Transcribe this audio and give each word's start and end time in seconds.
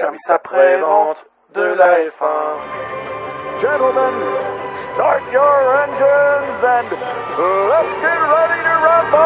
service 0.00 0.28
après-vente 0.28 1.16
de 1.54 1.62
la 1.62 1.98
F1. 2.14 2.58
Gentlemen, 3.60 4.14
start 4.94 5.22
your 5.32 5.58
engines 5.82 6.62
and 6.62 6.88
let's 7.66 7.94
get 7.98 8.18
ready 8.30 8.60
to 8.62 8.74
rumble! 8.84 9.18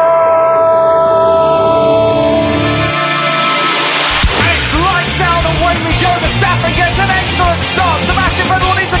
It's 4.49 4.71
lights 4.73 5.21
out, 5.21 5.45
away 5.53 5.75
we 5.85 5.93
go. 6.01 6.09
Verstappen 6.25 6.73
gets 6.73 6.97
an 6.97 7.09
excellent 7.21 7.61
start. 7.69 7.99
Sebastian 8.09 8.47
Vettel 8.49 8.73
will 8.73 8.92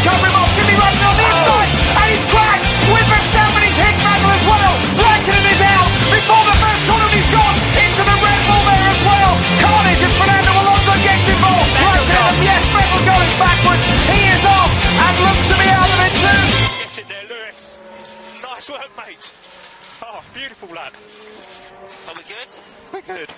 mate. 19.05 19.31
Oh, 20.01 20.21
beautiful 20.33 20.69
lad. 20.69 20.93
Are 22.07 22.15
we 22.15 22.23
good? 22.23 22.49
We're 22.93 23.01
good. 23.01 23.29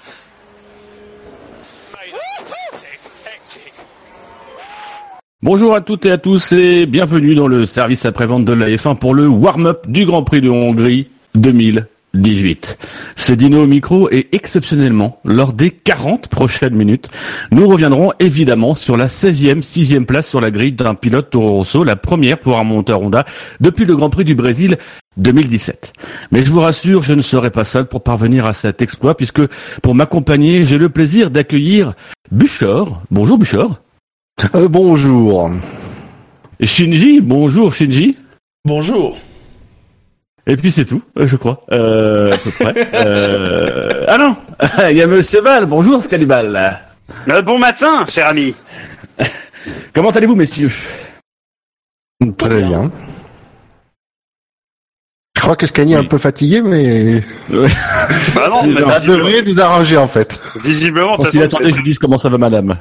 Mate, 1.94 2.14
hectic, 2.14 3.00
hectic. 3.26 3.74
Bonjour 5.42 5.76
à 5.76 5.82
toutes 5.82 6.06
et 6.06 6.12
à 6.12 6.18
tous 6.18 6.52
et 6.54 6.86
bienvenue 6.86 7.36
dans 7.36 7.48
le 7.48 7.66
service 7.66 8.06
après-vente 8.06 8.46
de 8.46 8.54
la 8.54 8.68
F1 8.70 8.98
pour 8.98 9.14
le 9.14 9.28
warm-up 9.28 9.88
du 9.88 10.06
Grand 10.06 10.24
Prix 10.24 10.42
de 10.42 10.50
Hongrie 10.50 11.08
2018. 12.16 12.78
C'est 13.16 13.36
Dino 13.36 13.64
au 13.64 13.68
micro 13.68 14.10
et 14.12 14.30
exceptionnellement, 14.32 15.20
lors 15.24 15.54
des 15.54 15.72
40 15.72 16.28
prochaines 16.28 16.76
minutes, 16.76 17.10
nous 17.52 17.68
reviendrons 17.68 18.12
évidemment 18.20 18.76
sur 18.76 18.98
la 18.98 19.08
16e, 19.08 19.62
6e 19.62 20.06
place 20.06 20.28
sur 20.28 20.42
la 20.42 20.52
grille 20.52 20.72
d'un 20.72 20.96
pilote 20.96 21.30
Toro 21.30 21.58
Rosso, 21.58 21.84
la 21.84 21.96
première 21.96 22.40
pour 22.40 22.60
un 22.60 22.64
monteur 22.64 23.02
Honda 23.02 23.26
depuis 23.60 23.86
le 23.86 23.96
Grand 23.96 24.10
Prix 24.10 24.26
du 24.26 24.36
Brésil 24.36 24.78
2017. 25.18 25.94
Mais 26.32 26.44
je 26.44 26.52
vous 26.52 26.60
rassure, 26.60 27.04
je 27.04 27.14
ne 27.14 27.22
serai 27.22 27.52
pas 27.52 27.64
seul 27.64 27.88
pour 27.88 28.04
parvenir 28.04 28.46
à 28.46 28.54
cet 28.54 28.82
exploit 28.82 29.16
puisque 29.16 29.42
pour 29.82 29.96
m'accompagner, 29.96 30.66
j'ai 30.66 30.78
le 30.78 30.90
plaisir 30.90 31.32
d'accueillir 31.32 31.94
Buchor. 32.32 33.02
Bonjour 33.12 33.38
Buchor. 33.38 33.80
Euh, 34.56 34.68
bonjour. 34.68 35.50
Shinji, 36.62 37.22
bonjour 37.22 37.74
Shinji. 37.74 38.18
Bonjour. 38.66 39.18
Et 40.48 40.56
puis 40.58 40.72
c'est 40.72 40.86
tout, 40.86 41.02
euh, 41.18 41.26
je 41.28 41.38
crois, 41.38 41.64
euh, 41.72 42.34
à 42.34 42.38
peu 42.38 42.52
près. 42.52 42.88
Euh, 42.94 44.06
Ah 44.08 44.18
non, 44.18 44.38
il 44.90 44.96
y 44.98 45.02
a 45.02 45.08
Monsieur 45.08 45.42
Val. 45.42 45.66
Bonjour 45.66 46.02
Scalibal. 46.04 46.82
Euh, 47.28 47.42
bon 47.42 47.58
matin, 47.58 48.06
cher 48.08 48.28
ami. 48.28 48.54
Comment 49.94 50.12
allez-vous, 50.12 50.36
messieurs? 50.36 50.72
Très 52.38 52.62
bien. 52.62 52.92
Je 55.36 55.42
crois 55.42 55.56
que 55.56 55.66
Scani 55.68 55.94
est 55.94 55.98
un 55.98 56.04
peu 56.06 56.18
fatigué, 56.18 56.62
mais 56.62 57.22
Bah 58.36 58.50
non, 58.50 58.66
mais 58.68 58.82
ça 58.82 59.00
visiblement, 59.00 59.18
devrait 59.26 59.44
nous 59.44 59.60
arranger 59.62 59.98
en 59.98 60.08
fait. 60.08 60.38
visiblement, 60.64 61.18
Parce 61.18 61.30
qu'il 61.32 61.42
attendait 61.44 61.66
que 61.66 61.72
je 61.72 61.76
lui 61.78 61.84
dise 61.84 62.00
comment 62.00 62.18
ça 62.18 62.30
va, 62.30 62.38
madame. 62.38 62.76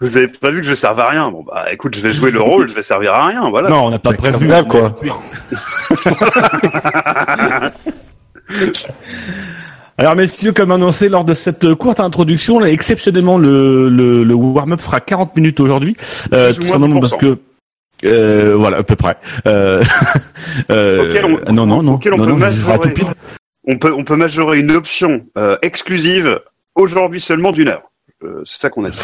Vous, 0.00 0.16
avez 0.16 0.28
pas 0.28 0.50
vu 0.50 0.60
que 0.60 0.66
je 0.66 0.74
serve 0.74 1.00
à 1.00 1.08
rien. 1.08 1.30
Bon 1.30 1.42
bah 1.42 1.66
écoute, 1.72 1.94
je 1.96 2.00
vais 2.00 2.10
jouer 2.10 2.30
le 2.30 2.40
rôle, 2.40 2.68
je 2.68 2.74
vais 2.74 2.82
servir 2.82 3.14
à 3.14 3.26
rien, 3.26 3.48
voilà. 3.50 3.68
Non, 3.68 3.86
on 3.86 3.90
n'a 3.90 3.98
pas 3.98 4.12
prévu. 4.12 4.46
d'hab, 4.46 4.68
quoi. 4.68 4.98
Alors 10.00 10.14
messieurs, 10.14 10.52
comme 10.52 10.70
annoncé 10.70 11.08
lors 11.08 11.24
de 11.24 11.34
cette 11.34 11.74
courte 11.74 11.98
introduction, 11.98 12.60
là, 12.60 12.68
exceptionnellement 12.70 13.36
le, 13.36 13.88
le, 13.88 14.22
le 14.22 14.34
warm-up 14.34 14.80
fera 14.80 15.00
40 15.00 15.34
minutes 15.36 15.58
aujourd'hui, 15.58 15.96
euh, 16.32 16.52
tout 16.54 16.62
moins 16.62 16.72
simplement 16.74 16.96
10%. 16.96 17.00
parce 17.00 17.16
que 17.16 17.38
euh, 18.04 18.54
voilà 18.56 18.76
à 18.78 18.82
peu 18.84 18.94
près. 18.94 19.16
Euh, 19.48 19.82
euh, 20.70 21.08
Auquel 21.08 21.24
on- 21.24 21.52
non 21.52 21.66
non 21.66 21.82
non 21.82 21.94
auquel 21.94 22.14
on 22.14 22.18
non, 22.18 22.24
peut 22.26 22.30
non, 22.30 22.36
majorer. 22.36 22.94
On 23.66 23.76
peut 23.76 23.92
on 23.92 24.04
peut 24.04 24.14
majorer 24.16 24.60
une 24.60 24.70
option 24.70 25.26
euh, 25.36 25.56
exclusive 25.62 26.38
aujourd'hui 26.76 27.20
seulement 27.20 27.50
d'une 27.50 27.66
heure. 27.68 27.82
Euh, 28.24 28.42
c'est 28.44 28.60
ça 28.60 28.70
qu'on 28.70 28.84
a 28.84 28.90
dit. 28.90 28.98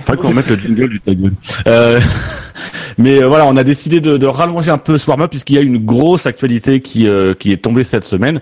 Faudrait 0.00 0.16
qu'on 0.18 0.34
mette 0.34 0.48
le 0.48 0.56
jingle 0.56 0.90
du 0.90 1.00
ta 1.00 1.14
gueule. 1.14 1.32
Euh, 1.66 1.98
mais 2.98 3.22
euh, 3.22 3.26
voilà, 3.26 3.46
on 3.46 3.56
a 3.56 3.64
décidé 3.64 4.00
de, 4.00 4.16
de 4.16 4.26
rallonger 4.26 4.70
un 4.70 4.78
peu 4.78 4.98
ce 4.98 5.06
warm-up 5.06 5.30
puisqu'il 5.30 5.56
y 5.56 5.58
a 5.58 5.62
une 5.62 5.78
grosse 5.78 6.26
actualité 6.26 6.80
qui 6.80 7.08
euh, 7.08 7.34
qui 7.34 7.52
est 7.52 7.58
tombée 7.58 7.84
cette 7.84 8.04
semaine. 8.04 8.40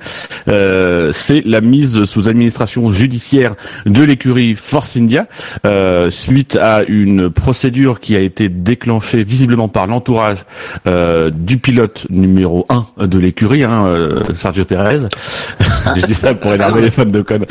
Euh, 0.49 1.11
c'est 1.13 1.43
la 1.45 1.61
mise 1.61 2.05
sous 2.05 2.29
administration 2.29 2.91
judiciaire 2.91 3.55
de 3.87 4.03
l'écurie 4.03 4.55
Force 4.55 4.97
India 4.97 5.27
euh, 5.67 6.11
suite 6.11 6.57
à 6.57 6.83
une 6.87 7.31
procédure 7.31 8.01
qui 8.01 8.17
a 8.17 8.21
été 8.21 8.49
déclenchée 8.49 9.23
visiblement 9.23 9.69
par 9.69 9.87
l'entourage 9.87 10.39
euh, 10.87 11.31
du 11.31 11.59
pilote 11.59 12.07
numéro 12.11 12.67
1 12.69 13.07
de 13.07 13.19
l'écurie, 13.19 13.65
hein, 13.65 14.23
Sergio 14.35 14.65
Perez. 14.65 15.09
Je 15.97 16.07
dis 16.07 16.15
ça 16.15 16.35
pour 16.35 16.53
énerver 16.53 16.83
les 16.83 16.91
fans 16.91 17.05
de 17.05 17.23
con. 17.23 17.41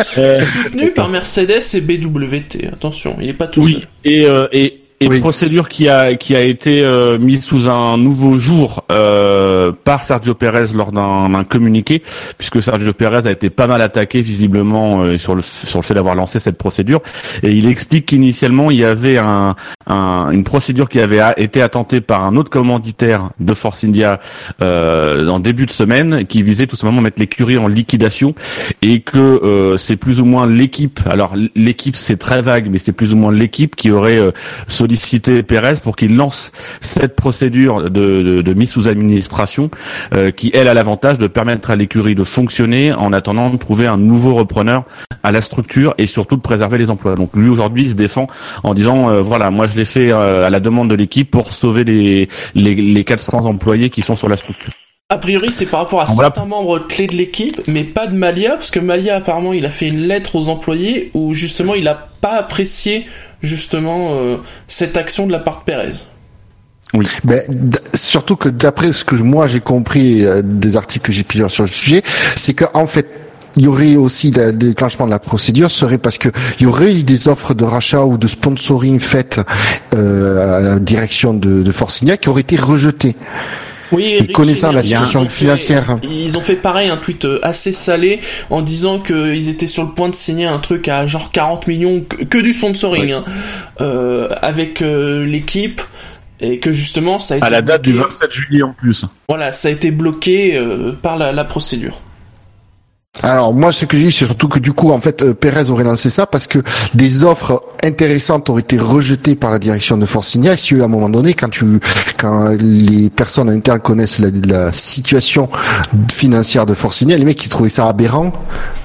Soutenu 0.00 0.90
par 0.92 1.08
Mercedes 1.08 1.74
et 1.74 1.80
BWT. 1.80 2.68
Attention, 2.72 3.16
il 3.20 3.30
est 3.30 3.34
pas 3.34 3.46
tout 3.46 3.62
Oui, 3.62 3.74
seul. 3.74 3.88
Et, 4.06 4.24
euh, 4.26 4.48
et 5.00 5.08
Oui. 5.08 5.20
procédure 5.20 5.68
qui 5.68 5.88
a 5.88 6.14
qui 6.14 6.34
a 6.34 6.40
été 6.42 6.82
euh, 6.82 7.18
mise 7.18 7.44
sous 7.44 7.68
un 7.68 7.98
nouveau 7.98 8.38
jour 8.38 8.84
euh, 8.90 9.70
par 9.84 10.02
Sergio 10.04 10.34
Perez 10.34 10.72
lors 10.74 10.90
d'un 10.92 11.28
d'un 11.28 11.44
communiqué, 11.44 12.02
puisque 12.38 12.62
Sergio 12.62 12.92
Perez 12.94 13.26
a 13.28 13.30
été 13.30 13.50
pas 13.50 13.66
mal 13.66 13.82
attaqué 13.82 14.22
visiblement 14.22 15.02
euh, 15.02 15.18
sur 15.18 15.34
le 15.34 15.42
sur 15.42 15.78
le 15.78 15.84
fait 15.84 15.92
d'avoir 15.94 16.14
lancé 16.14 16.40
cette 16.40 16.56
procédure, 16.56 17.02
et 17.42 17.52
il 17.52 17.68
explique 17.68 18.06
qu'initialement 18.06 18.70
il 18.70 18.78
y 18.78 18.84
avait 18.84 19.18
un, 19.18 19.54
un- 19.86 20.30
une 20.30 20.44
procédure 20.44 20.88
qui 20.88 20.98
avait 21.00 21.20
été 21.36 21.60
attentée 21.60 22.00
par 22.00 22.24
un 22.24 22.34
autre 22.36 22.50
commanditaire 22.50 23.30
de 23.38 23.52
Force 23.54 23.84
India 23.84 24.18
euh, 24.62 25.28
en 25.28 25.40
début 25.40 25.66
de 25.66 25.70
semaine, 25.72 26.26
qui 26.26 26.42
visait 26.42 26.66
tout 26.66 26.76
simplement 26.76 27.00
à 27.00 27.04
mettre 27.04 27.20
l'écurie 27.20 27.58
en 27.58 27.68
liquidation, 27.68 28.34
et 28.80 29.00
que 29.00 29.18
euh, 29.18 29.76
c'est 29.76 29.96
plus 29.96 30.20
ou 30.20 30.24
moins 30.24 30.46
l'équipe. 30.46 31.00
Alors 31.06 31.34
l'équipe 31.54 31.96
c'est 31.96 32.16
très 32.16 32.40
vague, 32.40 32.68
mais 32.70 32.78
c'est 32.78 32.92
plus 32.92 33.12
ou 33.12 33.16
moins 33.16 33.32
l'équipe 33.32 33.76
qui 33.76 33.90
aurait 33.90 34.18
euh, 34.18 34.30
sollicité 34.86 35.42
Pérez 35.42 35.74
pour 35.82 35.96
qu'il 35.96 36.16
lance 36.16 36.52
cette 36.80 37.16
procédure 37.16 37.90
de, 37.90 38.22
de, 38.22 38.42
de 38.42 38.54
mise 38.54 38.70
sous 38.70 38.86
administration, 38.88 39.68
euh, 40.14 40.30
qui 40.30 40.50
elle 40.54 40.68
a 40.68 40.74
l'avantage 40.74 41.18
de 41.18 41.26
permettre 41.26 41.72
à 41.72 41.76
l'écurie 41.76 42.14
de 42.14 42.22
fonctionner 42.22 42.92
en 42.92 43.12
attendant 43.12 43.50
de 43.50 43.56
trouver 43.56 43.88
un 43.88 43.96
nouveau 43.96 44.34
repreneur 44.34 44.84
à 45.24 45.32
la 45.32 45.40
structure 45.40 45.94
et 45.98 46.06
surtout 46.06 46.36
de 46.36 46.40
préserver 46.40 46.78
les 46.78 46.88
emplois. 46.90 47.16
Donc 47.16 47.30
lui 47.34 47.48
aujourd'hui 47.48 47.82
il 47.84 47.90
se 47.90 47.94
défend 47.94 48.28
en 48.62 48.74
disant 48.74 49.10
euh, 49.10 49.20
voilà 49.22 49.50
moi 49.50 49.66
je 49.66 49.76
l'ai 49.76 49.84
fait 49.84 50.12
euh, 50.12 50.46
à 50.46 50.50
la 50.50 50.60
demande 50.60 50.88
de 50.88 50.94
l'équipe 50.94 51.30
pour 51.30 51.52
sauver 51.52 51.82
les, 51.82 52.28
les 52.54 52.74
les 52.76 53.04
400 53.04 53.44
employés 53.44 53.90
qui 53.90 54.02
sont 54.02 54.14
sur 54.14 54.28
la 54.28 54.36
structure. 54.36 54.70
A 55.08 55.18
priori, 55.18 55.52
c'est 55.52 55.66
par 55.66 55.78
rapport 55.80 56.00
à 56.00 56.04
Voilà. 56.06 56.30
certains 56.34 56.46
membres 56.46 56.80
clés 56.80 57.06
de 57.06 57.14
l'équipe, 57.14 57.60
mais 57.68 57.84
pas 57.84 58.08
de 58.08 58.14
Malia, 58.16 58.54
parce 58.54 58.72
que 58.72 58.80
Malia, 58.80 59.14
apparemment, 59.14 59.52
il 59.52 59.64
a 59.64 59.70
fait 59.70 59.86
une 59.86 60.00
lettre 60.00 60.34
aux 60.34 60.48
employés 60.48 61.12
où, 61.14 61.32
justement, 61.32 61.76
il 61.76 61.86
a 61.86 62.08
pas 62.20 62.38
apprécié, 62.40 63.06
justement, 63.42 64.14
euh, 64.14 64.36
cette 64.68 64.96
action 64.96 65.26
de 65.26 65.32
la 65.32 65.38
part 65.38 65.60
de 65.60 65.64
Perez. 65.64 65.92
Ben, 67.24 67.42
d- 67.48 67.78
surtout 67.94 68.36
que 68.36 68.48
d'après 68.48 68.92
ce 68.92 69.04
que 69.04 69.16
moi 69.16 69.48
j'ai 69.48 69.60
compris 69.60 70.24
euh, 70.24 70.40
des 70.42 70.76
articles 70.76 71.04
que 71.04 71.12
j'ai 71.12 71.24
pu 71.24 71.38
lire 71.38 71.50
sur 71.50 71.64
le 71.64 71.68
sujet, 71.68 72.02
c'est 72.36 72.54
que 72.54 72.64
en 72.74 72.86
fait 72.86 73.06
il 73.56 73.64
y 73.64 73.66
aurait 73.68 73.96
aussi 73.96 74.30
le 74.30 74.52
déclenchement 74.52 75.06
de 75.06 75.10
la 75.10 75.18
procédure 75.18 75.70
serait 75.70 75.98
parce 75.98 76.18
que 76.18 76.28
il 76.60 76.64
y 76.64 76.66
aurait 76.66 76.94
eu 76.94 77.02
des 77.02 77.26
offres 77.28 77.54
de 77.54 77.64
rachat 77.64 78.04
ou 78.04 78.18
de 78.18 78.28
sponsoring 78.28 79.00
faites 79.00 79.40
euh, 79.94 80.58
à 80.58 80.60
la 80.60 80.78
direction 80.78 81.32
de, 81.34 81.62
de 81.62 82.16
qui 82.16 82.28
auraient 82.28 82.42
été 82.42 82.56
rejetées. 82.56 83.16
Oui, 83.92 84.16
Et 84.18 84.32
connaissant 84.32 84.72
la 84.72 84.82
situation 84.82 85.20
ils 85.20 85.26
ont 85.26 85.28
fait- 85.28 85.34
financière. 85.38 85.96
ils 86.02 86.36
ont 86.36 86.40
fait 86.40 86.56
pareil, 86.56 86.88
un 86.88 86.96
tweet 86.96 87.24
euh, 87.24 87.38
assez 87.42 87.72
salé, 87.72 88.20
en 88.50 88.62
disant 88.62 88.98
qu'ils 88.98 89.48
étaient 89.48 89.66
sur 89.66 89.84
le 89.84 89.90
point 89.90 90.08
de 90.08 90.14
signer 90.14 90.46
un 90.46 90.58
truc 90.58 90.88
à 90.88 91.06
genre 91.06 91.30
40 91.30 91.66
millions, 91.66 92.00
que, 92.00 92.24
que 92.24 92.38
du 92.38 92.52
sponsoring, 92.52 93.12
hein, 93.12 93.24
euh, 93.80 94.28
avec 94.42 94.82
euh, 94.82 95.24
l'équipe, 95.24 95.80
et 96.40 96.58
que 96.58 96.70
justement, 96.70 97.18
ça 97.18 97.34
a 97.34 97.36
été 97.38 97.46
À 97.46 97.50
la 97.50 97.62
date 97.62 97.82
du 97.82 97.92
bloqué. 97.92 98.04
27 98.10 98.32
juillet 98.32 98.62
en 98.62 98.72
plus. 98.72 99.04
Voilà, 99.28 99.52
ça 99.52 99.68
a 99.68 99.70
été 99.70 99.90
bloqué 99.90 100.56
euh, 100.56 100.92
par 101.00 101.16
la, 101.16 101.32
la 101.32 101.44
procédure. 101.44 102.00
Alors 103.22 103.54
moi 103.54 103.72
ce 103.72 103.86
que 103.86 103.96
je 103.96 104.04
dis 104.04 104.12
c'est 104.12 104.26
surtout 104.26 104.48
que 104.48 104.58
du 104.58 104.72
coup 104.72 104.90
en 104.92 105.00
fait 105.00 105.22
euh, 105.22 105.32
Perez 105.32 105.70
aurait 105.70 105.84
lancé 105.84 106.10
ça 106.10 106.26
parce 106.26 106.46
que 106.46 106.58
des 106.94 107.24
offres 107.24 107.62
intéressantes 107.82 108.50
auraient 108.50 108.60
été 108.60 108.78
rejetées 108.78 109.36
par 109.36 109.50
la 109.50 109.58
direction 109.58 109.96
de 109.96 110.04
et 110.04 110.56
si 110.56 110.74
à 110.80 110.84
un 110.84 110.88
moment 110.88 111.08
donné 111.08 111.34
quand 111.34 111.48
tu 111.48 111.64
quand 112.18 112.48
les 112.58 113.08
personnes 113.08 113.48
internes 113.48 113.80
connaissent 113.80 114.18
la, 114.18 114.72
situation 114.72 115.48
financière 116.12 116.66
de 116.66 116.74
Force 116.74 117.02
India 117.02 117.16
les 117.16 117.24
mecs 117.24 117.42
ils 117.44 117.48
trouvaient 117.48 117.70
ça 117.70 117.88
aberrant 117.88 118.32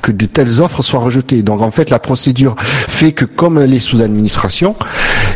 que 0.01 0.11
de 0.11 0.25
telles 0.25 0.61
offres 0.61 0.81
soient 0.81 1.01
rejetées. 1.01 1.41
Donc 1.41 1.61
en 1.61 1.71
fait 1.71 1.89
la 1.89 1.99
procédure 1.99 2.55
fait 2.57 3.11
que 3.11 3.25
comme 3.25 3.59
est 3.59 3.79
sous 3.79 4.01
administration 4.01 4.75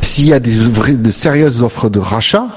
s'il 0.02 0.28
y 0.28 0.34
a 0.34 0.40
des 0.40 0.56
de 0.94 1.12
sérieuses 1.12 1.64
offres 1.64 1.90
de 1.90 2.00
rachat 2.00 2.48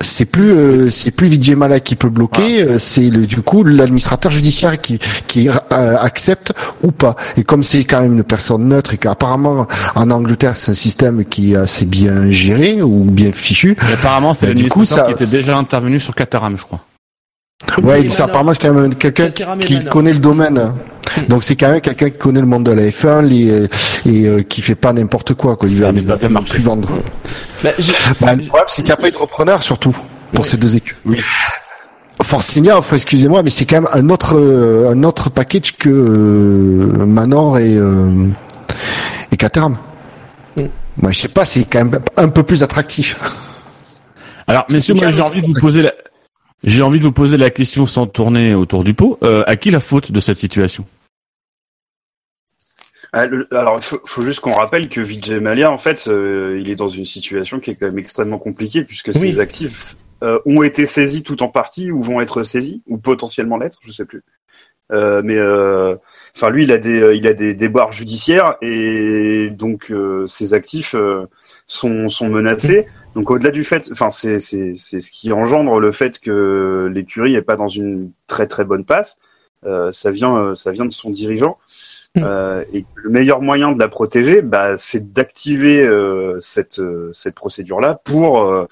c'est 0.00 0.26
plus 0.26 0.52
euh, 0.52 0.90
c'est 0.90 1.10
plus 1.10 1.28
Vijay 1.28 1.54
Mala 1.54 1.80
qui 1.80 1.96
peut 1.96 2.10
bloquer, 2.10 2.62
euh, 2.62 2.78
c'est 2.78 3.08
le, 3.08 3.26
du 3.26 3.42
coup 3.42 3.64
l'administrateur 3.64 4.30
judiciaire 4.30 4.80
qui 4.80 4.98
qui 5.26 5.48
euh, 5.48 5.52
accepte 5.70 6.52
ou 6.82 6.92
pas. 6.92 7.16
Et 7.36 7.44
comme 7.44 7.62
c'est 7.62 7.84
quand 7.84 8.00
même 8.00 8.14
une 8.14 8.24
personne 8.24 8.68
neutre 8.68 8.94
et 8.94 8.98
qu'apparemment 8.98 9.66
en 9.94 10.10
Angleterre 10.10 10.56
c'est 10.56 10.72
un 10.72 10.74
système 10.74 11.24
qui 11.24 11.52
est 11.52 11.56
assez 11.56 11.86
bien 11.86 12.30
géré 12.30 12.82
ou 12.82 13.04
bien 13.04 13.32
fichu. 13.32 13.76
Et 13.88 13.92
apparemment, 13.92 14.34
c'est 14.34 14.54
du 14.54 14.68
coup, 14.68 14.80
l'administrateur 14.80 15.16
qui 15.16 15.24
était 15.24 15.36
déjà 15.38 15.56
intervenu 15.56 16.00
sur 16.00 16.14
Cataram, 16.14 16.56
je 16.56 16.62
crois. 16.62 16.80
Ouais, 17.82 18.08
ça 18.08 18.24
apparemment 18.24 18.52
c'est 18.52 18.60
quand 18.68 18.74
même 18.74 18.94
quelqu'un 18.94 19.30
qui 19.30 19.44
Mana. 19.76 19.90
connaît 19.90 20.12
le 20.12 20.18
domaine. 20.18 20.74
Donc 21.28 21.42
c'est 21.42 21.56
quand 21.56 21.70
même 21.70 21.80
quelqu'un 21.80 22.10
qui 22.10 22.18
connaît 22.18 22.40
le 22.40 22.46
monde 22.46 22.64
de 22.64 22.70
la 22.72 22.82
F1 22.88 23.22
les, 23.22 23.68
et 24.04 24.26
euh, 24.28 24.42
qui 24.42 24.60
fait 24.60 24.74
pas 24.74 24.92
n'importe 24.92 25.32
quoi. 25.34 25.56
Quoi. 25.56 25.68
Il 25.68 25.78
Ça 25.78 25.86
va, 25.86 25.92
n'est 25.92 26.00
il 26.00 26.06
va 26.06 26.16
pas 26.18 26.28
marché. 26.28 26.52
plus 26.54 26.62
vendre. 26.62 26.88
Bah, 27.64 27.70
j'ai- 27.78 27.92
Bah, 28.20 28.34
le 28.34 28.42
problème, 28.44 28.66
c'est 28.68 28.82
qu'il 28.82 28.86
n'y 28.90 28.92
a 28.92 28.96
pas 28.96 29.08
eu 29.08 29.10
de 29.10 29.16
repreneur, 29.16 29.62
surtout, 29.62 29.96
pour 30.32 30.44
Oui. 30.44 30.50
ces 30.50 30.56
deux 30.58 30.76
équipes. 30.76 30.96
Oui. 31.06 31.18
Forcinia, 32.22 32.76
enfin, 32.78 32.96
excusez-moi, 32.96 33.42
mais 33.42 33.50
c'est 33.50 33.64
quand 33.64 33.80
même 33.82 33.88
un 33.92 34.10
autre, 34.10 34.36
euh, 34.38 34.90
un 34.90 35.02
autre 35.04 35.30
package 35.30 35.76
que 35.78 35.88
euh, 35.88 37.06
Manor 37.06 37.58
et, 37.58 37.74
euh, 37.76 38.26
et 39.32 39.36
Caterham. 39.36 39.78
Mm. 40.56 40.62
Moi, 41.00 41.12
je 41.12 41.18
sais 41.20 41.28
pas, 41.28 41.44
c'est 41.46 41.64
quand 41.64 41.84
même 41.84 41.98
un 42.16 42.28
peu 42.28 42.42
plus 42.42 42.62
attractif. 42.62 43.16
Alors, 44.46 44.64
messieurs, 44.70 44.94
moi, 44.94 45.10
j'ai 45.10 45.22
envie 45.22 45.40
de 45.42 45.46
vous 45.46 45.60
poser 45.60 45.82
la, 45.82 45.92
j'ai 46.64 46.82
envie 46.82 46.98
de 46.98 47.04
vous 47.04 47.12
poser 47.12 47.36
la 47.36 47.50
question 47.50 47.86
sans 47.86 48.06
tourner 48.06 48.54
autour 48.54 48.84
du 48.84 48.94
pot. 48.94 49.18
Euh, 49.22 49.44
à 49.46 49.56
qui 49.56 49.70
la 49.70 49.80
faute 49.80 50.12
de 50.12 50.20
cette 50.20 50.38
situation? 50.38 50.84
Ah, 53.12 53.26
Alors, 53.52 53.78
il 53.78 53.84
faut, 53.84 54.00
faut 54.04 54.22
juste 54.22 54.40
qu'on 54.40 54.52
rappelle 54.52 54.88
que 54.88 55.00
Vijay 55.00 55.40
Malia, 55.40 55.70
en 55.70 55.78
fait, 55.78 56.08
euh, 56.08 56.56
il 56.58 56.68
est 56.68 56.76
dans 56.76 56.88
une 56.88 57.06
situation 57.06 57.60
qui 57.60 57.70
est 57.70 57.76
quand 57.76 57.86
même 57.86 57.98
extrêmement 57.98 58.38
compliquée 58.38 58.84
puisque 58.84 59.10
Oui. 59.14 59.32
ses 59.32 59.40
actifs 59.40 59.96
euh, 60.22 60.38
ont 60.44 60.62
été 60.62 60.86
saisis 60.86 61.22
tout 61.22 61.42
en 61.42 61.48
partie 61.48 61.90
ou 61.90 62.02
vont 62.02 62.20
être 62.20 62.42
saisis 62.42 62.82
ou 62.86 62.98
potentiellement 62.98 63.58
l'être, 63.58 63.78
je 63.86 63.92
sais 63.92 64.04
plus. 64.04 64.22
Euh, 64.92 65.20
mais 65.24 65.36
euh, 65.36 65.96
enfin, 66.36 66.50
lui, 66.50 66.64
il 66.64 66.72
a 66.72 66.78
des, 66.78 67.00
euh, 67.00 67.14
il 67.16 67.26
a 67.26 67.32
des 67.32 67.54
déboires 67.54 67.92
judiciaires 67.92 68.56
et 68.60 69.50
donc 69.50 69.90
euh, 69.90 70.26
ses 70.26 70.52
actifs 70.54 70.94
euh, 70.94 71.26
sont, 71.66 72.08
sont 72.08 72.28
menacés. 72.28 72.86
Donc, 73.16 73.30
au-delà 73.30 73.50
du 73.50 73.64
fait, 73.64 73.88
enfin, 73.92 74.10
c'est, 74.10 74.38
c'est, 74.38 74.74
c'est 74.76 75.00
ce 75.00 75.10
qui 75.10 75.32
engendre 75.32 75.80
le 75.80 75.90
fait 75.90 76.18
que 76.20 76.90
l'écurie 76.92 77.34
est 77.34 77.40
pas 77.40 77.56
dans 77.56 77.66
une 77.66 78.12
très 78.26 78.46
très 78.46 78.66
bonne 78.66 78.84
passe. 78.84 79.18
Euh, 79.64 79.90
ça 79.90 80.10
vient, 80.10 80.36
euh, 80.36 80.54
ça 80.54 80.70
vient 80.70 80.84
de 80.84 80.92
son 80.92 81.10
dirigeant. 81.10 81.56
Euh, 82.18 82.64
et 82.72 82.84
le 82.94 83.10
meilleur 83.10 83.42
moyen 83.42 83.72
de 83.72 83.78
la 83.78 83.88
protéger, 83.88 84.42
bah, 84.42 84.76
c'est 84.76 85.12
d'activer 85.12 85.84
euh, 85.84 86.38
cette 86.40 86.78
euh, 86.78 87.10
cette 87.12 87.34
procédure-là 87.34 87.98
pour 88.04 88.42
euh, 88.42 88.68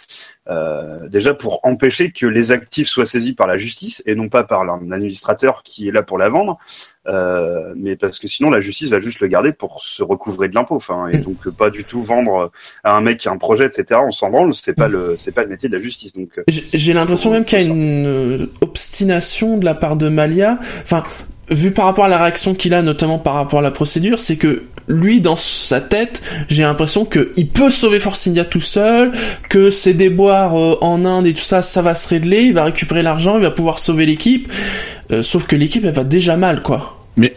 euh, 0.49 1.09
déjà 1.09 1.33
pour 1.33 1.61
empêcher 1.65 2.13
que 2.13 2.27
les 2.27 2.53
actifs 2.53 2.89
soient 2.89 3.07
saisis 3.07 3.33
par 3.33 3.47
la 3.47 3.57
justice 3.57 4.03
et 4.05 4.15
non 4.15 4.29
pas 4.29 4.45
par 4.45 4.61
un 4.61 4.93
administrateur 4.93 5.63
qui 5.63 5.89
est 5.89 5.93
là 5.93 6.03
pour 6.03 6.19
la 6.19 6.29
vendre, 6.29 6.59
euh, 7.09 7.73
mais 7.77 7.97
parce 7.97 8.19
que 8.19 8.29
sinon 8.29 8.51
la 8.51 8.61
justice 8.61 8.91
va 8.91 8.99
juste 8.99 9.21
le 9.21 9.27
garder 9.27 9.53
pour 9.53 9.83
se 9.83 10.03
recouvrer 10.03 10.49
de 10.49 10.55
l'impôt, 10.55 10.77
enfin 10.77 11.09
et 11.09 11.15
Mm. 11.19 11.23
donc 11.23 11.51
pas 11.51 11.71
du 11.71 11.85
tout 11.85 12.03
vendre 12.03 12.51
à 12.83 12.97
un 12.97 13.01
mec 13.01 13.19
qui 13.19 13.29
a 13.29 13.33
un 13.33 13.39
projet, 13.39 13.67
etc. 13.67 14.01
On 14.07 14.13
s'en 14.13 14.31
branle, 14.31 14.55
c'est 14.55 14.75
pas 14.75 14.89
le 14.89 15.15
c'est 15.17 15.33
pas 15.33 15.43
le 15.43 15.49
métier 15.49 15.69
de 15.69 15.77
la 15.77 15.83
justice, 15.83 16.13
donc. 16.13 16.41
J'ai 16.49 16.93
l'impression 16.93 17.31
même 17.31 17.45
qu'il 17.45 17.59
y 17.61 17.63
a 17.63 17.67
une 17.67 18.49
obstination 18.61 19.59
de 19.59 19.65
la 19.65 19.75
part 19.75 19.97
de 19.97 20.09
Malia. 20.09 20.59
Enfin, 20.83 21.05
vu 21.51 21.71
par 21.71 21.85
rapport 21.85 22.05
à 22.05 22.09
la 22.09 22.19
réaction 22.19 22.55
qu'il 22.55 22.75
a, 22.75 22.83
notamment 22.83 23.19
par 23.19 23.35
rapport 23.35 23.59
à 23.59 23.63
la 23.63 23.71
procédure, 23.71 24.19
c'est 24.19 24.37
que 24.37 24.65
lui, 24.89 25.21
dans 25.21 25.37
sa 25.37 25.81
tête, 25.81 26.23
j'ai 26.49 26.63
l'impression 26.63 27.05
que 27.05 27.33
il 27.37 27.49
peut 27.49 27.71
sauver 27.71 27.99
Force 27.99 28.27
India 28.27 28.45
tout 28.45 28.61
seul, 28.61 29.13
que 29.49 29.71
ses 29.71 29.95
déboires 29.95 30.59
euh, 30.59 30.79
en 30.81 31.05
Inde 31.05 31.27
et 31.27 31.35
tout 31.35 31.43
ça, 31.43 31.63
ça 31.63 31.83
va 31.83 31.95
se 31.95 32.09
régler, 32.09 32.43
il 32.43 32.55
va 32.55 32.65
récupérer 32.65 33.03
l'argent, 33.03 33.37
il 33.37 33.43
va 33.43 33.51
pouvoir 33.51 33.79
sauver 33.79 34.07
l'équipe. 34.07 34.51
Euh, 35.11 35.23
sauf 35.23 35.47
que 35.47 35.57
l'équipe, 35.57 35.85
elle 35.85 35.95
va 35.95 36.05
déjà 36.05 36.37
mal, 36.37 36.63
quoi. 36.63 36.99
Mais 37.17 37.35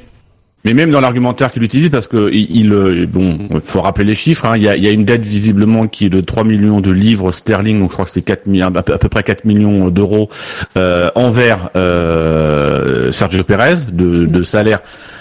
même 0.73 0.91
dans 0.91 1.01
l'argumentaire 1.01 1.51
qu'il 1.51 1.63
utilise, 1.63 1.89
parce 1.89 2.07
que 2.07 2.29
il, 2.31 2.47
il, 2.55 2.73
euh, 2.73 3.05
bon, 3.07 3.37
faut 3.63 3.81
rappeler 3.81 4.05
les 4.05 4.13
chiffres. 4.15 4.45
hein, 4.45 4.57
Il 4.57 4.63
y, 4.63 4.69
a, 4.69 4.75
il 4.75 4.83
y 4.83 4.87
a 4.87 4.91
une 4.91 5.05
dette 5.05 5.25
visiblement 5.25 5.87
qui 5.87 6.05
est 6.05 6.09
de 6.09 6.21
3 6.21 6.43
millions 6.43 6.81
de 6.81 6.91
livres 6.91 7.31
sterling, 7.31 7.79
donc 7.79 7.89
je 7.89 7.93
crois 7.93 8.05
que 8.05 8.11
c'est 8.11 8.21
4 8.21 8.47
mi- 8.47 8.61
à 8.61 8.71
peu 8.71 9.09
près 9.09 9.23
4 9.23 9.45
millions 9.45 9.89
d'euros 9.89 10.29
euh, 10.77 11.09
envers 11.15 11.69
euh, 11.75 13.11
Sergio 13.11 13.43
Perez 13.43 13.75
de, 13.91 14.25
de 14.25 14.43
salaire 14.43 14.79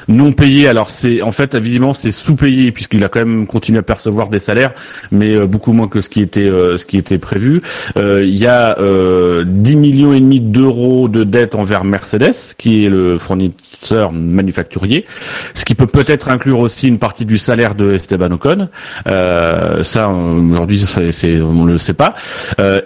non 0.08 0.32
payé. 0.32 0.69
Alors 0.69 0.91
c'est 0.91 1.23
en 1.23 1.32
fait 1.32 1.55
visiblement 1.56 1.94
c'est 1.94 2.11
sous-payé 2.11 2.73
puisqu'il 2.73 3.03
a 3.05 3.08
quand 3.08 3.20
même 3.20 3.47
continué 3.47 3.79
à 3.79 3.82
percevoir 3.82 4.29
des 4.29 4.38
salaires, 4.38 4.73
mais 5.11 5.35
euh, 5.35 5.47
beaucoup 5.47 5.73
moins 5.73 5.88
que 5.88 6.00
ce 6.00 6.08
qui 6.08 6.20
était 6.20 6.41
euh, 6.41 6.76
ce 6.76 6.87
qui 6.87 6.97
était 6.97 7.19
prévu. 7.19 7.61
Euh, 7.97 8.25
Il 8.25 8.37
y 8.37 8.47
a 8.47 8.79
euh, 8.79 9.44
10 9.47 9.76
millions 9.76 10.12
et 10.12 10.20
demi 10.20 10.41
d'euros 10.41 11.08
de 11.08 11.25
dette 11.25 11.55
envers 11.55 11.85
Mercedes, 11.85 12.55
qui 12.58 12.85
est 12.85 12.88
le 12.88 13.19
fournisseur 13.19 14.12
manufacturier, 14.12 15.06
ce 15.55 15.64
qui 15.64 15.75
peut 15.75 15.87
peut-être 15.87 16.29
inclure 16.29 16.61
aussi 16.61 16.88
une 16.88 16.99
partie 16.99 17.25
du 17.25 17.38
salaire 17.38 17.75
de 17.75 17.94
Esteban 17.94 18.31
Ocon. 18.32 18.69
Ça 19.82 20.08
aujourd'hui 20.08 20.85
c'est 21.11 21.41
on 21.41 21.64
le 21.64 21.79
sait 21.79 21.94
pas. 21.94 22.14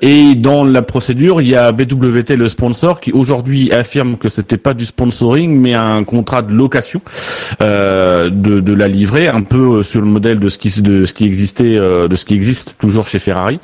Et 0.01 0.35
dans 0.35 0.65
la 0.65 0.83
procédure, 0.83 1.41
il 1.41 1.49
y 1.49 1.57
a 1.57 1.73
BWT 1.73 2.37
le 2.37 2.49
sponsor 2.49 3.01
qui 3.01 3.13
aujourd'hui 3.13 3.73
affirme 3.73 4.17
que 4.17 4.29
c'était 4.29 4.57
pas 4.57 4.75
du 4.75 4.85
sponsoring 4.85 5.59
mais 5.59 5.75
un 5.75 6.05
contrat 6.05 6.43
de 6.43 6.53
location 6.53 7.01
de, 7.61 8.61
de 8.61 8.73
la 8.73 8.89
livrée, 8.89 9.29
un 9.29 9.43
peu 9.43 9.79
euh, 9.79 9.83
sur 9.83 10.01
le 10.01 10.07
modèle 10.07 10.39
de 10.39 10.49
ce 10.49 10.59
qui 10.59 10.81
de 10.81 11.05
ce 11.05 11.13
qui 11.13 11.25
existait, 11.25 11.77
euh, 11.77 12.09
de 12.09 12.17
ce 12.17 12.25
qui 12.25 12.35
existe 12.35 12.77
toujours 12.79 13.07
chez 13.07 13.19
Ferrari. 13.19 13.59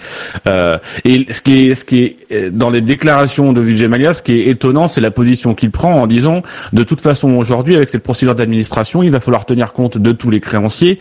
Euh, 0.46 0.78
et 1.04 1.26
ce 1.30 1.40
qui 1.40 1.68
est 1.70 1.74
ce 1.74 1.84
qui 1.84 2.02
est 2.02 2.16
euh, 2.32 2.50
dans 2.50 2.70
les 2.70 2.80
déclarations 2.80 3.52
de 3.52 3.60
Vijay 3.60 3.88
Mallya, 3.88 4.14
ce 4.14 4.22
qui 4.22 4.32
est 4.32 4.48
étonnant, 4.48 4.88
c'est 4.88 5.00
la 5.00 5.10
position 5.10 5.54
qu'il 5.54 5.70
prend 5.70 5.94
en 5.94 6.06
disant 6.06 6.42
de 6.72 6.82
toute 6.82 7.00
façon 7.00 7.30
aujourd'hui 7.34 7.76
avec 7.76 7.88
cette 7.88 8.02
procédure 8.02 8.34
d'administration, 8.34 9.02
il 9.02 9.10
va 9.10 9.20
falloir 9.20 9.44
tenir 9.44 9.72
compte 9.72 9.98
de 9.98 10.12
tous 10.12 10.30
les 10.30 10.40
créanciers. 10.40 10.98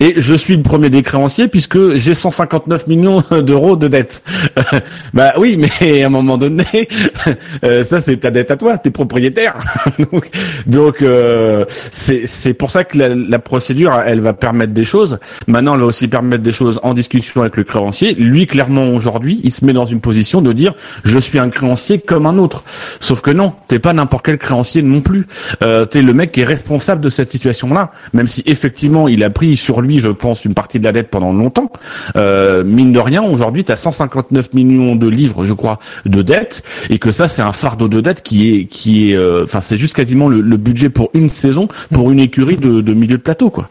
Et 0.00 0.14
je 0.16 0.34
suis 0.34 0.56
le 0.56 0.62
premier 0.62 0.90
des 0.90 1.02
créanciers 1.02 1.48
puisque 1.48 1.94
j'ai 1.94 2.14
159 2.14 2.86
millions 2.86 3.22
d'euros 3.30 3.76
de 3.76 3.88
dette. 3.88 4.22
bah 5.14 5.34
oui, 5.38 5.56
mais 5.56 6.02
à 6.02 6.06
un 6.06 6.10
moment 6.10 6.38
donné, 6.38 6.64
euh, 7.64 7.82
ça 7.82 8.00
c'est 8.00 8.18
ta 8.18 8.30
dette 8.30 8.50
à 8.50 8.56
toi, 8.56 8.78
t'es 8.78 8.90
propriétaire. 8.90 9.58
donc 10.12 10.30
donc 10.66 11.02
euh, 11.02 11.64
c'est 11.90 12.54
pour 12.54 12.70
ça 12.70 12.84
que 12.84 12.98
la, 12.98 13.08
la 13.08 13.38
procédure 13.38 14.00
elle 14.06 14.20
va 14.20 14.32
permettre 14.32 14.72
des 14.72 14.84
choses. 14.84 15.18
Maintenant 15.46 15.74
elle 15.74 15.80
va 15.80 15.86
aussi 15.86 16.08
permettre 16.08 16.42
des 16.42 16.52
choses 16.52 16.80
en 16.82 16.94
discussion 16.94 17.40
avec 17.40 17.56
le 17.56 17.64
créancier. 17.64 18.14
Lui 18.14 18.46
clairement 18.46 18.90
aujourd'hui 18.90 19.40
il 19.42 19.50
se 19.50 19.64
met 19.64 19.72
dans 19.72 19.84
une 19.84 20.00
position 20.00 20.42
de 20.42 20.52
dire 20.52 20.74
je 21.04 21.18
suis 21.18 21.38
un 21.38 21.50
créancier 21.50 21.98
comme 21.98 22.26
un 22.26 22.38
autre. 22.38 22.64
Sauf 23.00 23.20
que 23.20 23.30
non, 23.30 23.52
t'es 23.68 23.78
pas 23.78 23.92
n'importe 23.92 24.24
quel 24.24 24.38
créancier 24.38 24.82
non 24.82 25.00
plus. 25.00 25.26
Euh, 25.62 25.86
t'es 25.86 26.02
le 26.02 26.12
mec 26.14 26.32
qui 26.32 26.40
est 26.40 26.44
responsable 26.44 27.00
de 27.00 27.10
cette 27.10 27.30
situation 27.30 27.72
là. 27.72 27.92
Même 28.12 28.26
si 28.26 28.42
effectivement 28.46 29.08
il 29.08 29.24
a 29.24 29.30
pris 29.30 29.56
sur 29.56 29.80
lui 29.80 29.98
je 29.98 30.08
pense 30.08 30.44
une 30.44 30.54
partie 30.54 30.78
de 30.78 30.84
la 30.84 30.92
dette 30.92 31.08
pendant 31.10 31.32
longtemps. 31.32 31.70
Euh, 32.16 32.64
mine 32.64 32.92
de 32.92 32.98
rien 32.98 33.22
aujourd'hui 33.22 33.64
t'as 33.64 33.76
159 33.76 34.54
millions 34.54 34.96
de 34.96 35.08
livres 35.08 35.44
je 35.44 35.52
crois 35.52 35.78
de 36.06 36.22
dette 36.22 36.62
et 36.90 36.98
que 36.98 37.12
ça 37.12 37.28
c'est 37.28 37.42
un 37.42 37.52
fardeau 37.52 37.88
de 37.88 38.00
dette 38.00 38.22
qui 38.22 38.50
est 38.50 38.64
qui 38.66 39.10
est 39.10 39.16
euh, 39.16 39.44
enfin 39.44 39.60
c'est 39.60 39.78
juste 39.78 39.96
quasiment 39.96 40.28
le, 40.28 40.40
le 40.40 40.56
budget 40.56 40.88
pour 40.88 41.10
une 41.14 41.28
saison 41.28 41.68
pour 41.92 42.10
une 42.10 42.20
écurie 42.20 42.56
de, 42.56 42.92
milieu 42.92 43.16
de 43.16 43.22
plateau 43.22 43.50
quoi. 43.50 43.68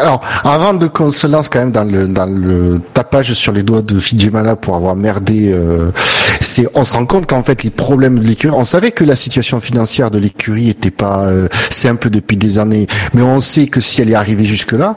Alors, 0.00 0.20
avant 0.44 0.74
de 0.74 0.86
qu'on 0.86 1.10
se 1.10 1.26
lance 1.26 1.48
quand 1.48 1.60
même 1.60 1.70
dans 1.72 1.84
le 1.84 2.06
dans 2.06 2.26
le 2.26 2.80
tapage 2.94 3.32
sur 3.34 3.52
les 3.52 3.62
doigts 3.62 3.82
de 3.82 3.98
Fidjimala 3.98 4.56
pour 4.56 4.74
avoir 4.74 4.96
merdé, 4.96 5.50
euh, 5.52 5.90
c'est 6.40 6.66
on 6.74 6.84
se 6.84 6.92
rend 6.92 7.06
compte 7.06 7.26
qu'en 7.26 7.42
fait 7.42 7.62
les 7.62 7.70
problèmes 7.70 8.18
de 8.18 8.24
l'écurie, 8.26 8.54
on 8.56 8.64
savait 8.64 8.90
que 8.90 9.04
la 9.04 9.16
situation 9.16 9.60
financière 9.60 10.10
de 10.10 10.18
l'écurie 10.18 10.68
était 10.70 10.90
pas 10.90 11.24
euh, 11.26 11.48
simple 11.70 12.10
depuis 12.10 12.36
des 12.36 12.58
années, 12.58 12.86
mais 13.14 13.22
on 13.22 13.40
sait 13.40 13.66
que 13.66 13.80
si 13.80 14.02
elle 14.02 14.10
est 14.10 14.14
arrivée 14.14 14.44
jusque 14.44 14.72
là, 14.72 14.96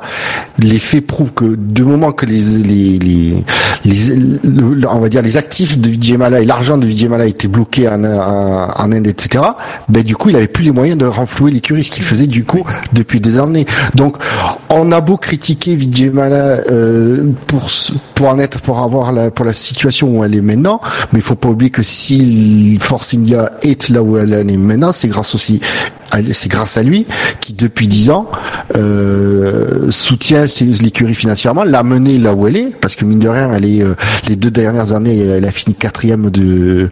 les 0.57 0.79
faits 0.79 1.05
prouvent 1.05 1.33
que 1.33 1.55
du 1.55 1.83
moment 1.83 2.11
que 2.11 2.25
les 2.25 2.41
les 2.41 2.97
les, 2.99 3.43
les- 3.85 4.15
le- 4.43 4.87
on 4.89 4.99
va 4.99 5.09
dire 5.09 5.21
les 5.21 5.37
actifs 5.37 5.77
de 5.79 5.89
Fidjimala 5.89 6.39
et 6.41 6.45
l'argent 6.45 6.77
de 6.77 6.87
Fidjimala 6.87 7.25
étaient 7.25 7.47
bloqués 7.47 7.87
en, 7.87 8.03
en, 8.03 8.69
en 8.75 8.91
Inde, 8.91 9.07
etc. 9.07 9.43
Ben 9.89 10.03
du 10.03 10.15
coup, 10.15 10.29
il 10.29 10.35
avait 10.35 10.47
plus 10.47 10.63
les 10.63 10.71
moyens 10.71 10.97
de 10.97 11.05
renflouer 11.05 11.51
l'écurie, 11.51 11.83
ce 11.83 11.91
qu'il 11.91 12.03
faisait 12.03 12.27
du 12.27 12.43
coup 12.45 12.63
depuis 12.93 13.19
des 13.19 13.37
années. 13.37 13.65
Donc, 13.95 14.17
on 14.71 14.91
a 14.91 15.01
beau 15.01 15.17
critiquer 15.17 15.75
Vijay 15.75 16.11
euh, 16.15 17.31
pour 17.47 17.69
pour 18.15 18.27
en 18.27 18.39
être 18.39 18.61
pour 18.61 18.79
avoir 18.79 19.11
la 19.11 19.29
pour 19.31 19.45
la 19.45 19.53
situation 19.53 20.09
où 20.09 20.23
elle 20.23 20.35
est 20.35 20.41
maintenant, 20.41 20.79
mais 21.11 21.19
il 21.19 21.23
faut 21.23 21.35
pas 21.35 21.49
oublier 21.49 21.71
que 21.71 21.83
si 21.83 22.77
Force 22.79 23.13
India 23.13 23.51
est 23.61 23.89
là 23.89 24.01
où 24.01 24.17
elle 24.17 24.33
est 24.33 24.57
maintenant, 24.57 24.91
c'est 24.91 25.07
grâce 25.07 25.35
aussi 25.35 25.59
c'est 26.33 26.49
grâce 26.49 26.77
à 26.77 26.83
lui 26.83 27.05
qui 27.39 27.53
depuis 27.53 27.87
dix 27.87 28.09
ans 28.09 28.29
euh, 28.75 29.89
soutient 29.91 30.45
l'écurie 30.81 31.15
financièrement, 31.15 31.63
l'a 31.63 31.83
menée 31.83 32.17
là 32.17 32.33
où 32.33 32.47
elle 32.47 32.57
est, 32.57 32.75
parce 32.81 32.95
que 32.95 33.05
mine 33.05 33.19
de 33.19 33.29
rien, 33.29 33.53
elle 33.53 33.65
est 33.65 33.81
euh, 33.81 33.95
les 34.27 34.35
deux 34.35 34.51
dernières 34.51 34.93
années, 34.93 35.19
elle 35.19 35.45
a 35.45 35.51
fini 35.51 35.73
quatrième 35.73 36.29
de 36.29 36.89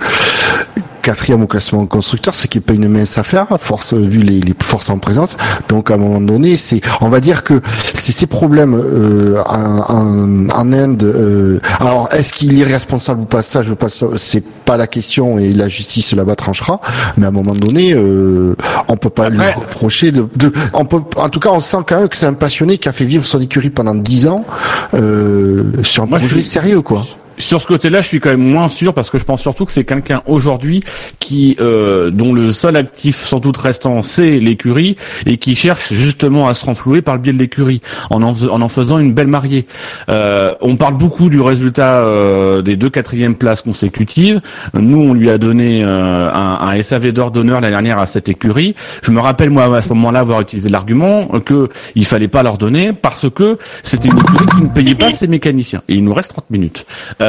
quatrième 1.02 1.44
au 1.44 1.48
classement 1.48 1.86
constructeur, 1.86 2.36
ce 2.36 2.48
qui 2.48 2.58
est 2.58 2.62
pas 2.62 2.74
une 2.74 2.88
mince 2.88 3.18
affaire, 3.18 3.48
force 3.60 3.94
vu 3.94 4.20
les, 4.20 4.40
les 4.40 4.54
forces 4.62 4.90
en 4.90 5.00
présence. 5.00 5.38
Donc 5.68 5.92
à 5.92 5.96
un 5.96 5.98
moment 5.98 6.22
donné, 6.22 6.58
c'est, 6.58 6.82
on 7.02 7.10
va 7.10 7.20
dire 7.20 7.44
que 7.44 7.62
c'est 7.94 8.12
ces 8.12 8.28
problèmes 8.28 8.76
euh, 8.76 9.42
en, 9.46 9.80
en, 9.94 10.50
en, 10.50 10.74
Inde. 10.74 11.04
Euh, 11.04 11.60
alors 11.80 12.10
est-ce 12.12 12.34
qu'il 12.34 12.60
est 12.60 12.64
responsable 12.64 13.22
ou 13.22 13.26
pas? 13.26 13.44
Ça, 13.44 13.64
je 13.64 13.70
veux 13.70 13.76
pas. 13.76 13.88
C'est 13.90 14.44
pas 14.44 14.78
la 14.78 14.88
question 14.88 15.40
et 15.40 15.54
la 15.54 15.68
justice 15.68 16.14
là-bas 16.14 16.36
tranchera. 16.36 16.80
Mais 17.18 17.26
à 17.26 17.30
un 17.30 17.32
moment 17.32 17.54
donné, 17.54 17.94
euh, 17.96 18.56
on 18.88 18.98
peut 18.98 19.10
pas 19.10 19.30
lui 19.30 19.42
reprocher 19.56 20.12
de, 20.12 20.28
de, 20.36 20.52
On 20.74 20.86
peut, 20.86 21.02
en 21.18 21.30
tout 21.30 21.40
cas, 21.40 21.50
on 21.50 21.60
sent 21.60 21.78
quand 21.88 22.00
même 22.00 22.10
que 22.10 22.18
c'est 22.18 22.26
un 22.26 22.34
passionné 22.34 22.78
qui 22.78 22.88
a 22.90 22.94
fait 22.94 23.06
vivre 23.06 23.26
son 23.26 23.40
écurie 23.40 23.70
pendant 23.70 23.96
dix 23.96 24.28
ans 24.28 24.46
euh, 24.94 25.64
sur 25.84 26.04
un 26.04 26.08
Moi, 26.08 26.20
projet 26.20 26.42
sérieux, 26.42 26.82
quoi. 26.82 27.04
Sur 27.39 27.62
ce 27.62 27.67
côté-là, 27.67 28.01
je 28.01 28.08
suis 28.08 28.19
quand 28.19 28.31
même 28.31 28.46
moins 28.46 28.67
sûr 28.67 28.93
parce 28.93 29.10
que 29.10 29.17
je 29.17 29.24
pense 29.24 29.41
surtout 29.41 29.63
que 29.65 29.72
c'est 29.72 29.86
quelqu'un 29.86 30.22
aujourd'hui 30.25 30.84
qui, 31.19 31.55
euh, 31.62 32.12
dont 32.12 32.34
le 32.34 32.51
seul 32.51 32.75
actif 32.75 33.15
sans 33.15 33.39
doute 33.39 33.55
restant, 33.55 34.01
c'est 34.01 34.39
l'écurie 34.41 34.98
et 35.25 35.38
qui 35.38 35.55
cherche 35.55 35.93
justement 35.93 36.50
à 36.50 36.53
se 36.53 36.65
renflouer 36.65 37.01
par 37.01 37.15
le 37.15 37.22
biais 37.22 37.31
de 37.31 37.38
l'écurie 37.38 37.79
en 38.10 38.22
en, 38.24 38.34
en 38.43 38.62
en 38.62 38.67
faisant 38.67 39.00
une 39.00 39.13
belle 39.13 39.27
mariée. 39.27 39.67
Euh, 40.10 40.53
on 40.60 40.75
parle 40.75 40.96
beaucoup 40.96 41.29
du 41.29 41.39
résultat 41.39 42.00
euh, 42.01 42.62
des 42.62 42.75
deux 42.75 42.89
quatrièmes 42.89 43.36
places 43.36 43.62
consécutives. 43.62 44.41
Nous, 44.74 45.00
on 45.00 45.13
lui 45.13 45.29
a 45.29 45.38
donné 45.38 45.81
euh, 45.81 46.29
un, 46.34 46.60
un, 46.67 46.84
SAV 46.84 47.13
d'or 47.13 47.31
d'honneur 47.31 47.62
l'année 47.62 47.72
dernière 47.72 48.00
à 48.00 48.05
cette 48.05 48.27
écurie. 48.27 48.75
Je 49.01 49.12
me 49.12 49.22
rappelle 49.22 49.50
moi 49.50 49.77
à 49.77 49.81
ce 49.81 49.88
moment-là 49.89 50.19
avoir 50.19 50.41
utilisé 50.41 50.67
l'argument 50.67 51.27
que 51.46 51.69
il 51.96 52.05
fallait 52.05 52.27
pas 52.27 52.43
leur 52.43 52.58
donner 52.58 52.91
parce 52.91 53.29
que 53.29 53.58
c'était 53.81 54.10
une 54.10 54.19
écurie 54.19 54.46
qui 54.58 54.62
ne 54.63 54.67
payait 54.67 54.96
pas 54.96 55.13
ses 55.13 55.27
mécaniciens. 55.27 55.84
Et 55.88 55.93
il 55.96 56.03
nous 56.03 56.13
reste 56.13 56.31
30 56.31 56.50
minutes. 56.50 56.86
Euh, 57.22 57.29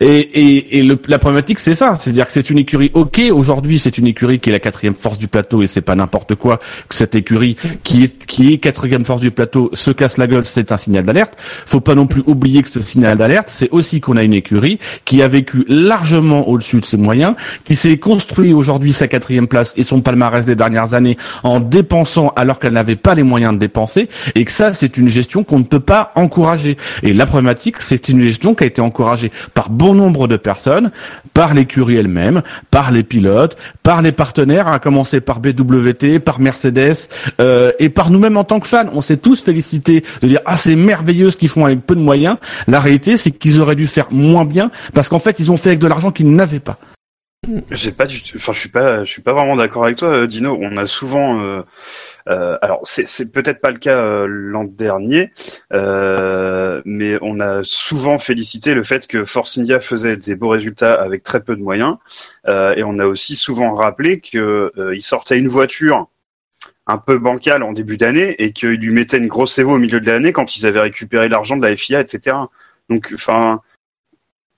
et 0.00 0.18
et, 0.44 0.78
et 0.78 0.82
le, 0.82 0.98
la 1.08 1.18
problématique, 1.18 1.58
c'est 1.58 1.74
ça, 1.74 1.94
c'est-à-dire 1.94 2.26
que 2.26 2.32
c'est 2.32 2.50
une 2.50 2.58
écurie. 2.58 2.90
Ok, 2.94 3.20
aujourd'hui, 3.32 3.78
c'est 3.78 3.98
une 3.98 4.06
écurie 4.06 4.40
qui 4.40 4.50
est 4.50 4.52
la 4.52 4.60
quatrième 4.60 4.94
force 4.94 5.18
du 5.18 5.28
plateau 5.28 5.62
et 5.62 5.66
c'est 5.66 5.80
pas 5.80 5.94
n'importe 5.94 6.34
quoi 6.34 6.58
que 6.88 6.94
cette 6.94 7.14
écurie 7.14 7.56
qui 7.82 8.04
est 8.04 8.26
qui 8.26 8.52
est 8.52 8.58
quatrième 8.58 9.04
force 9.04 9.20
du 9.20 9.30
plateau 9.30 9.70
se 9.72 9.90
casse 9.90 10.16
la 10.16 10.26
gueule, 10.26 10.44
c'est 10.44 10.72
un 10.72 10.76
signal 10.76 11.04
d'alerte. 11.04 11.36
Faut 11.66 11.80
pas 11.80 11.94
non 11.94 12.06
plus 12.06 12.22
oublier 12.26 12.62
que 12.62 12.68
ce 12.68 12.80
signal 12.80 13.18
d'alerte, 13.18 13.48
c'est 13.50 13.70
aussi 13.70 14.00
qu'on 14.00 14.16
a 14.16 14.22
une 14.22 14.34
écurie 14.34 14.78
qui 15.04 15.22
a 15.22 15.28
vécu 15.28 15.64
largement 15.68 16.48
au-dessus 16.48 16.80
de 16.80 16.84
ses 16.84 16.96
moyens, 16.96 17.34
qui 17.64 17.76
s'est 17.76 17.98
construit 17.98 18.52
aujourd'hui 18.52 18.92
sa 18.92 19.08
quatrième 19.08 19.48
place 19.48 19.74
et 19.76 19.82
son 19.82 20.00
palmarès 20.00 20.44
des 20.46 20.54
dernières 20.56 20.94
années 20.94 21.16
en 21.42 21.60
dépensant 21.60 22.32
alors 22.36 22.58
qu'elle 22.58 22.72
n'avait 22.72 22.96
pas 22.96 23.14
les 23.14 23.22
moyens 23.22 23.54
de 23.54 23.58
dépenser, 23.58 24.08
et 24.34 24.44
que 24.44 24.52
ça, 24.52 24.74
c'est 24.74 24.96
une 24.96 25.08
gestion 25.08 25.44
qu'on 25.44 25.58
ne 25.58 25.64
peut 25.64 25.80
pas 25.80 26.12
encourager. 26.14 26.76
Et 27.02 27.12
la 27.12 27.26
problématique, 27.26 27.76
c'est 27.80 28.08
une 28.08 28.20
gestion 28.20 28.54
qui 28.54 28.64
a 28.64 28.66
été 28.66 28.80
encouragé 28.84 29.30
par 29.54 29.70
bon 29.70 29.94
nombre 29.94 30.28
de 30.28 30.36
personnes, 30.36 30.90
par 31.32 31.54
l'écurie 31.54 31.96
elle-même, 31.96 32.42
par 32.70 32.90
les 32.90 33.02
pilotes, 33.02 33.56
par 33.82 34.02
les 34.02 34.12
partenaires, 34.12 34.68
à 34.68 34.78
commencer 34.78 35.20
par 35.20 35.40
BWT, 35.40 36.20
par 36.20 36.40
Mercedes 36.40 37.08
euh, 37.40 37.72
et 37.78 37.88
par 37.88 38.10
nous-mêmes 38.10 38.36
en 38.36 38.44
tant 38.44 38.60
que 38.60 38.68
fans. 38.68 38.86
On 38.92 39.00
s'est 39.00 39.16
tous 39.16 39.42
félicités 39.42 40.04
de 40.22 40.28
dire 40.28 40.40
ah 40.46 40.56
c'est 40.56 40.76
merveilleux 40.76 41.30
ce 41.30 41.36
qu'ils 41.36 41.48
font 41.48 41.64
avec 41.64 41.84
peu 41.84 41.94
de 41.94 42.00
moyens. 42.00 42.36
La 42.66 42.80
réalité 42.80 43.16
c'est 43.16 43.30
qu'ils 43.30 43.60
auraient 43.60 43.76
dû 43.76 43.86
faire 43.86 44.06
moins 44.10 44.44
bien 44.44 44.70
parce 44.94 45.08
qu'en 45.08 45.18
fait 45.18 45.40
ils 45.40 45.50
ont 45.50 45.56
fait 45.56 45.70
avec 45.70 45.80
de 45.80 45.86
l'argent 45.86 46.10
qu'ils 46.10 46.34
n'avaient 46.34 46.60
pas. 46.60 46.78
J'ai 47.70 47.92
pas 47.92 48.06
du 48.06 48.22
tout, 48.22 48.36
enfin 48.36 48.52
je 48.52 48.60
suis 48.60 48.68
pas, 48.68 49.04
je 49.04 49.10
suis 49.10 49.22
pas 49.22 49.32
vraiment 49.32 49.56
d'accord 49.56 49.84
avec 49.84 49.96
toi, 49.96 50.26
Dino. 50.26 50.58
On 50.60 50.76
a 50.76 50.86
souvent, 50.86 51.40
euh, 51.40 51.62
euh, 52.28 52.56
alors 52.62 52.80
c'est 52.84 53.32
peut-être 53.32 53.60
pas 53.60 53.70
le 53.70 53.78
cas 53.78 53.96
euh, 53.96 54.26
l'an 54.28 54.64
dernier, 54.64 55.32
euh, 55.72 56.80
mais 56.84 57.18
on 57.22 57.40
a 57.40 57.62
souvent 57.62 58.18
félicité 58.18 58.74
le 58.74 58.82
fait 58.82 59.06
que 59.06 59.24
Force 59.24 59.58
India 59.58 59.80
faisait 59.80 60.16
des 60.16 60.36
beaux 60.36 60.48
résultats 60.48 60.94
avec 60.94 61.22
très 61.22 61.42
peu 61.42 61.56
de 61.56 61.62
moyens, 61.62 61.96
euh, 62.48 62.74
et 62.76 62.84
on 62.84 62.98
a 62.98 63.06
aussi 63.06 63.36
souvent 63.36 63.74
rappelé 63.74 64.20
que 64.20 64.72
il 64.94 65.02
sortait 65.02 65.38
une 65.38 65.48
voiture 65.48 66.08
un 66.86 66.98
peu 66.98 67.18
bancale 67.18 67.62
en 67.62 67.72
début 67.72 67.96
d'année 67.96 68.34
et 68.42 68.52
qu'il 68.52 68.80
lui 68.80 68.92
mettait 68.92 69.18
une 69.18 69.28
grosse 69.28 69.58
évo 69.58 69.74
au 69.74 69.78
milieu 69.78 70.00
de 70.00 70.10
l'année 70.10 70.32
quand 70.32 70.56
ils 70.56 70.66
avaient 70.66 70.80
récupéré 70.80 71.28
l'argent 71.28 71.56
de 71.56 71.66
la 71.66 71.74
FIA, 71.76 72.00
etc. 72.00 72.36
Donc, 72.90 73.10
enfin 73.14 73.62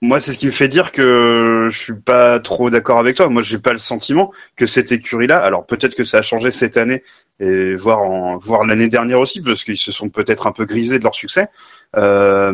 moi, 0.02 0.20
c'est 0.20 0.32
ce 0.32 0.38
qui 0.38 0.46
me 0.46 0.52
fait 0.52 0.68
dire 0.68 0.92
que 0.92 1.68
je 1.70 1.78
suis 1.78 1.94
pas 1.94 2.38
trop 2.38 2.68
d'accord 2.68 2.98
avec 2.98 3.16
toi. 3.16 3.28
Moi, 3.28 3.40
j'ai 3.40 3.58
pas 3.58 3.72
le 3.72 3.78
sentiment 3.78 4.30
que 4.54 4.66
cette 4.66 4.92
écurie-là. 4.92 5.38
Alors 5.38 5.64
peut-être 5.64 5.94
que 5.94 6.04
ça 6.04 6.18
a 6.18 6.22
changé 6.22 6.50
cette 6.50 6.76
année 6.76 7.02
et 7.40 7.74
voir 7.74 8.02
en 8.02 8.36
voir 8.36 8.66
l'année 8.66 8.88
dernière 8.88 9.18
aussi, 9.20 9.42
parce 9.42 9.64
qu'ils 9.64 9.78
se 9.78 9.92
sont 9.92 10.10
peut-être 10.10 10.46
un 10.46 10.52
peu 10.52 10.66
grisés 10.66 10.98
de 10.98 11.04
leur 11.04 11.14
succès. 11.14 11.48
Euh, 11.96 12.52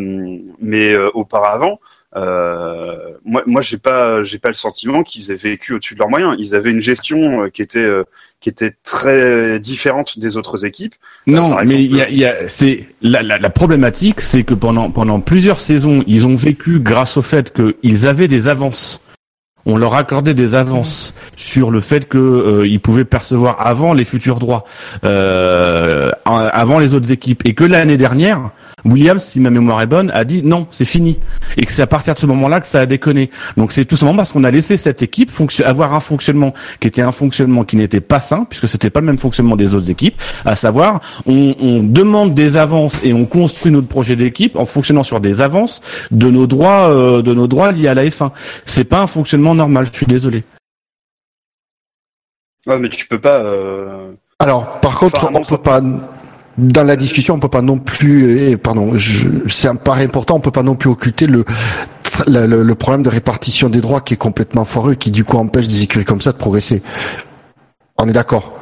mais 0.61 0.92
euh, 0.92 1.11
auparavant, 1.14 1.80
euh, 2.16 2.97
moi, 3.25 3.42
moi, 3.47 3.61
j'ai 3.62 3.78
pas, 3.78 4.23
j'ai 4.23 4.38
pas 4.38 4.49
le 4.49 4.54
sentiment 4.54 5.02
qu'ils 5.02 5.31
aient 5.31 5.37
vécu 5.37 5.75
au-dessus 5.75 5.95
de 5.95 6.00
leurs 6.00 6.11
moyens. 6.11 6.37
Ils 6.38 6.54
avaient 6.54 6.71
une 6.71 6.81
gestion 6.81 7.45
euh, 7.45 7.49
qui 7.49 7.62
était, 7.62 7.78
euh, 7.78 8.04
qui 8.40 8.49
était 8.49 8.75
très 8.83 9.59
différente 9.59 10.19
des 10.19 10.37
autres 10.37 10.66
équipes. 10.66 10.95
Non, 11.26 11.59
exemple, 11.59 11.64
mais 11.69 11.85
il 11.85 11.97
y 11.97 12.02
a, 12.02 12.11
y 12.11 12.25
a 12.25 12.49
c'est 12.49 12.87
la, 13.00 13.23
la, 13.23 13.38
la, 13.38 13.50
problématique, 13.50 14.21
c'est 14.21 14.42
que 14.42 14.54
pendant 14.54 14.90
pendant 14.90 15.21
plusieurs 15.21 15.61
saisons, 15.61 16.04
ils 16.07 16.26
ont 16.26 16.35
vécu 16.35 16.81
grâce 16.81 17.16
au 17.16 17.23
fait 17.23 17.52
qu'ils 17.52 18.07
avaient 18.07 18.28
des 18.28 18.49
avances. 18.49 19.00
On 19.64 19.76
leur 19.76 19.95
accordait 19.95 20.35
des 20.35 20.57
avances 20.57 21.14
mmh. 21.14 21.33
sur 21.37 21.71
le 21.71 21.81
fait 21.81 22.09
qu'ils 22.09 22.19
euh, 22.19 22.78
pouvaient 22.83 23.04
percevoir 23.04 23.64
avant 23.64 23.92
les 23.95 24.04
futurs 24.04 24.40
droits, 24.40 24.64
euh, 25.04 26.11
avant 26.25 26.81
les 26.81 26.95
autres 26.95 27.12
équipes, 27.12 27.42
et 27.47 27.54
que 27.54 27.62
l'année 27.62 27.97
dernière, 27.97 28.50
Williams, 28.85 29.23
si 29.23 29.41
ma 29.41 29.51
mémoire 29.51 29.81
est 29.81 29.87
bonne, 29.87 30.11
a 30.11 30.25
dit 30.25 30.43
non, 30.43 30.67
c'est 30.71 30.85
fini. 30.85 31.19
Et 31.57 31.67
que 31.67 31.73
c'est 31.73 31.83
à 31.83 31.87
partir 31.87 32.15
de 32.15 32.19
ce 32.19 32.27
moment-là 32.27 32.61
que 32.61 32.67
ça 32.67 32.81
a 32.81 32.87
déconné. 32.87 33.31
Donc 33.57 33.73
c'est 33.73 33.85
tout 33.85 33.97
simplement 33.97 34.19
parce 34.19 34.33
qu'on 34.33 34.45
a 34.45 34.51
laissé 34.51 34.77
cette 34.77 35.03
équipe 35.03 35.31
avoir 35.65 35.95
un 35.95 36.01
fonctionnement 36.01 36.55
qui 36.81 36.89
était 36.89 37.03
un 37.03 37.12
fonctionnement 37.12 37.65
qui 37.65 37.77
n'était 37.77 38.01
pas 38.01 38.21
sain, 38.21 38.47
puisque 38.49 38.69
c'était 38.69 38.91
pas 38.91 39.01
le 39.01 39.07
même 39.07 39.19
fonctionnement 39.19 39.57
des 39.57 39.75
autres 39.75 39.91
équipes, 39.91 40.21
à 40.45 40.57
savoir 40.57 41.01
on, 41.27 41.55
on 41.61 41.83
demande 41.83 42.35
des 42.35 42.57
avances 42.57 43.01
et 43.05 43.12
on 43.12 43.25
construit 43.25 43.73
notre 43.73 43.89
projet 43.89 44.17
d'équipe 44.17 44.57
en 44.57 44.65
fonctionnant 44.65 45.03
sur 45.03 45.21
des 45.21 45.41
avances 45.41 45.81
de 46.11 46.31
nos 46.31 46.47
droits, 46.47 46.91
euh, 46.91 47.23
de 47.23 47.35
nos 47.35 47.47
droits 47.47 47.73
liés 47.73 47.89
à 47.89 47.95
la 47.95 48.05
F1. 48.05 48.31
C'est 48.65 48.85
pas 48.85 48.99
un 48.99 49.07
fonctionnement 49.07 49.55
normal, 49.55 49.87
je 49.87 49.97
suis 49.97 50.07
désolé. 50.07 50.45
Ouais, 52.67 52.79
mais 52.79 52.89
tu 52.89 53.07
peux 53.07 53.19
pas. 53.19 53.41
Euh... 53.41 54.12
Alors, 54.39 54.81
par 54.81 54.99
contre, 54.99 55.31
on 55.33 55.43
peut 55.43 55.59
pas 55.59 55.81
dans 56.59 56.85
la 56.85 56.97
discussion, 56.97 57.35
on 57.35 57.40
peut 57.40 57.49
pas 57.49 57.62
non 57.62 57.78
plus, 57.78 58.38
eh, 58.38 58.56
pardon, 58.56 58.94
c'est 59.49 59.68
un 59.68 59.76
paraît 59.76 60.04
important, 60.04 60.37
on 60.37 60.40
peut 60.40 60.50
pas 60.50 60.62
non 60.62 60.75
plus 60.75 60.90
occulter 60.90 61.26
le, 61.26 61.44
problème 62.75 63.02
de 63.02 63.09
répartition 63.09 63.68
des 63.68 63.80
droits 63.80 64.00
qui 64.00 64.14
est 64.14 64.18
complètement 64.18 64.64
foireux 64.64 64.92
et 64.92 64.97
qui 64.97 65.11
du 65.11 65.25
coup 65.25 65.38
empêche 65.38 65.68
des 65.68 65.82
écuries 65.82 66.04
comme 66.04 66.21
ça 66.21 66.32
de 66.32 66.37
progresser. 66.37 66.82
On 67.99 68.09
est 68.09 68.12
d'accord. 68.12 68.59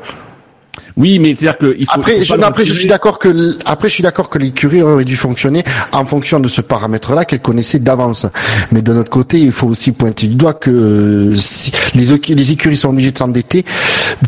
Oui, 0.97 1.19
mais 1.19 1.35
c'est-à-dire 1.35 1.59
que 1.59 1.77
il 1.79 1.87
faut. 1.87 1.93
Après, 2.00 2.25
je, 2.25 2.35
après, 2.35 2.65
je 2.65 2.73
suis 2.75 2.87
d'accord 2.87 3.19
que 3.19 3.59
après, 3.65 3.89
je 3.89 3.95
suis 3.95 4.03
d'accord 4.03 4.29
que 4.29 4.39
l'écurie 4.39 4.83
aurait 4.83 5.05
dû 5.05 5.17
fonctionner 5.17 5.65
en 5.93 6.05
fonction 6.05 6.41
de 6.41 6.49
ce 6.49 6.61
paramètre-là 6.61 7.25
qu'elle 7.25 7.41
connaissait 7.41 7.79
d'avance. 7.79 8.27
Mais 8.73 8.83
de 8.83 8.93
notre 8.93 9.11
côté, 9.11 9.41
il 9.41 9.53
faut 9.53 9.67
aussi 9.67 9.93
pointer 9.93 10.27
du 10.27 10.35
doigt 10.35 10.55
que 10.55 11.33
si 11.37 11.73
les, 11.95 12.35
les 12.35 12.53
écuries 12.53 12.77
sont 12.77 12.91
obligées 12.91 13.12
de 13.12 13.19
s'endetter 13.19 13.65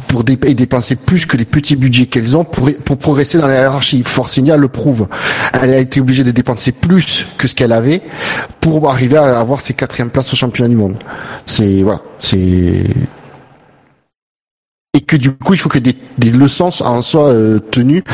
pour 0.08 0.24
dé 0.24 0.38
et 0.46 0.54
dépenser 0.54 0.96
plus 0.96 1.26
que 1.26 1.36
les 1.36 1.44
petits 1.44 1.76
budgets 1.76 2.06
qu'elles 2.06 2.36
ont 2.36 2.44
pour, 2.44 2.70
pour 2.84 2.98
progresser 2.98 3.38
dans 3.38 3.48
la 3.48 3.54
hiérarchie. 3.54 4.02
Forcinia 4.04 4.56
le 4.56 4.68
prouve. 4.68 5.08
Elle 5.60 5.74
a 5.74 5.78
été 5.78 6.00
obligée 6.00 6.24
de 6.24 6.30
dépenser 6.30 6.72
plus 6.72 7.26
que 7.38 7.48
ce 7.48 7.54
qu'elle 7.54 7.72
avait 7.72 8.02
pour 8.60 8.90
arriver 8.90 9.16
à 9.16 9.38
avoir 9.38 9.60
ses 9.60 9.74
quatrième 9.74 10.10
places 10.10 10.32
au 10.32 10.36
championnat 10.36 10.68
du 10.68 10.76
monde. 10.76 10.96
C'est 11.46 11.82
voilà, 11.82 12.00
c'est 12.18 12.84
et 14.94 15.00
que 15.00 15.16
du 15.16 15.32
coup 15.32 15.54
il 15.54 15.58
faut 15.58 15.68
que 15.68 15.78
des, 15.78 15.96
leçons 16.30 16.70
en 16.82 17.00
soient 17.00 17.30
euh, 17.30 17.58
tenues 17.58 18.04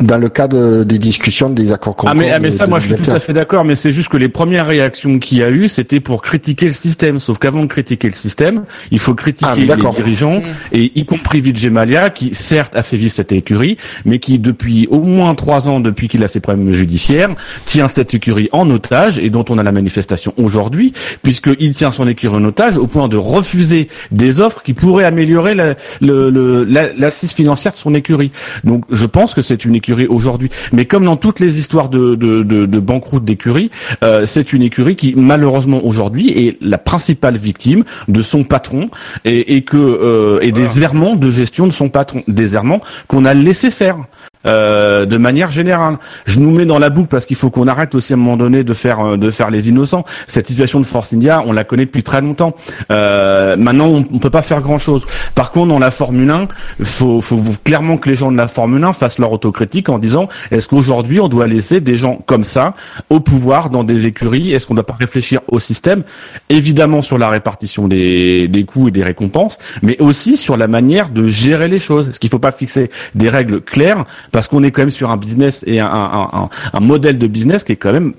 dans 0.00 0.18
le 0.18 0.28
cadre 0.28 0.84
des 0.84 0.98
discussions 0.98 1.48
des 1.48 1.72
accords 1.72 1.96
Ah 2.06 2.14
mais, 2.14 2.30
ah, 2.30 2.38
mais 2.38 2.50
ça, 2.50 2.66
moi, 2.66 2.80
je 2.80 2.94
suis 2.94 3.02
tout 3.02 3.10
à 3.10 3.20
fait 3.20 3.32
d'accord, 3.32 3.64
mais 3.64 3.76
c'est 3.76 3.92
juste 3.92 4.08
que 4.08 4.16
les 4.16 4.28
premières 4.28 4.66
réactions 4.66 5.18
qu'il 5.18 5.38
y 5.38 5.42
a 5.42 5.50
eu, 5.50 5.68
c'était 5.68 6.00
pour 6.00 6.20
critiquer 6.22 6.66
le 6.66 6.72
système. 6.72 7.18
Sauf 7.18 7.38
qu'avant 7.38 7.62
de 7.62 7.66
critiquer 7.66 8.08
le 8.08 8.14
système, 8.14 8.64
il 8.90 8.98
faut 8.98 9.14
critiquer 9.14 9.50
ah, 9.52 9.56
les 9.56 9.90
dirigeants, 9.90 10.42
et 10.72 10.92
y 10.98 11.04
compris 11.04 11.40
Vijay 11.40 11.70
Malia, 11.70 12.10
qui 12.10 12.34
certes 12.34 12.76
a 12.76 12.82
fait 12.82 12.96
vivre 12.96 13.12
cette 13.12 13.32
écurie, 13.32 13.78
mais 14.04 14.18
qui 14.18 14.38
depuis 14.38 14.86
au 14.90 15.00
moins 15.00 15.34
trois 15.34 15.68
ans, 15.68 15.80
depuis 15.80 16.08
qu'il 16.08 16.22
a 16.24 16.28
ses 16.28 16.40
problèmes 16.40 16.72
judiciaires, 16.72 17.30
tient 17.64 17.88
cette 17.88 18.12
écurie 18.12 18.48
en 18.52 18.68
otage, 18.70 19.18
et 19.18 19.30
dont 19.30 19.44
on 19.48 19.56
a 19.56 19.62
la 19.62 19.72
manifestation 19.72 20.34
aujourd'hui, 20.36 20.92
puisqu'il 21.22 21.74
tient 21.74 21.92
son 21.92 22.06
écurie 22.06 22.36
en 22.36 22.44
otage 22.44 22.76
au 22.76 22.86
point 22.86 23.08
de 23.08 23.16
refuser 23.16 23.88
des 24.10 24.40
offres 24.40 24.62
qui 24.62 24.74
pourraient 24.74 25.04
améliorer 25.04 25.54
l'assise 25.54 25.76
la, 26.00 26.30
le, 26.30 26.64
la, 26.64 27.10
financière 27.10 27.72
de 27.72 27.78
son 27.78 27.94
écurie. 27.94 28.30
Donc, 28.64 28.84
je 28.90 29.06
pense 29.06 29.34
que 29.34 29.42
c'est 29.42 29.64
une 29.64 29.74
écurie 29.74 29.85
aujourd'hui. 29.92 30.50
Mais 30.72 30.84
comme 30.84 31.04
dans 31.04 31.16
toutes 31.16 31.40
les 31.40 31.58
histoires 31.58 31.88
de, 31.88 32.14
de, 32.14 32.42
de, 32.42 32.66
de 32.66 32.80
banqueroute 32.80 33.24
d'écurie, 33.24 33.70
euh, 34.02 34.26
c'est 34.26 34.52
une 34.52 34.62
écurie 34.62 34.96
qui 34.96 35.14
malheureusement 35.16 35.84
aujourd'hui 35.84 36.30
est 36.30 36.58
la 36.60 36.78
principale 36.78 37.36
victime 37.36 37.84
de 38.08 38.22
son 38.22 38.44
patron 38.44 38.88
et, 39.24 39.56
et 39.56 39.62
que 39.62 39.76
euh, 39.76 40.38
et 40.42 40.52
des 40.52 40.82
errements 40.82 41.16
de 41.16 41.30
gestion 41.30 41.66
de 41.66 41.72
son 41.72 41.88
patron, 41.88 42.22
des 42.28 42.54
errements 42.54 42.80
qu'on 43.08 43.24
a 43.24 43.34
laissé 43.34 43.70
faire. 43.70 43.98
Euh, 44.46 45.06
de 45.06 45.16
manière 45.16 45.50
générale. 45.50 45.96
Je 46.24 46.38
nous 46.38 46.50
mets 46.50 46.66
dans 46.66 46.78
la 46.78 46.90
boucle 46.90 47.08
parce 47.08 47.26
qu'il 47.26 47.36
faut 47.36 47.50
qu'on 47.50 47.68
arrête 47.68 47.94
aussi 47.94 48.12
à 48.12 48.16
un 48.16 48.18
moment 48.18 48.36
donné 48.36 48.64
de 48.64 48.74
faire 48.74 49.00
euh, 49.00 49.16
de 49.16 49.30
faire 49.30 49.50
les 49.50 49.68
innocents. 49.68 50.04
Cette 50.26 50.46
situation 50.46 50.80
de 50.80 50.86
Force 50.86 51.12
India, 51.12 51.42
on 51.46 51.52
la 51.52 51.64
connaît 51.64 51.86
depuis 51.86 52.02
très 52.02 52.20
longtemps. 52.20 52.54
Euh, 52.90 53.56
maintenant, 53.56 53.86
on, 53.88 54.04
on 54.12 54.18
peut 54.18 54.30
pas 54.30 54.42
faire 54.42 54.60
grand 54.60 54.78
chose. 54.78 55.06
Par 55.34 55.50
contre, 55.50 55.68
dans 55.68 55.78
la 55.78 55.90
Formule 55.90 56.30
1, 56.30 56.48
faut, 56.82 57.20
faut 57.20 57.40
clairement 57.64 57.96
que 57.98 58.08
les 58.08 58.14
gens 58.14 58.32
de 58.32 58.36
la 58.36 58.48
Formule 58.48 58.82
1 58.84 58.92
fassent 58.92 59.18
leur 59.18 59.32
autocritique 59.32 59.88
en 59.88 59.98
disant 59.98 60.28
est-ce 60.50 60.68
qu'aujourd'hui 60.68 61.20
on 61.20 61.28
doit 61.28 61.46
laisser 61.46 61.80
des 61.80 61.96
gens 61.96 62.20
comme 62.26 62.44
ça 62.44 62.74
au 63.10 63.20
pouvoir 63.20 63.70
dans 63.70 63.84
des 63.84 64.06
écuries? 64.06 64.52
Est-ce 64.52 64.66
qu'on 64.66 64.74
ne 64.74 64.78
doit 64.78 64.86
pas 64.86 64.96
réfléchir 64.98 65.40
au 65.48 65.58
système? 65.58 66.02
Évidemment 66.48 67.02
sur 67.02 67.18
la 67.18 67.28
répartition 67.28 67.88
des, 67.88 68.48
des 68.48 68.64
coûts 68.64 68.88
et 68.88 68.90
des 68.90 69.02
récompenses, 69.02 69.58
mais 69.82 69.98
aussi 69.98 70.36
sur 70.36 70.56
la 70.56 70.68
manière 70.68 71.10
de 71.10 71.26
gérer 71.26 71.68
les 71.68 71.78
choses. 71.78 72.08
Est-ce 72.08 72.20
qu'il 72.20 72.28
ne 72.28 72.32
faut 72.32 72.38
pas 72.38 72.52
fixer 72.52 72.90
des 73.14 73.28
règles 73.28 73.60
claires 73.60 74.04
parce 74.36 74.48
qu'on 74.48 74.62
est 74.62 74.70
quand 74.70 74.82
même 74.82 74.90
sur 74.90 75.10
un 75.10 75.16
business 75.16 75.64
et 75.66 75.80
un, 75.80 75.86
un, 75.86 76.28
un, 76.30 76.50
un 76.74 76.80
modèle 76.80 77.16
de 77.16 77.26
business 77.26 77.64
qui 77.64 77.72
est 77.72 77.76
quand 77.76 77.94
même 77.94 78.12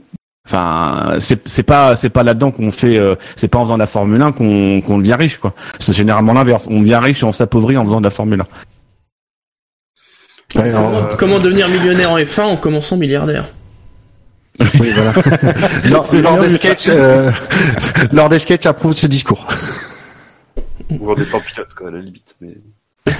Enfin, 0.48 1.18
c'est 1.20 1.48
c'est 1.48 1.62
pas 1.62 1.96
c'est 1.96 2.10
pas 2.10 2.24
là-dedans 2.24 2.50
qu'on 2.50 2.72
fait, 2.72 2.98
euh, 2.98 3.14
c'est 3.36 3.50
pas 3.50 3.60
en 3.60 3.66
faisant 3.66 3.76
de 3.76 3.82
la 3.82 3.86
Formule 3.86 4.20
1 4.20 4.32
qu'on 4.32 4.82
qu'on 4.82 4.98
devient 4.98 5.14
riche 5.14 5.38
quoi. 5.38 5.54
C'est 5.78 5.94
généralement 5.94 6.34
l'inverse. 6.34 6.68
On 6.72 6.80
devient 6.80 7.00
riche 7.04 7.22
et 7.22 7.26
on 7.26 7.32
s'appauvrit 7.34 7.78
en 7.78 7.86
faisant 7.86 8.00
de 8.00 8.06
la 8.06 8.10
Formule 8.10 8.42
1. 10.56 10.60
Ouais, 10.60 10.72
comment, 10.72 10.96
euh... 10.96 11.16
comment, 11.20 11.38
devenir 11.38 11.70
millionnaire 11.70 12.12
en 12.12 12.18
F1 12.18 12.42
en 12.42 12.58
commençant 12.58 12.98
milliardaire? 12.98 13.46
Oui, 14.80 14.92
voilà. 14.96 15.14
lors, 15.86 16.16
lors, 16.16 16.40
des 16.40 16.50
sketchs, 16.50 16.88
euh, 16.88 17.32
lors 18.12 18.30
des 18.30 18.40
sketchs 18.40 18.66
approuve 18.66 18.94
ce 18.94 19.06
discours. 19.06 19.46
Ou 20.90 21.12
en 21.12 21.16
étant 21.16 21.42
pilote, 21.42 21.76
quoi, 21.76 21.90
à 21.90 21.92
la 21.92 22.00
limite. 22.00 22.38
Mais... 22.42 22.56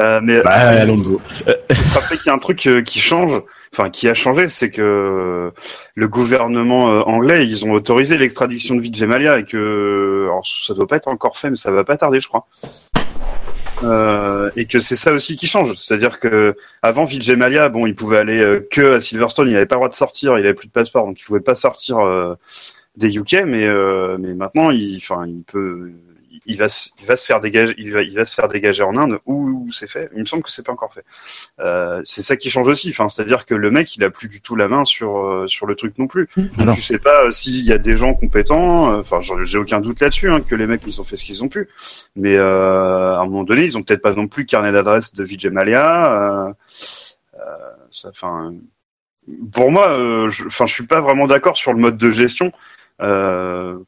euh, 0.00 0.20
mais 0.22 0.40
bah, 0.42 0.72
euh, 0.72 0.82
Alonso. 0.82 1.20
se 1.32 1.94
rappeler 1.94 2.18
qu'il 2.18 2.26
y 2.26 2.30
a 2.30 2.34
un 2.34 2.38
truc 2.38 2.66
euh, 2.66 2.82
qui 2.82 2.98
change, 2.98 3.40
enfin 3.72 3.90
qui 3.90 4.08
a 4.08 4.14
changé, 4.14 4.48
c'est 4.48 4.70
que 4.70 5.52
le 5.94 6.08
gouvernement 6.08 6.92
euh, 6.92 7.00
anglais, 7.00 7.46
ils 7.46 7.64
ont 7.64 7.72
autorisé 7.72 8.16
l'extradition 8.18 8.74
de 8.76 8.80
Vijay 8.80 9.06
Mallya 9.06 9.38
et 9.38 9.44
que 9.44 10.26
alors, 10.26 10.46
ça 10.46 10.74
doit 10.74 10.86
pas 10.86 10.96
être 10.96 11.08
encore 11.08 11.36
fait, 11.36 11.50
mais 11.50 11.56
ça 11.56 11.70
va 11.70 11.84
pas 11.84 11.96
tarder, 11.96 12.20
je 12.20 12.28
crois. 12.28 12.46
Euh, 13.82 14.50
et 14.56 14.66
que 14.66 14.78
c'est 14.78 14.96
ça 14.96 15.12
aussi 15.12 15.36
qui 15.36 15.46
change, 15.46 15.74
c'est-à-dire 15.76 16.20
que 16.20 16.54
avant 16.82 17.04
Vijay 17.04 17.36
Mallya, 17.36 17.68
bon, 17.70 17.86
il 17.86 17.94
pouvait 17.94 18.18
aller 18.18 18.40
euh, 18.40 18.66
que 18.70 18.94
à 18.94 19.00
Silverstone, 19.00 19.48
il 19.48 19.56
avait 19.56 19.66
pas 19.66 19.76
le 19.76 19.80
droit 19.80 19.88
de 19.88 19.94
sortir, 19.94 20.38
il 20.38 20.44
avait 20.44 20.54
plus 20.54 20.68
de 20.68 20.72
passeport, 20.72 21.06
donc 21.06 21.20
il 21.20 21.24
pouvait 21.24 21.40
pas 21.40 21.54
sortir 21.54 21.98
euh, 21.98 22.34
des 22.96 23.16
UK, 23.16 23.44
mais 23.46 23.66
mais 24.18 24.34
maintenant, 24.34 24.70
il, 24.70 24.98
enfin, 24.98 25.24
il 25.26 25.42
peut, 25.44 25.92
il 26.50 26.58
va, 26.58 26.66
il 27.00 27.06
va 27.06 27.16
se 27.16 27.24
faire 27.24 27.40
dégager, 27.40 27.74
il 27.78 27.92
va, 27.92 28.02
il 28.02 28.14
va 28.14 28.24
se 28.24 28.34
faire 28.34 28.48
dégager 28.48 28.82
en 28.82 28.96
Inde 28.96 29.18
où, 29.26 29.68
c'est 29.70 29.88
fait. 29.88 30.10
Il 30.14 30.20
me 30.20 30.24
semble 30.24 30.42
que 30.42 30.50
c'est 30.50 30.66
pas 30.66 30.72
encore 30.72 30.92
fait. 30.92 31.04
Euh, 31.60 32.00
c'est 32.04 32.22
ça 32.22 32.36
qui 32.36 32.50
change 32.50 32.66
aussi. 32.66 32.90
Enfin, 32.90 33.08
c'est-à-dire 33.08 33.46
que 33.46 33.54
le 33.54 33.70
mec, 33.70 33.96
il 33.96 34.04
a 34.04 34.10
plus 34.10 34.28
du 34.28 34.40
tout 34.42 34.56
la 34.56 34.68
main 34.68 34.84
sur 34.84 35.18
euh, 35.18 35.46
sur 35.46 35.66
le 35.66 35.76
truc 35.76 35.96
non 35.98 36.06
plus. 36.06 36.28
Donc, 36.58 36.74
tu 36.74 36.82
sais 36.82 36.98
pas 36.98 37.24
euh, 37.24 37.30
s'il 37.30 37.64
y 37.64 37.72
a 37.72 37.78
des 37.78 37.96
gens 37.96 38.14
compétents. 38.14 38.98
Enfin, 38.98 39.20
j'ai 39.42 39.58
aucun 39.58 39.80
doute 39.80 40.00
là-dessus 40.00 40.30
hein, 40.30 40.40
que 40.40 40.54
les 40.54 40.66
mecs 40.66 40.82
ils 40.86 41.00
ont 41.00 41.04
fait 41.04 41.16
ce 41.16 41.24
qu'ils 41.24 41.44
ont 41.44 41.48
pu. 41.48 41.68
Mais 42.16 42.36
euh, 42.36 43.14
à 43.14 43.20
un 43.20 43.24
moment 43.24 43.44
donné, 43.44 43.64
ils 43.64 43.78
ont 43.78 43.82
peut-être 43.82 44.02
pas 44.02 44.14
non 44.14 44.26
plus 44.26 44.44
carnet 44.46 44.72
d'adresse 44.72 45.14
de 45.14 45.24
Vijay 45.24 45.50
Mallya. 45.50 46.54
Enfin, 48.04 48.54
pour 49.52 49.70
moi, 49.70 49.86
enfin, 49.88 50.66
je, 50.66 50.66
je 50.66 50.74
suis 50.74 50.86
pas 50.86 51.00
vraiment 51.00 51.26
d'accord 51.26 51.56
sur 51.56 51.72
le 51.72 51.78
mode 51.78 51.96
de 51.96 52.10
gestion. 52.10 52.52
Euh, 53.02 53.78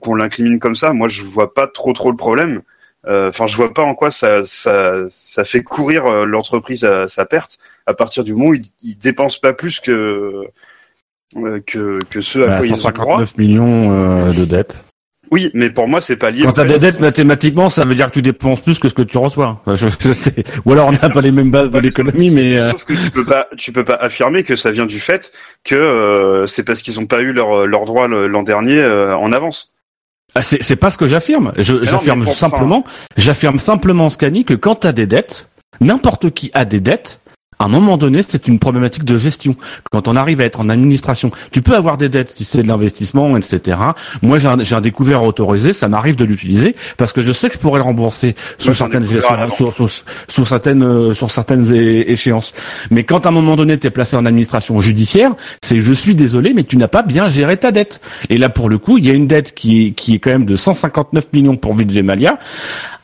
qu'on 0.00 0.14
l'incrimine 0.14 0.58
comme 0.58 0.74
ça, 0.74 0.92
moi 0.92 1.08
je 1.08 1.22
vois 1.22 1.54
pas 1.54 1.66
trop 1.66 1.92
trop 1.92 2.10
le 2.10 2.16
problème. 2.16 2.62
Enfin, 3.04 3.44
euh, 3.44 3.46
je 3.46 3.56
vois 3.56 3.72
pas 3.72 3.82
en 3.82 3.94
quoi 3.94 4.10
ça 4.10 4.44
ça, 4.44 5.04
ça 5.08 5.44
fait 5.44 5.62
courir 5.62 6.06
euh, 6.06 6.24
l'entreprise 6.24 6.82
à 6.84 7.06
sa 7.06 7.24
perte 7.24 7.58
à 7.86 7.94
partir 7.94 8.24
du 8.24 8.34
moment 8.34 8.50
où 8.50 8.54
il, 8.54 8.64
il 8.82 8.98
dépense 8.98 9.38
pas 9.38 9.52
plus 9.52 9.78
que 9.78 10.44
euh, 11.36 11.60
que 11.66 12.00
que 12.10 12.20
ce 12.20 12.40
à 12.40 12.46
bah, 12.46 12.58
quoi 12.58 12.68
159 12.68 13.34
ils 13.38 13.42
ont 13.42 13.42
millions 13.42 14.32
de 14.32 14.44
dettes. 14.44 14.80
Oui, 15.30 15.50
mais 15.54 15.70
pour 15.70 15.88
moi, 15.88 16.00
c'est 16.00 16.16
pas 16.16 16.30
lié. 16.30 16.42
Quand 16.44 16.52
t'as 16.52 16.64
des 16.64 16.78
dettes 16.78 17.00
mathématiquement, 17.00 17.68
ça 17.68 17.84
veut 17.84 17.94
dire 17.94 18.06
que 18.06 18.12
tu 18.12 18.22
dépenses 18.22 18.60
plus 18.60 18.78
que 18.78 18.88
ce 18.88 18.94
que 18.94 19.02
tu 19.02 19.18
reçois. 19.18 19.62
Je, 19.66 19.88
je 20.00 20.12
sais. 20.12 20.44
Ou 20.64 20.72
alors 20.72 20.88
on 20.88 20.92
n'a 20.92 21.10
pas 21.10 21.20
les 21.20 21.32
mêmes 21.32 21.50
bases 21.50 21.70
de 21.70 21.78
l'économie, 21.78 22.30
mais. 22.30 22.60
Sauf 22.70 22.84
que 22.84 22.94
tu 22.94 23.10
peux 23.10 23.24
pas, 23.24 23.48
tu 23.56 23.72
peux 23.72 23.84
pas 23.84 23.96
affirmer 23.96 24.44
que 24.44 24.56
ça 24.56 24.70
vient 24.70 24.86
du 24.86 25.00
fait 25.00 25.32
que 25.64 25.74
euh, 25.74 26.46
c'est 26.46 26.64
parce 26.64 26.82
qu'ils 26.82 27.00
ont 27.00 27.06
pas 27.06 27.20
eu 27.20 27.32
leur 27.32 27.66
leur 27.66 27.84
droit 27.84 28.08
l'an 28.08 28.42
dernier 28.42 28.78
euh, 28.78 29.16
en 29.16 29.32
avance. 29.32 29.72
Ah, 30.34 30.42
c'est, 30.42 30.62
c'est 30.62 30.76
pas 30.76 30.90
ce 30.90 30.98
que 30.98 31.06
j'affirme. 31.06 31.52
Je, 31.56 31.82
j'affirme 31.82 32.26
simplement, 32.26 32.84
j'affirme 33.16 33.58
simplement, 33.58 34.10
Scani, 34.10 34.44
que 34.44 34.54
quand 34.54 34.74
t'as 34.76 34.92
des 34.92 35.06
dettes, 35.06 35.48
n'importe 35.80 36.30
qui 36.30 36.50
a 36.52 36.64
des 36.64 36.80
dettes. 36.80 37.20
À 37.58 37.64
un 37.64 37.68
moment 37.68 37.96
donné, 37.96 38.22
c'est 38.22 38.48
une 38.48 38.58
problématique 38.58 39.04
de 39.04 39.16
gestion. 39.16 39.56
Quand 39.90 40.08
on 40.08 40.16
arrive 40.16 40.40
à 40.40 40.44
être 40.44 40.60
en 40.60 40.68
administration, 40.68 41.30
tu 41.52 41.62
peux 41.62 41.74
avoir 41.74 41.96
des 41.96 42.08
dettes 42.10 42.30
si 42.30 42.44
c'est 42.44 42.62
de 42.62 42.68
l'investissement, 42.68 43.34
etc. 43.36 43.78
Moi, 44.20 44.38
j'ai 44.38 44.48
un, 44.48 44.58
un 44.58 44.80
découvert 44.80 45.22
autorisé, 45.24 45.72
ça 45.72 45.88
m'arrive 45.88 46.16
de 46.16 46.24
l'utiliser 46.24 46.76
parce 46.98 47.12
que 47.14 47.22
je 47.22 47.32
sais 47.32 47.48
que 47.48 47.54
je 47.54 47.58
pourrais 47.58 47.78
le 47.78 47.84
rembourser 47.84 48.34
sous 48.58 48.74
certaines 48.74 49.06
sur, 49.56 49.72
sur, 49.72 49.88
sur 50.28 50.46
certaines 50.46 50.82
euh, 50.82 51.14
sur 51.14 51.30
certaines 51.30 51.74
échéances. 51.74 52.52
Mais 52.90 53.04
quand 53.04 53.24
à 53.24 53.30
un 53.30 53.32
moment 53.32 53.56
donné, 53.56 53.78
tu 53.78 53.86
es 53.86 53.90
placé 53.90 54.16
en 54.16 54.26
administration 54.26 54.80
judiciaire, 54.80 55.32
c'est 55.62 55.80
je 55.80 55.92
suis 55.94 56.14
désolé, 56.14 56.52
mais 56.54 56.64
tu 56.64 56.76
n'as 56.76 56.88
pas 56.88 57.02
bien 57.02 57.28
géré 57.28 57.56
ta 57.56 57.72
dette. 57.72 58.00
Et 58.28 58.36
là, 58.36 58.50
pour 58.50 58.68
le 58.68 58.76
coup, 58.78 58.98
il 58.98 59.06
y 59.06 59.10
a 59.10 59.14
une 59.14 59.26
dette 59.26 59.54
qui 59.54 59.94
qui 59.94 60.14
est 60.14 60.18
quand 60.18 60.30
même 60.30 60.44
de 60.44 60.56
159 60.56 61.28
millions 61.32 61.56
pour 61.56 61.74
Vijay. 61.74 62.02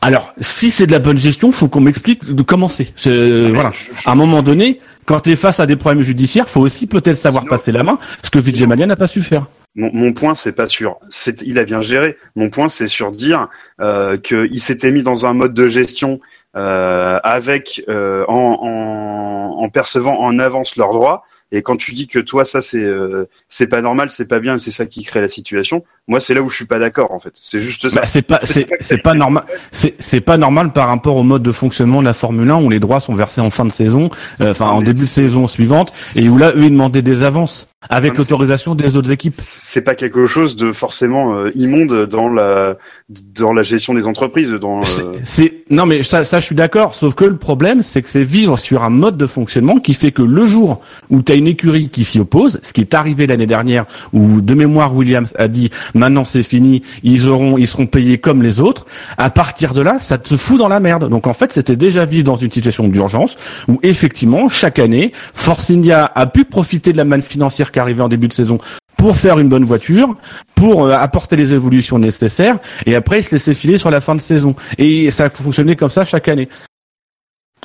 Alors, 0.01 0.33
si 0.41 0.69
c'est 0.69 0.85
de 0.85 0.91
la 0.91 0.99
bonne 0.99 1.17
gestion, 1.17 1.51
faut 1.51 1.69
qu'on 1.69 1.79
m'explique 1.79 2.33
de 2.35 2.43
comment 2.43 2.67
c'est. 2.67 2.91
C'est- 2.95 3.49
voilà. 3.49 3.71
À 4.05 4.11
un 4.11 4.15
moment 4.15 4.42
donné, 4.43 4.79
quand 5.05 5.21
tu 5.21 5.31
es 5.31 5.35
face 5.35 5.59
à 5.59 5.65
des 5.65 5.75
problèmes 5.75 6.03
judiciaires, 6.03 6.47
faut 6.49 6.61
aussi 6.61 6.87
peut-être 6.87 7.15
savoir 7.17 7.43
Sinon- 7.43 7.49
passer 7.49 7.71
la 7.71 7.83
main, 7.83 7.97
ce 8.23 8.29
que 8.29 8.39
Vijay 8.39 8.67
Mallya 8.67 8.85
n'a 8.85 8.95
pas 8.95 9.07
su 9.07 9.21
faire. 9.21 9.45
Mon, 9.75 9.89
mon 9.91 10.13
point, 10.13 10.35
c'est 10.35 10.51
pas 10.55 10.67
sûr. 10.69 10.99
Il 11.43 11.57
a 11.57 11.63
bien 11.63 11.81
géré. 11.81 12.17
Mon 12.35 12.49
point, 12.51 12.69
c'est 12.69 12.85
sur 12.87 13.11
dire 13.11 13.47
euh, 13.81 14.17
qu'il 14.17 14.59
s'était 14.61 14.91
mis 14.91 15.01
dans 15.01 15.25
un 15.25 15.33
mode 15.33 15.55
de 15.55 15.67
gestion 15.67 16.19
euh, 16.55 17.19
avec 17.23 17.83
euh, 17.89 18.23
en, 18.27 18.59
en, 18.61 19.63
en 19.63 19.69
percevant 19.69 20.19
en 20.19 20.37
avance 20.37 20.75
leurs 20.75 20.91
droits. 20.91 21.23
Et 21.53 21.61
quand 21.61 21.77
tu 21.77 21.93
dis 21.93 22.07
que 22.07 22.17
toi, 22.17 22.43
ça 22.43 22.61
c'est 22.61 22.83
euh, 22.83 23.29
c'est 23.47 23.67
pas 23.67 23.81
normal, 23.81 24.09
c'est 24.09 24.27
pas 24.27 24.39
bien, 24.39 24.57
c'est 24.57 24.71
ça 24.71 24.87
qui 24.87 25.03
crée 25.03 25.21
la 25.21 25.27
situation. 25.27 25.83
Moi, 26.07 26.19
c'est 26.19 26.33
là 26.33 26.41
où 26.41 26.49
je 26.49 26.55
suis 26.55 26.65
pas 26.65 26.79
d'accord 26.79 27.11
en 27.11 27.19
fait. 27.19 27.31
C'est 27.35 27.59
juste 27.59 27.87
ça. 27.89 28.01
Bah, 28.01 28.05
c'est 28.05 28.23
pas, 28.23 28.39
c'est, 28.43 28.67
c'est 28.81 28.97
pas 28.97 29.13
normal. 29.13 29.45
C'est, 29.71 29.93
c'est 29.99 30.19
pas 30.19 30.37
normal 30.37 30.73
par 30.73 30.87
rapport 30.87 31.15
au 31.15 31.23
mode 31.23 31.43
de 31.43 31.51
fonctionnement 31.51 32.01
de 32.01 32.07
la 32.07 32.13
Formule 32.13 32.49
1 32.49 32.55
où 32.63 32.69
les 32.71 32.79
droits 32.79 32.99
sont 32.99 33.13
versés 33.13 33.39
en 33.39 33.51
fin 33.51 33.65
de 33.65 33.71
saison, 33.71 34.09
euh, 34.41 34.51
enfin 34.51 34.65
en 34.65 34.79
mais 34.79 34.85
début 34.85 35.01
de 35.01 35.05
saison 35.05 35.47
suivante, 35.47 35.91
et 36.15 36.27
où 36.27 36.39
là, 36.39 36.53
eux, 36.55 36.63
ils 36.63 36.71
demandaient 36.71 37.03
des 37.03 37.23
avances 37.23 37.67
avec 37.89 38.17
l'autorisation 38.17 38.75
des 38.75 38.97
autres 38.97 39.11
équipes. 39.11 39.33
c'est 39.37 39.83
pas 39.83 39.95
quelque 39.95 40.27
chose 40.27 40.55
de 40.55 40.71
forcément 40.71 41.35
euh, 41.35 41.51
immonde 41.55 42.07
dans 42.07 42.29
la 42.29 42.77
dans 43.09 43.53
la 43.53 43.63
gestion 43.63 43.93
des 43.93 44.07
entreprises. 44.07 44.51
Dans 44.51 44.81
euh, 44.81 45.17
C'est 45.23 45.63
non 45.69 45.85
mais 45.85 46.03
ça, 46.03 46.25
ça 46.25 46.39
je 46.39 46.45
suis 46.45 46.55
d'accord. 46.55 46.95
Sauf 46.95 47.15
que 47.15 47.25
le 47.25 47.37
problème 47.37 47.81
c'est 47.81 48.01
que 48.01 48.09
c'est 48.09 48.23
vivre 48.23 48.57
sur 48.57 48.83
un 48.83 48.89
mode 48.89 49.17
de 49.17 49.27
fonctionnement 49.27 49.79
qui 49.79 49.93
fait 49.93 50.11
que 50.11 50.21
le 50.21 50.45
jour 50.45 50.81
où 51.09 51.21
tu 51.21 51.31
as 51.31 51.35
une 51.35 51.47
écurie 51.47 51.89
qui 51.89 52.03
s'y 52.03 52.19
oppose, 52.19 52.59
ce 52.61 52.73
qui 52.73 52.81
est 52.81 52.93
arrivé 52.93 53.27
l'année 53.27 53.47
dernière, 53.47 53.85
où 54.13 54.41
de 54.41 54.53
mémoire 54.53 54.95
Williams 54.95 55.33
a 55.37 55.47
dit 55.47 55.69
maintenant 55.93 56.23
c'est 56.23 56.43
fini, 56.43 56.83
ils 57.03 57.27
auront 57.27 57.57
ils 57.57 57.67
seront 57.67 57.87
payés 57.87 58.17
comme 58.17 58.41
les 58.41 58.59
autres. 58.59 58.85
À 59.17 59.29
partir 59.29 59.73
de 59.73 59.81
là, 59.81 59.99
ça 59.99 60.17
te 60.17 60.35
fout 60.35 60.57
dans 60.57 60.69
la 60.69 60.79
merde. 60.79 61.09
Donc 61.09 61.27
en 61.27 61.33
fait 61.33 61.51
c'était 61.51 61.75
déjà 61.75 62.05
vivre 62.05 62.23
dans 62.23 62.35
une 62.35 62.51
situation 62.51 62.87
d'urgence 62.87 63.37
où 63.67 63.79
effectivement 63.83 64.49
chaque 64.49 64.79
année 64.79 65.11
Force 65.33 65.69
India 65.71 66.11
a 66.15 66.25
pu 66.25 66.45
profiter 66.45 66.91
de 66.91 66.97
la 66.97 67.05
manne 67.05 67.21
financière 67.21 67.71
qui 67.73 67.79
arrivait 67.79 68.03
en 68.03 68.07
début 68.07 68.29
de 68.29 68.33
saison 68.33 68.57
pour 68.95 69.17
faire 69.17 69.37
une 69.37 69.49
bonne 69.49 69.65
voiture, 69.65 70.15
pour 70.55 70.85
euh, 70.85 70.93
apporter 70.93 71.35
les 71.35 71.51
évolutions 71.51 71.99
nécessaires, 71.99 72.57
et 72.85 72.95
après 72.95 73.19
ils 73.19 73.23
se 73.23 73.31
laissaient 73.31 73.53
filer 73.53 73.77
sur 73.77 73.91
la 73.91 73.99
fin 73.99 74.15
de 74.15 74.21
saison. 74.21 74.55
Et 74.77 75.11
ça 75.11 75.25
a 75.25 75.29
fonctionné 75.29 75.75
comme 75.75 75.89
ça 75.89 76.05
chaque 76.05 76.29
année. 76.29 76.47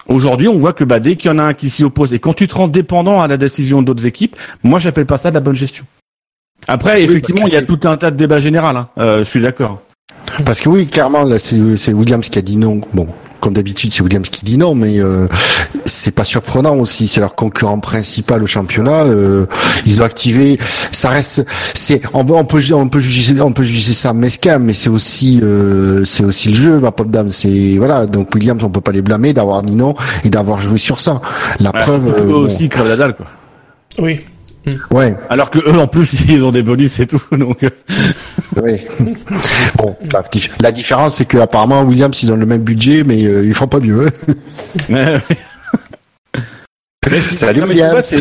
Aujourd'hui, 0.09 0.49
on 0.49 0.59
voit 0.59 0.73
que 0.73 0.85
bah, 0.85 0.99
dès 0.99 1.17
qu'il 1.17 1.31
y 1.31 1.35
en 1.35 1.39
a 1.39 1.45
un 1.45 1.55
qui 1.55 1.71
s'y 1.71 1.85
oppose, 1.85 2.13
et 2.13 2.19
quand 2.19 2.35
tu 2.35 2.49
te 2.49 2.55
rends 2.55 2.67
dépendant 2.67 3.21
à 3.21 3.29
la 3.29 3.37
décision 3.37 3.83
d'autres 3.83 4.07
équipes, 4.07 4.35
moi 4.65 4.81
j'appelle 4.81 5.07
pas 5.07 5.19
ça 5.19 5.31
de 5.31 5.35
la 5.35 5.41
bonne 5.41 5.55
gestion. 5.55 5.85
Après, 6.67 6.97
Oui, 6.97 7.03
effectivement, 7.03 7.47
il 7.47 7.53
y 7.53 7.57
a 7.57 7.63
tout 7.63 7.81
un 7.85 7.97
tas 7.97 8.11
de 8.11 8.17
débats 8.17 8.41
généraux. 8.41 8.67
Hein. 8.67 8.89
Euh, 8.99 9.19
je 9.21 9.25
suis 9.25 9.41
d'accord. 9.41 9.81
Parce 10.45 10.61
que 10.61 10.69
oui, 10.69 10.87
clairement, 10.87 11.23
là, 11.23 11.39
c'est 11.39 11.77
c'est 11.77 11.93
Williams 11.93 12.29
qui 12.29 12.39
a 12.39 12.43
dit 12.43 12.57
non. 12.57 12.81
Bon, 12.93 13.07
comme 13.41 13.55
d'habitude, 13.55 13.93
c'est 13.93 14.03
Williams 14.03 14.29
qui 14.29 14.45
dit 14.45 14.59
non, 14.59 14.75
mais 14.75 14.99
euh, 15.01 15.27
c'est 15.85 16.11
pas 16.11 16.25
surprenant 16.25 16.77
aussi. 16.77 17.09
C'est 17.09 17.21
leur 17.21 17.35
concurrent 17.35 17.79
principal 17.81 18.43
au 18.43 18.47
championnat. 18.47 19.05
Euh, 19.05 19.47
ils 19.87 20.01
ont 20.01 20.05
activé. 20.05 20.59
Ça 20.93 21.11
reste. 21.11 21.45
C'est 21.75 22.01
on 22.15 22.25
peut 22.25 22.35
on 22.35 22.45
peut 22.45 22.59
ju- 22.61 22.75
on 22.75 22.89
peut 22.89 23.01
juger 23.01 23.41
on 23.41 23.53
peut 23.53 23.65
juger 23.65 23.93
ça 23.93 24.13
mesquin, 24.13 24.59
mais 24.59 24.73
c'est 24.73 24.91
aussi 24.91 25.41
euh, 25.43 26.05
c'est 26.05 26.25
aussi 26.25 26.49
le 26.51 26.55
jeu, 26.55 26.79
ma 26.81 26.93
pauvre 26.93 27.11
dame. 27.11 27.31
C'est 27.31 27.77
voilà. 27.79 28.07
Donc 28.07 28.35
Williams, 28.35 28.63
on 28.65 28.71
peut 28.71 28.81
pas 28.81 28.93
les 28.93 29.03
blâmer 29.03 29.33
d'avoir 29.33 29.63
dit 29.63 29.75
non 29.77 29.95
et 30.25 30.31
d'avoir 30.31 30.61
joué 30.61 30.79
sur 30.79 31.01
ça. 31.01 31.21
La 31.61 31.71
Ouais, 31.73 31.81
preuve. 31.81 32.15
euh, 32.17 32.25
bon, 32.25 32.35
aussi 32.45 32.65
ils 32.65 32.69
crèvent 32.69 32.89
la 32.89 32.97
dalle, 32.97 33.15
quoi. 33.15 33.27
Oui. 33.99 34.21
Ouais. 34.91 35.15
Alors 35.31 35.51
que 35.51 35.59
eux, 35.59 35.79
en 35.79 35.87
plus, 35.87 36.21
ils 36.29 36.45
ont 36.45 36.51
des 36.53 36.63
bonus 36.63 36.99
et 37.01 37.07
tout. 37.07 37.23
Donc, 37.33 37.63
euh, 37.63 37.71
Oui. 38.63 38.81
bon, 39.77 39.97
la, 40.13 40.23
dif- 40.23 40.51
la 40.61 40.73
différence, 40.73 41.17
c'est 41.17 41.25
que 41.27 41.39
apparemment 41.39 41.83
Williams, 41.83 42.23
ils 42.23 42.33
ont 42.33 42.37
le 42.37 42.47
même 42.47 42.63
budget, 42.63 43.03
mais 43.05 43.25
euh, 43.25 43.45
ils 43.45 43.55
font 43.55 43.69
pas 43.69 43.81
mieux. 43.81 44.09
hein. 44.93 45.21
Salut 47.37 47.61
non, 47.61 47.67
mais 47.67 47.75
tu 47.75 47.81
vois, 47.81 47.89
Williams. 48.01 48.15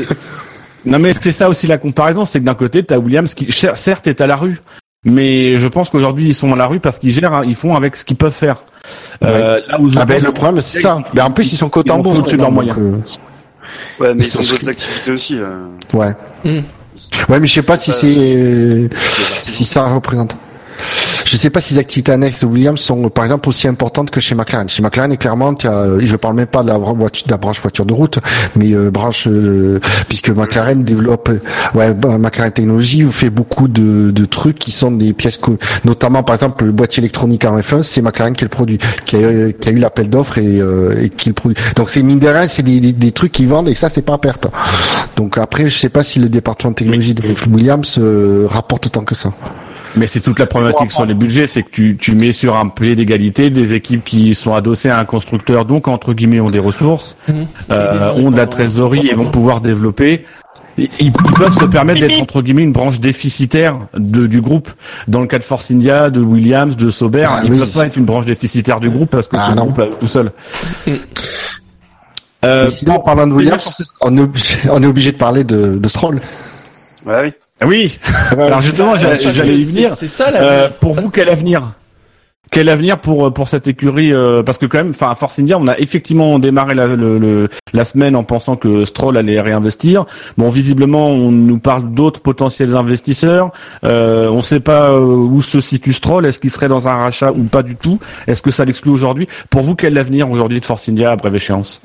non 0.86 1.00
mais 1.00 1.12
c'est 1.14 1.32
ça 1.34 1.50
aussi 1.50 1.68
la 1.68 1.78
comparaison, 1.78 2.24
c'est 2.24 2.40
que 2.40 2.46
d'un 2.46 2.56
côté 2.56 2.84
t'as 2.84 2.98
Williams 2.98 3.34
qui 3.34 3.46
cer- 3.48 3.76
certes 3.76 4.08
est 4.08 4.22
à 4.22 4.28
la 4.28 4.38
rue, 4.38 4.60
mais 5.04 5.58
je 5.58 5.68
pense 5.68 5.90
qu'aujourd'hui 5.90 6.28
ils 6.28 6.34
sont 6.34 6.54
à 6.54 6.56
la 6.56 6.68
rue 6.68 6.80
parce 6.80 6.98
qu'ils 7.00 7.12
gèrent, 7.12 7.34
hein, 7.34 7.42
ils 7.46 7.56
font 7.56 7.76
avec 7.76 7.98
ce 7.98 8.06
qu'ils 8.06 8.16
peuvent 8.16 8.32
faire. 8.32 8.64
Euh, 9.26 9.60
là 9.68 9.82
où 9.82 9.90
Ah 9.98 10.06
ben 10.06 10.24
le 10.24 10.32
problème 10.32 10.62
c'est 10.62 10.80
ça. 10.80 11.02
Mais 11.14 11.20
en 11.22 11.32
plus 11.32 11.52
ils 11.52 11.58
sont 11.58 11.68
bourse. 11.68 11.84
fait 12.16 12.20
au-dessus 12.22 12.38
de 12.38 12.42
leurs 12.42 12.52
moyens. 12.52 12.78
Ouais, 14.00 14.14
mais 14.14 14.24
Ils 14.24 14.38
ont 14.38 14.42
d'autres 14.42 14.70
activités 14.70 15.12
aussi. 15.12 15.38
euh. 15.40 15.68
ouais. 15.94 16.14
Hmm. 16.44 16.62
Ouais, 17.30 17.40
mais 17.40 17.48
je 17.48 17.54
sais 17.54 17.62
pas 17.64 17.78
si 17.78 17.92
c'est 17.92 18.90
si 19.46 19.64
ça 19.66 19.88
représente. 19.88 20.36
Je 21.26 21.36
sais 21.36 21.50
pas 21.50 21.60
si 21.60 21.74
les 21.74 21.80
activités 21.80 22.12
annexes 22.12 22.42
de 22.42 22.46
Williams 22.48 22.80
sont, 22.80 23.10
par 23.10 23.26
exemple, 23.26 23.50
aussi 23.50 23.68
importantes 23.68 24.12
que 24.12 24.22
chez 24.22 24.34
McLaren. 24.36 24.70
Chez 24.70 24.82
McLaren, 24.82 25.16
clairement, 25.18 25.54
as, 25.66 25.88
et 26.00 26.08
je 26.08 26.16
parle 26.16 26.36
même 26.36 26.48
pas 26.48 26.64
de 26.64 26.70
la, 26.70 26.78
voiture, 26.78 27.26
de 27.26 27.32
la 27.32 27.38
branche 27.38 27.60
voiture 27.62 27.86
de 27.86 27.94
route, 27.94 28.20
mais 28.56 28.72
euh, 28.74 28.90
branche, 28.92 29.28
euh, 29.28 29.80
puisque 30.08 30.30
McLaren 30.30 30.84
développe, 30.84 31.30
euh, 31.30 31.42
ouais, 31.78 31.94
bah, 31.94 32.18
McLaren 32.18 32.52
Technologies 32.52 33.04
fait 33.12 33.30
beaucoup 33.30 33.68
de, 33.68 34.12
de 34.12 34.26
trucs 34.26 34.58
qui 34.58 34.72
sont 34.72 34.92
des 34.92 35.14
pièces, 35.14 35.38
co- 35.38 35.58
notamment 35.84 36.24
par 36.24 36.36
exemple 36.36 36.64
le 36.66 36.72
boîtier 36.72 37.02
électronique 37.02 37.44
en 37.46 37.60
F1, 37.60 37.84
c'est 37.84 38.02
McLaren 38.02 38.34
qui 38.36 38.46
le 38.46 38.50
produit, 38.50 38.78
qui 39.06 39.18
a, 39.18 39.52
qui 39.52 39.70
a 39.70 39.72
eu 39.72 39.80
l'appel 39.80 40.10
d'offres 40.10 40.38
et, 40.38 40.60
euh, 40.62 41.02
et 41.04 41.10
qui 41.10 41.30
le 41.30 41.34
produit. 41.36 41.58
Donc 41.76 41.90
c'est 41.90 42.04
mine 42.04 42.20
de 42.20 42.28
rien, 42.28 42.48
c'est 42.48 42.64
des, 42.64 42.80
des, 42.80 42.94
des 42.94 43.12
trucs 43.12 43.34
qu'ils 43.34 43.48
vendent 43.50 43.68
et 43.68 43.76
ça 43.76 43.90
c'est 43.90 44.02
pas 44.02 44.14
à 44.14 44.18
perte. 44.18 44.48
Donc 45.18 45.38
après, 45.38 45.70
je 45.70 45.78
sais 45.78 45.90
pas 45.90 46.04
si 46.04 46.20
le 46.20 46.30
département 46.30 46.72
de 46.72 46.76
technologie 46.76 47.14
de 47.14 47.24
Williams 47.52 47.98
euh, 48.00 48.48
rapporte 48.50 48.86
autant 48.88 49.04
que 49.04 49.16
ça. 49.16 49.34
Mais 49.98 50.08
c'est 50.08 50.20
toute 50.22 50.38
la 50.40 50.46
problématique 50.46 50.92
sur 50.92 51.06
les 51.06 51.14
budgets, 51.14 51.48
c'est 51.48 51.64
que 51.64 51.70
tu, 51.72 51.98
tu 51.98 52.14
mets 52.16 52.32
sur 52.32 52.56
un 52.56 52.68
pied 52.70 52.94
d'égalité 52.96 53.50
des 53.50 53.74
équipes 53.74 54.04
qui 54.06 54.36
sont 54.36 54.54
adossées 54.54 54.90
à 54.90 55.00
un 55.00 55.06
constructeur, 55.06 55.66
donc 55.66 55.88
entre 55.88 56.14
guillemets 56.14 56.40
ont 56.40 56.52
des 56.52 56.60
ressources, 56.60 57.18
Mhm. 57.28 57.48
euh, 57.72 58.12
ont 58.14 58.30
de 58.32 58.38
la 58.38 58.46
trésorerie 58.48 59.08
et 59.08 59.14
vont 59.14 59.30
pouvoir 59.32 59.60
développer. 59.62 60.26
Ils, 60.78 60.90
ils 61.00 61.12
peuvent 61.12 61.58
se 61.58 61.66
permettre 61.66 62.00
d'être 62.02 62.22
entre 62.22 62.44
guillemets 62.44 62.62
une 62.62 62.72
branche 62.74 63.00
déficitaire 63.00 63.76
de, 63.96 64.28
du 64.28 64.42
groupe. 64.42 64.70
Dans 65.08 65.22
le 65.22 65.28
cas 65.28 65.40
de 65.40 65.44
Force 65.44 65.72
India, 65.72 66.12
de 66.12 66.20
Williams, 66.22 66.76
de 66.76 66.92
Sauber, 66.92 67.26
Ah 67.28 67.42
ils 67.44 67.52
oui. 67.52 67.58
peuvent 67.60 67.74
pas 67.74 67.88
être 67.88 67.96
une 67.98 68.06
branche 68.06 68.26
déficitaire 68.26 68.80
du 68.80 68.92
groupe 68.92 69.10
parce 69.10 69.28
que 69.28 69.38
Ah 69.40 69.44
c'est 69.46 69.50
le 69.52 69.56
non. 69.56 69.64
groupe 69.66 69.80
euh, 69.80 69.88
tout 70.00 70.06
seul. 70.08 70.32
Euh, 72.46 72.70
sinon, 72.70 72.94
en 72.96 73.00
parlant 73.00 73.26
de 73.26 73.34
Williams, 73.34 73.92
on 74.02 74.16
est 74.16 74.22
obligé, 74.22 74.56
on 74.72 74.84
est 74.84 74.86
obligé 74.86 75.12
de 75.12 75.18
parler 75.18 75.44
de, 75.44 75.80
de 75.80 75.90
Stroll. 75.90 76.22
Ouais, 77.06 77.16
oui. 77.24 77.34
Oui. 77.66 77.98
Alors 78.38 78.62
justement, 78.62 78.96
j'allais 78.98 79.18
y 79.58 79.64
venir. 79.64 79.90
c'est- 79.96 80.08
ça 80.08 80.32
la. 80.32 80.42
Euh, 80.44 80.70
pour 80.80 80.94
vous, 80.94 81.10
quel 81.10 81.30
avenir? 81.30 81.74
Quel 82.50 82.70
avenir 82.70 83.00
pour 83.00 83.34
pour 83.34 83.50
cette 83.50 83.68
écurie 83.68 84.14
euh, 84.14 84.42
Parce 84.42 84.58
que 84.58 84.66
quand 84.66 84.78
même, 84.78 84.92
enfin, 84.92 85.12
à 85.12 85.16
Force 85.16 85.38
India, 85.38 85.58
on 85.60 85.68
a 85.68 85.78
effectivement 85.80 86.40
démarré 86.40 86.76
la, 86.76 86.88
le, 86.88 87.18
le- 87.20 87.50
la 87.74 87.84
semaine 87.84 88.16
en 88.16 88.24
pensant 88.24 88.56
que 88.56 88.86
Stroll 88.86 89.18
allait 89.18 89.42
réinvestir. 89.42 90.06
Bon, 90.38 90.50
visiblement, 90.50 91.10
on 91.10 91.30
nous 91.30 91.60
parle 91.60 91.94
d'autres 91.94 92.22
potentiels 92.22 92.78
investisseurs. 92.78 93.52
Euh, 93.84 94.30
on 94.30 94.38
ne 94.38 94.42
sait 94.42 94.62
pas 94.62 94.92
euh, 94.92 95.00
où 95.02 95.42
se 95.42 95.60
situe 95.60 95.92
Stroll. 95.92 96.26
Est-ce 96.26 96.40
qu'il 96.40 96.50
serait 96.50 96.70
dans 96.70 96.88
un 96.88 96.96
rachat 96.96 97.34
ou 97.34 97.44
pas 97.44 97.64
du 97.64 97.76
tout? 97.76 98.00
Est-ce 98.28 98.42
que 98.42 98.52
ça 98.52 98.64
l'exclut 98.64 98.92
aujourd'hui? 98.92 99.28
Pour 99.50 99.64
vous, 99.64 99.76
quel 99.76 99.92
est 99.92 99.96
l'avenir 99.96 100.32
aujourd'hui 100.32 100.62
de 100.62 100.66
Force 100.66 100.88
India 100.88 101.12
à 101.12 101.16
brève 101.18 101.36
échéance? 101.36 101.82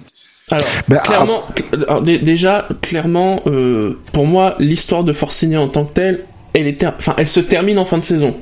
Alors, 0.52 0.66
Ben, 0.88 0.98
clairement, 0.98 1.42
alors, 1.72 2.02
dé- 2.02 2.18
déjà, 2.18 2.68
clairement, 2.80 3.40
euh, 3.46 3.98
pour 4.12 4.26
moi, 4.26 4.54
l'histoire 4.58 5.04
de 5.04 5.12
Forcinia 5.12 5.60
en 5.60 5.68
tant 5.68 5.84
que 5.84 5.92
telle, 5.92 6.24
elle 6.54 6.66
est, 6.66 6.78
ter- 6.80 6.94
enfin, 6.98 7.14
elle 7.18 7.26
se 7.28 7.40
termine 7.40 7.78
en 7.78 7.84
fin 7.84 7.98
de 7.98 8.04
saison, 8.04 8.36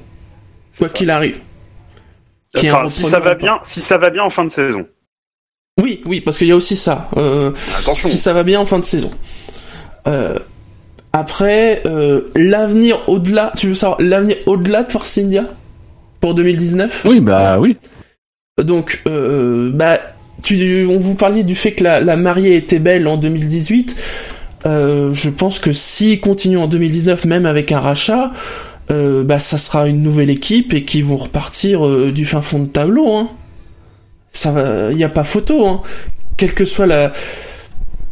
quoi 0.78 0.88
qu'il 0.88 1.10
arrive. 1.10 1.38
Enfin, 2.56 2.88
si 2.88 3.02
ça 3.04 3.20
va 3.20 3.34
bien, 3.36 3.58
si 3.62 3.80
ça 3.80 3.96
va 3.98 4.10
bien 4.10 4.24
en 4.24 4.30
fin 4.30 4.44
de 4.44 4.50
saison. 4.50 4.86
Oui, 5.80 6.02
oui, 6.04 6.20
parce 6.20 6.36
qu'il 6.36 6.48
y 6.48 6.52
a 6.52 6.56
aussi 6.56 6.76
ça. 6.76 7.08
Euh, 7.16 7.52
si 8.00 8.18
ça 8.18 8.32
va 8.32 8.42
bien 8.42 8.60
en 8.60 8.66
fin 8.66 8.78
de 8.80 8.84
saison. 8.84 9.10
Euh, 10.08 10.36
après, 11.12 11.82
euh, 11.86 12.22
l'avenir 12.34 12.98
au-delà, 13.08 13.52
tu 13.56 13.68
veux 13.68 13.74
savoir 13.74 14.00
l'avenir 14.02 14.36
au-delà 14.46 14.82
de 14.82 14.90
Force 14.92 15.16
India 15.18 15.44
pour 16.20 16.34
2019 16.34 17.04
Oui, 17.04 17.20
bah 17.20 17.58
oui. 17.60 17.76
Donc, 18.58 19.00
euh, 19.06 19.70
bah, 19.72 20.00
tu, 20.42 20.86
on 20.88 20.98
vous 20.98 21.14
parlait 21.14 21.44
du 21.44 21.54
fait 21.54 21.72
que 21.72 21.84
la, 21.84 22.00
la 22.00 22.16
mariée 22.16 22.56
était 22.56 22.78
belle 22.78 23.06
en 23.08 23.16
2018. 23.16 23.96
Euh, 24.66 25.12
je 25.14 25.30
pense 25.30 25.58
que 25.58 25.72
s'ils 25.72 26.20
continuent 26.20 26.58
en 26.58 26.66
2019, 26.66 27.24
même 27.24 27.46
avec 27.46 27.72
un 27.72 27.80
rachat, 27.80 28.32
euh, 28.90 29.22
bah, 29.22 29.38
ça 29.38 29.58
sera 29.58 29.88
une 29.88 30.02
nouvelle 30.02 30.30
équipe 30.30 30.74
et 30.74 30.84
qu'ils 30.84 31.04
vont 31.04 31.16
repartir 31.16 31.86
euh, 31.86 32.10
du 32.12 32.26
fin 32.26 32.42
fond 32.42 32.60
de 32.60 32.66
tableau. 32.66 33.14
Hein. 33.14 33.30
Ça 34.32 34.52
va, 34.52 34.92
y 34.92 35.04
a 35.04 35.08
pas 35.08 35.24
photo. 35.24 35.66
Hein. 35.66 35.82
Quelle 36.36 36.54
que 36.54 36.64
soit 36.64 36.86
la, 36.86 37.12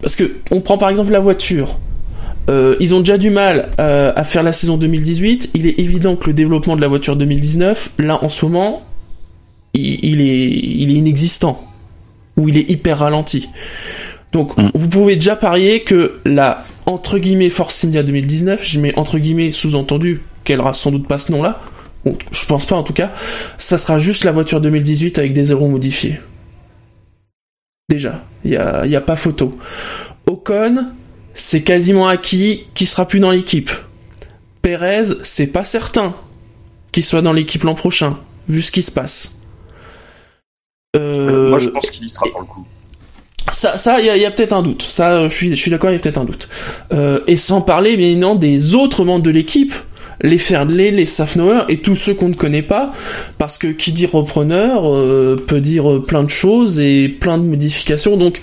parce 0.00 0.16
que 0.16 0.36
on 0.50 0.60
prend 0.60 0.78
par 0.78 0.88
exemple 0.88 1.12
la 1.12 1.20
voiture. 1.20 1.78
Euh, 2.48 2.76
ils 2.80 2.94
ont 2.94 3.00
déjà 3.00 3.18
du 3.18 3.28
mal 3.28 3.70
euh, 3.78 4.12
à 4.16 4.24
faire 4.24 4.42
la 4.42 4.52
saison 4.52 4.78
2018. 4.78 5.50
Il 5.54 5.66
est 5.66 5.78
évident 5.78 6.16
que 6.16 6.28
le 6.28 6.34
développement 6.34 6.76
de 6.76 6.80
la 6.80 6.88
voiture 6.88 7.16
2019, 7.16 7.92
là 7.98 8.22
en 8.24 8.28
ce 8.28 8.46
moment, 8.46 8.82
il, 9.74 10.02
il 10.02 10.20
est, 10.22 10.48
il 10.48 10.90
est 10.90 10.94
inexistant 10.94 11.67
ou 12.38 12.48
il 12.48 12.56
est 12.56 12.70
hyper 12.70 12.98
ralenti. 12.98 13.48
Donc 14.32 14.56
Mm. 14.56 14.70
vous 14.74 14.88
pouvez 14.88 15.16
déjà 15.16 15.36
parier 15.36 15.84
que 15.84 16.20
la 16.24 16.64
entre 16.86 17.18
guillemets 17.18 17.50
Force 17.50 17.84
India 17.84 18.02
2019, 18.02 18.64
je 18.64 18.80
mets 18.80 18.98
entre 18.98 19.18
guillemets 19.18 19.52
sous-entendu 19.52 20.22
qu'elle 20.44 20.60
aura 20.60 20.72
sans 20.72 20.90
doute 20.90 21.06
pas 21.06 21.18
ce 21.18 21.32
nom-là. 21.32 21.60
Je 22.30 22.46
pense 22.46 22.64
pas 22.64 22.76
en 22.76 22.82
tout 22.82 22.94
cas. 22.94 23.12
Ça 23.58 23.76
sera 23.76 23.98
juste 23.98 24.24
la 24.24 24.32
voiture 24.32 24.60
2018 24.62 25.18
avec 25.18 25.34
des 25.34 25.50
ailerons 25.50 25.68
modifiés. 25.68 26.20
Déjà, 27.90 28.24
il 28.44 28.52
y 28.52 28.56
a, 28.56 28.86
y 28.86 28.96
a 28.96 29.00
pas 29.00 29.16
photo. 29.16 29.54
Ocon, 30.26 30.88
c'est 31.34 31.62
quasiment 31.62 32.08
acquis 32.08 32.64
qu'il 32.74 32.86
sera 32.86 33.06
plus 33.06 33.20
dans 33.20 33.30
l'équipe. 33.30 33.70
Perez, 34.62 35.14
c'est 35.22 35.46
pas 35.46 35.64
certain 35.64 36.14
qu'il 36.92 37.04
soit 37.04 37.22
dans 37.22 37.32
l'équipe 37.32 37.62
l'an 37.64 37.74
prochain, 37.74 38.18
vu 38.48 38.62
ce 38.62 38.72
qui 38.72 38.82
se 38.82 38.90
passe. 38.90 39.38
Euh, 40.96 41.50
Moi, 41.50 41.58
je 41.58 41.68
pense 41.68 41.90
qu'il 41.90 42.06
y 42.06 42.08
sera 42.08 42.26
pour 42.30 42.40
le 42.40 42.46
coup. 42.46 42.66
ça, 43.52 43.76
ça, 43.78 44.00
il 44.00 44.06
y 44.06 44.10
a, 44.10 44.16
y 44.16 44.24
a 44.24 44.30
peut-être 44.30 44.54
un 44.54 44.62
doute. 44.62 44.82
Ça, 44.82 45.28
je 45.28 45.34
suis, 45.34 45.50
je 45.50 45.54
suis 45.54 45.70
d'accord, 45.70 45.90
il 45.90 45.94
y 45.94 45.96
a 45.96 45.98
peut-être 46.00 46.18
un 46.18 46.24
doute. 46.24 46.48
Euh, 46.92 47.20
et 47.26 47.36
sans 47.36 47.60
parler, 47.60 47.96
bien 47.96 48.06
évidemment, 48.06 48.34
des 48.36 48.74
autres 48.74 49.04
membres 49.04 49.22
de 49.24 49.30
l'équipe, 49.30 49.74
les 50.22 50.38
Ferdley, 50.38 50.90
les 50.90 51.06
Safnauer 51.06 51.64
et 51.68 51.78
tous 51.80 51.94
ceux 51.94 52.14
qu'on 52.14 52.30
ne 52.30 52.34
connaît 52.34 52.62
pas, 52.62 52.92
parce 53.36 53.58
que 53.58 53.68
qui 53.68 53.92
dit 53.92 54.06
repreneur 54.06 54.92
euh, 54.92 55.42
peut 55.46 55.60
dire 55.60 56.02
plein 56.06 56.24
de 56.24 56.30
choses 56.30 56.80
et 56.80 57.08
plein 57.08 57.38
de 57.38 57.44
modifications. 57.44 58.16
Donc, 58.16 58.40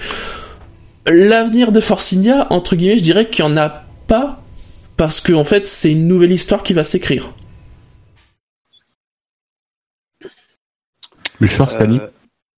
l'avenir 1.08 1.72
de 1.72 1.80
Force 1.80 2.14
India, 2.14 2.48
entre 2.52 2.76
guillemets, 2.76 2.98
je 2.98 3.04
dirais 3.04 3.28
qu'il 3.28 3.44
y 3.44 3.48
en 3.48 3.58
a 3.58 3.84
pas, 4.08 4.42
parce 4.98 5.20
que 5.20 5.34
en 5.34 5.44
fait, 5.44 5.68
c'est 5.68 5.92
une 5.92 6.08
nouvelle 6.08 6.32
histoire 6.32 6.62
qui 6.64 6.74
va 6.74 6.84
s'écrire. 6.84 7.32
Bouchard, 11.42 11.70
Stani 11.72 12.00
Euh, 12.00 12.08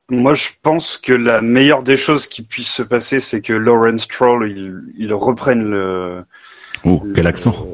moi, 0.09 0.33
je 0.33 0.47
pense 0.63 0.97
que 0.97 1.13
la 1.13 1.41
meilleure 1.41 1.83
des 1.83 1.97
choses 1.97 2.27
qui 2.27 2.41
puisse 2.41 2.69
se 2.69 2.83
passer, 2.83 3.19
c'est 3.19 3.41
que 3.41 3.53
Lawrence 3.53 4.03
Stroll, 4.03 4.49
il, 4.49 4.81
il 4.97 5.13
reprenne 5.13 5.69
le. 5.69 6.23
Oh, 6.85 7.01
quel 7.13 7.23
le- 7.25 7.29
accent 7.29 7.67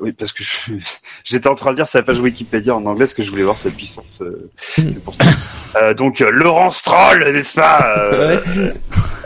Oui, 0.00 0.12
parce 0.12 0.32
que 0.32 0.42
j'étais 1.24 1.48
en 1.48 1.54
train 1.54 1.72
de 1.72 1.76
lire 1.76 1.88
sa 1.88 2.02
page 2.02 2.18
Wikipédia 2.20 2.74
en 2.74 2.84
anglais, 2.86 3.04
parce 3.04 3.14
que 3.14 3.22
je 3.22 3.30
voulais 3.30 3.42
voir 3.42 3.56
sa 3.58 3.70
puissance. 3.70 4.22
euh, 4.22 4.50
c'est 4.56 5.02
pour 5.04 5.14
ça. 5.14 5.24
Euh, 5.76 5.92
donc, 5.92 6.20
euh, 6.20 6.30
Laurence 6.30 6.76
Stroll, 6.78 7.32
n'est-ce 7.32 7.54
pas 7.56 7.98
euh, 7.98 8.40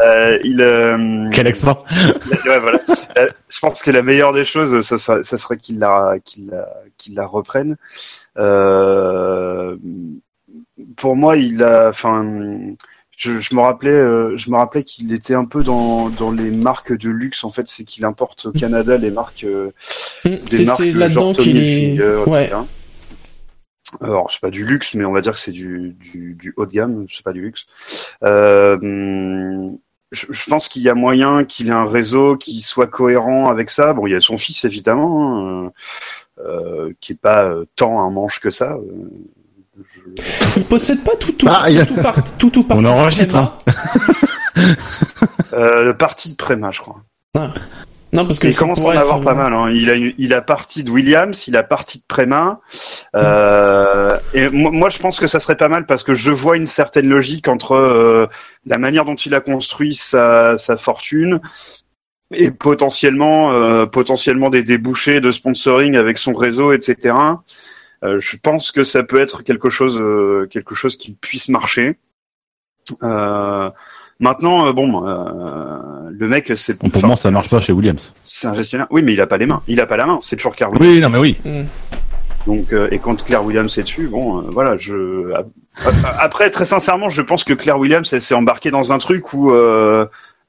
euh, 0.00 0.38
Il. 0.44 0.62
euh, 0.62 1.28
Quel 1.30 1.46
accent 1.46 1.84
Ouais, 2.46 2.58
voilà. 2.58 2.80
Je 3.50 3.58
pense 3.60 3.82
que 3.82 3.90
la 3.90 4.00
meilleure 4.00 4.32
des 4.32 4.46
choses, 4.46 4.80
ça, 4.80 4.96
serait- 4.96 5.22
ça 5.24 5.36
serait 5.36 5.58
qu'il 5.58 5.78
la, 5.78 6.14
qu'il 6.24 6.46
la, 6.48 6.66
qu'il 6.96 7.16
la 7.16 7.26
reprenne. 7.26 7.76
Euh, 8.38 9.76
pour 10.96 11.16
moi, 11.16 11.36
il 11.36 11.62
a, 11.62 11.88
enfin, 11.88 12.24
je, 13.16 13.40
je 13.40 13.54
me 13.54 13.60
rappelais, 13.60 13.90
euh, 13.90 14.36
je 14.36 14.50
me 14.50 14.56
rappelais 14.56 14.84
qu'il 14.84 15.12
était 15.12 15.34
un 15.34 15.44
peu 15.44 15.62
dans, 15.64 16.08
dans 16.08 16.30
les 16.30 16.50
marques 16.50 16.96
de 16.96 17.10
luxe. 17.10 17.44
En 17.44 17.50
fait, 17.50 17.68
c'est 17.68 17.84
qu'il 17.84 18.04
importe 18.04 18.46
au 18.46 18.52
Canada 18.52 18.96
les 18.96 19.10
marques, 19.10 19.44
euh, 19.44 19.72
des 20.24 20.40
C'est 20.50 20.64
marques 20.64 20.78
c'est 20.78 20.92
de 20.92 20.98
là-dedans 20.98 21.20
genre 21.20 21.32
Tommy 21.36 21.44
qu'il 21.46 21.58
est. 21.58 21.60
Hilfiger, 21.60 22.22
Ouais. 22.26 22.42
etc. 22.44 22.56
Alors, 24.02 24.30
c'est 24.30 24.40
pas 24.40 24.50
du 24.50 24.66
luxe, 24.66 24.92
mais 24.94 25.04
on 25.06 25.12
va 25.12 25.22
dire 25.22 25.32
que 25.32 25.38
c'est 25.40 25.50
du, 25.52 25.96
du, 25.98 26.34
du 26.34 26.52
haut 26.56 26.66
de 26.66 26.72
gamme, 26.72 27.06
c'est 27.08 27.24
pas 27.24 27.32
du 27.32 27.40
luxe. 27.40 27.66
Euh, 28.22 28.76
je, 30.12 30.26
je 30.30 30.50
pense 30.50 30.68
qu'il 30.68 30.82
y 30.82 30.90
a 30.90 30.94
moyen 30.94 31.44
qu'il 31.44 31.68
ait 31.68 31.72
un 31.72 31.86
réseau 31.88 32.36
qui 32.36 32.60
soit 32.60 32.86
cohérent 32.86 33.48
avec 33.48 33.70
ça. 33.70 33.94
Bon, 33.94 34.06
il 34.06 34.12
y 34.12 34.16
a 34.16 34.20
son 34.20 34.36
fils, 34.36 34.64
évidemment, 34.66 35.66
hein, 35.66 35.72
euh, 36.44 36.92
qui 37.00 37.12
est 37.12 37.20
pas 37.20 37.50
tant 37.76 38.00
un 38.02 38.10
manche 38.10 38.40
que 38.40 38.50
ça. 38.50 38.78
Euh, 39.78 40.12
Il 40.56 40.64
possède 40.64 41.02
pas 41.04 41.14
tout, 41.16 41.32
tout, 41.32 41.46
Ah, 41.48 41.66
il 41.68 41.76
y 41.76 41.80
a- 41.80 41.86
tout, 41.86 41.94
part- 41.96 42.36
tout, 42.38 42.50
tout 42.50 42.64
parti 42.64 42.82
On 42.84 42.86
enregistre, 42.88 43.36
hein. 43.36 43.54
Euh, 45.52 45.82
le 45.82 45.96
parti 45.96 46.30
de 46.30 46.34
Préma, 46.36 46.70
je 46.72 46.80
crois. 46.80 46.96
Non, 48.12 48.26
parce 48.26 48.38
que 48.38 48.48
il 48.48 48.56
commence 48.56 48.80
à 48.80 48.88
en 48.88 48.90
avoir 48.90 49.18
être- 49.18 49.24
pas 49.24 49.34
mal. 49.34 49.52
Hein. 49.52 49.70
Il 49.70 49.90
a 49.90 49.94
une- 49.94 50.14
il 50.18 50.32
a 50.34 50.40
partie 50.40 50.82
de 50.82 50.90
Williams, 50.90 51.46
il 51.46 51.56
a 51.56 51.62
partie 51.62 51.98
de 51.98 52.04
Préma. 52.08 52.60
Euh, 53.14 54.08
et 54.34 54.48
moi, 54.48 54.70
moi, 54.72 54.88
je 54.88 54.98
pense 54.98 55.20
que 55.20 55.26
ça 55.26 55.38
serait 55.40 55.56
pas 55.56 55.68
mal 55.68 55.86
parce 55.86 56.02
que 56.04 56.14
je 56.14 56.30
vois 56.30 56.56
une 56.56 56.66
certaine 56.66 57.08
logique 57.08 57.48
entre 57.48 57.72
euh, 57.74 58.26
la 58.66 58.78
manière 58.78 59.04
dont 59.04 59.14
il 59.14 59.34
a 59.34 59.40
construit 59.40 59.94
sa, 59.94 60.56
sa 60.58 60.76
fortune 60.76 61.40
et 62.32 62.50
potentiellement 62.50 63.52
euh, 63.52 63.86
potentiellement 63.86 64.50
des 64.50 64.62
débouchés 64.62 65.20
de 65.20 65.30
sponsoring 65.30 65.96
avec 65.96 66.18
son 66.18 66.34
réseau, 66.34 66.72
etc. 66.72 67.14
Euh, 68.04 68.18
je 68.20 68.36
pense 68.36 68.70
que 68.70 68.84
ça 68.84 69.02
peut 69.02 69.20
être 69.20 69.42
quelque 69.42 69.70
chose 69.70 69.98
euh, 70.00 70.46
quelque 70.50 70.74
chose 70.74 70.96
qui 70.96 71.12
puisse 71.12 71.48
marcher. 71.48 71.98
Euh, 73.02 73.70
maintenant, 74.20 74.66
euh, 74.66 74.72
bon, 74.72 75.06
euh, 75.06 76.08
le 76.10 76.28
mec, 76.28 76.52
c'est 76.54 76.78
Bon, 76.80 76.90
pour 76.90 77.04
moi, 77.06 77.16
ça 77.16 77.30
marche 77.30 77.50
pas 77.50 77.60
chez 77.60 77.72
Williams. 77.72 78.12
c'est 78.24 78.46
un 78.48 78.54
gestionnaire. 78.54 78.86
Oui, 78.90 79.02
mais 79.02 79.12
il 79.14 79.20
a 79.20 79.26
pas 79.26 79.36
les 79.36 79.46
mains. 79.46 79.62
Il 79.68 79.80
a 79.80 79.86
pas 79.86 79.96
la 79.96 80.06
main. 80.06 80.18
C'est 80.20 80.36
toujours 80.36 80.54
Claire 80.56 80.70
Oui, 80.72 80.78
Williams. 80.80 81.02
non, 81.02 81.10
mais 81.10 81.18
oui. 81.18 81.36
Donc, 82.46 82.72
euh, 82.72 82.88
et 82.90 82.98
quand 82.98 83.22
Claire 83.24 83.44
Williams 83.44 83.76
est 83.76 83.82
dessus, 83.82 84.06
bon, 84.08 84.38
euh, 84.38 84.50
voilà, 84.50 84.76
je. 84.76 85.32
Après, 86.18 86.50
très 86.50 86.64
sincèrement, 86.64 87.08
je 87.08 87.20
pense 87.20 87.44
que 87.44 87.52
Claire 87.52 87.78
Williams, 87.78 88.10
elle 88.12 88.22
s'est 88.22 88.34
embarquée 88.34 88.70
dans 88.70 88.92
un 88.92 88.98
truc 88.98 89.32
où 89.34 89.52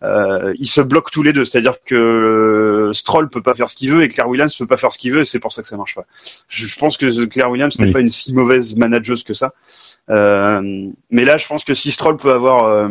euh, 0.03 0.53
ils 0.57 0.67
se 0.67 0.81
bloquent 0.81 1.09
tous 1.12 1.23
les 1.23 1.33
deux. 1.33 1.45
C'est-à-dire 1.45 1.75
que 1.83 1.95
euh, 1.95 2.93
Stroll 2.93 3.29
peut 3.29 3.41
pas 3.41 3.53
faire 3.53 3.69
ce 3.69 3.75
qu'il 3.75 3.91
veut 3.91 4.03
et 4.03 4.07
Claire 4.07 4.29
Williams 4.29 4.55
peut 4.55 4.67
pas 4.67 4.77
faire 4.77 4.93
ce 4.93 4.99
qu'il 4.99 5.13
veut, 5.13 5.21
et 5.21 5.25
c'est 5.25 5.39
pour 5.39 5.51
ça 5.51 5.62
que 5.62 5.67
ça 5.67 5.77
marche 5.77 5.95
pas. 5.95 6.05
Je, 6.47 6.65
je 6.67 6.79
pense 6.79 6.97
que 6.97 7.25
Claire 7.25 7.51
Williams 7.51 7.77
n'est 7.79 7.91
pas 7.91 7.99
une 7.99 8.09
si 8.09 8.33
mauvaise 8.33 8.75
manageuse 8.75 9.23
que 9.23 9.33
ça. 9.33 9.53
Euh, 10.09 10.89
mais 11.12 11.25
là, 11.25 11.38
je 11.38 11.47
pense 11.47 11.63
que 11.63 11.73
si 11.73 11.91
Stroll 11.91 12.17
peut 12.17 12.31
avoir 12.31 12.65
euh, 12.65 12.89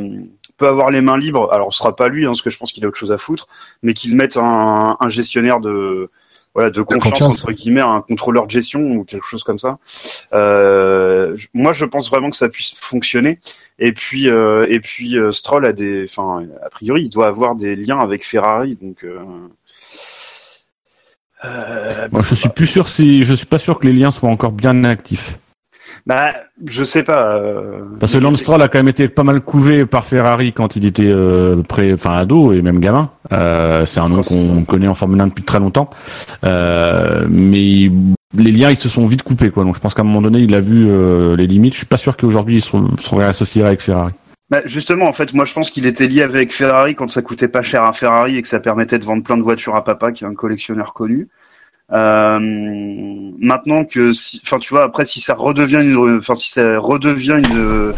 peut 0.57 0.69
avoir 0.69 0.91
les 0.91 1.01
mains 1.01 1.19
libres, 1.19 1.53
alors 1.53 1.73
ce 1.73 1.79
sera 1.79 1.95
pas 1.95 2.09
lui, 2.09 2.25
hein, 2.25 2.31
parce 2.31 2.43
que 2.43 2.51
je 2.51 2.59
pense 2.59 2.73
qu'il 2.73 2.85
a 2.85 2.89
autre 2.89 2.99
chose 2.99 3.13
à 3.13 3.19
foutre, 3.19 3.49
mais 3.83 3.95
qu'il 3.95 4.15
mette 4.17 4.37
un, 4.37 4.97
un 4.99 5.09
gestionnaire 5.09 5.61
de 5.61 6.11
voilà 6.55 6.71
de 6.71 6.83
confiance, 6.83 7.13
confiance. 7.13 7.43
entre 7.43 7.53
guillemets, 7.53 7.81
un 7.81 8.01
contrôleur 8.01 8.47
de 8.47 8.51
gestion 8.51 8.81
ou 8.81 9.05
quelque 9.05 9.27
chose 9.27 9.45
comme 9.45 9.59
ça. 9.59 9.79
Euh, 10.33 11.37
moi, 11.55 11.73
je 11.73 11.85
pense 11.85 12.11
vraiment 12.11 12.31
que 12.31 12.37
ça 12.37 12.49
puisse 12.49 12.75
fonctionner. 12.75 13.39
Et 13.79 13.93
puis 13.93 14.29
euh, 14.29 14.67
et 14.69 14.81
puis 14.81 15.19
euh, 15.19 15.31
Stroll 15.31 15.67
a 15.67 15.73
des, 15.73 16.05
enfin, 16.05 16.45
a 16.65 16.71
priori, 16.71 17.03
il 17.03 17.11
doit 17.11 17.29
avoir 17.29 17.55
des 17.55 17.77
liens 17.77 18.01
avec 18.01 18.27
Ferrari, 18.27 18.77
donc. 18.81 19.05
Euh, 19.05 19.19
euh, 21.45 22.09
Moi, 22.11 22.23
je 22.23 22.35
suis 22.35 22.49
plus 22.49 22.67
sûr 22.67 22.89
si, 22.89 23.23
je 23.25 23.35
suis 23.35 23.47
pas 23.47 23.59
sûr 23.59 23.79
que 23.79 23.87
les 23.87 23.93
liens 23.93 24.11
soient 24.11 24.29
encore 24.29 24.53
bien 24.53 24.85
actifs. 24.85 25.39
Bah, 26.07 26.33
je 26.67 26.85
sais 26.85 27.03
pas. 27.03 27.37
euh, 27.37 27.81
Parce 28.01 28.13
que 28.13 28.19
Lance 28.19 28.41
Stroll 28.41 28.63
a 28.63 28.69
quand 28.69 28.79
même 28.79 28.89
été 28.89 29.09
pas 29.09 29.25
mal 29.25 29.41
couvé 29.41 29.87
par 29.87 30.07
Ferrari 30.07 30.53
quand 30.53 30.77
il 30.77 30.85
était 30.85 31.03
euh, 31.07 31.63
pré, 31.63 31.93
enfin 31.93 32.13
ado 32.13 32.53
et 32.53 32.63
même 32.63 32.81
gamin. 32.81 33.11
Euh, 33.33 33.85
c'est 33.87 34.01
un 34.01 34.09
nom 34.09 34.23
qu'on 34.23 34.65
connaît 34.65 34.89
en 34.89 34.95
Formule 34.95 35.21
1 35.21 35.27
depuis 35.29 35.45
très 35.45 35.59
longtemps. 35.61 35.91
Euh, 36.45 37.27
mais 37.29 37.91
les 38.37 38.53
liens 38.53 38.71
ils 38.71 38.77
se 38.77 38.89
sont 38.89 39.05
vite 39.07 39.23
coupés 39.23 39.51
quoi. 39.51 39.65
Donc 39.65 39.75
je 39.75 39.81
pense 39.81 39.95
qu'à 39.95 40.03
un 40.03 40.07
moment 40.07 40.23
donné 40.23 40.41
il 40.41 40.55
a 40.55 40.61
vu 40.61 40.87
euh, 40.89 41.37
les 41.37 41.47
limites. 41.47 41.73
Je 41.75 41.79
suis 41.79 41.87
pas 41.87 41.97
sûr 41.97 42.17
qu'aujourd'hui 42.17 42.57
ils 42.57 42.63
seront, 42.63 42.97
seront 42.99 43.21
associés 43.21 43.65
avec 43.65 43.81
Ferrari. 43.81 44.13
Bah, 44.51 44.63
justement, 44.65 45.07
en 45.09 45.13
fait, 45.13 45.35
moi, 45.35 45.45
je 45.45 45.53
pense 45.53 45.71
qu'il 45.71 45.85
était 45.85 46.07
lié 46.07 46.23
avec 46.23 46.55
Ferrari 46.55 46.95
quand 46.95 47.09
ça 47.11 47.21
coûtait 47.21 47.49
pas 47.49 47.61
cher 47.61 47.83
à 47.83 47.93
Ferrari 47.93 48.39
et 48.39 48.41
que 48.41 48.49
ça 48.49 48.61
permettait 48.61 48.99
de 48.99 49.05
vendre 49.05 49.23
plein 49.23 49.37
de 49.37 49.43
voitures 49.43 49.77
à 49.77 49.85
papa, 49.85 50.11
qui 50.11 50.25
est 50.25 50.27
un 50.27 50.33
collectionneur 50.33 50.95
connu. 50.95 51.29
Euh, 51.91 52.39
maintenant 53.39 53.85
que, 53.85 54.13
si- 54.13 54.41
enfin, 54.45 54.59
tu 54.59 54.75
vois, 54.75 54.85
après, 54.85 55.05
si 55.07 55.21
ça 55.21 55.35
redevient 55.35 55.81
une, 55.83 56.19
enfin, 56.19 56.35
si 56.35 56.51
ça 56.51 56.79
redevient 56.79 57.41
une, 57.51 57.95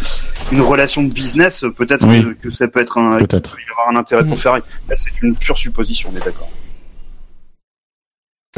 une 0.52 0.60
relation 0.60 1.02
de 1.02 1.12
business, 1.12 1.64
peut-être 1.76 2.06
Oui. 2.06 2.22
que, 2.40 2.48
que 2.48 2.50
ça 2.54 2.68
peut 2.68 2.80
être 2.80 2.98
un, 2.98 3.18
Peut-être. 3.18 3.56
qu'il 3.56 3.64
peut 3.64 3.68
y 3.68 3.72
avoir 3.72 3.88
un 3.94 3.96
intérêt 3.98 4.24
pour 4.24 4.34
Mm. 4.34 4.38
Ferrari. 4.38 4.62
Là, 4.88 4.94
c'est 4.96 5.10
une 5.22 5.34
pure 5.34 5.58
supposition, 5.58 6.10
on 6.12 6.16
est 6.16 6.24
d'accord. 6.24 6.48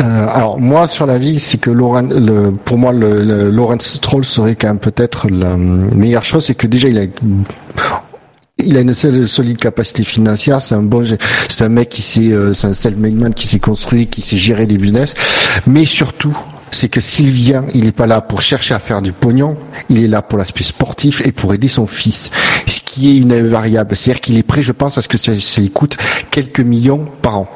Euh, 0.01 0.27
alors 0.29 0.59
moi 0.59 0.88
sur 0.88 1.05
la 1.05 1.18
vie, 1.18 1.38
c'est 1.38 1.59
que 1.59 1.71
Lauren, 1.71 2.09
le, 2.09 2.51
pour 2.53 2.79
moi 2.79 2.92
le, 2.92 3.23
le 3.23 3.51
Lawrence 3.51 3.87
Stroll 3.87 4.25
serait 4.25 4.55
quand 4.57 4.68
même 4.68 4.79
peut-être 4.79 5.29
la 5.29 5.57
meilleure 5.59 6.25
chose, 6.25 6.47
c'est 6.47 6.55
que 6.55 6.66
déjà 6.66 6.88
il 6.88 6.99
a 6.99 7.03
il 8.64 8.77
a 8.77 8.81
une 8.81 8.94
solide 8.94 9.59
capacité 9.59 10.05
financière, 10.05 10.61
c'est 10.61 10.75
un 10.75 10.83
bon, 10.83 11.05
c'est 11.48 11.64
un 11.64 11.68
mec 11.68 11.88
qui 11.88 12.03
sait, 12.03 12.33
euh, 12.33 12.53
c'est 12.53 12.66
un 12.66 12.72
self-made 12.72 13.35
qui 13.35 13.46
s'est 13.46 13.59
construit, 13.59 14.07
qui 14.07 14.22
sait 14.22 14.37
gérer 14.37 14.66
des 14.66 14.79
business, 14.79 15.14
mais 15.66 15.85
surtout 15.85 16.37
c'est 16.70 16.88
que 16.88 17.01
s'il 17.01 17.31
vient, 17.31 17.66
il 17.75 17.87
est 17.87 17.92
pas 17.92 18.07
là 18.07 18.22
pour 18.22 18.40
chercher 18.40 18.75
à 18.75 18.79
faire 18.79 19.03
du 19.03 19.12
pognon, 19.12 19.59
il 19.90 20.03
est 20.03 20.09
là 20.09 20.22
pour 20.22 20.38
l'aspect 20.38 20.64
sportif 20.64 21.25
et 21.27 21.31
pour 21.31 21.53
aider 21.53 21.68
son 21.68 21.87
fils, 21.87 22.31
ce 22.66 22.81
qui 22.81 23.11
est 23.11 23.18
une 23.18 23.46
variable, 23.46 23.94
c'est-à-dire 23.94 24.20
qu'il 24.22 24.38
est 24.38 24.42
prêt, 24.42 24.62
je 24.62 24.72
pense, 24.72 24.96
à 24.96 25.03
ce 25.03 25.09
que 25.09 25.18
ça, 25.18 25.38
ça 25.38 25.61
lui 25.61 25.70
coûte 25.70 25.98
quelques 26.31 26.61
millions 26.61 27.05
par 27.20 27.38
an. 27.38 27.48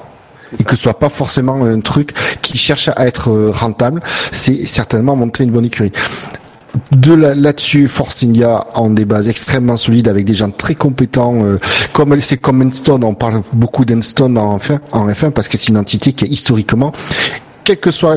Et 0.61 0.65
que 0.65 0.77
ce 0.77 0.83
soit 0.83 0.99
pas 0.99 1.09
forcément 1.09 1.65
un 1.65 1.81
truc 1.81 2.13
qui 2.41 2.57
cherche 2.57 2.89
à 2.95 3.07
être 3.07 3.31
euh, 3.31 3.51
rentable, 3.53 4.01
c'est 4.33 4.65
certainement 4.67 5.17
montrer 5.17 5.45
une 5.45 5.51
bonne 5.51 5.65
écurie. 5.65 5.93
De 6.93 7.15
là- 7.15 7.35
là-dessus, 7.35 7.89
Force 7.89 8.23
India 8.23 8.67
ont 8.75 8.91
des 8.91 9.05
bases 9.05 9.29
extrêmement 9.29 9.77
solides 9.77 10.09
avec 10.09 10.25
des 10.25 10.35
gens 10.35 10.51
très 10.51 10.75
compétents. 10.75 11.43
euh, 11.45 11.59
comme 11.93 12.21
c'est 12.21 12.37
comme 12.37 12.63
Enstone, 12.63 13.05
on 13.05 13.15
parle 13.15 13.43
beaucoup 13.53 13.85
d'Enstone 13.85 14.37
en 14.37 14.59
F1, 14.59 14.81
en 14.93 15.09
F1 15.09 15.31
parce 15.31 15.49
que 15.49 15.57
c'est 15.57 15.69
une 15.69 15.79
entité 15.79 16.13
qui 16.13 16.25
est 16.25 16.29
historiquement 16.29 16.93
quel 17.67 17.79
que 17.79 17.91
soit 17.91 18.15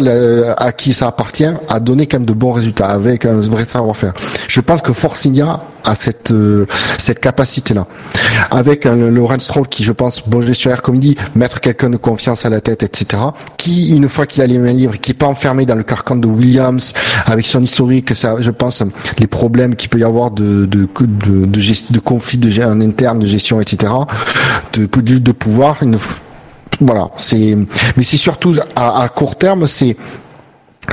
à 0.58 0.72
qui 0.72 0.94
ça 0.94 1.08
appartient, 1.08 1.50
a 1.68 1.80
donné 1.80 2.06
quand 2.06 2.18
même 2.20 2.26
de 2.28 2.34
bons 2.34 2.52
résultats 2.52 2.88
avec 2.90 3.26
un 3.26 3.40
vrai 3.40 3.66
savoir-faire. 3.66 4.14
Je 4.48 4.62
pense 4.62 4.82
que 4.84 4.94
Force 4.94 5.26
India 5.26 5.64
a 5.84 5.96
cette 5.96 6.32
euh, 6.32 6.68
cette 7.00 7.20
capacité-là, 7.20 7.88
avec 8.52 8.86
un 8.86 8.96
Laurent 8.96 9.40
Stroll 9.40 9.68
qui, 9.68 9.84
je 9.84 9.92
pense, 9.92 10.22
bon 10.28 10.42
gestionnaire 10.44 10.84
comme 10.84 10.96
il 10.96 11.00
dit, 11.02 11.16
mettre 11.34 11.62
quelqu'un 11.62 11.90
de 11.90 11.98
confiance 11.98 12.46
à 12.46 12.50
la 12.50 12.62
tête, 12.62 12.84
etc. 12.84 13.24
Qui, 13.58 13.90
une 13.90 14.08
fois 14.08 14.28
qu'il 14.28 14.44
a 14.44 14.46
les 14.48 14.60
mains 14.60 14.74
libres, 14.74 14.98
qui 15.02 15.12
est 15.12 15.16
pas 15.16 15.26
enfermé 15.26 15.66
dans 15.66 15.76
le 15.76 15.84
carcan 15.84 16.16
de 16.16 16.28
Williams, 16.28 16.94
avec 17.26 17.48
son 17.48 17.64
historique, 17.64 18.16
ça, 18.16 18.36
je 18.40 18.52
pense, 18.52 18.84
les 19.18 19.28
problèmes 19.28 19.76
qu'il 19.76 19.90
peut 19.90 20.00
y 20.00 20.04
avoir 20.04 20.30
de 20.30 20.66
de 20.68 20.88
de, 21.00 21.46
de, 21.48 21.60
gest- 21.60 21.92
de 21.92 22.00
conflits 22.00 22.38
de, 22.38 22.64
en 22.64 22.80
interne, 22.82 23.18
de 23.18 23.26
gestion, 23.26 23.60
etc. 23.60 23.92
De 24.74 24.86
de, 24.86 25.18
de 25.18 25.32
pouvoir. 25.32 25.82
Une, 25.82 25.98
voilà, 26.82 27.10
c'est 27.18 27.58
mais 27.98 28.04
c'est 28.04 28.18
surtout 28.18 28.56
à, 28.76 29.04
à 29.04 29.10
court 29.10 29.38
terme, 29.38 29.68
c'est 29.68 29.96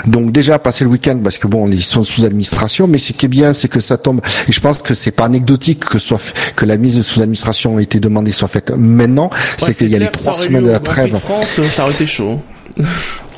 donc 0.06 0.30
déjà 0.32 0.58
passer 0.58 0.84
le 0.84 0.90
week-end 0.90 1.18
parce 1.22 1.38
que 1.38 1.46
bon 1.46 1.68
ils 1.68 1.82
sont 1.82 2.04
sous 2.04 2.24
administration, 2.24 2.86
mais 2.86 2.98
ce 2.98 3.12
qui 3.12 3.26
est 3.26 3.28
bien 3.28 3.52
c'est 3.52 3.68
que 3.68 3.80
ça 3.80 3.96
tombe 3.96 4.20
et 4.48 4.52
je 4.52 4.60
pense 4.60 4.82
que 4.82 4.94
c'est 4.94 5.10
pas 5.10 5.24
anecdotique 5.24 5.84
que 5.84 5.98
soit 5.98 6.20
que 6.54 6.64
la 6.64 6.76
mise 6.76 7.00
sous 7.02 7.20
administration 7.20 7.78
a 7.78 7.82
été 7.82 8.00
demandée 8.00 8.32
soit 8.32 8.48
faite 8.48 8.72
maintenant. 8.76 9.30
c'est 9.58 9.74
qu'il 9.74 9.90
y 9.90 9.96
a 9.96 9.98
les 9.98 10.08
trois 10.08 10.34
semaines 10.34 10.64
de 10.64 10.70
la 10.70 10.80
trêve. 10.80 11.16
France, 11.18 11.60
ça 11.68 11.84
aurait 11.84 11.92
été 11.92 12.06
chaud. 12.06 12.40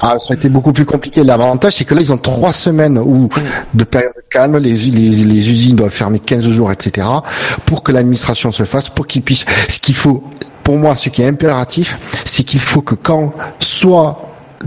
Ah, 0.00 0.16
ça 0.20 0.34
a 0.34 0.36
été 0.36 0.48
beaucoup 0.48 0.72
plus 0.72 0.84
compliqué. 0.84 1.24
L'avantage, 1.24 1.72
c'est 1.72 1.84
que 1.84 1.92
là, 1.92 2.00
ils 2.00 2.12
ont 2.12 2.18
trois 2.18 2.52
semaines 2.52 2.98
où, 2.98 3.28
de 3.74 3.82
période 3.82 4.12
calme, 4.30 4.56
les, 4.58 4.72
les, 4.72 5.10
les 5.10 5.50
usines 5.50 5.74
doivent 5.74 5.90
fermer 5.90 6.20
15 6.20 6.48
jours, 6.50 6.70
etc., 6.70 7.04
pour 7.66 7.82
que 7.82 7.90
l'administration 7.90 8.52
se 8.52 8.62
fasse, 8.62 8.88
pour 8.88 9.08
qu'ils 9.08 9.22
puissent, 9.22 9.44
ce 9.68 9.80
qu'il 9.80 9.96
faut, 9.96 10.22
pour 10.68 10.76
moi, 10.76 10.96
ce 10.96 11.08
qui 11.08 11.22
est 11.22 11.26
impératif, 11.26 11.98
c'est 12.26 12.44
qu'il 12.44 12.60
faut 12.60 12.82
que 12.82 12.94
quand, 12.94 13.32
soit 13.58 14.20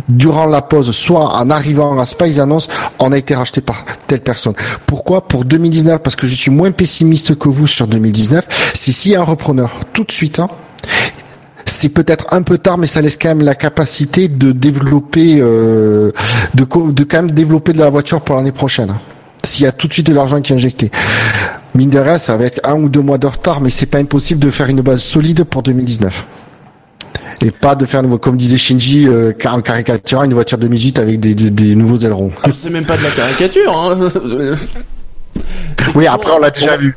durant 0.09 0.47
la 0.47 0.63
pause, 0.63 0.89
soit 0.89 1.35
en 1.35 1.51
arrivant 1.51 1.99
à 1.99 2.07
Spa, 2.07 2.25
ils 2.25 2.41
annoncent 2.41 2.71
on 2.97 3.11
a 3.11 3.17
été 3.19 3.35
racheté 3.35 3.61
par 3.61 3.85
telle 4.07 4.21
personne. 4.21 4.55
Pourquoi? 4.87 5.27
Pour 5.27 5.45
2019, 5.45 6.01
parce 6.01 6.15
que 6.15 6.25
je 6.25 6.33
suis 6.33 6.49
moins 6.49 6.71
pessimiste 6.71 7.37
que 7.37 7.49
vous 7.49 7.67
sur 7.67 7.85
2019, 7.85 8.47
c'est 8.73 8.91
s'il 8.91 9.11
y 9.11 9.15
a 9.15 9.21
un 9.21 9.23
repreneur 9.23 9.69
tout 9.93 10.03
de 10.03 10.11
suite, 10.11 10.39
hein, 10.39 10.47
c'est 11.65 11.89
peut-être 11.89 12.33
un 12.33 12.41
peu 12.41 12.57
tard, 12.57 12.79
mais 12.79 12.87
ça 12.87 12.99
laisse 13.03 13.15
quand 13.15 13.29
même 13.29 13.43
la 13.43 13.53
capacité 13.53 14.27
de 14.27 14.53
développer, 14.53 15.37
euh, 15.39 16.11
de, 16.55 16.65
de 16.91 17.03
quand 17.03 17.17
même 17.17 17.31
développer 17.31 17.73
de 17.73 17.77
la 17.77 17.91
voiture 17.91 18.21
pour 18.21 18.37
l'année 18.37 18.51
prochaine. 18.51 18.95
S'il 19.43 19.65
y 19.65 19.67
a 19.67 19.71
tout 19.71 19.87
de 19.87 19.93
suite 19.93 20.07
de 20.07 20.15
l'argent 20.15 20.41
qui 20.41 20.51
est 20.51 20.55
injecté. 20.55 20.89
Mine 21.73 21.89
de 21.89 21.99
rien, 21.99 22.15
être 22.15 22.60
un 22.63 22.75
ou 22.75 22.89
deux 22.89 23.01
mois 23.01 23.17
de 23.17 23.27
retard, 23.27 23.62
mais 23.62 23.69
c'est 23.69 23.86
pas 23.86 23.99
impossible 23.99 24.39
de 24.39 24.49
faire 24.49 24.67
une 24.67 24.81
base 24.81 25.01
solide 25.01 25.43
pour 25.45 25.63
2019. 25.63 26.25
Et 27.43 27.51
pas 27.51 27.75
de 27.75 27.86
faire, 27.86 28.03
comme 28.21 28.38
disait 28.38 28.57
Shinji, 28.57 29.07
euh, 29.07 29.31
en 29.45 29.62
caricature, 29.62 30.23
une 30.23 30.34
voiture 30.34 30.57
2018 30.57 30.99
avec 30.99 31.19
des, 31.19 31.34
des, 31.34 31.49
des 31.49 31.75
nouveaux 31.75 31.97
ailerons. 31.97 32.31
Ah, 32.43 32.49
c'est 32.53 32.69
même 32.69 32.86
pas 32.86 32.97
de 32.97 33.03
la 33.03 33.10
caricature, 33.10 33.75
hein. 33.75 34.10
Oui, 35.95 36.07
après 36.07 36.31
on 36.34 36.39
l'a 36.39 36.51
déjà 36.51 36.75
vu. 36.75 36.95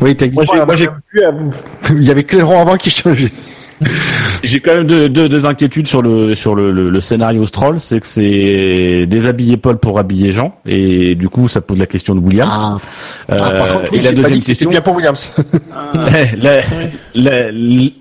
Oui, 0.00 0.16
techniquement, 0.16 0.64
Moi, 0.66 0.74
j'ai- 0.74 0.88
il 1.90 2.02
y 2.02 2.10
avait 2.10 2.24
que 2.24 2.36
l'aileron 2.36 2.60
avant 2.62 2.76
qui 2.76 2.90
changeait. 2.90 3.30
J'ai 4.44 4.60
quand 4.60 4.74
même 4.76 4.86
deux, 4.86 5.08
deux, 5.08 5.28
deux 5.28 5.46
inquiétudes 5.46 5.86
sur 5.88 6.02
le 6.02 6.34
sur 6.34 6.54
le, 6.54 6.70
le, 6.72 6.90
le 6.90 7.00
scénario 7.00 7.46
Stroll, 7.46 7.80
c'est 7.80 8.00
que 8.00 8.06
c'est 8.06 9.06
déshabiller 9.06 9.56
Paul 9.56 9.78
pour 9.78 9.98
habiller 9.98 10.32
Jean, 10.32 10.54
et 10.66 11.14
du 11.14 11.28
coup 11.28 11.48
ça 11.48 11.60
pose 11.60 11.78
la 11.78 11.86
question 11.86 12.14
de 12.14 12.20
Williams. 12.20 12.50
Ah. 12.52 12.78
Euh, 13.30 13.36
Ah, 13.40 13.50
par 13.50 13.66
contre, 13.72 13.92
oui, 13.92 13.98
et 13.98 14.02
la 14.02 14.10
j'ai 14.10 14.16
pas 14.16 14.22
deuxième 14.22 14.32
dit 14.32 14.40
que 14.40 14.44
c'était 14.46 14.56
question, 14.58 14.70
bien 14.70 14.80
pour 14.80 14.94
Williams. 14.96 15.30
la, 16.40 16.60
la, 17.14 17.52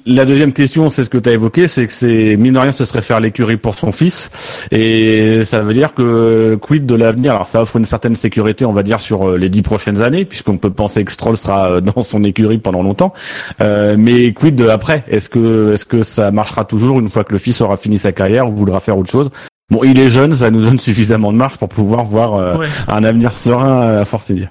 la 0.05 0.25
deuxième 0.25 0.53
question, 0.53 0.89
c'est 0.89 1.03
ce 1.03 1.09
que 1.09 1.17
tu 1.17 1.29
as 1.29 1.33
évoqué, 1.33 1.67
c'est 1.67 1.87
que 1.87 1.93
c'est 1.93 2.35
mine 2.37 2.53
de 2.53 2.59
rien, 2.59 2.71
ce 2.71 2.85
serait 2.85 3.01
faire 3.01 3.19
l'écurie 3.19 3.57
pour 3.57 3.77
son 3.77 3.91
fils, 3.91 4.29
et 4.71 5.43
ça 5.43 5.61
veut 5.61 5.73
dire 5.73 5.93
que 5.93 6.55
quid 6.61 6.85
de 6.85 6.95
l'avenir? 6.95 7.33
Alors 7.33 7.47
ça 7.47 7.61
offre 7.61 7.77
une 7.77 7.85
certaine 7.85 8.15
sécurité, 8.15 8.65
on 8.65 8.73
va 8.73 8.83
dire, 8.83 9.01
sur 9.01 9.29
euh, 9.29 9.37
les 9.37 9.49
dix 9.49 9.61
prochaines 9.61 10.01
années, 10.03 10.25
puisqu'on 10.25 10.57
peut 10.57 10.69
penser 10.69 11.03
que 11.03 11.11
Stroll 11.11 11.37
sera 11.37 11.71
euh, 11.71 11.81
dans 11.87 12.03
son 12.03 12.23
écurie 12.23 12.57
pendant 12.57 12.83
longtemps. 12.83 13.13
Euh, 13.61 13.95
mais 13.97 14.33
quid 14.33 14.55
de 14.55 14.67
après? 14.67 15.03
Est-ce 15.09 15.29
que 15.29 15.66
est-ce 15.73 15.85
que 15.85 16.03
ça 16.03 16.31
marchera 16.31 16.65
toujours 16.65 16.99
une 16.99 17.09
fois 17.09 17.23
que 17.23 17.31
le 17.33 17.39
fils 17.39 17.61
aura 17.61 17.77
fini 17.77 17.97
sa 17.97 18.11
carrière 18.11 18.47
ou 18.47 18.55
voudra 18.55 18.79
faire 18.79 18.97
autre 18.97 19.11
chose? 19.11 19.29
Bon, 19.69 19.83
il 19.83 19.99
est 19.99 20.09
jeune, 20.09 20.33
ça 20.33 20.49
nous 20.49 20.61
donne 20.63 20.79
suffisamment 20.89 21.31
de 21.33 21.37
marge 21.37 21.57
pour 21.57 21.69
pouvoir 21.69 22.03
voir 22.05 22.35
euh, 22.35 22.55
Ouais. 22.57 22.67
un 22.87 23.03
avenir 23.03 23.33
serein 23.33 23.97
à 23.99 24.05
Force 24.05 24.31
India. 24.31 24.49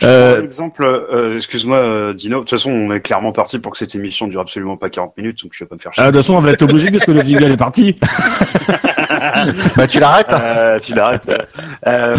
Je 0.00 0.06
Euh, 0.06 0.42
exemple, 0.42 0.84
euh, 0.84 1.34
excuse-moi 1.36 1.76
euh, 1.78 2.12
Dino, 2.14 2.36
de 2.36 2.40
toute 2.40 2.50
façon 2.50 2.70
on 2.70 2.92
est 2.92 3.00
clairement 3.00 3.32
parti 3.32 3.58
pour 3.58 3.72
que 3.72 3.78
cette 3.78 3.94
émission 3.94 4.26
dure 4.26 4.40
absolument 4.40 4.76
pas 4.76 4.88
40 4.90 5.16
minutes, 5.18 5.42
donc 5.42 5.52
je 5.54 5.64
vais 5.64 5.68
pas 5.68 5.74
me 5.76 5.80
faire 5.80 5.92
Ah, 5.96 6.02
chier. 6.02 6.04
de 6.04 6.10
toute 6.10 6.16
façon, 6.22 6.34
on 6.34 6.40
va 6.40 6.50
être 6.52 6.62
obligé 6.62 6.90
parce 6.90 7.04
que 7.04 7.12
le 7.12 7.22
jingle 7.22 7.44
est 7.52 7.56
parti. 7.56 7.96
Bah 9.76 9.86
tu 9.86 10.00
l'arrêtes. 10.00 10.32
Euh, 10.32 10.78
tu 10.80 10.94
l'arrêtes. 10.94 11.30
Euh, 11.86 12.16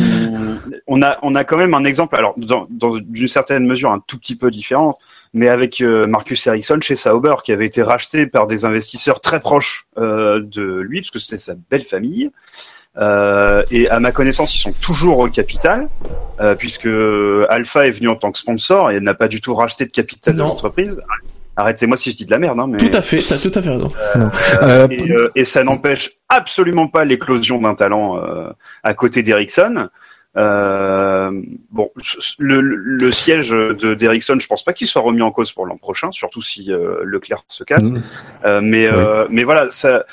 on 0.88 1.02
a 1.02 1.18
on 1.22 1.36
a 1.36 1.44
quand 1.44 1.58
même 1.58 1.74
un 1.74 1.84
exemple, 1.86 2.16
alors 2.16 2.34
dans, 2.38 2.68
dans 2.70 2.96
d'une 2.98 3.28
certaine 3.28 3.66
mesure 3.66 3.92
un 3.92 4.02
tout 4.06 4.18
petit 4.18 4.36
peu 4.36 4.50
différent, 4.52 4.98
mais 5.34 5.50
avec 5.50 5.82
euh, 5.82 6.08
Marcus 6.08 6.46
Ericsson 6.48 6.80
chez 6.82 6.96
Sauber 6.96 7.36
qui 7.44 7.52
avait 7.52 7.66
été 7.66 7.82
racheté 7.84 8.28
par 8.28 8.48
des 8.48 8.66
investisseurs 8.66 9.20
très 9.22 9.40
proches 9.40 9.86
euh, 9.98 10.42
de 10.44 10.80
lui 10.80 11.02
parce 11.02 11.12
que 11.12 11.20
c'était 11.20 11.38
sa 11.38 11.54
belle 11.70 11.84
famille. 11.84 12.32
Euh, 12.98 13.64
et 13.70 13.88
à 13.90 14.00
ma 14.00 14.12
connaissance, 14.12 14.56
ils 14.56 14.60
sont 14.60 14.74
toujours 14.74 15.20
au 15.20 15.28
capital, 15.28 15.88
euh, 16.40 16.56
puisque 16.56 16.90
Alpha 17.50 17.86
est 17.88 17.92
venu 17.92 18.10
en 18.10 18.16
tant 18.16 18.32
que 18.32 18.40
sponsor 18.40 18.90
et 18.90 19.00
n'a 19.00 19.14
pas 19.14 19.28
du 19.28 19.40
tout 19.40 19.54
racheté 19.54 19.86
de 19.86 19.92
capital 19.92 20.34
de 20.34 20.40
Non. 20.42 20.48
l'entreprise. 20.48 21.00
Arrêtez-moi 21.60 21.98
si 21.98 22.12
je 22.12 22.18
dis 22.18 22.26
de 22.26 22.32
la 22.32 22.38
merde, 22.38 22.60
hein, 22.60 22.68
mais 22.70 22.78
Tout 22.78 22.96
à 22.96 23.02
fait, 23.02 23.20
t'as 23.20 23.38
tout 23.38 23.52
à 23.54 23.62
fait 23.64 23.70
raison. 23.72 23.88
Euh, 24.62 24.88
et, 24.92 25.12
euh, 25.12 25.32
et 25.36 25.44
ça 25.44 25.64
n'empêche 25.64 26.12
absolument 26.30 26.88
pas 26.88 27.04
l'éclosion 27.04 27.60
d'un 27.60 27.74
talent 27.74 28.18
euh, 28.18 28.50
à 28.84 28.94
côté 28.94 29.24
d'Ericsson. 29.24 29.90
Euh, 30.38 31.32
bon, 31.72 31.90
le, 32.40 32.62
le- 32.62 33.12
siège 33.12 33.50
de 33.50 33.94
d'Ericsson, 33.96 34.38
je 34.40 34.48
pense 34.48 34.64
pas 34.64 34.74
qu'il 34.74 34.86
soit 34.88 35.02
remis 35.02 35.22
en 35.22 35.32
cause 35.32 35.52
pour 35.52 35.66
l'an 35.66 35.78
prochain, 35.78 36.12
surtout 36.12 36.42
si 36.42 36.72
euh, 36.72 37.02
Leclerc 37.04 37.44
se 37.48 37.64
casse. 37.64 37.90
Mm. 37.90 38.02
Euh, 38.46 38.62
mais 38.62 38.88
euh, 38.88 39.26
mais 39.30 39.44
voilà, 39.44 39.70
ça. 39.72 40.06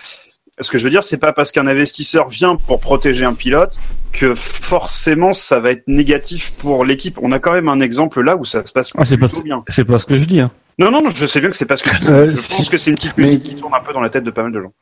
Ce 0.61 0.71
que 0.71 0.79
je 0.79 0.85
veux 0.85 0.91
dire, 0.91 1.03
c'est 1.03 1.19
pas 1.19 1.33
parce 1.33 1.51
qu'un 1.51 1.67
investisseur 1.67 2.29
vient 2.29 2.55
pour 2.55 2.79
protéger 2.79 3.25
un 3.25 3.35
pilote 3.35 3.81
que 4.13 4.37
forcément 4.37 5.33
ça 5.33 5.59
va 5.59 5.73
être 5.73 5.83
négatif 5.89 6.53
pour 6.53 6.85
l'équipe. 6.85 7.19
On 7.21 7.33
a 7.33 7.41
quand 7.41 7.53
même 7.53 7.69
un 7.69 7.81
exemple 7.81 8.23
là 8.23 8.37
où 8.37 8.45
ça 8.45 8.65
se 8.65 8.73
passe 8.73 8.93
Ah, 8.97 9.05
c'est 9.05 9.19
pas- 9.19 9.27
bien. 9.43 9.65
C'est 9.69 9.85
pas 9.85 9.99
ce 9.99 10.07
que 10.07 10.17
je 10.17 10.25
dis. 10.27 10.39
Hein. 10.41 10.53
Non, 10.79 10.93
non, 10.93 11.03
non, 11.03 11.11
je 11.11 11.27
sais 11.27 11.41
bien 11.41 11.51
que 11.51 11.57
c'est 11.57 11.67
parce 11.67 11.83
que 11.83 11.91
Euh, 12.09 12.31
je 12.31 12.37
si- 12.37 12.57
pense 12.57 12.69
que 12.69 12.79
c'est 12.79 12.91
une 12.91 12.97
petite 12.97 13.15
mais- 13.17 13.25
musique 13.25 13.43
qui 13.43 13.57
tourne 13.57 13.75
un 13.75 13.81
peu 13.81 13.93
dans 13.93 14.01
la 14.01 14.11
tête 14.11 14.23
de 14.25 14.31
pas 14.31 14.43
mal 14.45 14.53
de 14.53 14.61
gens. 14.61 14.73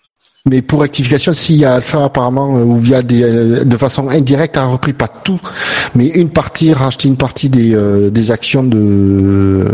Mais 0.51 0.61
pour 0.61 0.81
rectification, 0.81 1.33
s'il 1.33 1.57
y 1.57 1.65
a 1.65 1.75
Alpha 1.75 2.05
apparemment 2.05 2.57
euh, 2.57 2.65
ou 2.65 2.77
via 2.77 3.03
des 3.05 3.23
euh, 3.23 3.63
de 3.65 3.77
façon 3.77 4.09
indirecte 4.09 4.57
a 4.57 4.65
repris 4.65 4.93
pas 4.93 5.07
tout, 5.07 5.39
mais 5.95 6.07
une 6.09 6.31
partie 6.31 6.73
racheté 6.73 7.07
une 7.07 7.17
partie 7.17 7.49
des 7.49 7.73
euh, 7.77 8.11
des 8.11 8.33
actions 8.33 8.65
de 8.65 9.69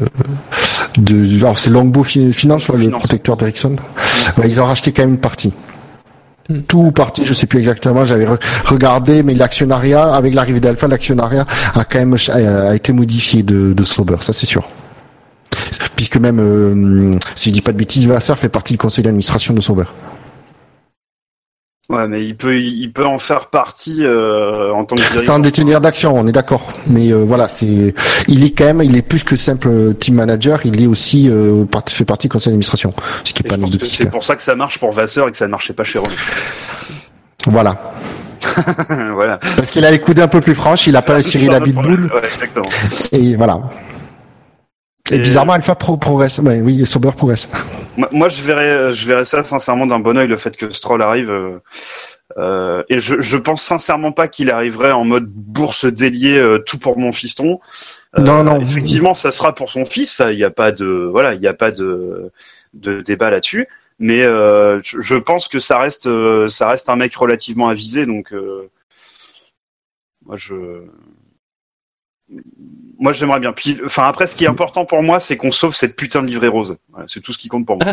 de 0.99 1.37
alors 1.39 1.59
c'est 1.59 1.71
Longbow 1.71 2.03
Fi- 2.03 2.35
Finance, 2.35 2.69
le 2.69 2.91
protecteur 2.91 3.39
d'Ericsson. 3.39 3.77
Ouais, 4.37 4.47
ils 4.51 4.61
ont 4.61 4.67
racheté 4.67 4.93
quand 4.93 5.03
même 5.05 5.13
une 5.15 5.21
partie. 5.21 5.55
Hmm. 6.51 6.61
Tout 6.69 6.79
ou 6.81 6.93
partie, 6.93 7.25
je 7.25 7.33
sais 7.33 7.47
plus 7.47 7.61
exactement. 7.61 8.05
J'avais 8.05 8.27
re- 8.27 8.39
regardé, 8.67 9.23
mais 9.23 9.33
l'actionnariat 9.33 10.13
avec 10.15 10.35
l'arrivée 10.35 10.61
d'Alpha, 10.61 10.87
l'actionnariat 10.87 11.47
a 11.75 11.85
quand 11.87 11.99
même 11.99 12.19
ch- 12.19 12.29
a, 12.29 12.75
été 12.75 12.93
modifié 12.93 13.43
de 13.43 13.73
de 13.73 13.85
Sauber, 13.85 14.17
ça 14.21 14.35
c'est 14.35 14.45
sûr. 14.47 14.69
Puisque 15.97 16.19
même, 16.19 16.41
euh, 16.41 17.13
si 17.35 17.49
je 17.49 17.55
dis 17.55 17.63
pas 17.63 17.73
de 17.73 17.79
bêtises, 17.79 18.07
Vasseur 18.07 18.39
fait 18.39 18.51
partie 18.51 18.75
du 18.75 18.79
conseil 18.79 19.03
d'administration 19.03 19.55
de 19.55 19.63
Sauber. 19.63 19.85
Ouais, 21.91 22.07
mais 22.07 22.23
il 22.23 22.37
peut, 22.37 22.59
il 22.61 22.93
peut 22.93 23.07
en 23.07 23.17
faire 23.17 23.47
partie 23.47 24.05
euh, 24.05 24.71
en 24.75 24.85
tant 24.85 24.95
que 24.95 25.01
dirigeant. 25.01 25.25
Sans 25.25 25.39
détenir 25.39 25.81
d'action, 25.81 26.15
on 26.15 26.27
est 26.27 26.33
d'accord. 26.33 26.71
Mais 26.87 27.11
euh, 27.11 27.25
voilà, 27.25 27.49
c'est, 27.49 27.95
il 28.29 28.45
est 28.45 28.51
quand 28.51 28.67
même, 28.67 28.83
il 28.83 28.95
est 28.95 29.01
plus 29.01 29.25
que 29.25 29.37
simple 29.37 29.69
euh, 29.69 29.93
team 29.95 30.17
manager. 30.17 30.61
Il 30.67 30.83
est 30.83 30.87
aussi 30.87 31.31
euh, 31.31 31.65
part- 31.65 31.85
fait 31.89 32.05
partie 32.05 32.27
du 32.29 32.33
conseil 32.33 32.51
d'administration, 32.51 32.93
ce 33.25 33.33
qui 33.33 33.43
est 33.43 33.47
Et 33.47 33.49
pas 33.49 33.57
c'est 33.91 34.11
pour 34.11 34.23
ça 34.23 34.37
que 34.37 34.43
ça 34.43 34.55
marche 34.55 34.79
pour 34.79 34.93
Vasseur 34.93 35.29
et 35.29 35.31
que 35.31 35.39
ça 35.39 35.47
ne 35.47 35.51
marchait 35.51 35.73
pas 35.73 35.85
chez 35.85 35.99
Renault. 35.99 36.13
Voilà, 37.47 37.93
voilà. 39.15 39.39
parce 39.57 39.71
qu'il 39.71 39.83
a 39.87 39.91
les 39.91 40.01
coudes 40.01 40.21
un 40.21 40.29
peu 40.29 40.43
plus 40.43 40.55
franches. 40.55 40.87
Il 40.89 40.97
a 40.97 41.01
pas 41.01 41.23
Cyril 41.23 41.49
C'est 41.49 41.55
un 41.55 41.57
autre 41.57 41.63
Abitboul 41.63 41.83
problème. 42.09 42.11
Ouais, 42.13 42.29
exactement. 42.29 42.67
et 43.13 43.35
voilà. 43.37 43.61
Et, 45.11 45.17
Et- 45.17 45.19
bizarrement, 45.21 45.53
Alpha 45.55 45.75
pro 45.75 45.97
progresse. 45.97 46.39
Ouais, 46.39 46.61
oui, 46.61 46.85
Sauber 46.87 47.11
progresse. 47.17 47.49
Moi, 48.13 48.29
je 48.29 48.43
verrais, 48.43 48.93
je 48.93 49.07
verrais 49.07 49.25
ça 49.25 49.43
sincèrement 49.45 49.87
d'un 49.87 49.99
bon 49.99 50.17
oeil 50.17 50.29
le 50.29 50.37
fait 50.37 50.57
que 50.57 50.71
Stroll 50.71 51.03
arrive. 51.03 51.31
euh, 51.31 51.59
euh, 52.37 52.83
et 52.91 52.99
je, 52.99 53.21
je 53.21 53.37
pense 53.39 53.63
sincèrement 53.63 54.13
pas 54.13 54.29
qu'il 54.29 54.51
arriverait 54.51 54.93
en 54.93 55.05
mode 55.05 55.27
bourse 55.29 55.87
déliée, 55.87 56.39
euh, 56.39 56.59
tout 56.59 56.79
pour 56.79 56.99
mon 56.99 57.11
fiston. 57.11 57.59
Euh, 58.19 58.23
Non, 58.23 58.45
non. 58.45 58.61
Effectivement, 58.61 59.15
ça 59.15 59.31
sera 59.31 59.55
pour 59.55 59.71
son 59.71 59.85
fils. 59.85 60.23
Il 60.31 60.37
n'y 60.37 60.45
a 60.45 60.51
pas 60.51 60.71
de, 60.71 61.09
voilà, 61.11 61.35
il 61.35 61.41
n'y 61.41 61.47
a 61.47 61.55
pas 61.55 61.71
de, 61.71 62.31
de 62.75 63.01
débat 63.01 63.31
là-dessus. 63.31 63.67
Mais 63.99 64.23
euh, 64.23 64.79
je, 64.85 65.01
je 65.01 65.17
pense 65.17 65.49
que 65.49 65.59
ça 65.59 65.79
reste, 65.79 66.07
euh, 66.07 66.47
ça 66.49 66.69
reste 66.69 66.89
un 66.89 66.97
mec 66.97 67.17
relativement 67.17 67.69
avisé. 67.69 68.07
Donc, 68.07 68.33
euh, 68.33 68.69
moi, 70.27 70.37
je, 70.37 70.55
moi, 73.01 73.13
j'aimerais 73.13 73.41
bien. 73.41 73.53
Puis, 73.53 73.79
enfin, 73.85 74.05
après, 74.09 74.27
ce 74.27 74.35
qui 74.37 74.45
est 74.45 74.49
important 74.49 74.85
pour 74.85 75.03
moi, 75.03 75.21
c'est 75.21 75.37
qu'on 75.37 75.53
sauve 75.53 75.75
cette 75.77 75.95
putain 75.97 76.21
de 76.23 76.27
livrée 76.27 76.49
rose. 76.49 76.77
Voilà, 76.91 77.07
c'est 77.09 77.21
tout 77.21 77.33
ce 77.33 77.39
qui 77.39 77.49
compte 77.49 77.65
pour 77.67 77.79
moi. 77.79 77.93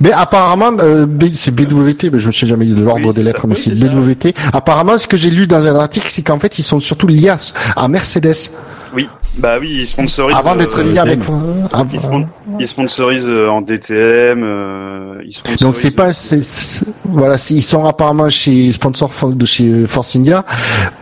Mais 0.00 0.12
apparemment, 0.12 0.72
euh, 0.80 1.06
c'est 1.32 1.54
BWT, 1.54 2.10
mais 2.12 2.18
je 2.18 2.26
ne 2.26 2.32
sais 2.32 2.46
jamais 2.46 2.66
de 2.66 2.82
l'ordre 2.82 3.06
Oui, 3.08 3.14
des 3.14 3.22
lettres, 3.22 3.42
ça. 3.42 3.46
mais 3.46 3.54
Oui, 3.54 3.60
c'est 3.62 3.74
ça. 3.74 3.88
BWT. 3.88 4.34
Apparemment, 4.52 4.98
ce 4.98 5.06
que 5.06 5.16
j'ai 5.16 5.30
lu 5.30 5.46
dans 5.46 5.64
un 5.66 5.76
article, 5.76 6.08
c'est 6.10 6.22
qu'en 6.22 6.38
fait, 6.38 6.58
ils 6.58 6.62
sont 6.62 6.78
surtout 6.80 7.06
liés 7.06 7.32
à, 7.76 7.88
Mercedes. 7.88 8.50
Oui, 8.92 9.08
bah 9.38 9.56
oui, 9.58 9.70
ils 9.70 9.86
sponsorisent. 9.86 10.36
Avant 10.36 10.56
d'être 10.56 10.82
liés 10.82 10.98
avec. 10.98 11.20
Euh, 11.20 11.32
avant- 11.72 11.88
Ils, 11.92 12.00
spon- 12.00 12.26
ils 12.60 12.68
sponsorisent 12.68 13.30
euh, 13.30 13.48
en 13.48 13.62
DTM. 13.62 14.42
euh, 14.44 15.03
ils 15.24 15.32
sponsorisent 15.34 15.60
Donc 15.60 15.76
c'est 15.76 15.90
pas, 15.92 16.12
c'est, 16.12 16.42
c'est- 16.42 16.84
voilà, 17.04 17.38
c'est- 17.38 17.54
ils 17.54 17.62
sont 17.62 17.84
apparemment 17.84 18.30
chez 18.30 18.72
sponsor 18.72 19.10
de 19.34 19.46
chez 19.46 19.86
Force 19.86 20.16
India 20.16 20.44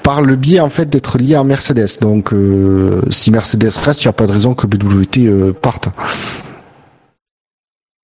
par 0.02 0.22
le 0.22 0.36
biais 0.36 0.60
en 0.60 0.68
fait 0.70 0.86
d'être 0.86 1.18
liés 1.18 1.34
à 1.36 1.44
Mercedes. 1.44 1.98
Donc 2.00 2.32
euh, 2.32 3.00
si 3.10 3.30
Mercedes 3.30 3.70
reste, 3.84 4.02
il 4.02 4.06
n'y 4.08 4.10
a 4.10 4.12
pas 4.12 4.26
de 4.26 4.32
raison 4.32 4.54
que 4.54 4.66
BWT 4.66 5.18
euh, 5.26 5.52
parte. 5.52 5.88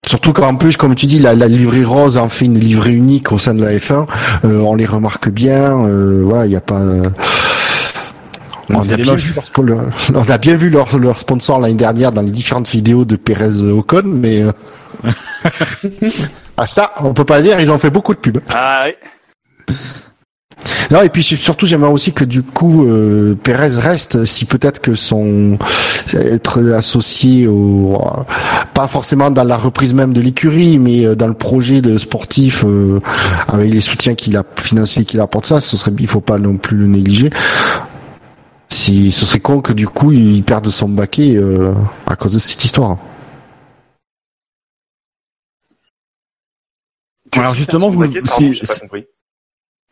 Surtout 0.07 0.33
qu'en 0.33 0.55
plus, 0.57 0.77
comme 0.79 0.95
tu 0.95 1.05
dis, 1.05 1.19
la, 1.19 1.35
la 1.35 1.49
livrée 1.49 1.85
rose 1.85 2.17
en 2.17 2.31
fait 2.31 2.47
une 2.47 2.59
livrée 2.59 2.93
unique 2.95 3.31
au 3.31 3.37
sein 3.37 3.53
de 3.53 3.63
la 3.63 3.75
F1. 3.77 4.07
Euh, 4.47 4.61
on 4.61 4.75
les 4.75 4.87
remarque 4.87 5.29
bien. 5.29 5.85
euh, 5.85 6.23
voilà, 6.25 6.47
il 6.47 6.51
n'y 6.51 6.57
a 6.57 6.63
pas. 6.63 6.81
On 8.71 8.81
a, 8.81 8.97
bien 8.97 9.15
vu 9.15 9.33
leur, 9.35 9.45
spo- 9.45 9.65
leur- 9.65 9.87
on 10.15 10.31
a 10.31 10.39
bien 10.39 10.57
vu 10.57 10.71
leur, 10.71 10.99
leur 10.99 11.19
sponsor 11.19 11.59
l'année 11.61 11.75
dernière 11.75 12.13
dans 12.13 12.23
les 12.23 12.31
différentes 12.31 12.69
vidéos 12.69 13.05
de 13.05 13.17
Perez 13.17 13.63
Ocon, 13.63 14.03
mais 14.05 14.43
euh, 14.43 14.53
ah 16.57 16.67
ça, 16.67 16.93
on 17.03 17.15
peut 17.15 17.25
pas 17.25 17.39
le 17.39 17.45
dire, 17.45 17.61
ils 17.61 17.71
ont 17.73 17.79
fait 17.79 17.91
beaucoup 17.91 18.15
de 18.15 18.19
pubs. 18.21 18.39
Ah 18.49 18.85
oui. 18.87 19.75
Non, 20.91 21.03
et 21.03 21.11
puis 21.11 21.23
surtout, 21.23 21.67
j'aimerais 21.67 21.91
aussi 21.93 22.13
que 22.13 22.25
du 22.25 22.43
coup, 22.43 22.87
euh, 22.87 23.35
Perez 23.43 23.77
reste, 23.79 24.25
si 24.25 24.47
peut-être 24.47 24.81
que 24.81 24.95
son 24.95 25.59
être 26.15 26.73
associé 26.73 27.47
au, 27.47 28.01
pas 28.73 28.89
forcément 28.89 29.31
dans 29.31 29.45
la 29.45 29.59
reprise 29.59 29.93
même 29.93 30.15
de 30.15 30.21
l'écurie, 30.23 30.79
mais 30.79 31.05
euh, 31.05 31.15
dans 31.15 31.27
le 31.27 31.35
projet 31.35 31.83
de 31.83 31.99
sportif 31.99 32.65
euh, 32.67 33.01
avec 33.49 33.71
les 33.71 33.83
soutiens 33.83 34.15
qu'il 34.15 34.37
a 34.39 34.45
financiers 34.57 35.05
qu'il 35.05 35.21
apporte 35.21 35.47
ça, 35.47 35.61
ce 35.61 35.77
serait, 35.77 35.93
il 35.99 36.07
faut 36.07 36.23
pas 36.23 36.39
non 36.39 36.57
plus 36.57 36.77
le 36.79 36.87
négliger. 36.87 37.29
Si 38.89 39.13
ce 39.13 39.27
serait 39.27 39.41
con 39.41 39.61
que 39.61 39.75
du 39.75 39.87
coup 39.87 40.13
il 40.13 40.43
perde 40.43 40.71
son 40.71 40.89
baquet 40.89 41.37
euh, 41.37 41.75
à 42.07 42.17
cause 42.17 42.33
de 42.33 42.39
cette 42.39 42.65
histoire. 42.65 42.97
Alors 47.33 47.53
justement, 47.53 47.91
vous, 47.91 48.01
Pardon, 48.01 48.55
si. 48.55 48.63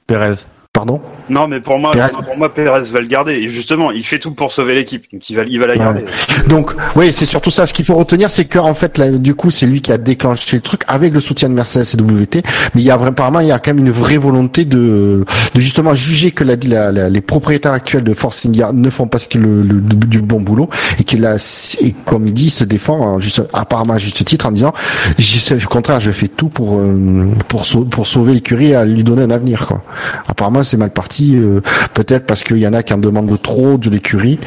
Pérez. 0.06 0.36
Pardon 0.76 1.00
Non, 1.30 1.48
mais 1.48 1.58
pour 1.60 1.78
moi, 1.78 1.90
Perez- 1.92 2.10
pour 2.26 2.36
moi, 2.36 2.52
Perez 2.52 2.90
va 2.92 3.00
le 3.00 3.06
garder. 3.06 3.32
Et 3.32 3.48
justement, 3.48 3.92
il 3.92 4.04
fait 4.04 4.18
tout 4.18 4.32
pour 4.32 4.52
sauver 4.52 4.74
l'équipe, 4.74 5.06
donc 5.10 5.28
il 5.30 5.34
va, 5.36 5.44
il 5.48 5.58
va 5.58 5.66
la 5.66 5.72
Ouais. 5.72 5.78
garder. 5.78 6.04
Donc, 6.48 6.72
oui, 6.96 7.14
c'est 7.14 7.24
surtout 7.24 7.50
ça. 7.50 7.66
Ce 7.66 7.72
qu'il 7.72 7.86
faut 7.86 7.94
retenir, 7.94 8.28
c'est 8.28 8.44
qu'en 8.44 8.74
fait, 8.74 8.98
là, 8.98 9.08
du 9.10 9.34
coup, 9.34 9.50
c'est 9.50 9.64
lui 9.64 9.80
qui 9.80 9.90
a 9.90 9.96
déclenché 9.96 10.56
le 10.56 10.60
truc 10.60 10.82
avec 10.86 11.14
le 11.14 11.20
soutien 11.20 11.48
de 11.48 11.54
Mercedes 11.54 11.86
et 11.94 11.96
WT. 12.02 12.42
Mais 12.74 12.82
il 12.82 12.84
y 12.84 12.90
a 12.90 12.96
vraiment, 12.96 13.12
apparemment, 13.12 13.40
il 13.40 13.46
y 13.48 13.52
a 13.52 13.58
quand 13.58 13.72
même 13.72 13.86
une 13.86 13.90
vraie 13.90 14.18
volonté 14.18 14.66
de, 14.66 15.24
de 15.54 15.60
justement 15.60 15.94
juger 15.94 16.30
que 16.32 16.44
la, 16.44 16.56
la- 16.56 16.92
la- 16.92 17.08
les 17.08 17.20
propriétaires 17.22 17.72
actuels 17.72 18.04
de 18.04 18.12
Force 18.12 18.44
India 18.44 18.70
ne 18.74 18.90
font 18.90 19.06
pas 19.08 19.18
ce 19.18 19.28
que 19.28 19.38
le, 19.38 19.62
le- 19.62 19.80
du 19.80 20.20
bon 20.20 20.40
boulot 20.42 20.68
et 21.00 21.04
qu'il 21.04 21.24
a, 21.24 21.36
et 21.80 21.92
comme 22.04 22.26
il 22.26 22.34
dit, 22.34 22.44
il 22.48 22.50
se 22.50 22.64
défend, 22.64 23.14
hein, 23.16 23.18
juste, 23.18 23.42
apparemment 23.54 23.94
à 23.94 23.98
juste 23.98 24.22
titre, 24.26 24.44
en 24.44 24.52
disant, 24.52 24.74
au 25.18 25.68
contraire, 25.68 26.00
je 26.00 26.10
fais 26.10 26.28
tout 26.28 26.50
pour, 26.50 26.76
euh, 26.78 27.28
pour, 27.48 27.64
sau- 27.64 27.86
pour 27.86 28.06
sauver 28.06 28.34
l'écurie 28.34 28.72
et 28.72 28.74
à 28.76 28.84
lui 28.84 29.02
donner 29.04 29.22
un 29.22 29.30
avenir, 29.30 29.66
quoi. 29.66 29.82
Apparemment, 30.28 30.62
c'est 30.66 30.76
mal 30.76 30.92
parti, 30.92 31.36
euh, 31.36 31.60
peut-être 31.94 32.26
parce 32.26 32.44
qu'il 32.44 32.58
y 32.58 32.66
en 32.66 32.72
a 32.74 32.82
qui 32.82 32.92
en 32.94 32.98
demandent 32.98 33.40
trop 33.40 33.78
de 33.78 33.88
l'écurie. 33.90 34.38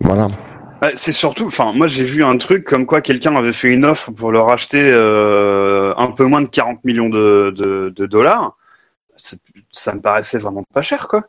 Voilà. 0.00 0.28
Bah, 0.80 0.90
c'est 0.94 1.12
surtout, 1.12 1.46
enfin, 1.46 1.72
moi 1.72 1.86
j'ai 1.88 2.04
vu 2.04 2.22
un 2.22 2.36
truc 2.36 2.64
comme 2.64 2.86
quoi 2.86 3.00
quelqu'un 3.00 3.34
avait 3.34 3.52
fait 3.52 3.68
une 3.68 3.84
offre 3.84 4.12
pour 4.12 4.30
leur 4.30 4.48
acheter 4.50 4.80
euh, 4.92 5.92
un 5.96 6.08
peu 6.12 6.24
moins 6.24 6.40
de 6.42 6.46
40 6.46 6.84
millions 6.84 7.08
de, 7.08 7.52
de, 7.56 7.92
de 7.94 8.06
dollars. 8.06 8.56
Ça, 9.72 9.94
me 9.94 10.00
paraissait 10.00 10.38
vraiment 10.38 10.62
pas 10.72 10.82
cher, 10.82 11.08
quoi. 11.08 11.24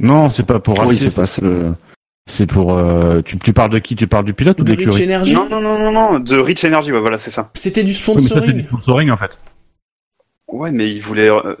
Non, 0.00 0.30
c'est 0.30 0.42
pas 0.44 0.58
pour 0.58 0.80
Oui, 0.80 0.94
acheter. 0.96 1.10
c'est 1.10 1.14
pas 1.20 1.26
c'est 1.26 1.40
ça. 1.42 1.46
que- 1.46 1.72
C'est 2.26 2.46
pour. 2.46 2.76
euh, 2.76 3.22
tu, 3.22 3.38
tu 3.38 3.52
parles 3.52 3.70
de 3.70 3.78
qui? 3.78 3.94
Tu 3.94 4.08
parles 4.08 4.24
du 4.24 4.34
pilote 4.34 4.60
ou 4.60 4.64
De 4.64 4.72
Rich 4.72 4.80
l'écurie 4.80 5.04
Energy. 5.04 5.34
Non, 5.34 5.48
non, 5.48 5.60
non, 5.60 5.78
non, 5.78 5.92
non, 5.92 6.18
de 6.18 6.36
Rich 6.36 6.64
Energy, 6.64 6.90
ouais, 6.92 7.00
voilà, 7.00 7.16
c'est 7.18 7.30
ça. 7.30 7.50
C'était 7.54 7.84
du 7.84 7.92
Oui, 7.92 7.98
mais 8.16 8.20
ça, 8.22 8.28
c'est 8.28 8.40
sponsoring. 8.40 8.56
du 8.56 8.66
sponsoring 8.66 9.10
en 9.12 9.16
fait. 9.16 9.30
Ouais, 10.48 10.72
mais 10.72 10.90
il 10.92 11.00
voulait. 11.00 11.30
euh, 11.30 11.54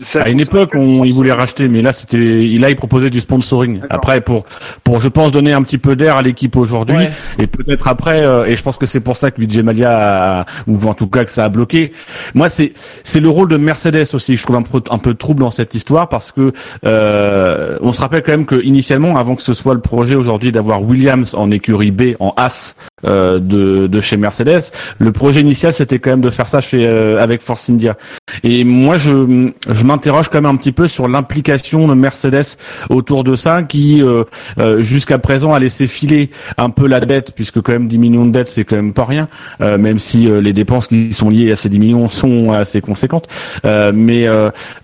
ça 0.00 0.22
À 0.22 0.28
une 0.30 0.40
époque, 0.40 0.70
on, 0.74 0.78
il 0.80 0.86
sponsoring. 1.12 1.12
voulait 1.14 1.32
racheter, 1.32 1.68
mais 1.68 1.82
là, 1.82 1.92
c'était, 1.92 2.16
là, 2.18 2.70
il 2.70 2.76
proposait 2.76 3.10
du 3.10 3.20
sponsoring. 3.20 3.80
Après, 3.90 4.20
pour, 4.20 4.44
pour, 4.84 5.00
je 5.00 5.08
pense, 5.08 5.30
donner 5.32 5.52
un 5.52 5.62
petit 5.62 5.78
peu 5.78 5.96
d'air 5.96 6.16
à 6.16 6.22
l'équipe 6.22 6.56
aujourd'hui, 6.56 6.96
Ouais. 6.96 7.12
et 7.38 7.46
peut-être 7.46 7.88
après, 7.88 8.24
euh, 8.24 8.46
et 8.46 8.56
je 8.56 8.62
pense 8.62 8.76
que 8.78 8.86
c'est 8.86 9.00
pour 9.00 9.16
ça 9.16 9.30
que 9.30 9.40
Vijay 9.40 9.62
Malia, 9.62 10.40
a- 10.40 10.46
ou 10.66 10.78
en 10.86 10.94
tout 10.94 11.06
cas 11.08 11.24
que 11.24 11.30
ça 11.30 11.44
a 11.44 11.48
bloqué. 11.48 11.92
Moi, 12.34 12.48
c'est, 12.48 12.72
c'est 13.04 13.20
le 13.20 13.28
rôle 13.28 13.48
de 13.48 13.56
Mercedes 13.58 14.06
aussi. 14.14 14.32
que 14.34 14.38
Je 14.40 14.44
trouve 14.44 14.56
un 14.56 14.62
peu, 14.62 14.80
un 14.90 14.98
peu 14.98 15.14
trouble 15.14 15.40
dans 15.40 15.50
cette 15.50 15.74
histoire 15.74 16.08
parce 16.08 16.32
que, 16.32 16.52
euh, 16.86 17.78
on 17.82 17.92
se 17.92 18.00
rappelle 18.00 18.22
quand 18.22 18.32
même 18.32 18.46
que 18.46 18.62
initialement, 18.64 19.16
avant 19.16 19.34
que 19.36 19.42
ce 19.42 19.54
soit 19.54 19.74
le 19.74 19.80
projet 19.80 20.14
aujourd'hui 20.14 20.52
d'avoir 20.52 20.82
Williams 20.82 21.34
en 21.34 21.50
écurie 21.50 21.90
B, 21.90 22.14
en 22.18 22.32
As, 22.36 22.74
euh, 23.04 23.38
de, 23.38 23.86
de 23.86 24.00
chez 24.00 24.16
Mercedes, 24.16 24.70
le 24.98 25.12
projet 25.12 25.40
initial, 25.40 25.72
c'était 25.72 25.98
quand 25.98 26.10
même 26.10 26.20
de 26.20 26.30
faire 26.30 26.46
ça 26.46 26.60
chez, 26.60 26.86
euh, 26.86 27.22
avec 27.22 27.42
Force 27.42 27.68
India. 27.70 27.96
Et 28.44 28.64
moi, 28.64 28.96
je, 28.96 29.50
je 29.68 29.84
m'interroge 29.84 30.28
quand 30.28 30.40
même 30.40 30.46
un 30.52 30.56
petit 30.56 30.72
peu 30.72 30.88
sur 30.88 31.08
l'implication 31.08 31.88
de 31.88 31.94
Mercedes 31.94 32.56
autour 32.90 33.24
de 33.24 33.36
ça, 33.36 33.62
qui 33.62 34.02
euh, 34.02 34.24
euh, 34.58 34.82
jusqu'à 34.82 35.18
présent 35.18 35.54
a 35.54 35.58
laissé 35.58 35.86
filer 35.86 36.30
un 36.58 36.70
peu 36.70 36.86
la 36.86 37.00
dette, 37.00 37.32
puisque 37.34 37.60
quand 37.60 37.72
même 37.72 37.88
10 37.88 37.98
millions 37.98 38.26
de 38.26 38.32
dettes, 38.32 38.48
c'est 38.48 38.64
quand 38.64 38.76
même 38.76 38.92
pas 38.92 39.04
rien, 39.04 39.28
euh, 39.60 39.78
même 39.78 39.98
si 39.98 40.28
les 40.28 40.52
dépenses 40.52 40.88
qui 40.88 41.12
sont 41.12 41.30
liées 41.30 41.52
à 41.52 41.56
ces 41.56 41.68
10 41.68 41.78
millions 41.78 42.08
sont 42.08 42.52
assez 42.52 42.80
conséquentes. 42.80 43.28
Mais 43.64 44.26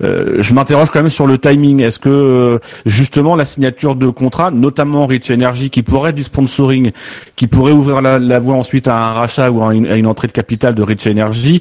je 0.01 0.55
m'interroge 0.55 0.91
quand 0.91 1.01
même 1.01 1.11
sur 1.11 1.27
le 1.27 1.39
timing. 1.39 1.83
Est-ce 1.83 1.99
que 1.99 2.61
justement 2.87 3.37
la 3.37 3.45
signature 3.45 3.97
de 3.97 4.09
contrat, 4.09 4.51
notamment 4.51 5.07
Rich 5.07 5.31
Energy, 5.31 5.71
qui 5.71 5.83
pourrait 5.83 6.11
être 6.11 6.17
du 6.17 6.25
sponsoring, 6.25 6.93
qui 7.37 7.47
pourrait 7.47 7.73
ouvrir 7.73 8.01
la, 8.01 8.08
la 8.19 8.39
voie 8.39 8.55
ensuite 8.55 8.89
à 8.89 8.97
un 8.97 9.13
rachat 9.13 9.51
ou 9.51 9.63
à 9.63 9.75
une, 9.75 10.07
entrée 10.07 10.29
de 10.29 10.33
capital 10.33 10.75
de 10.75 10.83
Rich 10.83 11.07
Energy, 11.07 11.61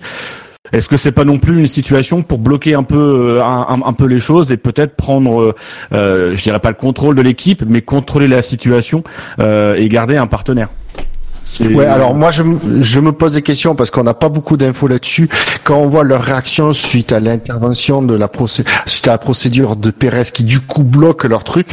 est-ce 0.71 0.87
que 0.87 0.97
c'est 0.97 1.11
pas 1.11 1.23
non 1.25 1.37
plus 1.39 1.59
une 1.59 1.67
situation 1.67 2.23
pour 2.23 2.39
bloquer 2.39 2.73
un 2.73 2.83
peu 2.83 3.39
euh, 3.39 3.43
un, 3.43 3.93
peu 3.93 4.05
les 4.05 4.19
choses 4.19 4.51
et 4.51 4.57
peut-être 4.57 4.95
prendre, 4.95 5.41
euh, 5.41 5.55
euh, 5.93 6.35
je 6.35 6.43
dirais 6.43 6.59
pas 6.59 6.69
le 6.69 6.75
contrôle 6.75 7.15
de 7.15 7.21
l'équipe, 7.21 7.63
mais 7.67 7.81
contrôler 7.81 8.27
la 8.27 8.41
situation 8.41 9.03
euh, 9.39 9.75
et 9.75 9.87
garder 9.89 10.17
un 10.17 10.27
partenaire? 10.27 10.69
Alors 11.87 12.13
moi 12.13 12.29
je, 12.29 12.43
me- 12.43 12.83
je 12.83 12.99
me 12.99 13.13
pose 13.13 13.31
des 13.31 13.41
questions 13.41 13.73
parce 13.75 13.89
qu'on 13.89 14.03
n'a 14.03 14.13
pas 14.13 14.29
beaucoup 14.29 14.57
d'infos 14.57 14.87
là-dessus. 14.87 15.29
Quand 15.63 15.77
on 15.77 15.87
voit 15.87 16.03
leur 16.03 16.21
réaction 16.21 16.73
suite 16.73 17.13
à 17.13 17.19
l'intervention 17.21 18.01
de 18.01 18.15
la 18.15 18.29
suite 18.85 19.07
à 19.07 19.11
la 19.11 19.17
procédure 19.17 19.77
de 19.77 19.89
Pérez 19.89 20.25
qui 20.33 20.43
du 20.43 20.59
coup 20.59 20.83
bloque 20.83 21.23
leur 21.23 21.45
truc 21.45 21.69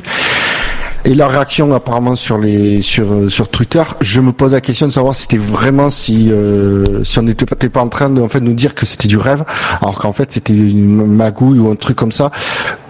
et 1.04 1.14
leur 1.14 1.30
réaction 1.30 1.72
apparemment 1.74 2.16
sur 2.16 2.38
les 2.38 2.82
sur 2.82 3.12
euh, 3.12 3.28
sur 3.28 3.48
Twitter, 3.48 3.82
je 4.00 4.20
me 4.20 4.32
pose 4.32 4.52
la 4.52 4.60
question 4.60 4.86
de 4.86 4.92
savoir 4.92 5.14
si 5.14 5.22
c'était 5.22 5.36
vraiment 5.36 5.90
si 5.90 6.30
euh, 6.32 7.04
si 7.04 7.18
on 7.18 7.22
n'était 7.22 7.46
pas, 7.46 7.56
pas 7.56 7.80
en 7.80 7.88
train 7.88 8.10
de 8.10 8.20
en 8.20 8.28
fait 8.28 8.40
nous 8.40 8.54
dire 8.54 8.74
que 8.74 8.86
c'était 8.86 9.08
du 9.08 9.18
rêve 9.18 9.44
alors 9.80 9.98
qu'en 9.98 10.12
fait 10.12 10.32
c'était 10.32 10.54
une 10.54 11.06
magouille 11.06 11.58
ou 11.58 11.70
un 11.70 11.76
truc 11.76 11.96
comme 11.96 12.12
ça 12.12 12.30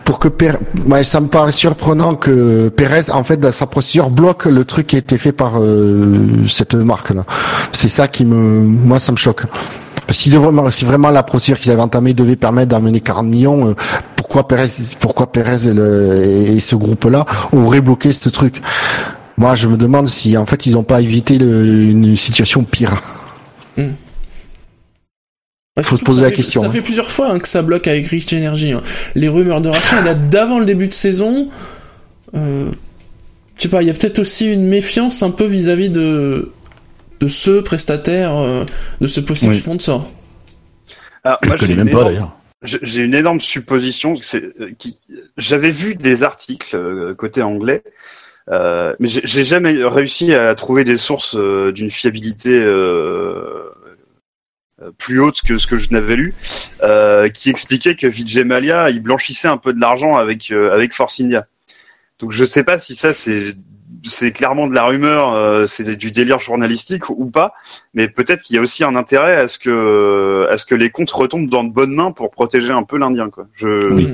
pour 0.05 0.19
que 0.19 0.29
ouais, 0.87 1.03
ça 1.03 1.21
me 1.21 1.29
paraît 1.29 1.53
surprenant 1.53 2.15
que 2.15 2.69
Pérez, 2.69 3.11
en 3.11 3.25
fait, 3.25 3.39
dans 3.39 3.51
sa 3.51 3.67
procédure, 3.67 4.11
bloque 4.11 4.45
le 4.45 4.65
truc 4.65 4.89
qui 4.89 4.97
a 4.97 4.99
été 4.99 5.17
fait 5.17 5.33
par 5.33 5.55
euh, 5.59 6.47
cette 6.47 6.75
marque-là. 6.75 7.25
C'est 7.73 7.89
ça 7.89 8.07
qui 8.07 8.27
me, 8.27 8.63
moi, 8.63 8.99
ça 8.99 9.13
me 9.13 9.17
choque. 9.17 9.45
Si 10.11 10.29
vraiment, 10.31 10.71
si 10.71 10.85
vraiment 10.85 11.11
la 11.11 11.23
procédure 11.23 11.59
qu'ils 11.59 11.73
avaient 11.73 11.81
entamée 11.81 12.13
devait 12.13 12.37
permettre 12.37 12.69
d'amener 12.69 13.01
40 13.01 13.27
millions, 13.27 13.69
euh, 13.69 13.75
pourquoi 14.35 14.49
Pérez, 14.49 14.67
pourquoi 14.99 15.31
Pérez 15.31 15.69
et, 15.69 15.73
le, 15.75 16.25
et 16.25 16.59
ce 16.59 16.75
groupe-là 16.75 17.25
auraient 17.53 17.81
bloqué 17.81 18.13
ce 18.13 18.29
truc 18.31 18.61
Moi, 19.37 19.55
je 19.55 19.69
me 19.69 19.77
demande 19.77 20.09
si, 20.09 20.37
en 20.37 20.45
fait, 20.45 20.67
ils 20.67 20.73
n'ont 20.73 20.83
pas 20.83 21.01
évité 21.01 21.39
le- 21.39 21.65
une 21.85 22.17
situation 22.17 22.65
pire. 22.65 23.01
Ouais, 25.77 25.83
Faut 25.85 25.97
se 25.97 26.03
poser 26.03 26.23
la 26.23 26.29
fait- 26.31 26.35
question, 26.35 26.63
Ça 26.63 26.67
hein. 26.67 26.71
fait 26.73 26.81
plusieurs 26.83 27.13
fois 27.13 27.31
hein, 27.31 27.39
que 27.39 27.47
ça 27.47 27.63
bloque 27.63 27.87
avec 27.87 28.09
Rich 28.09 28.33
Energy. 28.33 28.73
hein. 28.73 28.83
Les 29.15 29.29
rumeurs 29.29 29.61
de 29.61 29.69
rachat, 29.69 30.01
il 30.05 30.29
d'avant 30.29 30.59
le 30.59 30.65
début 30.65 30.89
de 30.89 30.95
saison. 30.95 31.49
Euh, 32.35 32.73
je 33.57 33.63
sais 33.63 33.69
pas, 33.69 33.83
il 33.83 33.87
y 33.87 33.91
a 33.91 33.95
peut-être 33.95 34.19
aussi 34.19 34.47
une 34.53 34.67
méfiance 34.67 35.23
un 35.23 35.31
peu 35.31 35.45
vis-à-vis 35.47 35.91
de 35.91 36.51
de 37.21 37.29
ce 37.29 37.61
prestataire, 37.61 38.35
euh, 38.37 38.65
de 39.01 39.07
ce 39.07 39.21
possible 39.21 39.53
Oui. 39.53 39.59
sponsor. 39.61 40.11
Alors, 41.23 41.39
je 41.43 41.49
moi, 41.49 41.57
j'ai 41.57 41.75
même 41.77 41.89
pas 41.89 42.03
d'ailleurs. 42.03 42.37
J'ai 42.65 43.05
une 43.05 43.15
énorme 43.15 43.41
supposition. 43.41 44.15
euh, 44.35 44.73
J'avais 45.37 45.71
vu 45.71 45.95
des 45.95 46.23
articles 46.23 46.75
euh, 46.77 47.15
côté 47.15 47.43
anglais, 47.43 47.83
euh, 48.51 48.95
mais 48.99 49.09
j'ai 49.09 49.45
jamais 49.45 49.85
réussi 49.85 50.35
à 50.35 50.55
trouver 50.55 50.85
des 50.85 50.97
sources 50.97 51.37
euh, 51.37 51.73
d'une 51.73 51.91
fiabilité 51.91 52.51
euh, 52.51 53.71
euh, 54.83 54.91
plus 54.99 55.21
haute 55.21 55.43
que 55.43 55.59
ce 55.59 55.67
que 55.67 55.77
je 55.77 55.91
n'avais 55.91 56.17
lu, 56.17 56.35
qui 57.35 57.51
expliquait 57.51 57.97
que 57.97 58.07
Vijay 58.07 58.45
Malia 58.45 58.91
il 58.91 59.03
blanchissait 59.03 59.49
un 59.49 59.59
peu 59.59 59.73
de 59.73 59.81
l'argent 59.81 60.17
avec 60.17 60.51
avec 60.51 60.93
Force. 60.95 61.23
Donc 62.19 62.33
je 62.33 62.45
sais 62.45 62.65
pas 62.65 62.79
si 62.79 62.95
ça 62.95 63.13
c'est 63.13 63.55
c'est 64.05 64.33
clairement 64.33 64.67
de 64.67 64.75
la 64.75 64.85
rumeur, 64.85 65.33
euh, 65.35 65.67
c'est 65.67 65.97
du 65.97 66.11
délire 66.11 66.39
journalistique 66.39 67.09
ou 67.11 67.27
pas, 67.31 67.55
mais 67.95 68.09
peut-être 68.09 68.43
qu'il 68.43 68.57
y 68.57 68.59
a 68.59 68.63
aussi 68.63 68.85
un 68.85 68.95
intérêt 68.97 69.37
à 69.37 69.49
ce 69.49 69.59
que 69.59 70.47
à 70.51 70.57
ce 70.57 70.67
que 70.67 70.75
les 70.75 70.91
comptes 70.91 71.11
retombent 71.11 71.49
dans 71.49 71.65
de 71.65 71.73
bonnes 71.73 71.95
mains 71.95 72.13
pour 72.13 72.31
protéger 72.31 72.73
un 72.73 72.83
peu 72.83 72.99
l'Indien 72.99 73.31
quoi. 73.31 73.47
Je 73.55 73.93
Oui. 73.93 74.09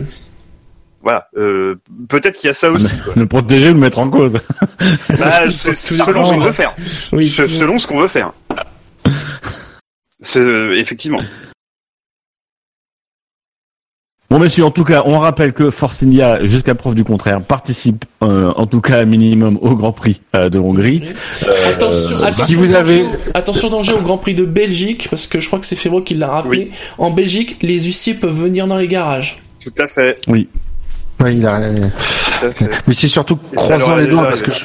voilà, 1.02 1.28
euh, 1.36 1.76
peut-être 2.08 2.36
qu'il 2.36 2.48
y 2.48 2.50
a 2.50 2.54
ça 2.54 2.70
aussi. 2.70 2.92
Quoi. 3.04 3.14
Le 3.16 3.26
protéger 3.26 3.70
ou 3.70 3.74
le 3.74 3.80
mettre 3.80 3.98
en 3.98 4.08
cause. 4.10 4.34
Bah, 4.34 4.40
c'est- 5.50 5.74
c'est 5.74 5.94
selon 5.94 6.24
ce 6.24 6.30
qu'on 6.34 6.38
veut 6.40 6.52
faire. 6.52 6.74
Oui, 7.12 7.28
selon 7.28 7.78
ce 7.78 7.86
qu'on 7.86 7.98
veut 8.00 8.08
faire. 8.08 8.32
Effectivement. 10.76 11.20
Bon 14.30 14.38
messieurs, 14.38 14.64
en 14.64 14.70
tout 14.70 14.84
cas, 14.84 15.02
on 15.06 15.18
rappelle 15.18 15.52
que 15.52 15.70
Force 15.70 16.04
India, 16.04 16.38
jusqu'à 16.46 16.76
preuve 16.76 16.94
du 16.94 17.02
contraire, 17.02 17.40
participe 17.40 18.04
euh, 18.22 18.52
en 18.54 18.64
tout 18.66 18.80
cas 18.80 19.04
minimum 19.04 19.58
au 19.60 19.74
Grand 19.74 19.90
Prix 19.90 20.20
euh, 20.36 20.48
de 20.48 20.56
Hongrie. 20.60 21.02
Attention, 21.02 21.48
Euh, 21.48 22.22
attention, 22.22 22.46
si 22.46 22.54
vous 22.54 22.72
avez- 22.74 23.02
danger, 23.02 23.16
attention 23.34 23.68
danger 23.70 23.92
au 23.94 24.02
Grand 24.02 24.18
Prix 24.18 24.34
de 24.36 24.44
Belgique, 24.44 25.08
parce 25.10 25.26
que 25.26 25.40
je 25.40 25.48
crois 25.48 25.58
que 25.58 25.66
c'est 25.66 25.74
Févro 25.74 26.00
qui 26.02 26.14
l'a 26.14 26.28
rappelé. 26.28 26.70
En 26.98 27.10
Belgique, 27.10 27.56
les 27.62 27.80
huissiers 27.80 28.14
peuvent 28.14 28.40
venir 28.40 28.68
dans 28.68 28.76
les 28.76 28.86
garages. 28.86 29.38
Tout 29.64 29.72
à 29.78 29.88
fait. 29.88 30.16
Ouais, 30.28 30.46
il 31.34 31.44
a. 31.44 31.60
Mais 32.86 32.94
c'est 32.94 33.08
surtout 33.08 33.36
croisant 33.56 33.96
les 33.96 34.06
doigts 34.06 34.28
parce 34.28 34.42
que 34.42 34.52
je, 34.52 34.60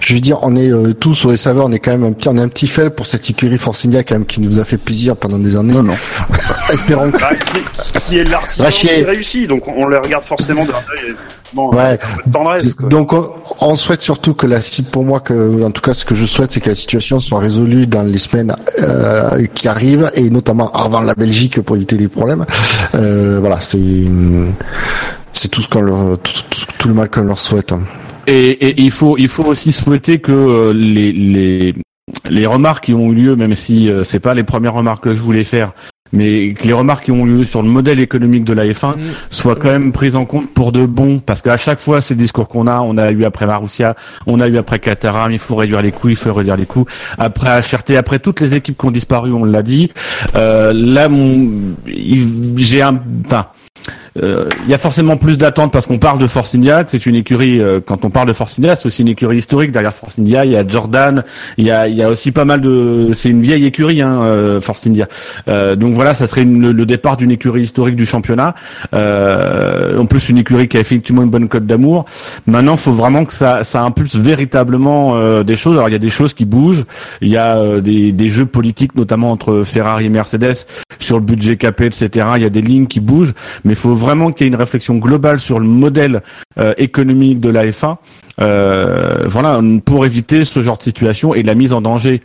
je 0.00 0.14
veux 0.14 0.20
dire, 0.20 0.38
on 0.42 0.54
est 0.56 0.70
euh, 0.70 0.92
tous 0.94 1.24
au 1.24 1.36
SAV, 1.36 1.60
on 1.60 1.72
est 1.72 1.78
quand 1.78 1.90
même 1.92 2.04
un 2.04 2.12
petit, 2.12 2.28
on 2.28 2.36
est 2.36 2.40
un 2.40 2.48
petit 2.48 2.66
fail 2.66 2.90
pour 2.90 3.06
cette 3.06 3.28
écurie 3.28 3.58
Force 3.58 3.84
India 3.84 4.02
quand 4.04 4.14
même 4.14 4.26
qui 4.26 4.40
nous 4.40 4.58
a 4.58 4.64
fait 4.64 4.78
plaisir 4.78 5.16
pendant 5.16 5.38
des 5.38 5.56
années. 5.56 5.72
Non, 5.74 5.82
non. 5.82 5.94
Espérons 6.72 7.10
que 7.10 7.18
Bah, 7.20 7.30
qui, 7.34 8.00
qui 8.06 8.18
est 8.18 8.24
l'artisan 8.24 8.68
qui 8.70 9.04
réussit, 9.04 9.48
donc 9.48 9.66
on 9.68 9.86
le 9.86 9.98
regarde 9.98 10.24
forcément 10.24 10.64
d'un 10.64 10.72
œil 10.74 11.14
bon, 11.52 11.70
Ouais. 11.74 11.98
tendresse. 12.32 12.74
Quoi. 12.74 12.88
Donc 12.88 13.12
on, 13.12 13.32
on 13.60 13.74
souhaite 13.74 14.00
surtout 14.02 14.34
que 14.34 14.46
la 14.46 14.60
pour 14.92 15.04
moi 15.04 15.20
que 15.20 15.64
en 15.64 15.70
tout 15.70 15.80
cas 15.80 15.94
ce 15.94 16.04
que 16.04 16.14
je 16.14 16.26
souhaite 16.26 16.52
c'est 16.52 16.60
que 16.60 16.68
la 16.70 16.74
situation 16.76 17.18
soit 17.20 17.38
résolue 17.40 17.86
dans 17.86 18.02
les 18.02 18.18
semaines 18.18 18.54
euh, 18.80 19.44
qui 19.54 19.66
arrivent 19.68 20.10
et 20.14 20.28
notamment 20.30 20.70
avant 20.72 21.00
la 21.00 21.14
Belgique 21.14 21.60
pour 21.62 21.76
éviter 21.76 21.96
les 21.96 22.08
problèmes. 22.08 22.44
Euh, 22.94 23.38
voilà, 23.40 23.60
c'est 23.60 23.78
c'est 25.32 25.48
tout 25.48 25.62
ce 25.62 25.68
qu'on 25.68 25.80
leur 25.82 26.18
tout, 26.18 26.32
tout- 26.50 26.66
tout 26.78 26.88
le 26.88 26.94
mal 26.94 27.08
qu'on 27.10 27.22
leur 27.22 27.38
souhaite. 27.38 27.72
Hein. 28.28 28.32
Et, 28.32 28.50
et 28.50 28.80
il 28.80 28.90
faut 28.90 29.16
il 29.18 29.28
faut 29.28 29.44
aussi 29.44 29.72
souhaiter 29.72 30.18
que 30.18 30.32
euh, 30.32 30.72
les 30.72 31.12
les 31.12 31.74
les 32.30 32.46
remarques 32.46 32.84
qui 32.84 32.94
ont 32.94 33.10
eu 33.10 33.14
lieu, 33.14 33.36
même 33.36 33.54
si 33.54 33.90
euh, 33.90 34.02
c'est 34.02 34.20
pas 34.20 34.34
les 34.34 34.44
premières 34.44 34.74
remarques 34.74 35.04
que 35.04 35.14
je 35.14 35.22
voulais 35.22 35.44
faire, 35.44 35.72
mais 36.12 36.54
que 36.54 36.66
les 36.66 36.72
remarques 36.72 37.04
qui 37.04 37.10
ont 37.10 37.26
eu 37.26 37.38
lieu 37.38 37.44
sur 37.44 37.62
le 37.62 37.68
modèle 37.68 38.00
économique 38.00 38.44
de 38.44 38.52
la 38.52 38.64
F1 38.66 38.96
Mm. 38.96 39.00
soient 39.30 39.56
quand 39.56 39.68
même 39.68 39.92
prises 39.92 40.16
en 40.16 40.24
compte 40.24 40.50
pour 40.50 40.72
de 40.72 40.86
bon, 40.86 41.20
parce 41.20 41.42
qu'à 41.42 41.56
chaque 41.56 41.80
fois, 41.80 42.00
ces 42.00 42.14
discours 42.14 42.48
qu'on 42.48 42.66
a, 42.66 42.80
on 42.80 42.96
a 42.96 43.10
eu 43.10 43.24
après 43.24 43.46
Marussia, 43.46 43.94
on 44.26 44.40
a 44.40 44.48
eu 44.48 44.56
après 44.56 44.78
Caterham, 44.78 45.32
il 45.32 45.38
faut 45.38 45.56
réduire 45.56 45.82
les 45.82 45.92
coûts, 45.92 46.08
il 46.08 46.16
faut 46.16 46.32
réduire 46.32 46.56
les 46.56 46.66
coûts. 46.66 46.86
Après 47.18 47.60
HRT, 47.60 47.96
après 47.96 48.18
toutes 48.18 48.40
les 48.40 48.54
équipes 48.54 48.78
qui 48.78 48.86
ont 48.86 48.90
disparu, 48.90 49.32
on 49.32 49.44
l'a 49.44 49.62
dit. 49.62 49.90
Euh, 50.34 50.72
là, 50.74 51.08
mon, 51.08 51.50
j'ai 52.56 52.82
un, 52.82 53.00
enfin. 53.26 53.46
Euh, 54.22 54.48
Il 54.64 54.70
y 54.70 54.74
a 54.74 54.78
forcément 54.78 55.16
plus 55.16 55.38
d'attentes 55.38 55.72
parce 55.72 55.86
qu'on 55.86 55.98
parle 55.98 56.18
de 56.18 56.26
Force 56.26 56.54
India, 56.54 56.84
c'est 56.86 57.06
une 57.06 57.14
écurie. 57.14 57.60
euh, 57.60 57.80
quand 57.84 58.04
on 58.04 58.10
parle 58.10 58.28
de 58.28 58.32
Force 58.32 58.58
India, 58.58 58.76
c'est 58.76 58.86
aussi 58.86 59.02
une 59.02 59.08
écurie 59.08 59.36
historique 59.38 59.70
derrière 59.72 59.94
Force 59.94 60.18
India. 60.18 60.44
Il 60.44 60.52
y 60.52 60.56
a 60.56 60.66
Jordan, 60.66 61.24
il 61.56 61.66
y 61.66 61.70
a, 61.70 61.88
y 61.88 62.02
a 62.02 62.08
aussi 62.08 62.32
pas 62.32 62.44
mal 62.44 62.60
de. 62.60 63.10
C'est 63.16 63.28
une 63.30 63.42
vieille 63.42 63.64
écurie, 63.66 64.02
hein, 64.02 64.20
euh, 64.22 64.60
Force 64.60 64.86
India. 64.86 65.06
Donc 65.76 65.94
voilà, 65.94 66.14
ça 66.14 66.26
serait 66.26 66.42
une- 66.42 66.70
le 66.70 66.86
départ 66.86 67.16
d'une 67.16 67.30
écurie 67.30 67.62
historique 67.62 67.96
du 67.96 68.06
championnat. 68.06 68.54
En 68.92 70.06
plus, 70.06 70.28
une 70.28 70.38
écurie 70.38 70.68
qui 70.68 70.76
a 70.76 70.80
effectivement 70.80 71.22
une 71.22 71.30
bonne 71.30 71.48
cote 71.48 71.66
d'amour. 71.66 72.04
Maintenant, 72.46 72.76
faut 72.76 72.92
vraiment 72.92 73.24
que 73.24 73.32
ça, 73.32 73.62
ça 73.64 73.82
impulse 73.82 74.16
véritablement 74.16 75.42
des 75.42 75.56
choses. 75.56 75.74
Alors, 75.76 75.88
il 75.88 75.92
y 75.92 75.96
a 75.96 75.98
des 76.00 76.08
choses 76.10 76.34
qui 76.34 76.44
bougent. 76.44 76.84
Il 77.20 77.28
y 77.28 77.36
a 77.36 77.80
des, 77.80 78.12
des 78.12 78.28
jeux 78.28 78.46
politiques, 78.46 78.94
notamment 78.94 79.30
entre 79.32 79.62
Ferrari 79.64 80.06
et 80.06 80.08
Mercedes, 80.10 80.66
sur 80.98 81.18
le 81.18 81.24
budget 81.24 81.56
capé, 81.56 81.86
etc. 81.86 82.26
Il 82.36 82.42
y 82.42 82.46
a 82.46 82.50
des 82.50 82.60
lignes 82.62 82.86
qui 82.86 83.00
bougent, 83.00 83.34
mais 83.64 83.74
faut 83.74 83.94
vraiment 83.94 84.07
vraiment 84.08 84.32
qu'il 84.32 84.46
y 84.46 84.48
ait 84.48 84.52
une 84.52 84.58
réflexion 84.58 84.96
globale 84.96 85.38
sur 85.38 85.60
le 85.60 85.66
modèle 85.66 86.22
euh, 86.58 86.72
économique 86.78 87.40
de 87.40 87.50
la 87.50 87.66
F1, 87.66 87.96
euh, 88.40 89.24
voilà, 89.26 89.60
pour 89.84 90.06
éviter 90.06 90.44
ce 90.44 90.62
genre 90.62 90.78
de 90.78 90.82
situation 90.82 91.34
et 91.34 91.42
la 91.42 91.54
mise 91.54 91.74
en 91.74 91.82
danger 91.82 92.22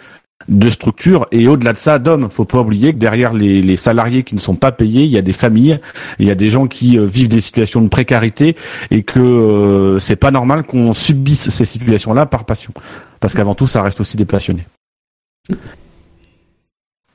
de 0.48 0.70
structures 0.70 1.28
et 1.32 1.48
au-delà 1.48 1.74
de 1.74 1.78
ça 1.78 2.00
d'hommes. 2.00 2.30
Faut 2.30 2.46
pas 2.46 2.60
oublier 2.60 2.94
que 2.94 3.00
derrière 3.00 3.34
les, 3.34 3.76
salariés 3.76 4.24
qui 4.24 4.36
ne 4.36 4.40
sont 4.40 4.56
pas 4.56 4.72
payés, 4.72 5.04
il 5.04 5.12
y 5.12 5.18
a 5.18 5.22
des 5.22 5.34
familles, 5.34 5.80
il 6.20 6.28
y 6.28 6.32
a 6.32 6.36
des 6.36 6.50
gens 6.50 6.68
qui 6.68 6.98
euh, 6.98 7.06
vivent 7.06 7.28
des 7.28 7.42
situations 7.42 7.82
de 7.82 7.90
précarité 7.90 8.56
et 8.92 9.04
que 9.04 9.20
euh, 9.20 10.00
c'est 10.00 10.16
pas 10.16 10.32
normal 10.32 10.64
qu'on 10.64 10.94
subisse 10.94 11.50
ces 11.50 11.66
situations-là 11.66 12.26
par 12.26 12.46
passion. 12.46 12.72
Parce 13.20 13.34
qu'avant 13.34 13.56
tout, 13.56 13.68
ça 13.68 13.82
reste 13.82 14.00
aussi 14.00 14.16
des 14.16 14.26
passionnés. 14.26 14.66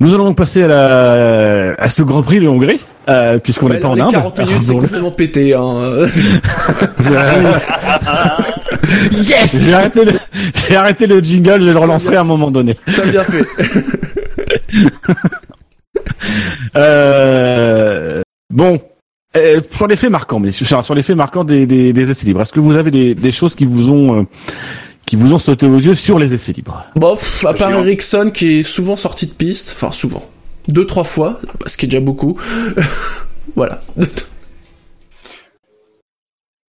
Nous 0.01 0.14
allons 0.14 0.27
donc 0.27 0.37
passer 0.37 0.62
à, 0.62 0.69
la, 0.69 1.75
à 1.79 1.89
ce 1.89 2.03
Grand 2.03 2.23
Prix 2.23 2.41
de 2.41 2.49
Hongrie, 2.49 2.81
euh, 3.09 3.39
puisqu'on 3.39 3.69
n'est 3.69 3.75
Ouais, 3.77 3.81
pas 3.81 3.89
en 3.89 3.99
Inde. 3.99 4.13
40 4.13 4.39
minutes, 4.39 4.63
c'est 4.63 4.75
complètement 4.75 5.11
pété. 5.13 5.55
Hein. 5.55 6.07
Yes 9.13 9.65
J'ai 9.67 9.75
arrêté, 9.75 10.05
le, 10.05 10.13
j'ai 10.69 10.77
arrêté 10.77 11.07
le 11.07 11.21
jingle, 11.21 11.63
je 11.63 11.71
le 11.71 11.79
relancer 11.79 12.15
à 12.17 12.21
un 12.23 12.25
moment 12.25 12.51
donné. 12.51 12.77
T'as 12.95 13.07
bien 13.11 13.25
fait. 13.25 13.45
Euh, 16.77 18.23
bon, 18.51 18.81
euh, 19.37 19.61
sur 19.71 19.87
les 19.87 19.97
faits 19.97 20.11
marquants, 20.11 20.39
mais 20.41 20.51
sur, 20.51 20.85
sur 20.85 20.95
les 20.95 21.03
faits 21.03 21.17
marquants 21.17 21.45
des, 21.45 21.67
des, 21.67 21.93
des 21.93 22.11
essais 22.11 22.27
libres, 22.27 22.41
est-ce 22.43 22.53
que 22.53 22.61
vous 22.61 22.77
avez 22.77 22.91
des, 22.91 23.15
des 23.15 23.33
choses 23.33 23.55
qui 23.55 23.65
vous 23.65 23.91
ont 23.91 24.21
euh, 24.21 24.23
qui 25.07 25.17
vous 25.17 25.33
ont 25.33 25.39
sauté 25.39 25.67
aux 25.67 25.79
yeux 25.79 25.95
sur 25.95 26.19
les 26.19 26.35
essais 26.35 26.53
libres? 26.53 26.85
Bon, 26.97 27.15
pff, 27.15 27.45
à 27.47 27.55
part. 27.55 27.71
Ericsson 27.71 28.31
qui 28.33 28.59
est 28.61 28.63
souvent 28.63 28.97
sorti 28.97 29.27
de 29.27 29.33
piste, 29.33 29.75
enfin 29.77 29.91
souvent, 29.93 30.29
deux 30.69 30.87
trois 30.87 31.05
fois, 31.05 31.41
ce 31.66 31.77
qui 31.77 31.87
est 31.87 31.89
déjà 31.89 32.01
beaucoup. 32.01 32.39
voilà. 33.57 33.81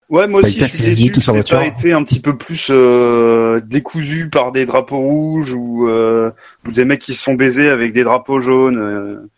Ouais, 0.08 0.26
moi 0.26 0.40
Bah, 0.40 0.48
aussi, 0.48 0.56
il 0.56 0.64
je 0.64 0.72
suis 0.72 0.94
déçu 0.94 1.12
que 1.12 1.20
ça 1.20 1.32
pas 1.42 1.66
été 1.66 1.92
un 1.92 2.02
petit 2.02 2.20
peu 2.20 2.36
plus 2.38 2.68
euh, 2.70 3.60
décousu 3.60 4.30
par 4.30 4.52
des 4.52 4.64
drapeaux 4.64 4.96
rouges 4.96 5.52
ou, 5.52 5.86
euh, 5.86 6.30
ou 6.66 6.72
des 6.72 6.86
mecs 6.86 7.00
qui 7.00 7.12
se 7.14 7.22
font 7.22 7.34
baiser 7.34 7.68
avec 7.68 7.92
des 7.92 8.04
drapeaux 8.04 8.40
jaunes 8.40 8.78
euh, 8.78 9.28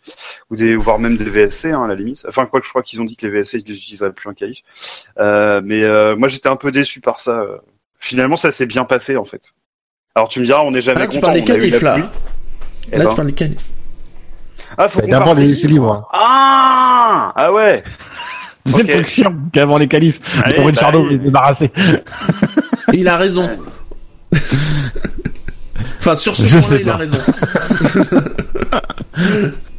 ou 0.48 0.54
des 0.54 0.76
voire 0.76 1.00
même 1.00 1.16
des 1.16 1.24
VSC 1.28 1.66
hein, 1.72 1.82
à 1.82 1.88
la 1.88 1.96
limite. 1.96 2.24
Enfin, 2.28 2.46
quoi 2.46 2.60
que 2.60 2.66
je 2.66 2.70
crois 2.70 2.84
qu'ils 2.84 3.02
ont 3.02 3.04
dit 3.04 3.16
que 3.16 3.26
les 3.26 3.32
VSC 3.32 3.54
ils 3.54 3.64
les 3.66 3.74
utiliseraient 3.76 4.12
plus 4.12 4.30
en 4.30 4.34
qualif. 4.34 4.62
Euh, 5.18 5.60
mais 5.64 5.82
euh, 5.82 6.14
moi, 6.14 6.28
j'étais 6.28 6.48
un 6.48 6.56
peu 6.56 6.70
déçu 6.70 7.00
par 7.00 7.18
ça. 7.18 7.44
Finalement, 7.98 8.36
ça 8.36 8.52
s'est 8.52 8.66
bien 8.66 8.84
passé 8.84 9.16
en 9.16 9.24
fait. 9.24 9.52
Alors 10.14 10.28
tu 10.28 10.38
me 10.38 10.44
diras, 10.44 10.60
on 10.62 10.70
n'est 10.70 10.80
jamais 10.80 11.00
Là, 11.00 11.06
tu 11.08 11.18
content. 11.18 11.32
parles 11.32 11.40
des 11.40 11.50
on 11.50 11.54
a 11.54 11.56
eu 11.56 11.60
qualifs 11.70 11.82
là. 11.82 12.10
Eh 12.92 12.96
Là, 12.96 13.04
ben. 13.04 13.10
tu 13.10 13.16
parles 13.16 13.28
des 13.28 13.34
qualifs. 13.34 13.68
Ah, 14.78 14.88
faut 14.88 15.00
Bah, 15.00 15.06
D'abord 15.08 15.34
les 15.34 15.50
essais 15.50 15.66
libres. 15.66 16.08
Ah, 16.12 17.32
ah 17.34 17.52
ouais. 17.52 17.82
Tu 18.66 18.72
sais 18.72 18.80
Ok. 18.82 18.86
le 18.88 18.92
truc 18.92 19.06
chiant 19.06 19.34
qu'avant 19.52 19.78
les 19.78 19.88
qualifs, 19.88 20.20
Allez, 20.44 20.60
Ricciardo 20.60 21.02
bah, 21.02 21.12
est 21.12 21.18
débarrassé. 21.18 21.72
Il 22.92 23.08
a 23.08 23.16
raison. 23.16 23.48
enfin, 25.98 26.14
sur 26.14 26.36
ce 26.36 26.46
Je 26.46 26.58
point-là, 26.58 26.80
il 26.82 26.88
a 26.90 26.96
raison. 26.96 27.18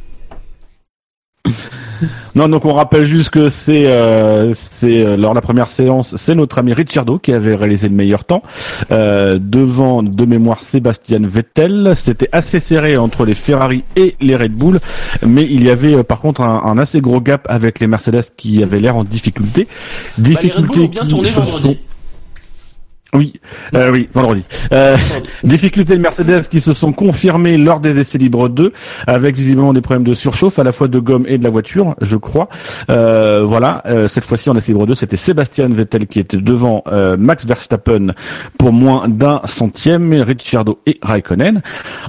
Non, 2.34 2.48
donc 2.48 2.64
on 2.64 2.72
rappelle 2.72 3.04
juste 3.04 3.30
que 3.30 3.48
c'est 3.48 3.86
euh, 3.86 4.54
c'est 4.54 5.04
euh, 5.04 5.16
lors 5.16 5.32
de 5.32 5.36
la 5.36 5.40
première 5.40 5.68
séance, 5.68 6.16
c'est 6.16 6.34
notre 6.34 6.58
ami 6.58 6.72
Ricciardo 6.72 7.18
qui 7.18 7.32
avait 7.32 7.54
réalisé 7.54 7.88
le 7.88 7.94
meilleur 7.94 8.24
temps 8.24 8.42
euh, 8.90 9.38
devant 9.40 10.02
de 10.02 10.24
mémoire 10.24 10.60
Sébastien 10.60 11.20
Vettel. 11.22 11.92
C'était 11.94 12.28
assez 12.32 12.58
serré 12.58 12.96
entre 12.96 13.24
les 13.24 13.34
Ferrari 13.34 13.84
et 13.96 14.16
les 14.20 14.34
Red 14.36 14.54
Bull, 14.54 14.80
mais 15.26 15.42
il 15.42 15.62
y 15.64 15.70
avait 15.70 15.94
euh, 15.94 16.02
par 16.02 16.20
contre 16.20 16.40
un, 16.40 16.62
un 16.64 16.78
assez 16.78 17.00
gros 17.00 17.20
gap 17.20 17.46
avec 17.48 17.78
les 17.80 17.86
Mercedes 17.86 18.22
qui 18.36 18.62
avaient 18.62 18.80
l'air 18.80 18.96
en 18.96 19.04
difficulté. 19.04 19.68
Bah, 20.18 20.24
les 20.28 20.34
Red 20.34 20.66
Bull 20.66 20.68
Difficulté 20.68 20.80
ont 20.80 20.88
bien 20.88 21.00
qui 21.02 21.08
tourné 21.08 21.30
vendredi. 21.30 21.62
sont- 21.68 21.76
Oui, 23.14 23.34
euh, 23.74 23.90
oui, 23.92 24.08
vendredi. 24.14 24.42
Euh, 24.72 24.96
Difficultés 25.44 25.96
de 25.96 26.00
Mercedes 26.00 26.48
qui 26.48 26.62
se 26.62 26.72
sont 26.72 26.94
confirmées 26.94 27.58
lors 27.58 27.78
des 27.78 27.98
essais 27.98 28.16
libres 28.16 28.48
2, 28.48 28.72
avec 29.06 29.36
visiblement 29.36 29.74
des 29.74 29.82
problèmes 29.82 30.04
de 30.04 30.14
surchauffe 30.14 30.58
à 30.58 30.64
la 30.64 30.72
fois 30.72 30.88
de 30.88 30.98
gomme 30.98 31.26
et 31.28 31.36
de 31.36 31.44
la 31.44 31.50
voiture, 31.50 31.94
je 32.00 32.16
crois. 32.16 32.48
Euh, 32.88 33.44
voilà, 33.44 33.82
euh, 33.84 34.08
cette 34.08 34.24
fois-ci 34.24 34.48
en 34.48 34.56
essai 34.56 34.72
libre 34.72 34.86
2, 34.86 34.94
c'était 34.94 35.18
Sébastien 35.18 35.68
Vettel 35.68 36.06
qui 36.06 36.20
était 36.20 36.38
devant 36.38 36.84
euh, 36.86 37.18
Max 37.18 37.44
Verstappen 37.44 38.14
pour 38.58 38.72
moins 38.72 39.06
d'un 39.08 39.42
centième, 39.44 40.14
Ricciardo 40.14 40.80
et 40.86 40.98
Raikkonen. 41.02 41.60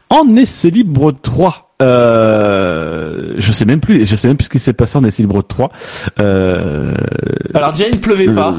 En 0.10 0.38
essai 0.38 0.70
libre 0.70 1.12
3, 1.12 1.74
euh, 1.82 3.34
je 3.38 3.51
sais 3.51 3.66
même 3.66 3.82
plus, 3.82 4.06
je 4.06 4.16
sais 4.16 4.30
même 4.30 4.38
plus 4.38 4.45
ce 4.45 4.49
qui 4.49 4.60
s'est 4.60 4.72
passé 4.72 4.97
en 4.97 5.04
essai 5.04 5.24
libre 5.24 5.41
3. 5.41 5.70
Euh, 6.22 6.93
Alors 7.54 7.74
déjà, 7.74 7.89
il 7.89 7.95
ne 7.95 7.99
pleuvait 7.99 8.34
pas. 8.34 8.56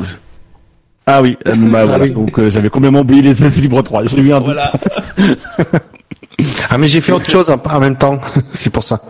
Ah 1.06 1.20
oui, 1.20 1.36
euh, 1.46 1.54
bah, 1.54 1.84
voilà. 1.84 2.08
donc 2.08 2.38
euh, 2.38 2.50
j'avais 2.50 2.70
complètement 2.70 3.00
oublié 3.00 3.20
les 3.22 3.44
essais 3.44 3.60
libres 3.60 3.82
3. 3.82 4.06
J'ai 4.06 4.18
eu 4.20 4.32
un 4.32 4.40
doute. 4.40 4.54
Voilà. 4.54 4.72
Ah 6.68 6.78
mais 6.78 6.88
j'ai 6.88 7.00
fait 7.00 7.12
autre 7.12 7.30
chose 7.30 7.48
en, 7.48 7.62
en 7.64 7.80
même 7.80 7.96
temps, 7.96 8.20
c'est 8.52 8.70
pour 8.70 8.82
ça. 8.82 9.00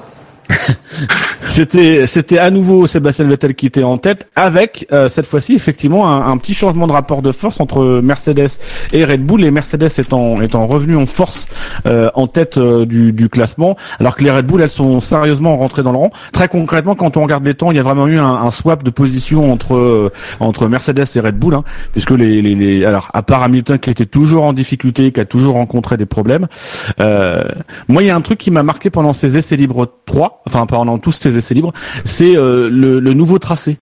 C'était 1.47 2.07
c'était 2.07 2.39
à 2.39 2.51
nouveau 2.51 2.87
Sébastien 2.87 3.27
Vettel 3.27 3.55
qui 3.55 3.67
était 3.67 3.85
en 3.85 3.99
tête 3.99 4.29
avec 4.35 4.89
euh, 4.93 5.09
cette 5.09 5.27
fois-ci 5.27 5.55
effectivement 5.55 6.11
un, 6.11 6.37
petit 6.39 6.55
changement 6.55 6.87
de 6.87 6.93
rapport 6.93 7.23
de 7.23 7.33
force 7.33 7.61
entre 7.61 8.01
Mercedes 8.03 8.59
et 8.93 9.05
Red 9.05 9.25
Bull. 9.25 9.43
Les 9.43 9.51
Mercedes 9.51 9.91
étant 9.99 10.41
étant 10.41 10.67
revenus 10.67 10.99
en 10.99 11.07
force 11.07 11.47
euh, 11.87 12.11
en 12.15 12.27
tête 12.27 12.59
euh, 12.59 12.87
du, 12.87 13.29
classement, 13.29 13.77
alors 14.01 14.17
que 14.17 14.25
les 14.25 14.31
Red 14.31 14.47
Bull 14.47 14.63
elles 14.63 14.69
sont 14.69 15.01
sérieusement 15.01 15.57
rentrées 15.57 15.83
dans 15.83 15.93
le 15.93 15.99
rang. 15.99 16.11
Très 16.33 16.49
concrètement, 16.49 16.95
quand 16.95 17.17
on 17.17 17.23
regarde 17.23 17.45
les 17.45 17.55
temps, 17.55 17.71
il 17.71 17.77
y 17.77 17.81
a 17.81 17.83
vraiment 17.83 18.09
eu 18.09 18.19
un, 18.19 18.51
swap 18.51 18.83
de 18.83 18.91
position 18.91 19.53
entre 19.53 20.13
entre 20.41 20.67
Mercedes 20.67 21.05
et 21.15 21.21
Red 21.21 21.37
Bull, 21.37 21.55
hein, 21.55 21.65
puisque 21.93 22.11
les, 22.11 22.43
les, 22.43 22.85
alors 22.85 23.11
à 23.15 23.23
part 23.23 23.43
Hamilton 23.43 23.79
qui 23.79 23.91
était 23.91 24.07
toujours 24.07 24.45
en 24.45 24.53
difficulté, 24.53 25.13
qui 25.13 25.21
a 25.21 25.25
toujours 25.25 25.55
rencontré 25.55 25.97
des 25.97 26.07
problèmes. 26.07 26.49
Moi, 26.99 28.03
il 28.03 28.07
y 28.07 28.11
a 28.11 28.17
un 28.17 28.21
truc 28.23 28.39
qui 28.39 28.51
m'a 28.51 28.63
marqué 28.63 28.91
pendant 28.91 29.13
ces 29.13 29.37
essais 29.37 29.57
libres 29.57 29.87
3, 30.07 30.34
enfin 30.47 30.67
pendant 30.67 30.99
tous 30.99 31.13
ces 31.13 31.37
essais 31.37 31.55
libres, 31.55 31.73
c'est 32.05 32.37
euh, 32.37 32.69
le, 32.71 33.01
le 33.01 33.15
nouveau 33.15 33.39
tracé. 33.39 33.79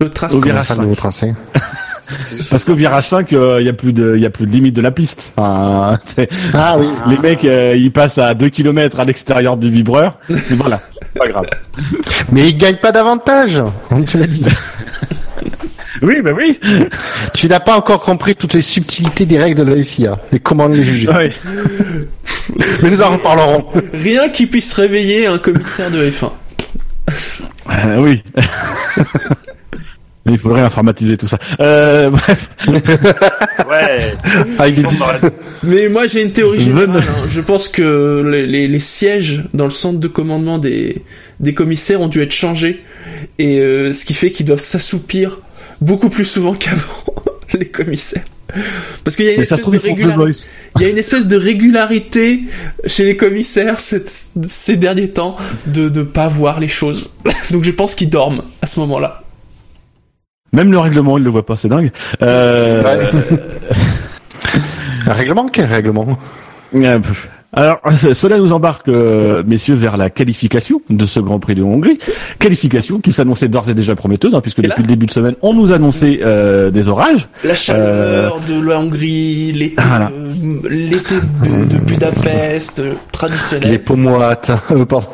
Le. 0.00 0.06
Au 0.06 0.10
Comment 0.28 0.40
virage 0.40 0.64
ça, 0.66 0.74
5. 0.74 0.82
nouveau 0.82 0.94
tracé 0.94 1.32
Parce 2.50 2.64
qu'au 2.64 2.74
virage 2.74 3.08
5, 3.08 3.32
euh, 3.32 3.60
il 3.60 3.66
y 3.66 3.70
a 3.70 3.72
plus 3.72 3.92
de, 3.94 4.14
il 4.16 4.22
y 4.22 4.26
a 4.26 4.30
plus 4.30 4.44
de 4.46 4.50
limite 4.50 4.74
de 4.74 4.82
la 4.82 4.90
piste. 4.90 5.32
Enfin, 5.36 5.98
Ah 6.52 6.76
oui. 6.78 6.86
les 7.08 7.16
mecs, 7.18 7.44
euh, 7.46 7.74
ils 7.76 7.92
passent 7.92 8.18
à 8.18 8.34
2 8.34 8.48
km 8.50 9.00
à 9.00 9.04
l'extérieur 9.04 9.56
du 9.56 9.70
vibreur. 9.70 10.18
Voilà, 10.28 10.80
c'est 10.90 11.14
pas 11.18 11.26
grave. 11.28 11.46
Mais 12.32 12.48
il 12.50 12.58
gagne 12.58 12.76
pas 12.76 12.92
d'avantage, 12.92 13.62
on 13.90 14.02
te 14.02 14.18
l'a 14.18 14.26
dit. 14.26 14.44
Oui, 16.02 16.20
bah 16.22 16.32
oui. 16.36 16.60
tu 17.32 17.48
n'as 17.48 17.60
pas 17.60 17.76
encore 17.76 18.00
compris 18.02 18.34
toutes 18.36 18.52
les 18.52 18.60
subtilités 18.60 19.24
des 19.24 19.38
règles 19.38 19.64
de 19.64 19.72
la 19.72 19.82
FIA 19.82 20.18
et 20.32 20.40
comment 20.40 20.66
les 20.66 20.82
juger. 20.82 21.08
Ouais. 21.08 21.32
Mais 22.82 22.90
nous 22.90 23.02
en 23.02 23.10
reparlerons. 23.10 23.66
Rien 23.92 24.28
qui 24.28 24.46
puisse 24.46 24.72
réveiller 24.74 25.26
un 25.26 25.38
commissaire 25.38 25.90
de 25.90 26.10
F1. 26.10 26.30
Euh, 27.70 27.98
oui. 28.00 28.22
Il 30.26 30.38
faudrait 30.38 30.62
informatiser 30.62 31.18
tout 31.18 31.26
ça. 31.26 31.38
Euh, 31.60 32.08
bref. 32.08 32.48
Ouais. 33.68 34.14
Avec 34.58 34.74
des 34.76 34.84
aurait- 34.84 35.20
Mais 35.62 35.88
moi 35.88 36.06
j'ai 36.06 36.22
une 36.22 36.32
théorie 36.32 36.60
Je 36.60 36.64
générale. 36.66 37.02
hein. 37.06 37.26
Je 37.28 37.40
pense 37.42 37.68
que 37.68 38.22
les, 38.26 38.46
les- 38.46 38.66
les 38.68 38.78
sièges 38.78 39.44
dans 39.52 39.64
le 39.64 39.70
centre 39.70 39.98
de 39.98 40.08
commandement 40.08 40.58
des, 40.58 41.02
des 41.40 41.52
commissaires 41.54 42.00
ont 42.00 42.08
dû 42.08 42.22
être 42.22 42.32
changés. 42.32 42.82
Et 43.38 43.60
euh, 43.60 43.92
ce 43.92 44.04
qui 44.06 44.14
fait 44.14 44.30
qu'ils 44.30 44.46
doivent 44.46 44.60
s'assoupir 44.60 45.40
beaucoup 45.80 46.08
plus 46.08 46.24
souvent 46.24 46.54
qu'avant, 46.54 47.04
les 47.52 47.66
commissaires. 47.68 48.24
Parce 49.04 49.16
qu'il 49.16 49.26
y 49.26 49.28
a 49.28 49.34
une 49.34 49.42
espèce 49.42 49.60
trouve, 49.60 49.74
de 49.74 49.80
ils 49.80 49.88
régularité. 49.90 50.16
voice. 50.16 50.48
Il 50.76 50.82
y 50.82 50.84
a 50.86 50.88
une 50.88 50.98
espèce 50.98 51.26
de 51.26 51.36
régularité 51.36 52.40
chez 52.86 53.04
les 53.04 53.16
commissaires 53.16 53.80
cette- 53.80 54.10
ces 54.46 54.76
derniers 54.76 55.08
temps 55.08 55.36
de 55.66 55.88
ne 55.88 56.02
pas 56.02 56.28
voir 56.28 56.60
les 56.60 56.68
choses. 56.68 57.12
Donc 57.50 57.64
je 57.64 57.70
pense 57.70 57.94
qu'ils 57.94 58.10
dorment 58.10 58.42
à 58.62 58.66
ce 58.66 58.78
moment-là. 58.80 59.22
Même 60.52 60.70
le 60.70 60.78
règlement, 60.78 61.18
il 61.18 61.24
le 61.24 61.30
voit 61.30 61.44
pas, 61.44 61.56
c'est 61.56 61.68
dingue. 61.68 61.90
Euh, 62.22 63.10
Un 65.06 65.12
règlement 65.12 65.48
Quel 65.48 65.64
règlement? 65.66 66.16
Euh. 66.74 67.00
Alors, 67.56 67.80
cela 68.14 68.38
nous 68.38 68.52
embarque, 68.52 68.88
euh, 68.88 69.42
messieurs, 69.46 69.74
vers 69.74 69.96
la 69.96 70.10
qualification 70.10 70.82
de 70.90 71.06
ce 71.06 71.20
Grand 71.20 71.38
Prix 71.38 71.54
de 71.54 71.62
Hongrie. 71.62 71.98
Qualification 72.38 72.98
qui 73.00 73.12
s'annonçait 73.12 73.48
d'ores 73.48 73.68
et 73.70 73.74
déjà 73.74 73.94
prometteuse, 73.94 74.34
hein, 74.34 74.40
puisque 74.40 74.58
Et 74.58 74.62
depuis 74.62 74.82
le 74.82 74.88
début 74.88 75.06
de 75.06 75.12
semaine, 75.12 75.34
on 75.42 75.54
nous 75.54 75.72
annonçait 75.72 76.20
euh, 76.22 76.70
des 76.70 76.88
orages. 76.88 77.28
La 77.44 77.54
chaleur 77.54 78.40
de 78.40 78.60
la 78.66 78.78
Hongrie, 78.80 79.52
l'été, 79.52 79.76
Voilà. 79.88 80.10
euh, 80.12 80.68
l'été 80.68 81.14
de, 81.14 81.64
de 81.64 81.78
Budapest, 81.78 82.80
euh, 82.80 82.94
traditionnel. 83.12 83.70
Les. 83.70 83.76
Euh, 83.76 84.84
pardon. 84.88 85.06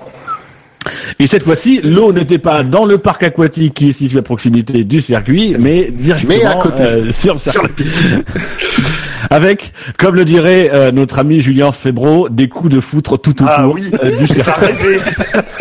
Et 1.19 1.27
cette 1.27 1.43
fois-ci, 1.43 1.81
l'eau 1.83 2.13
n'était 2.13 2.39
pas 2.39 2.63
dans 2.63 2.87
le 2.87 2.97
parc 2.99 3.23
aquatique 3.23 3.75
qui 3.75 3.91
est 3.91 3.93
situé 3.93 4.19
à 4.19 4.23
proximité 4.23 4.85
du 4.85 5.01
circuit, 5.03 5.55
mais 5.59 5.91
directement 5.91 6.35
Mais 6.39 6.45
à 6.47 6.55
côté. 6.55 6.83
euh, 6.83 7.13
sur, 7.13 7.35
la 7.63 7.69
piste. 7.69 8.03
Avec, 9.31 9.73
comme 9.99 10.15
le 10.15 10.25
dirait 10.25 10.71
euh, 10.73 10.91
notre 10.93 11.19
ami 11.19 11.41
Julien 11.41 11.73
Febro, 11.73 12.29
des 12.31 12.49
coups 12.49 12.71
de 12.75 12.81
foutre 12.81 13.19
tout 13.21 13.31
autour 13.43 13.47
Ah 13.51 13.69
oui, 13.69 13.91
euh, 14.03 14.17
du 14.17 14.25
j'ai 14.27 14.43
pas 14.43 14.57
circuit. 14.59 14.87
rêvé. 14.87 15.01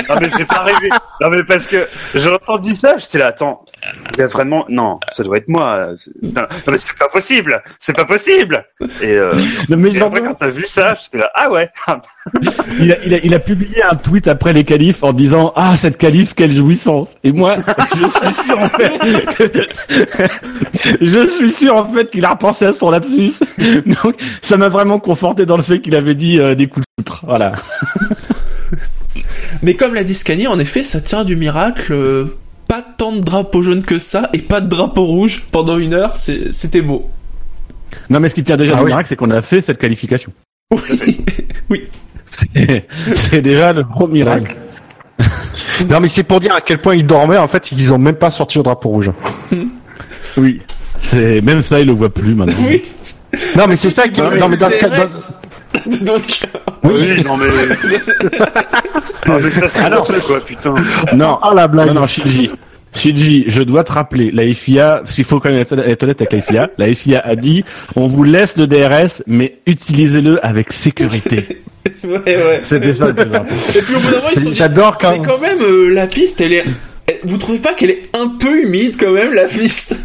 Non 0.09 0.15
mais 0.21 0.29
j'ai 0.37 0.45
pas 0.45 0.63
rêvé. 0.63 0.89
Non 1.21 1.29
mais 1.29 1.43
parce 1.43 1.67
que 1.67 1.87
j'ai 2.15 2.29
entendu 2.31 2.73
ça, 2.73 2.95
j'étais 2.97 3.17
là, 3.17 3.27
attends, 3.27 3.61
il 4.13 4.19
y 4.19 4.21
a 4.21 4.27
vraiment, 4.27 4.65
non, 4.69 4.99
ça 5.11 5.23
doit 5.23 5.37
être 5.37 5.47
moi. 5.47 5.89
C'est- 5.95 6.11
Non, 6.21 6.41
non, 6.41 6.47
mais 6.71 6.77
c'est 6.77 6.97
pas 6.97 7.07
possible, 7.09 7.61
c'est 7.77 7.95
pas 7.95 8.05
possible. 8.05 8.65
Et, 9.01 9.13
euh, 9.13 9.33
Non, 9.69 9.77
mais 9.77 9.93
et 9.93 10.01
après 10.01 10.21
quand 10.21 10.33
t'as 10.35 10.47
vu 10.47 10.65
ça, 10.65 10.95
j'étais 11.01 11.17
là, 11.19 11.29
ah 11.35 11.49
ouais. 11.51 11.69
il, 12.79 12.91
a, 12.91 12.95
il, 13.05 13.13
a, 13.15 13.17
il 13.23 13.33
a 13.33 13.39
publié 13.39 13.81
un 13.83 13.95
tweet 13.95 14.27
après 14.27 14.53
les 14.53 14.63
qualifs 14.63 15.03
en 15.03 15.13
disant 15.13 15.51
ah 15.55 15.75
cette 15.77 15.97
qualif 15.97 16.35
quelle 16.35 16.51
jouissance 16.51 17.15
et 17.23 17.31
moi 17.31 17.55
je 17.95 18.07
suis 18.07 18.43
sûr 18.45 18.59
en 18.59 18.69
fait 18.69 18.91
que- 19.35 19.67
je 21.01 21.27
suis 21.27 21.51
sûr 21.51 21.75
en 21.75 21.85
fait 21.91 22.09
qu'il 22.11 22.23
a 22.25 22.29
repensé 22.31 22.65
à 22.65 22.71
son 22.73 22.91
lapsus 22.91 23.33
donc 24.03 24.15
ça 24.41 24.57
m'a 24.57 24.69
vraiment 24.69 24.99
conforté 24.99 25.45
dans 25.47 25.57
le 25.57 25.63
fait 25.63 25.79
qu'il 25.81 25.95
avait 25.95 26.13
dit 26.15 26.39
euh, 26.39 26.53
des 26.55 26.67
coups 26.67 26.85
de 26.97 27.03
foutre 27.03 27.25
voilà 27.25 27.53
Mais 29.63 29.73
comme 29.75 29.93
l'a 29.95 30.03
dit 30.03 30.13
Scani, 30.13 30.47
en 30.47 30.59
effet, 30.59 30.83
ça 30.83 31.01
tient 31.01 31.23
du 31.23 31.35
miracle. 31.35 31.91
euh, 31.93 32.25
Pas 32.69 32.81
tant 32.97 33.11
de 33.11 33.19
drapeaux 33.19 33.61
jaunes 33.61 33.83
que 33.83 33.99
ça 33.99 34.29
et 34.31 34.37
pas 34.39 34.61
de 34.61 34.69
drapeau 34.69 35.03
rouge 35.03 35.43
pendant 35.51 35.77
une 35.77 35.93
heure. 35.93 36.15
C'était 36.15 36.81
beau. 36.81 37.09
non 38.09 38.19
mais 38.21 38.29
ce 38.29 38.35
qui 38.35 38.43
tient 38.45 38.55
déjà 38.57 38.73
Ah 38.75 38.77
du 38.77 38.83
oui. 38.83 38.87
miracle 38.91 39.09
c'est 39.09 39.15
qu'on 39.17 39.31
a 39.31 39.41
fait 39.41 39.59
cette 39.59 39.77
qualification 39.79 40.31
Oui, 40.71 41.25
oui. 41.69 41.89
c'est 43.15 43.41
déjà 43.41 43.73
le 43.73 43.83
gros 43.83 44.07
miracle 44.07 44.55
Non, 45.89 45.99
mais 45.99 46.07
c'est 46.07 46.23
pour 46.23 46.39
dire 46.39 46.53
à 46.53 46.61
quel 46.61 46.79
point 46.79 46.95
ils 46.95 47.05
dormaient. 47.05 47.37
En 47.37 47.47
fait, 47.47 47.71
ils 47.73 47.91
ont 47.91 47.97
même 47.97 48.15
pas 48.15 48.31
sorti 48.31 48.57
le 48.59 48.63
drapeau 48.63 48.89
rouge. 48.89 49.11
oui 50.37 50.61
c'est 51.01 51.41
même 51.41 51.61
ça 51.61 51.79
il 51.79 51.87
le 51.87 51.93
voit 51.93 52.09
plus 52.13 52.35
maintenant 52.35 52.55
Oui. 52.67 52.83
Non, 53.57 53.65
mais 53.67 53.75
c'est 53.77 53.89
ça 53.89 54.07
qui. 54.09 54.21
Non, 54.21 54.47
mais 54.49 54.57
dans 54.57 54.69
ce 54.69 54.77
cas, 54.77 54.89
dans- 54.89 56.05
Donc, 56.05 56.41
Oui, 56.83 57.23
non 57.23 57.37
mais. 57.37 57.47
non 59.27 59.39
mais 59.41 59.51
ça 59.51 59.69
c'est 59.69 59.79
Alors- 59.79 60.09
n'importe 60.09 60.27
quoi, 60.27 60.39
putain. 60.45 60.75
non 61.13 61.39
Ah 61.41 61.53
la 61.55 61.67
blague. 61.67 61.87
Non, 61.87 61.93
non, 62.01 62.07
Shinji. 62.07 62.49
Shinji, 62.95 63.45
je 63.47 63.61
dois 63.61 63.83
te 63.83 63.91
rappeler, 63.91 64.31
la 64.31 64.51
FIA, 64.53 65.03
s'il 65.05 65.23
faut 65.23 65.39
quand 65.39 65.49
même 65.51 65.59
être 65.59 65.73
honnête 66.03 66.21
avec 66.21 66.31
la 66.33 66.41
FIA, 66.41 66.69
la 66.79 66.93
FIA 66.95 67.19
a 67.23 67.35
dit, 67.35 67.63
on 67.95 68.07
vous 68.07 68.23
laisse 68.23 68.57
le 68.57 68.65
DRS, 68.65 69.21
mais 69.27 69.59
utilisez-le 69.67 70.43
avec 70.43 70.73
sécurité. 70.73 71.61
ouais, 72.03 72.19
ouais. 72.25 72.59
C'était 72.63 72.93
ça. 72.95 73.09
Et 73.09 73.13
puis 73.13 73.95
au 73.95 73.99
bout 73.99 74.09
d'un 74.09 74.17
moment, 74.17 74.27
ils 74.35 74.41
sont 74.41 74.51
J'adore 74.53 74.97
quand. 74.97 75.11
mais 75.11 75.25
quand 75.25 75.37
même, 75.39 75.61
euh, 75.61 75.89
la 75.89 76.07
piste, 76.07 76.41
elle 76.41 76.53
est. 76.53 76.65
Vous 77.23 77.37
trouvez 77.37 77.59
pas 77.59 77.73
qu'elle 77.73 77.91
est 77.91 78.09
un 78.17 78.27
peu 78.39 78.63
humide 78.63 78.95
quand 78.99 79.11
même, 79.11 79.33
la 79.33 79.45
piste? 79.45 79.95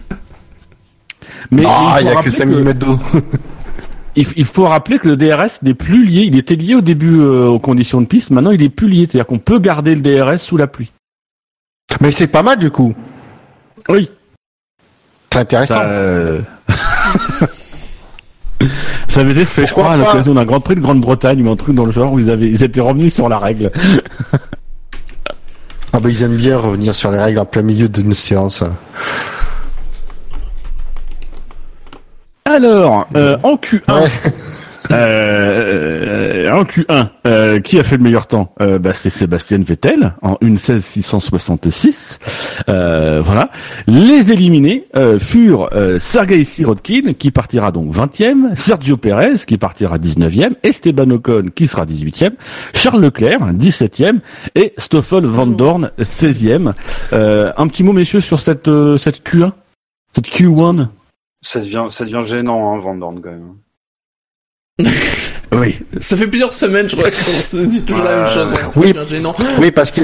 Mais 1.50 1.62
Ah, 1.66 1.96
il 2.00 2.04
y 2.06 2.08
a 2.08 2.10
que 2.12 2.16
rappeler 2.16 2.30
5 2.32 2.46
mm 2.48 2.72
d'eau. 2.74 2.98
Il, 4.16 4.26
il 4.36 4.44
faut 4.44 4.64
rappeler 4.64 4.98
que 4.98 5.08
le 5.08 5.16
DRS 5.16 5.62
n'est 5.62 5.74
plus 5.74 6.04
lié, 6.04 6.22
il 6.22 6.36
était 6.36 6.56
lié 6.56 6.74
au 6.74 6.80
début 6.80 7.20
euh, 7.20 7.46
aux 7.46 7.58
conditions 7.58 8.00
de 8.00 8.06
piste, 8.06 8.30
maintenant 8.30 8.50
il 8.50 8.62
est 8.62 8.68
plus 8.68 8.88
lié, 8.88 9.06
c'est-à-dire 9.06 9.26
qu'on 9.26 9.38
peut 9.38 9.58
garder 9.58 9.94
le 9.94 10.00
DRS 10.00 10.38
sous 10.38 10.56
la 10.56 10.66
pluie. 10.66 10.92
Mais 12.00 12.10
c'est 12.12 12.28
pas 12.28 12.42
mal 12.42 12.58
du 12.58 12.70
coup. 12.70 12.94
Oui. 13.88 14.10
C'est 15.32 15.40
intéressant. 15.40 15.74
Ça, 15.74 15.84
euh, 15.84 16.40
ça 19.08 19.20
avait 19.20 19.32
été 19.32 19.44
fait, 19.44 19.66
je 19.66 19.72
crois, 19.72 19.92
à 19.92 19.96
l'occasion 19.96 20.34
d'un 20.34 20.44
Grand 20.44 20.60
Prix 20.60 20.76
de 20.76 20.80
Grande-Bretagne 20.80 21.46
ou 21.46 21.50
un 21.50 21.56
truc 21.56 21.74
dans 21.74 21.84
le 21.84 21.92
genre 21.92 22.12
où 22.12 22.18
ils 22.18 22.30
avaient, 22.30 22.48
ils 22.48 22.62
étaient 22.62 22.80
revenus 22.80 23.14
sur 23.14 23.28
la 23.28 23.38
règle. 23.38 23.70
Ah 25.96 26.00
bah 26.00 26.10
ils 26.10 26.24
aiment 26.24 26.36
bien 26.36 26.58
revenir 26.58 26.92
sur 26.92 27.12
les 27.12 27.20
règles 27.20 27.38
en 27.38 27.44
plein 27.44 27.62
milieu 27.62 27.88
d'une 27.88 28.14
séance. 28.14 28.64
Alors, 32.54 33.08
euh, 33.16 33.36
en 33.42 33.56
Q1, 33.56 33.80
Ouais. 33.88 34.08
euh, 34.92 36.50
en 36.52 36.62
Q1, 36.62 37.08
euh, 37.26 37.58
qui 37.58 37.80
a 37.80 37.82
fait 37.82 37.96
le 37.96 38.04
meilleur 38.04 38.28
temps? 38.28 38.54
Euh, 38.60 38.78
bah, 38.78 38.92
C'est 38.94 39.10
Sébastien 39.10 39.58
Vettel 39.58 40.14
en 40.22 40.34
1.16.666. 40.40 42.18
Euh, 42.68 43.20
voilà. 43.24 43.50
Les 43.88 44.30
éliminés 44.30 44.86
euh, 44.94 45.18
furent 45.18 45.68
euh, 45.72 45.98
Sergei 45.98 46.44
Sirotkin 46.44 47.14
qui 47.18 47.32
partira 47.32 47.72
donc 47.72 47.92
20e, 47.92 48.54
Sergio 48.54 48.96
Perez 48.98 49.34
qui 49.46 49.58
partira 49.58 49.98
19e, 49.98 50.52
Esteban 50.62 51.10
Ocon 51.10 51.46
qui 51.54 51.66
sera 51.66 51.84
18e, 51.86 52.34
Charles 52.72 53.00
Leclerc 53.02 53.40
17e 53.52 54.18
et 54.54 54.74
Stoffel 54.78 55.26
Van 55.26 55.48
Dorn 55.48 55.90
16e. 55.98 56.70
Euh, 57.12 57.52
un 57.56 57.66
petit 57.66 57.82
mot 57.82 57.92
messieurs 57.92 58.20
sur 58.20 58.38
cette 58.38 58.68
euh, 58.68 58.96
cette 58.96 59.26
Q1, 59.26 59.50
cette 60.14 60.28
Q1. 60.28 60.86
Ça 61.46 61.60
devient, 61.60 61.86
ça 61.90 62.04
devient 62.04 62.22
gênant, 62.24 62.74
hein, 62.74 62.78
Van 62.78 62.94
Dorn 62.96 63.20
quand 63.22 63.30
même. 63.30 63.54
Oui. 65.52 65.76
Ça 66.00 66.16
fait 66.16 66.26
plusieurs 66.26 66.52
semaines, 66.52 66.88
je 66.88 66.96
crois, 66.96 67.10
qu'on 67.12 67.40
se 67.40 67.58
dit 67.58 67.84
toujours 67.84 68.02
la 68.04 68.16
même 68.16 68.24
Ouais. 68.26 68.34
chose. 68.34 68.52
hein. 68.54 68.70
Oui. 68.74 68.92
Gênant. 69.08 69.32
Oui, 69.60 69.70
parce 69.70 69.92
que 69.92 70.00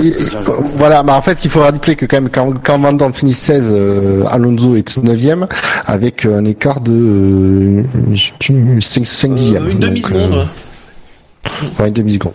voilà, 0.77 1.03
mais 1.03 1.11
en 1.11 1.23
fait, 1.23 1.45
il 1.45 1.51
faut 1.51 1.59
rappeler 1.59 1.97
que 1.97 2.07
quand 2.07 2.19
même 2.21 2.31
quand, 2.31 2.53
quand 2.63 2.79
Van 2.79 2.93
Dorn 2.93 3.13
finit 3.13 3.33
16, 3.33 3.73
euh, 3.75 4.23
Alonso 4.29 4.77
est 4.77 4.97
9e 4.99 5.49
avec 5.87 6.25
un 6.25 6.45
écart 6.45 6.81
de 6.81 6.93
euh, 6.93 7.83
je 8.13 8.27
sais 8.27 8.33
plus, 8.39 8.81
5, 8.81 9.05
5 9.05 9.35
dixièmes. 9.35 9.65
Euh, 9.67 9.71
une 9.71 9.79
Donc, 9.81 9.91
demi-seconde. 9.91 10.35
euh, 10.35 11.83
ouais, 11.83 11.89
une 11.89 11.95
demi-seconde. 11.95 12.35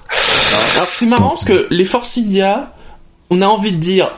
Alors 0.75 0.89
c'est 0.89 1.05
marrant 1.05 1.29
parce 1.29 1.45
que 1.45 1.67
les 1.69 1.85
Force 1.85 2.17
India, 2.17 2.73
on 3.29 3.41
a 3.41 3.45
envie 3.45 3.71
de 3.71 3.77
dire 3.77 4.09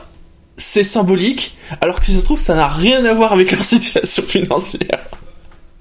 c'est 0.58 0.84
symbolique, 0.84 1.56
alors 1.80 2.00
que 2.00 2.06
si 2.06 2.12
ça 2.12 2.20
se 2.20 2.24
trouve 2.26 2.38
ça 2.38 2.54
n'a 2.54 2.68
rien 2.68 3.04
à 3.06 3.14
voir 3.14 3.32
avec 3.32 3.50
leur 3.52 3.64
situation 3.74 4.22
financière, 4.22 5.06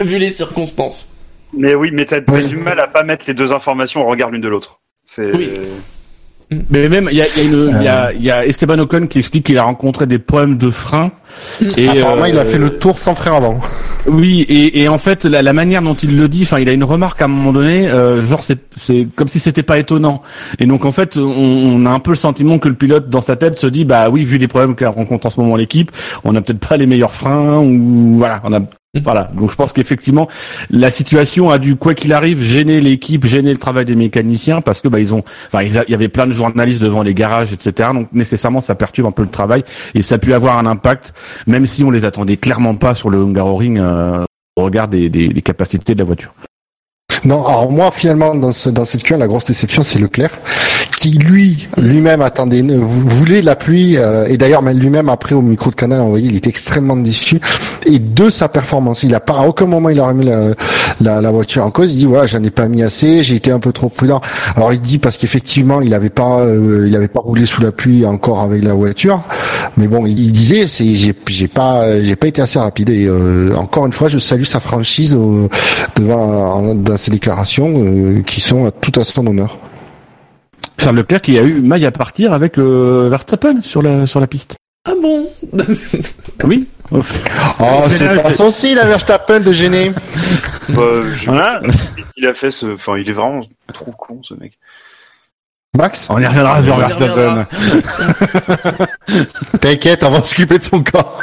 vu 0.02 0.18
les 0.18 0.30
circonstances. 0.30 1.12
Mais 1.54 1.76
oui, 1.76 1.90
mais 1.94 2.06
t'as 2.06 2.20
Oui. 2.30 2.46
du 2.46 2.56
mal 2.58 2.80
à 2.80 2.88
pas 2.88 3.04
mettre 3.04 3.26
les 3.28 3.34
deux 3.34 3.52
informations 3.54 4.02
au 4.02 4.06
regard 4.10 4.30
l'une 4.30 4.42
de 4.42 4.48
l'autre. 4.48 4.80
C'est. 5.06 5.32
Oui. 5.36 5.50
Mais 6.72 6.88
même, 6.88 7.10
il 7.12 7.18
y 7.18 7.22
a, 7.22 7.28
il 7.36 7.38
y, 7.38 7.40
a 7.42 7.44
une- 7.52 7.76
il 7.78 7.84
y, 7.84 7.88
a, 7.90 8.14
il 8.14 8.24
y 8.24 8.32
a 8.32 8.46
Esteban 8.46 8.80
Ocon 8.80 9.08
qui 9.08 9.20
explique 9.20 9.46
qu'il 9.48 9.58
a 9.58 9.64
rencontré 9.64 10.06
des 10.06 10.18
problèmes 10.20 10.58
de 10.58 10.70
frein. 10.70 11.12
Et, 11.78 11.88
Apparemment, 11.88 12.26
il 12.26 12.38
a 12.38 12.42
euh, 12.42 12.46
fait 12.46 12.58
le 12.58 12.78
tour 12.78 12.98
sans 13.00 13.16
frein 13.16 13.38
avant. 13.38 13.60
Oui, 14.08 14.46
et, 14.48 14.84
et 14.84 14.88
en 14.88 14.98
fait, 14.98 15.26
la, 15.26 15.42
la 15.42 15.54
manière 15.54 15.82
dont 15.82 15.96
il 15.96 16.18
le 16.18 16.30
dit, 16.30 16.44
enfin, 16.44 16.60
il 16.60 16.70
a 16.70 16.72
une 16.72 16.84
remarque 16.84 17.22
à 17.22 17.26
un 17.26 17.28
moment 17.28 17.52
donné, 17.52 17.90
euh, 17.90 18.22
genre 18.22 18.42
c'est 18.42 18.60
c'est 18.76 19.08
comme 19.16 19.28
si 19.28 19.40
c'était 19.40 19.64
pas 19.64 19.78
étonnant. 19.78 20.22
Et 20.60 20.66
donc 20.66 20.86
en 20.86 20.92
fait, 20.92 21.18
on, 21.18 21.22
on 21.22 21.86
a 21.86 21.90
un 21.90 22.00
peu 22.00 22.12
le 22.12 22.16
sentiment 22.16 22.58
que 22.60 22.70
le 22.70 22.76
pilote 22.76 23.10
dans 23.10 23.22
sa 23.22 23.36
tête 23.36 23.60
se 23.60 23.68
dit, 23.68 23.86
bah 23.86 24.10
oui, 24.10 24.24
vu 24.24 24.38
les 24.38 24.48
problèmes 24.48 24.76
qu'elle 24.76 24.88
rencontre 24.88 25.28
en 25.28 25.30
ce 25.30 25.40
moment 25.40 25.56
l'équipe, 25.56 25.92
on 26.24 26.36
a 26.36 26.42
peut-être 26.42 26.66
pas 26.66 26.78
les 26.78 26.86
meilleurs 26.86 27.14
freins 27.14 27.60
ou 27.60 28.18
voilà, 28.18 28.42
on 28.46 28.54
a 28.54 28.62
voilà. 29.02 29.30
Donc 29.34 29.52
je 29.52 29.56
pense 29.56 29.74
qu'effectivement, 29.74 30.28
la 30.70 30.90
situation 30.90 31.50
a 31.50 31.58
dû 31.58 31.76
quoi 31.76 31.94
qu'il 31.94 32.14
arrive 32.14 32.42
gêner 32.42 32.82
l'équipe, 32.82 33.26
gêner 33.26 33.52
le 33.52 33.58
travail 33.58 33.86
des 33.86 33.96
mécaniciens 33.96 34.62
parce 34.62 34.82
que 34.82 34.88
bah 34.88 35.00
ils 35.00 35.14
ont, 35.14 35.24
enfin 35.48 35.64
il 35.64 35.74
y 35.90 35.94
avait 35.94 36.08
plein 36.08 36.26
de 36.26 36.32
journalistes 36.32 36.82
devant 36.82 37.04
les 37.04 37.14
garages, 37.14 37.54
etc. 37.54 37.90
Donc 37.94 38.10
nécessairement 38.14 38.62
ça 38.62 38.76
perturbe 38.76 39.08
un 39.08 39.12
peu 39.12 39.24
le 39.24 39.30
travail 39.30 39.64
et 39.94 40.02
ça 40.02 40.16
a 40.16 40.18
pu 40.18 40.34
avoir 40.34 40.58
un 40.58 40.66
impact, 40.66 41.14
même 41.46 41.66
si 41.66 41.84
on 41.84 41.92
les 41.92 42.06
attendait 42.06 42.38
clairement 42.38 42.76
pas 42.76 42.96
sur 42.96 43.10
le 43.10 43.18
Hungaroring 43.20 43.80
euh, 43.80 44.26
au 44.56 44.64
regard 44.64 44.88
des, 44.88 45.10
capacités 45.44 45.94
de 45.94 46.00
la 46.00 46.06
voiture. 46.06 46.34
Non, 47.26 47.46
alors 47.46 47.72
moi 47.72 47.92
finalement 47.92 48.36
dans 48.36 48.52
ce 48.52 48.70
dans 48.70 48.86
cette 48.86 49.04
queue, 49.04 49.18
la 49.18 49.28
grosse 49.28 49.46
déception 49.46 49.84
c'est 49.84 50.00
Leclerc 50.00 50.32
qui 51.00 51.12
lui 51.12 51.68
lui-même 51.78 52.22
attendait 52.22 52.62
vou- 52.62 53.08
voulait 53.08 53.42
la 53.42 53.56
pluie 53.56 53.98
euh, 53.98 54.26
et 54.28 54.38
d'ailleurs 54.38 54.62
même 54.64 54.78
lui-même 54.80 55.10
après 55.10 55.36
au 55.36 55.42
micro 55.42 55.70
de 55.70 55.76
canal 55.76 56.02
envoyé 56.02 56.28
il 56.28 56.36
était 56.36 56.50
extrêmement 56.50 56.96
déçu. 56.96 57.40
Et 57.86 58.00
de 58.00 58.30
sa 58.30 58.48
performance 58.50 59.04
il 59.04 59.14
a 59.14 59.20
pas 59.20 59.40
à 59.40 59.48
aucun 59.48 59.66
moment 59.66 59.90
il 59.90 60.00
a 60.00 60.08
remis 60.08 60.26
la, 60.26 60.48
la, 61.02 61.22
la 61.22 61.32
voiture 61.32 61.64
en 61.66 61.72
cause. 61.72 61.94
Il 61.94 61.98
dit 61.98 62.06
voilà 62.06 62.28
j'en 62.28 62.44
ai 62.44 62.50
pas 62.50 62.68
mis 62.68 62.84
assez 62.84 63.24
j'ai 63.24 63.36
été 63.36 63.52
un 63.52 63.60
peu 63.60 63.72
trop 63.72 63.90
prudent. 63.90 64.22
Alors 64.56 64.74
il 64.74 64.82
dit 64.82 64.98
parce 64.98 65.18
qu'effectivement 65.18 65.82
il 65.82 65.94
avait 65.94 66.10
pas 66.10 66.40
euh, 66.40 66.86
il 66.88 66.96
avait 66.96 67.08
pas 67.08 67.20
roulé 67.20 67.46
sous 67.46 67.62
la 67.62 67.72
pluie 67.72 68.06
encore 68.06 68.40
avec 68.42 68.64
la 68.64 68.74
voiture. 68.74 69.22
Mais 69.76 69.88
bon 69.88 70.06
il, 70.06 70.32
disait 70.32 70.68
c'est 70.68 70.96
j'ai 70.96 71.14
j'ai 71.28 71.48
pas 71.48 72.02
j'ai 72.02 72.16
pas 72.16 72.28
été 72.28 72.42
assez 72.42 72.58
rapide. 72.60 72.90
Et 72.90 73.06
euh, 73.06 73.54
encore 73.56 73.86
une 73.86 73.92
fois 73.94 74.08
je 74.10 74.18
salue 74.18 74.44
sa 74.46 74.60
franchise 74.60 75.14
au- 75.16 75.50
devant 75.96 76.74
dans 76.74 76.98
ses 76.98 77.12
déclarations 77.18 77.74
euh, 77.84 78.22
qui 78.22 78.42
sont 78.42 78.72
tout 78.82 79.00
à 79.00 79.04
son 79.04 79.26
honneur. 79.28 79.60
Charles 80.80 80.98
Leclerc 80.98 81.22
qui 81.22 81.38
a 81.38 81.42
eu 81.42 81.62
maille 81.62 81.86
à 81.86 81.92
partir 81.92 82.32
avec 82.34 82.58
euh, 82.60 83.08
Verstappen 83.10 83.62
sur 83.64 83.82
la 83.82 84.06
sur 84.06 84.20
la 84.20 84.28
piste. 84.28 84.56
Ah 84.88 84.94
bon? 85.02 85.28
Oui. 86.44 86.68
Oh, 86.92 87.02
c'est 87.90 88.22
pas 88.22 88.34
son 88.34 88.50
style 88.52 88.80
à 88.80 88.86
Verstappen 88.86 89.40
de 89.40 89.52
gêner. 89.52 89.92
Bah, 90.70 90.82
je- 91.14 91.26
Voilà. 91.28 91.62
Il 92.18 92.28
a 92.28 92.34
fait 92.34 92.52
ce. 92.52 92.74
Enfin, 92.74 92.98
il 92.98 93.10
est 93.10 93.14
vraiment 93.14 93.40
trop 93.74 93.92
con 93.92 94.20
ce 94.22 94.34
mec. 94.34 94.60
Max, 95.78 96.08
On 96.10 96.20
y 96.20 96.26
reviendra 96.26 96.62
sur 96.64 96.76
Verstappen. 96.78 97.48
t'inquiète, 99.62 100.04
on 100.04 100.10
va 100.12 100.24
s'occuper 100.24 100.58
de 100.58 100.64
son 100.64 100.84
corps. 100.84 101.22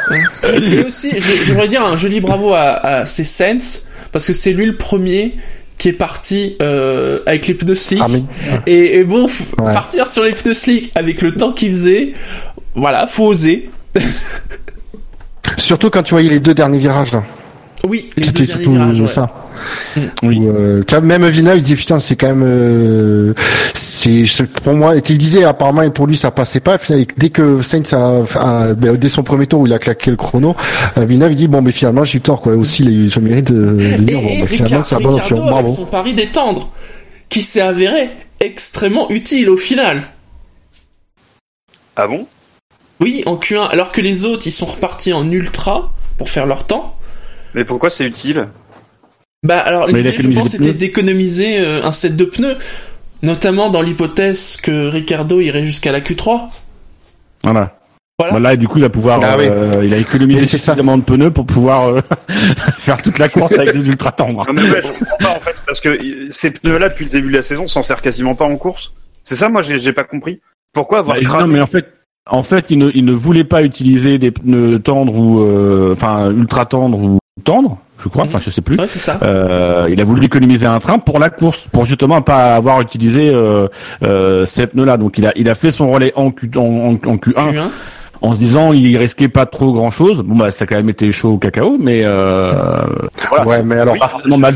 Et 0.63 0.83
aussi, 0.85 1.13
j'aimerais 1.45 1.69
dire 1.69 1.85
un 1.85 1.97
joli 1.97 2.21
bravo 2.21 2.53
à, 2.55 2.73
à 2.85 3.07
ses 3.07 3.25
Saints, 3.25 3.83
parce 4.13 4.27
que 4.27 4.33
c'est 4.33 4.53
lui 4.53 4.65
le 4.67 4.77
premier 4.77 5.37
qui 5.79 5.89
est 5.89 5.93
parti 5.93 6.57
euh, 6.63 7.21
avec 7.27 7.47
les 7.49 7.55
pneus 7.55 7.75
slick. 7.75 8.01
Ah, 8.03 8.09
mais- 8.09 8.23
Et, 8.67 8.99
et 8.99 9.05
bon, 9.05 9.27
Ouais. 9.59 9.73
partir 9.73 10.07
sur 10.07 10.23
les 10.25 10.33
pneus 10.33 10.55
slick 10.55 10.93
avec 10.95 11.21
le 11.23 11.33
temps 11.33 11.53
qu'il 11.53 11.71
faisait, 11.73 12.13
voilà, 12.75 13.07
faut 13.07 13.27
oser. 13.27 13.71
Surtout 15.57 15.91
quand 15.91 16.03
tu 16.03 16.15
voyais 16.15 16.31
les 16.31 16.41
deux 16.41 16.55
derniers 16.55 16.79
virages 16.79 17.13
là. 17.13 17.25
Oui, 17.87 18.09
les 18.17 18.23
deux 18.23 18.27
C'était 18.29 18.47
derniers 18.47 18.63
surtout 18.65 18.73
virages. 18.73 19.01
ouais. 19.01 19.07
ça. 19.07 19.31
Oui. 20.23 20.41
Où, 20.43 20.49
euh, 20.49 20.83
tu 20.87 20.95
vois, 20.95 21.01
même 21.05 21.27
Villeneuve, 21.29 21.59
il 21.59 21.63
disait 21.63 21.77
putain, 21.77 21.99
c'est 21.99 22.17
quand 22.17 22.27
même, 22.29 22.43
euh, 22.45 23.35
c'est 23.75 24.25
pour 24.63 24.73
moi. 24.75 24.97
Et 24.97 25.03
il 25.09 25.19
disait 25.19 25.45
apparemment 25.45 25.83
et 25.83 25.91
pour 25.91 26.07
lui 26.07 26.17
ça 26.17 26.31
passait 26.31 26.61
pas. 26.61 26.79
Finalement, 26.79 27.07
Dès 27.17 27.31
que 27.31 27.63
Sainz 27.63 27.93
a, 27.93 28.23
a- 28.41 28.75
ben, 28.75 28.97
dès 28.97 29.09
son 29.09 29.23
premier 29.23 29.47
tour 29.47 29.61
où 29.61 29.67
il 29.67 29.73
a 29.73 29.79
claqué 29.79 30.11
le 30.11 30.17
chrono, 30.17 30.57
euh, 30.99 31.05
Villeneuve 31.05 31.33
il 31.33 31.37
dit 31.37 31.49
bon 31.49 31.63
mais 31.63 31.71
finalement 31.73 32.05
j'ai 32.05 32.19
eu 32.19 32.21
tort 32.21 32.41
quoi. 32.43 32.55
Aussi 32.55 32.85
il 32.85 33.11
se 33.11 33.21
mérite 33.21 33.53
de, 33.53 33.97
de 33.99 34.03
dire 34.03 34.21
bon 34.21 34.29
Et, 34.29 34.41
et 34.41 34.47
finalement 34.47 34.79
Ricard- 34.81 34.85
c'est 34.87 34.95
la 34.97 35.01
bonne 35.01 35.15
Ricardo 35.15 35.35
option. 35.37 35.43
avec 35.57 35.65
Bravo. 35.67 35.69
son 35.75 35.85
pari 35.87 36.15
d'étendre, 36.15 36.71
qui 37.29 37.43
s'est 37.43 37.61
avéré 37.61 38.09
extrêmement 38.41 39.09
utile 39.11 39.49
au 39.51 39.57
final. 39.57 40.05
Ah 41.97 42.07
bon? 42.09 42.27
Oui, 43.01 43.23
en 43.27 43.37
Q1, 43.37 43.69
alors 43.69 43.93
que 43.93 44.01
les 44.01 44.25
autres, 44.25 44.47
ils 44.47 44.53
sont 44.53 44.67
repartis 44.67 45.13
en 45.13 45.31
ultra 45.31 45.93
pour 46.17 46.29
faire 46.31 46.47
leur 46.47 46.65
temps. 46.67 46.97
Mais 47.55 47.65
pourquoi 47.65 47.91
c'est 47.91 48.05
utile? 48.07 48.49
Bah 49.43 49.59
alors 49.59 49.87
l'idée, 49.87 50.17
je 50.19 50.29
pense, 50.31 50.51
c'était 50.51 50.73
d'économiser 50.73 51.61
euh, 51.61 51.83
un 51.85 51.93
set 51.93 52.17
de 52.17 52.25
pneus, 52.25 52.57
notamment 53.23 53.69
dans 53.69 53.83
l'hypothèse 53.83 54.57
que 54.57 54.89
Ricardo 54.89 55.41
irait 55.41 55.65
jusqu'à 55.65 55.93
la 55.93 56.01
Q3. 56.01 56.49
Voilà. 57.43 57.79
Voilà. 58.19 58.31
Voilà, 58.31 58.55
et 58.55 58.57
du 58.57 58.69
coup, 58.69 58.79
il 58.79 58.83
va 58.83 58.91
pouvoir, 58.91 59.19
Ah 59.25 59.37
oui. 59.37 59.47
euh, 59.51 59.83
il 59.83 59.93
a 59.93 59.97
économisé 59.97 60.47
suffisamment 60.47 60.97
de 60.97 61.03
pneus 61.03 61.33
pour 61.33 61.47
pouvoir 61.47 61.89
euh, 61.89 62.01
faire 62.79 63.03
toute 63.03 63.19
la 63.19 63.29
course 63.29 63.53
avec 63.59 63.73
des 63.77 63.89
ultra 63.89 64.13
tendres. 64.13 64.47
Non, 64.47 64.53
mais 64.53 64.71
ouais, 64.71 64.83
je 64.83 64.93
comprends 64.93 65.17
pas 65.19 65.37
en 65.37 65.41
fait, 65.41 65.57
parce 65.67 65.81
que 65.81 65.89
euh, 65.89 66.29
ces 66.31 66.53
pneus-là, 66.53 66.91
depuis 66.91 67.07
le 67.07 67.11
début 67.11 67.33
de 67.33 67.37
la 67.37 67.43
saison, 67.43 67.67
s'en 67.67 67.83
sert 67.83 68.01
quasiment 68.03 68.37
pas 68.37 68.45
en 68.45 68.57
course. 68.57 68.93
C'est 69.25 69.35
ça, 69.35 69.49
moi, 69.49 69.63
j'ai 69.63 69.81
j'ai 69.81 69.93
pas 69.93 70.05
compris. 70.05 70.41
Pourquoi 70.73 70.99
avoir 71.01 71.17
Bah, 71.21 71.41
non, 71.41 71.49
mais 71.49 71.61
en 71.61 71.67
fait, 71.67 71.89
en 72.31 72.43
fait, 72.43 72.71
il 72.71 72.79
ne, 72.79 72.91
il 72.95 73.05
ne 73.05 73.13
voulait 73.13 73.45
pas 73.45 73.63
utiliser 73.63 74.19
des 74.19 74.31
pneus 74.31 74.79
tendres 74.81 75.15
ou, 75.15 75.43
euh, 75.43 75.93
enfin, 75.93 76.31
ultra 76.31 76.65
tendres 76.67 76.99
ou 76.99 77.19
tendres, 77.45 77.79
je 77.99 78.09
crois, 78.09 78.25
enfin, 78.25 78.39
je 78.39 78.51
sais 78.51 78.61
plus. 78.61 78.79
Ouais, 78.79 78.89
c'est 78.89 78.99
ça. 78.99 79.19
Euh, 79.23 79.89
il 79.91 80.01
a 80.01 80.05
voulu 80.05 80.25
économiser 80.25 80.67
un 80.67 80.79
train 80.79 80.99
pour 80.99 81.19
la 81.19 81.31
course, 81.31 81.69
pour 81.71 81.85
justement 81.85 82.23
pas 82.23 82.57
avoir 82.57 82.81
utilisé 82.81 83.29
euh, 83.29 83.69
euh, 84.03 84.47
ces 84.47 84.67
pneus-là. 84.67 84.97
Donc 84.97 85.19
il 85.19 85.27
a, 85.27 85.33
il 85.37 85.49
a 85.49 85.55
fait 85.55 85.71
son 85.71 85.91
relais 85.91 86.13
en, 86.17 86.31
Q, 86.31 86.51
en, 86.57 86.61
en, 86.61 86.93
en 86.93 87.17
Q1 87.17 87.53
Q1. 87.55 87.71
en 88.23 88.35
se 88.35 88.39
disant 88.39 88.73
il 88.73 88.97
risquait 88.97 89.29
pas 89.29 89.47
trop 89.47 89.73
grand-chose. 89.73 90.23
Bon 90.23 90.37
bah 90.37 90.51
ça 90.51 90.65
a 90.65 90.67
quand 90.67 90.77
même 90.77 90.89
été 90.89 91.13
chaud 91.13 91.33
au 91.33 91.39
cacao, 91.39 91.77
mais 91.79 92.03
euh, 92.05 92.83
voilà. 93.29 93.47
Ouais 93.47 93.63
mais 93.63 93.77
alors 93.79 93.95
Oui, 93.95 94.01
pas 94.01 94.09
forcément 94.09 94.39
mal 94.39 94.55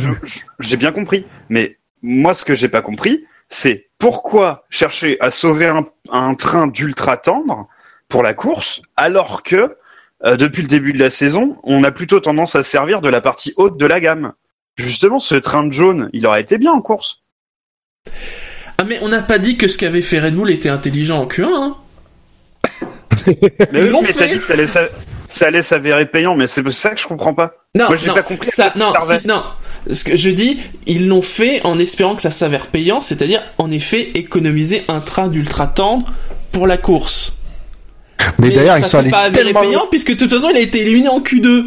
J'ai 0.61 0.77
bien 0.77 0.93
compris, 0.93 1.25
mais 1.49 1.79
moi, 2.03 2.35
ce 2.35 2.45
que 2.45 2.55
j'ai 2.55 2.69
pas 2.69 2.81
compris, 2.83 3.25
c'est 3.49 3.89
pourquoi 3.99 4.65
chercher 4.71 5.17
à 5.21 5.31
sauver 5.31 5.67
un, 5.67 5.85
un 6.11 6.35
train 6.35 6.67
d'ultra 6.67 7.17
tendre 7.17 7.69
pour 8.09 8.23
la 8.23 8.35
course, 8.35 8.83
alors 8.97 9.43
que 9.43 9.77
euh, 10.25 10.37
depuis 10.37 10.63
le 10.63 10.69
début 10.69 10.93
de 10.93 10.99
la 10.99 11.11
saison, 11.11 11.59
on 11.63 11.85
a 11.85 11.91
plutôt 11.91 12.21
tendance 12.21 12.57
à 12.57 12.63
se 12.63 12.71
servir 12.71 13.01
de 13.01 13.09
la 13.09 13.21
partie 13.21 13.55
haute 13.57 13.77
de 13.79 13.87
la 13.87 14.01
gamme. 14.01 14.33
Justement, 14.77 15.19
ce 15.19 15.35
train 15.35 15.65
de 15.65 15.73
jaune, 15.73 16.11
il 16.13 16.27
aurait 16.27 16.41
été 16.41 16.59
bien 16.59 16.73
en 16.73 16.81
course. 16.81 17.23
Ah 18.79 18.85
mais 18.85 18.99
on 19.03 19.09
n'a 19.09 19.23
pas 19.23 19.39
dit 19.39 19.57
que 19.57 19.67
ce 19.67 19.77
qu'avait 19.77 20.03
fait 20.03 20.21
Red 20.21 20.35
Bull 20.35 20.51
était 20.51 20.69
intelligent 20.69 21.19
en 21.19 21.27
Q1. 21.27 21.47
Hein. 21.53 21.77
Mais 23.73 23.83
oui, 23.83 23.99
mais 24.03 24.13
t'as 24.13 24.29
dit 24.29 24.39
que 24.39 24.45
ça 24.45 24.55
allait, 24.55 24.67
ça 24.67 25.47
allait 25.47 25.63
s'avérer 25.63 26.07
payant, 26.07 26.35
mais 26.35 26.47
c'est 26.47 26.69
ça 26.71 26.91
que 26.91 27.01
je 27.01 27.07
comprends 27.07 27.35
pas. 27.35 27.53
Non, 27.75 27.89
Moi, 27.89 27.97
j'ai 27.97 28.07
non, 28.07 28.15
pas 28.15 28.23
compris 28.23 28.49
ça, 28.49 28.73
non, 28.77 28.93
si- 29.01 29.27
non. 29.27 29.45
Ce 29.91 30.05
que 30.05 30.17
je 30.17 30.31
dis, 30.31 30.59
ils 30.87 31.09
l'ont 31.09 31.23
fait 31.23 31.61
en 31.65 31.79
espérant 31.79 32.15
que 32.15 32.23
ça 32.23 32.31
s'avère 32.31 32.67
payant, 32.67 33.01
c'est-à-dire 33.01 33.41
en 33.59 33.71
effet 33.71 34.11
économiser 34.15 34.85
un 34.89 35.01
train 35.01 35.29
d'ultra 35.29 35.67
tendre 35.67 36.07
pour 36.53 36.67
la 36.67 36.77
course. 36.77 37.33
mais, 38.39 38.51
d'ailleurs 38.51 38.79
sont 38.79 38.85
s'est 38.85 38.97
allés 38.99 39.11
pas 39.11 39.23
avéré 39.23 39.45
tellement 39.47 39.61
payant 39.63 39.87
puisque 39.91 40.11
de 40.11 40.17
toute 40.17 40.31
façon 40.31 40.49
il 40.51 40.57
a 40.57 40.61
été 40.61 40.81
éliminé 40.83 41.09
en 41.09 41.21
Q2. 41.21 41.65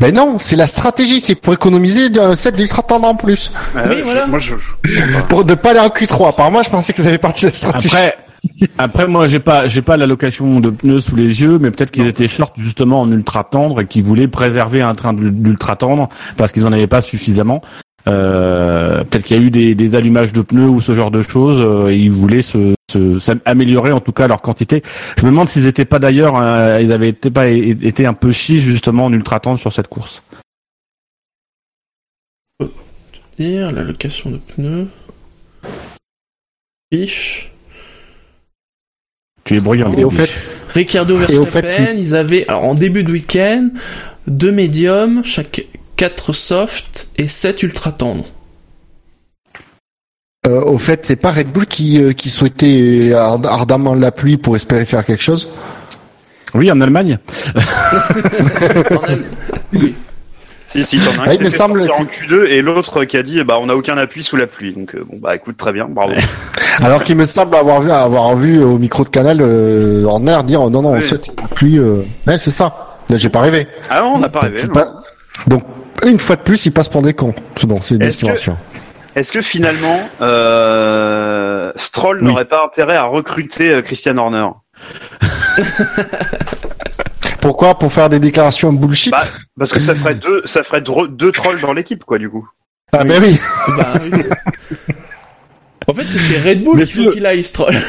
Ben 0.00 0.14
non, 0.14 0.38
c'est 0.38 0.54
la 0.56 0.66
stratégie, 0.66 1.20
c'est 1.20 1.34
pour 1.34 1.52
économiser 1.54 2.08
un 2.20 2.36
set 2.36 2.54
d'ultra 2.54 2.82
tendres 2.82 3.08
en 3.08 3.14
plus. 3.16 3.50
Euh, 3.74 3.86
Oui, 3.88 3.96
je- 3.98 4.02
voilà. 4.04 4.26
Moi, 4.26 4.38
je, 4.38 4.54
je- 4.56 5.00
Pour 5.28 5.44
ne 5.44 5.54
pas 5.54 5.70
aller 5.70 5.80
en 5.80 5.88
Q3. 5.88 6.28
Apparemment, 6.28 6.62
je 6.62 6.70
pensais 6.70 6.92
que 6.92 7.02
ça 7.02 7.08
avait 7.08 7.18
partie 7.18 7.46
de 7.46 7.50
la 7.50 7.56
stratégie. 7.56 7.88
Après, 7.96 8.16
après 8.78 9.06
moi 9.06 9.28
j'ai 9.28 9.40
pas 9.40 9.68
j'ai 9.68 9.82
pas 9.82 9.96
l'allocation 9.96 10.60
de 10.60 10.70
pneus 10.70 11.00
sous 11.00 11.16
les 11.16 11.40
yeux, 11.42 11.58
mais 11.58 11.70
peut-être 11.70 11.90
qu'ils 11.90 12.06
étaient 12.06 12.28
short 12.28 12.54
justement 12.58 13.00
en 13.00 13.10
ultra 13.12 13.44
tendre 13.44 13.80
et 13.80 13.86
qu'ils 13.86 14.02
voulaient 14.02 14.28
préserver 14.28 14.82
un 14.82 14.94
train 14.94 15.12
d'ul- 15.12 15.42
d'ultra 15.42 15.76
tendre 15.76 16.08
parce 16.36 16.52
qu'ils 16.52 16.66
en 16.66 16.72
avaient 16.72 16.86
pas 16.86 17.02
suffisamment. 17.02 17.60
Euh, 18.06 19.04
peut-être 19.04 19.24
qu'il 19.24 19.36
y 19.36 19.40
a 19.40 19.42
eu 19.42 19.50
des, 19.50 19.74
des 19.74 19.94
allumages 19.94 20.32
de 20.32 20.40
pneus 20.40 20.68
ou 20.68 20.80
ce 20.80 20.94
genre 20.94 21.10
de 21.10 21.20
choses. 21.22 21.60
euh, 21.60 21.90
et 21.90 21.96
ils 21.98 22.10
voulaient 22.10 22.40
se, 22.42 22.74
se 22.90 23.18
s'am- 23.18 23.40
améliorer 23.44 23.92
en 23.92 24.00
tout 24.00 24.12
cas 24.12 24.26
leur 24.28 24.40
quantité. 24.40 24.82
Je 25.18 25.24
me 25.26 25.30
demande 25.30 25.48
s'ils 25.48 25.66
étaient 25.66 25.84
pas 25.84 25.98
d'ailleurs, 25.98 26.36
euh, 26.40 26.80
ils 26.80 26.90
avaient 26.92 27.10
été 27.10 27.30
pas 27.30 27.48
été 27.48 28.06
un 28.06 28.14
peu 28.14 28.32
chiches 28.32 28.62
justement 28.62 29.04
en 29.04 29.12
ultra 29.12 29.40
tendre 29.40 29.58
sur 29.58 29.72
cette 29.74 29.88
course. 29.88 30.22
Dire 33.38 33.70
l'allocation 33.72 34.30
de 34.30 34.38
pneus. 34.38 34.88
Fiche. 36.92 37.52
Tu 39.48 39.56
es 39.56 39.60
bruyant. 39.60 39.92
Et 39.96 40.04
au 40.04 40.10
fait, 40.10 40.28
Ricardo 40.74 41.16
Verstappen, 41.16 41.68
fait, 41.68 41.94
ils 41.96 42.14
avaient, 42.14 42.46
alors 42.48 42.64
en 42.64 42.74
début 42.74 43.02
de 43.02 43.10
week-end, 43.10 43.70
deux 44.26 44.52
médiums, 44.52 45.22
chaque 45.24 45.64
4 45.96 46.32
soft 46.34 47.08
et 47.16 47.26
7 47.28 47.62
ultra 47.62 47.90
tendres. 47.92 48.26
euh, 50.46 50.60
au 50.62 50.76
fait, 50.78 51.04
c'est 51.06 51.16
pas 51.16 51.32
Red 51.32 51.48
Bull 51.48 51.66
qui, 51.66 52.02
euh, 52.02 52.12
qui 52.12 52.28
souhaitait 52.28 53.12
ard- 53.14 53.44
ardemment 53.46 53.94
la 53.94 54.12
pluie 54.12 54.36
pour 54.36 54.54
espérer 54.54 54.84
faire 54.84 55.04
quelque 55.04 55.22
chose? 55.22 55.48
Oui, 56.54 56.70
en 56.70 56.80
Allemagne. 56.80 57.18
En 59.72 59.78
Si, 60.68 60.84
si, 60.84 60.98
t'en 61.00 61.12
as 61.12 61.20
un 61.20 61.24
Ah, 61.26 61.30
qui 61.30 61.36
il 61.38 61.44
me 61.44 61.48
semble 61.50 61.80
sortir 61.82 62.00
en 62.00 62.04
Q2 62.04 62.44
et 62.46 62.60
l'autre 62.62 63.04
qui 63.06 63.16
a 63.16 63.22
dit, 63.22 63.42
bah, 63.42 63.56
on 63.60 63.66
n'a 63.66 63.74
aucun 63.74 63.96
appui 63.96 64.22
sous 64.22 64.36
la 64.36 64.46
pluie. 64.46 64.72
Donc, 64.72 64.94
euh, 64.94 65.04
bon, 65.10 65.18
bah, 65.18 65.34
écoute, 65.34 65.56
très 65.56 65.72
bien, 65.72 65.86
bravo. 65.88 66.12
Alors 66.82 67.02
qu'il 67.02 67.16
me 67.16 67.24
semble 67.24 67.56
avoir 67.56 67.80
vu, 67.80 67.90
avoir 67.90 68.36
vu 68.36 68.62
au 68.62 68.78
micro 68.78 69.02
de 69.02 69.08
canal 69.08 69.38
euh, 69.40 70.04
en 70.06 70.24
air 70.26 70.44
dire 70.44 70.60
oh, 70.62 70.70
non 70.70 70.82
non 70.82 70.90
on 70.90 70.94
Oui. 70.98 71.02
souhaite 71.04 71.28
la 71.40 71.48
pluie. 71.48 71.78
Euh... 71.78 72.02
Ouais, 72.26 72.38
c'est 72.38 72.50
ça. 72.50 72.98
J'ai 73.12 73.30
pas 73.30 73.40
rêvé. 73.40 73.66
Ah 73.90 74.00
non, 74.02 74.12
on 74.16 74.18
n'a 74.18 74.28
pas 74.28 74.40
rêvé. 74.40 74.62
Donc 75.46 75.64
une 76.04 76.18
fois 76.18 76.36
de 76.36 76.42
plus, 76.42 76.66
il 76.66 76.70
passe 76.72 76.88
pour 76.88 77.02
des 77.02 77.14
cons. 77.14 77.34
Bon, 77.64 77.80
c'est 77.80 77.94
une 77.96 78.02
Est-ce 78.02 78.18
que- 78.18 78.26
estimation. 78.26 78.56
Est-ce 79.16 79.32
que 79.32 79.40
finalement, 79.40 79.98
euh, 80.20 81.72
Stroll 81.74 82.18
Oui. 82.20 82.28
n'aurait 82.28 82.44
pas 82.44 82.62
intérêt 82.64 82.94
à 82.96 83.04
recruter 83.04 83.80
Christian 83.82 84.16
Horner? 84.18 84.46
Pourquoi? 87.48 87.78
Pour 87.78 87.90
faire 87.90 88.10
des 88.10 88.20
déclarations 88.20 88.74
bullshit 88.74 89.10
Bah, 89.10 89.24
Parce 89.58 89.72
que 89.72 89.80
ça 89.80 89.94
ferait 89.94 90.14
deux, 90.14 90.42
ça 90.44 90.62
ferait 90.62 90.82
deux, 90.82 91.32
trolls 91.32 91.62
dans 91.62 91.72
l'équipe, 91.72 92.04
quoi, 92.04 92.18
du 92.18 92.28
coup. 92.28 92.46
Ah 92.92 93.04
ben 93.04 93.22
oui. 93.22 93.40
Bah, 93.74 93.94
oui. 94.02 94.22
En 95.86 95.94
fait, 95.94 96.04
c'est 96.08 96.18
chez 96.18 96.38
Red 96.38 96.62
Bull 96.64 96.84
qu'il 96.84 97.04
faut 97.04 97.10
qu'il 97.12 97.24
aille, 97.26 97.42
Stroll. 97.42 97.74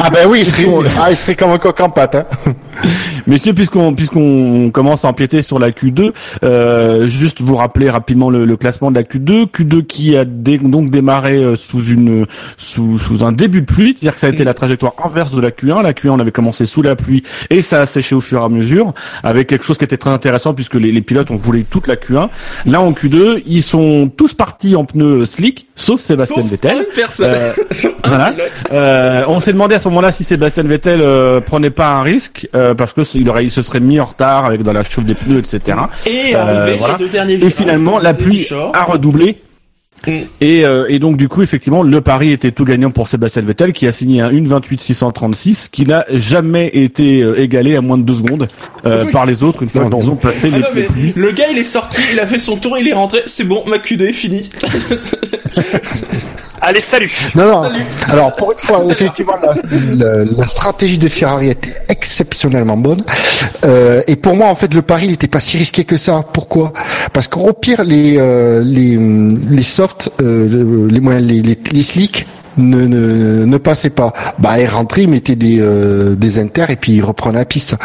Ah 0.00 0.10
ben 0.10 0.28
oui, 0.28 0.40
il 0.40 0.46
serait, 0.46 0.66
ah, 0.98 1.10
il 1.10 1.16
serait 1.16 1.34
comme 1.34 1.50
un 1.50 1.58
coq 1.58 1.78
en 1.80 1.90
pâte. 1.90 2.14
Hein. 2.14 2.24
Messieurs, 3.26 3.52
puisqu'on 3.52 3.94
puisqu'on 3.94 4.70
commence 4.70 5.04
à 5.04 5.08
empiéter 5.08 5.42
sur 5.42 5.58
la 5.58 5.70
Q2, 5.70 6.12
euh, 6.44 7.08
juste 7.08 7.40
vous 7.42 7.56
rappeler 7.56 7.90
rapidement 7.90 8.30
le, 8.30 8.44
le 8.44 8.56
classement 8.56 8.90
de 8.90 8.96
la 8.96 9.02
Q2, 9.02 9.46
Q2 9.48 9.84
qui 9.86 10.16
a 10.16 10.24
dé- 10.24 10.58
donc 10.58 10.90
démarré 10.90 11.36
euh, 11.36 11.56
sous 11.56 11.84
une 11.84 12.26
sous, 12.56 12.98
sous 12.98 13.24
un 13.24 13.32
début 13.32 13.60
de 13.62 13.66
pluie, 13.66 13.92
c'est-à-dire 13.98 14.14
que 14.14 14.20
ça 14.20 14.28
a 14.28 14.30
été 14.30 14.44
la 14.44 14.54
trajectoire 14.54 14.92
inverse 15.04 15.32
de 15.32 15.40
la 15.40 15.50
Q1. 15.50 15.82
La 15.82 15.92
Q1 15.92 16.10
on 16.10 16.20
avait 16.20 16.32
commencé 16.32 16.64
sous 16.64 16.82
la 16.82 16.94
pluie 16.96 17.24
et 17.50 17.60
ça 17.60 17.82
a 17.82 17.86
séché 17.86 18.14
au 18.14 18.20
fur 18.20 18.40
et 18.40 18.44
à 18.44 18.48
mesure, 18.48 18.94
avec 19.24 19.48
quelque 19.48 19.64
chose 19.64 19.78
qui 19.78 19.84
était 19.84 19.98
très 19.98 20.10
intéressant 20.10 20.54
puisque 20.54 20.74
les, 20.74 20.92
les 20.92 21.02
pilotes 21.02 21.30
ont 21.30 21.38
roulé 21.44 21.64
toute 21.68 21.86
la 21.88 21.96
Q1. 21.96 22.28
Là 22.66 22.80
en 22.80 22.92
Q2, 22.92 23.42
ils 23.46 23.62
sont 23.64 24.10
tous 24.16 24.32
partis 24.32 24.76
en 24.76 24.84
pneus 24.84 25.24
slick, 25.26 25.67
sauf 25.78 26.00
Sébastien 26.00 26.42
Sauf 26.42 26.50
Vettel. 26.50 26.76
une 26.76 26.94
personne. 26.94 27.30
Euh, 27.34 27.52
voilà. 28.04 28.34
Euh, 28.72 29.24
on 29.28 29.40
s'est 29.40 29.52
demandé 29.52 29.76
à 29.76 29.78
ce 29.78 29.88
moment-là 29.88 30.12
si 30.12 30.24
Sébastien 30.24 30.64
Vettel 30.64 31.00
euh, 31.00 31.40
prenait 31.40 31.70
pas 31.70 31.88
un 31.88 32.02
risque 32.02 32.48
parce 32.76 32.92
que 32.92 33.00
il 33.16 33.30
aurait, 33.30 33.44
il 33.44 33.50
se 33.50 33.62
serait 33.62 33.80
mis 33.80 34.00
en 34.00 34.04
retard 34.04 34.44
avec 34.44 34.62
dans 34.62 34.72
la 34.72 34.82
chauffe 34.82 35.04
des 35.04 35.14
pneus, 35.14 35.38
etc. 35.38 35.78
Et 36.04 36.34
arrivé 36.34 36.76
voilà. 36.76 36.96
finalement, 37.50 37.98
la 37.98 38.12
pluie 38.12 38.46
a 38.74 38.84
redoublé. 38.84 39.38
Et, 40.06 40.64
euh, 40.64 40.86
et 40.88 40.98
donc 40.98 41.16
du 41.16 41.28
coup, 41.28 41.42
effectivement, 41.42 41.82
le 41.82 42.00
pari 42.00 42.30
était 42.32 42.52
tout 42.52 42.64
gagnant 42.64 42.90
pour 42.90 43.08
Sébastien 43.08 43.42
Vettel 43.42 43.72
qui 43.72 43.86
a 43.86 43.92
signé 43.92 44.20
un 44.20 44.30
1.28.636 44.32 45.68
qui 45.70 45.84
n'a 45.84 46.04
jamais 46.10 46.70
été 46.72 47.20
euh, 47.22 47.40
égalé 47.40 47.76
à 47.76 47.80
moins 47.80 47.98
de 47.98 48.02
deux 48.04 48.14
secondes 48.14 48.48
euh, 48.86 49.04
Oui. 49.06 49.12
par 49.12 49.26
les 49.26 49.42
autres 49.42 49.62
une 49.62 49.68
fois 49.68 49.88
non. 49.88 49.98
qu'ils 50.00 50.10
ont 50.10 50.16
passé 50.16 50.50
Ah 50.52 50.56
les 50.74 50.82
non, 50.82 51.12
le 51.16 51.32
gars 51.32 51.46
il 51.50 51.58
est 51.58 51.64
sorti, 51.64 52.00
il 52.12 52.20
a 52.20 52.26
fait 52.26 52.38
son 52.38 52.56
tour, 52.56 52.78
il 52.78 52.86
est 52.88 52.92
rentré, 52.92 53.22
c'est 53.26 53.44
bon, 53.44 53.64
ma 53.66 53.78
Q2 53.78 54.02
est 54.08 54.12
finie. 54.12 54.48
Allez, 56.60 56.80
salut 56.80 57.10
Non, 57.34 57.46
non. 57.62 57.70
Alors, 58.08 58.34
pour 58.34 58.52
une 58.52 58.58
fois, 58.58 58.84
effectivement, 58.90 59.34
la, 59.42 59.54
la- 59.94 60.24
la 60.24 60.46
stratégie 60.46 60.98
de 60.98 61.08
Ferrari 61.08 61.50
était 61.50 61.74
exceptionnellement 61.88 62.76
bonne. 62.76 63.02
Euh, 63.64 64.02
et 64.06 64.16
pour 64.16 64.34
moi, 64.34 64.48
en 64.48 64.54
fait, 64.54 64.72
le 64.74 64.82
pari 64.82 65.06
il 65.06 65.10
n'était 65.12 65.28
pas 65.28 65.40
si 65.40 65.56
risqué 65.58 65.84
que 65.84 65.96
ça. 65.96 66.24
Pourquoi? 66.32 66.72
Parce 67.12 67.28
qu'au 67.28 67.52
pire, 67.52 67.84
les 67.84 68.16
euh, 68.18 68.62
les 68.64 68.96
les 69.50 69.62
softs, 69.62 70.10
euh, 70.20 70.88
les 70.90 71.00
moyens, 71.00 71.24
les, 71.26 71.42
les, 71.42 71.58
les 71.72 71.82
slicks 71.82 72.26
ne, 72.56 72.86
ne 72.86 73.44
ne 73.44 73.56
passaient 73.58 73.90
pas. 73.90 74.12
Bah, 74.38 74.58
il 74.60 74.66
rentrait, 74.66 75.02
il 75.02 75.08
mettait 75.10 75.36
des 75.36 75.58
euh, 75.60 76.14
des 76.16 76.38
inters 76.38 76.70
et 76.70 76.76
puis 76.76 76.92
il 76.92 77.04
reprenait 77.04 77.38
la 77.38 77.44
piste. 77.44 77.76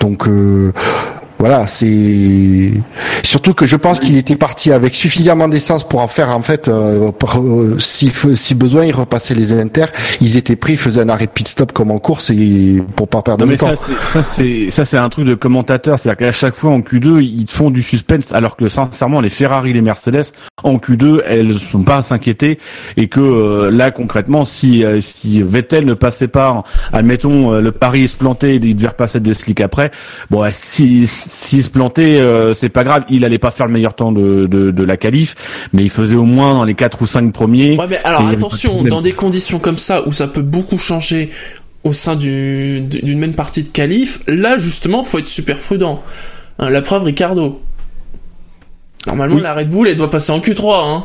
Donc 0.00 0.28
euh, 0.28 0.72
voilà, 1.38 1.66
c'est 1.66 2.70
surtout 3.22 3.54
que 3.54 3.66
je 3.66 3.76
pense 3.76 3.98
qu'il 3.98 4.16
était 4.16 4.36
parti 4.36 4.70
avec 4.72 4.94
suffisamment 4.94 5.48
d'essence 5.48 5.84
pour 5.86 6.00
en 6.00 6.06
faire 6.08 6.30
en 6.30 6.42
fait, 6.42 6.68
euh, 6.68 7.10
pour, 7.12 7.38
euh, 7.38 7.76
si, 7.78 8.10
si 8.34 8.54
besoin, 8.54 8.84
il 8.84 8.94
repassait 8.94 9.34
les 9.34 9.52
inters. 9.52 9.88
Ils 10.20 10.36
étaient 10.36 10.56
pris, 10.56 10.74
ils 10.74 10.78
faisaient 10.78 11.00
un 11.00 11.08
arrêt 11.08 11.26
de 11.26 11.30
pit 11.30 11.46
stop 11.48 11.72
comme 11.72 11.90
en 11.90 11.98
course 11.98 12.30
et 12.30 12.82
pour 12.96 13.08
pas 13.08 13.22
perdre 13.22 13.40
Non 13.44 13.46
de 13.46 13.50
mais 13.52 13.58
temps. 13.58 13.74
ça 13.74 13.76
c'est 13.76 14.12
ça 14.12 14.22
c'est 14.22 14.70
ça 14.70 14.84
c'est 14.84 14.96
un 14.96 15.08
truc 15.08 15.26
de 15.26 15.34
commentateur, 15.34 15.98
c'est-à-dire 15.98 16.18
qu'à 16.26 16.32
chaque 16.32 16.54
fois 16.54 16.70
en 16.70 16.80
Q2 16.80 17.20
ils 17.20 17.50
font 17.50 17.70
du 17.70 17.82
suspense, 17.82 18.32
alors 18.32 18.56
que 18.56 18.68
sincèrement 18.68 19.20
les 19.20 19.30
Ferrari, 19.30 19.72
les 19.72 19.80
Mercedes 19.80 20.32
en 20.62 20.76
Q2 20.76 21.22
elles 21.26 21.58
sont 21.58 21.82
pas 21.82 21.96
à 21.96 22.02
s'inquiéter 22.02 22.58
et 22.96 23.08
que 23.08 23.20
euh, 23.20 23.70
là 23.70 23.90
concrètement 23.90 24.44
si 24.44 24.84
euh, 24.84 25.00
si 25.00 25.42
Vettel 25.42 25.84
ne 25.84 25.94
passait 25.94 26.28
pas, 26.28 26.62
admettons 26.92 27.50
le 27.52 27.72
pari 27.72 28.08
se 28.08 28.16
plantait, 28.16 28.56
il 28.56 28.76
devait 28.76 28.88
repasser 28.88 29.20
des 29.20 29.34
slicks 29.34 29.60
après, 29.60 29.90
bon 30.30 30.40
bah, 30.40 30.50
si 30.50 31.06
s'il 31.26 31.62
se 31.62 31.70
plantait 31.70 32.20
euh, 32.20 32.52
c'est 32.52 32.68
pas 32.68 32.84
grave, 32.84 33.04
il 33.10 33.24
allait 33.24 33.38
pas 33.38 33.50
faire 33.50 33.66
le 33.66 33.72
meilleur 33.72 33.94
temps 33.94 34.12
de 34.12 34.46
de, 34.46 34.70
de 34.70 34.84
la 34.84 34.96
qualif, 34.96 35.34
mais 35.72 35.82
il 35.82 35.90
faisait 35.90 36.16
au 36.16 36.24
moins 36.24 36.54
dans 36.54 36.64
les 36.64 36.74
quatre 36.74 37.00
ou 37.02 37.06
cinq 37.06 37.32
premiers. 37.32 37.76
Ouais, 37.78 37.86
mais 37.88 37.98
alors 38.04 38.24
de 38.28 38.32
attention, 38.34 38.82
dans 38.84 39.02
des 39.02 39.12
conditions 39.12 39.58
comme 39.58 39.78
ça 39.78 40.06
où 40.06 40.12
ça 40.12 40.26
peut 40.28 40.42
beaucoup 40.42 40.78
changer 40.78 41.30
au 41.84 41.92
sein 41.92 42.16
du- 42.16 42.80
d'une 42.80 43.18
même 43.18 43.34
partie 43.34 43.62
de 43.62 43.68
qualif, 43.68 44.20
là 44.26 44.56
justement, 44.58 45.04
faut 45.04 45.18
être 45.18 45.28
super 45.28 45.58
prudent. 45.58 46.02
Hein, 46.58 46.70
la 46.70 46.80
preuve, 46.82 47.02
Ricardo. 47.04 47.60
Normalement, 49.06 49.36
Oui. 49.36 49.42
la 49.42 49.54
Red 49.54 49.68
Bull, 49.68 49.88
elle 49.88 49.96
doit 49.96 50.10
passer 50.10 50.32
en 50.32 50.38
Q3. 50.38 50.82
Hein. 50.82 51.04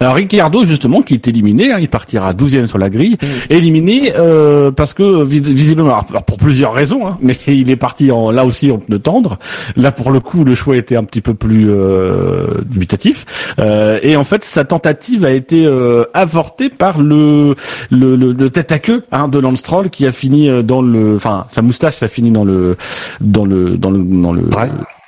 Alors 0.00 0.14
Ricciardo 0.14 0.64
justement 0.64 1.02
qui 1.02 1.14
est 1.14 1.28
éliminé, 1.28 1.72
hein, 1.72 1.78
il 1.80 1.88
partira 1.88 2.32
12e 2.32 2.66
sur 2.66 2.78
la 2.78 2.88
grille, 2.90 3.16
éliminé 3.50 4.12
euh, 4.16 4.70
parce 4.70 4.92
que 4.94 5.22
vis- 5.24 5.40
visiblement 5.40 5.96
alors, 6.08 6.24
pour 6.24 6.36
plusieurs 6.38 6.72
raisons, 6.74 7.06
hein, 7.06 7.16
mais 7.20 7.36
il 7.46 7.70
est 7.70 7.76
parti 7.76 8.10
en 8.10 8.30
là 8.30 8.44
aussi 8.44 8.70
en 8.70 8.78
pneu 8.78 8.98
tendre. 8.98 9.38
Là 9.76 9.92
pour 9.92 10.10
le 10.10 10.20
coup 10.20 10.44
le 10.44 10.54
choix 10.54 10.76
était 10.76 10.96
un 10.96 11.04
petit 11.04 11.20
peu 11.20 11.34
plus 11.34 11.66
euh, 11.70 12.60
dubitatif 12.64 13.24
Euh, 13.58 13.98
et 14.02 14.16
en 14.16 14.24
fait 14.24 14.44
sa 14.44 14.64
tentative 14.64 15.24
a 15.24 15.30
été 15.30 15.64
euh, 15.66 16.04
avortée 16.14 16.68
par 16.68 17.00
le 17.00 17.54
le, 17.90 18.16
le, 18.16 18.32
le 18.32 18.50
tête 18.50 18.72
à 18.72 18.78
queue 18.78 19.04
hein, 19.12 19.28
de 19.28 19.38
Lance 19.38 19.58
Stroll 19.60 19.90
qui 19.90 20.06
a 20.06 20.12
fini 20.12 20.48
euh, 20.48 20.62
dans 20.62 20.82
le, 20.82 21.14
enfin 21.16 21.44
sa 21.48 21.62
moustache 21.62 22.02
a 22.02 22.08
fini 22.08 22.30
dans 22.30 22.44
le 22.44 22.76
dans 23.20 23.44
le 23.44 23.76
dans 23.76 23.90
le 23.90 23.98
dans 24.02 24.32
le 24.32 24.42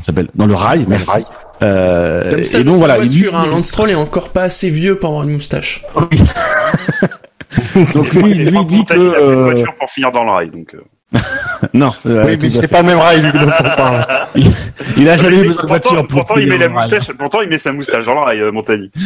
s'appelle 0.00 0.28
dans 0.34 0.46
le 0.46 0.54
rail. 0.54 0.84
Merci. 0.88 1.10
rail. 1.10 1.24
Euh, 1.62 2.30
Comme 2.30 2.44
ça, 2.44 2.60
et 2.60 2.64
donc 2.64 2.76
voilà, 2.76 2.98
il- 2.98 3.08
voiture, 3.08 3.36
hein, 3.36 3.46
Lance 3.46 3.68
Stroll 3.68 3.90
est 3.90 3.94
encore 3.96 4.30
pas 4.30 4.42
assez 4.42 4.70
vieux 4.70 4.98
pour 4.98 5.10
avoir 5.10 5.24
une 5.24 5.32
moustache. 5.32 5.84
donc 7.94 8.12
lui, 8.14 8.34
lui 8.34 8.64
dit 8.66 8.84
que 8.84 8.94
il 8.94 9.14
a 9.14 9.18
une 9.18 9.24
euh, 9.30 9.42
voiture 9.44 9.74
pour 9.74 9.90
finir 9.90 10.12
dans 10.12 10.24
le 10.24 10.30
rail, 10.30 10.50
donc... 10.50 10.74
non, 11.74 11.90
euh, 12.06 12.24
Oui, 12.26 12.38
mais 12.40 12.48
c'est 12.50 12.68
pas 12.68 12.82
le 12.82 12.88
même 12.88 12.98
rail 12.98 13.22
dont 13.22 13.38
on 13.60 13.76
parle. 13.76 14.06
il, 14.36 14.50
il 14.98 15.08
a 15.08 15.16
jamais 15.16 15.36
eu 15.38 15.46
besoin 15.48 15.52
de 15.52 15.56
pourtant, 15.56 15.68
voiture 15.68 16.06
pour 16.06 16.26
pourtant, 16.26 16.40
il 16.40 16.48
met 16.48 16.58
la 16.58 16.68
moustache, 16.68 17.10
pourtant, 17.12 17.40
il 17.40 17.48
met 17.48 17.58
sa 17.58 17.72
moustache 17.72 18.04
dans 18.04 18.14
le 18.14 18.20
rail, 18.20 18.40
euh, 18.42 18.52
Montagny. 18.52 18.90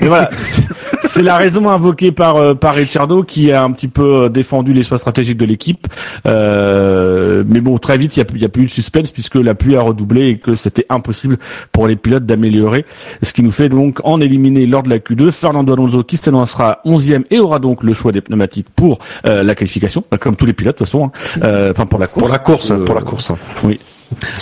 Mais 0.00 0.08
voilà, 0.08 0.30
c'est- 0.32 1.22
la 1.22 1.36
raison 1.36 1.68
invoquée 1.68 2.12
par 2.12 2.36
euh, 2.36 2.54
par 2.54 2.74
Ricciardo 2.74 3.22
qui 3.22 3.52
a 3.52 3.62
un 3.62 3.70
petit 3.72 3.88
peu 3.88 4.28
défendu 4.30 4.72
les 4.72 4.82
choix 4.82 4.96
stratégiques 4.98 5.36
de 5.36 5.44
l'équipe. 5.44 5.86
Euh, 6.26 7.42
mais 7.46 7.60
bon, 7.60 7.78
très 7.78 7.98
vite, 7.98 8.16
il 8.16 8.20
y 8.20 8.22
a, 8.22 8.38
y 8.38 8.44
a 8.44 8.48
plus 8.48 8.62
eu 8.62 8.66
de 8.66 8.70
suspense 8.70 9.10
puisque 9.10 9.34
la 9.36 9.54
pluie 9.54 9.76
a 9.76 9.82
redoublé 9.82 10.28
et 10.28 10.38
que 10.38 10.54
c'était 10.54 10.86
impossible 10.88 11.38
pour 11.72 11.86
les 11.86 11.96
pilotes 11.96 12.26
d'améliorer. 12.26 12.84
Ce 13.22 13.32
qui 13.32 13.42
nous 13.42 13.50
fait 13.50 13.68
donc 13.68 13.98
en 14.04 14.20
éliminer 14.20 14.66
lors 14.66 14.82
de 14.82 14.88
la 14.88 14.98
Q2 14.98 15.30
Fernando 15.30 15.72
Alonso 15.72 16.02
qui 16.04 16.16
s'annoncera 16.16 16.80
11e 16.86 17.24
et 17.30 17.38
aura 17.38 17.58
donc 17.58 17.82
le 17.82 17.92
choix 17.92 18.12
des 18.12 18.20
pneumatiques 18.20 18.68
pour 18.74 18.98
euh, 19.26 19.42
la 19.42 19.54
qualification, 19.54 19.99
comme 20.20 20.36
tous 20.36 20.46
les 20.46 20.52
pilotes 20.52 20.74
de 20.76 20.78
toute 20.78 20.86
façon. 20.86 21.06
hein. 21.14 21.40
Euh, 21.42 21.70
Enfin 21.72 21.86
pour 21.86 21.98
la 21.98 22.06
course. 22.06 22.22
Pour 22.22 22.32
la 22.32 22.38
course, 22.38 22.70
Euh, 22.70 22.84
pour 22.84 22.94
la 22.94 23.02
course. 23.02 23.32
Oui. 23.64 23.80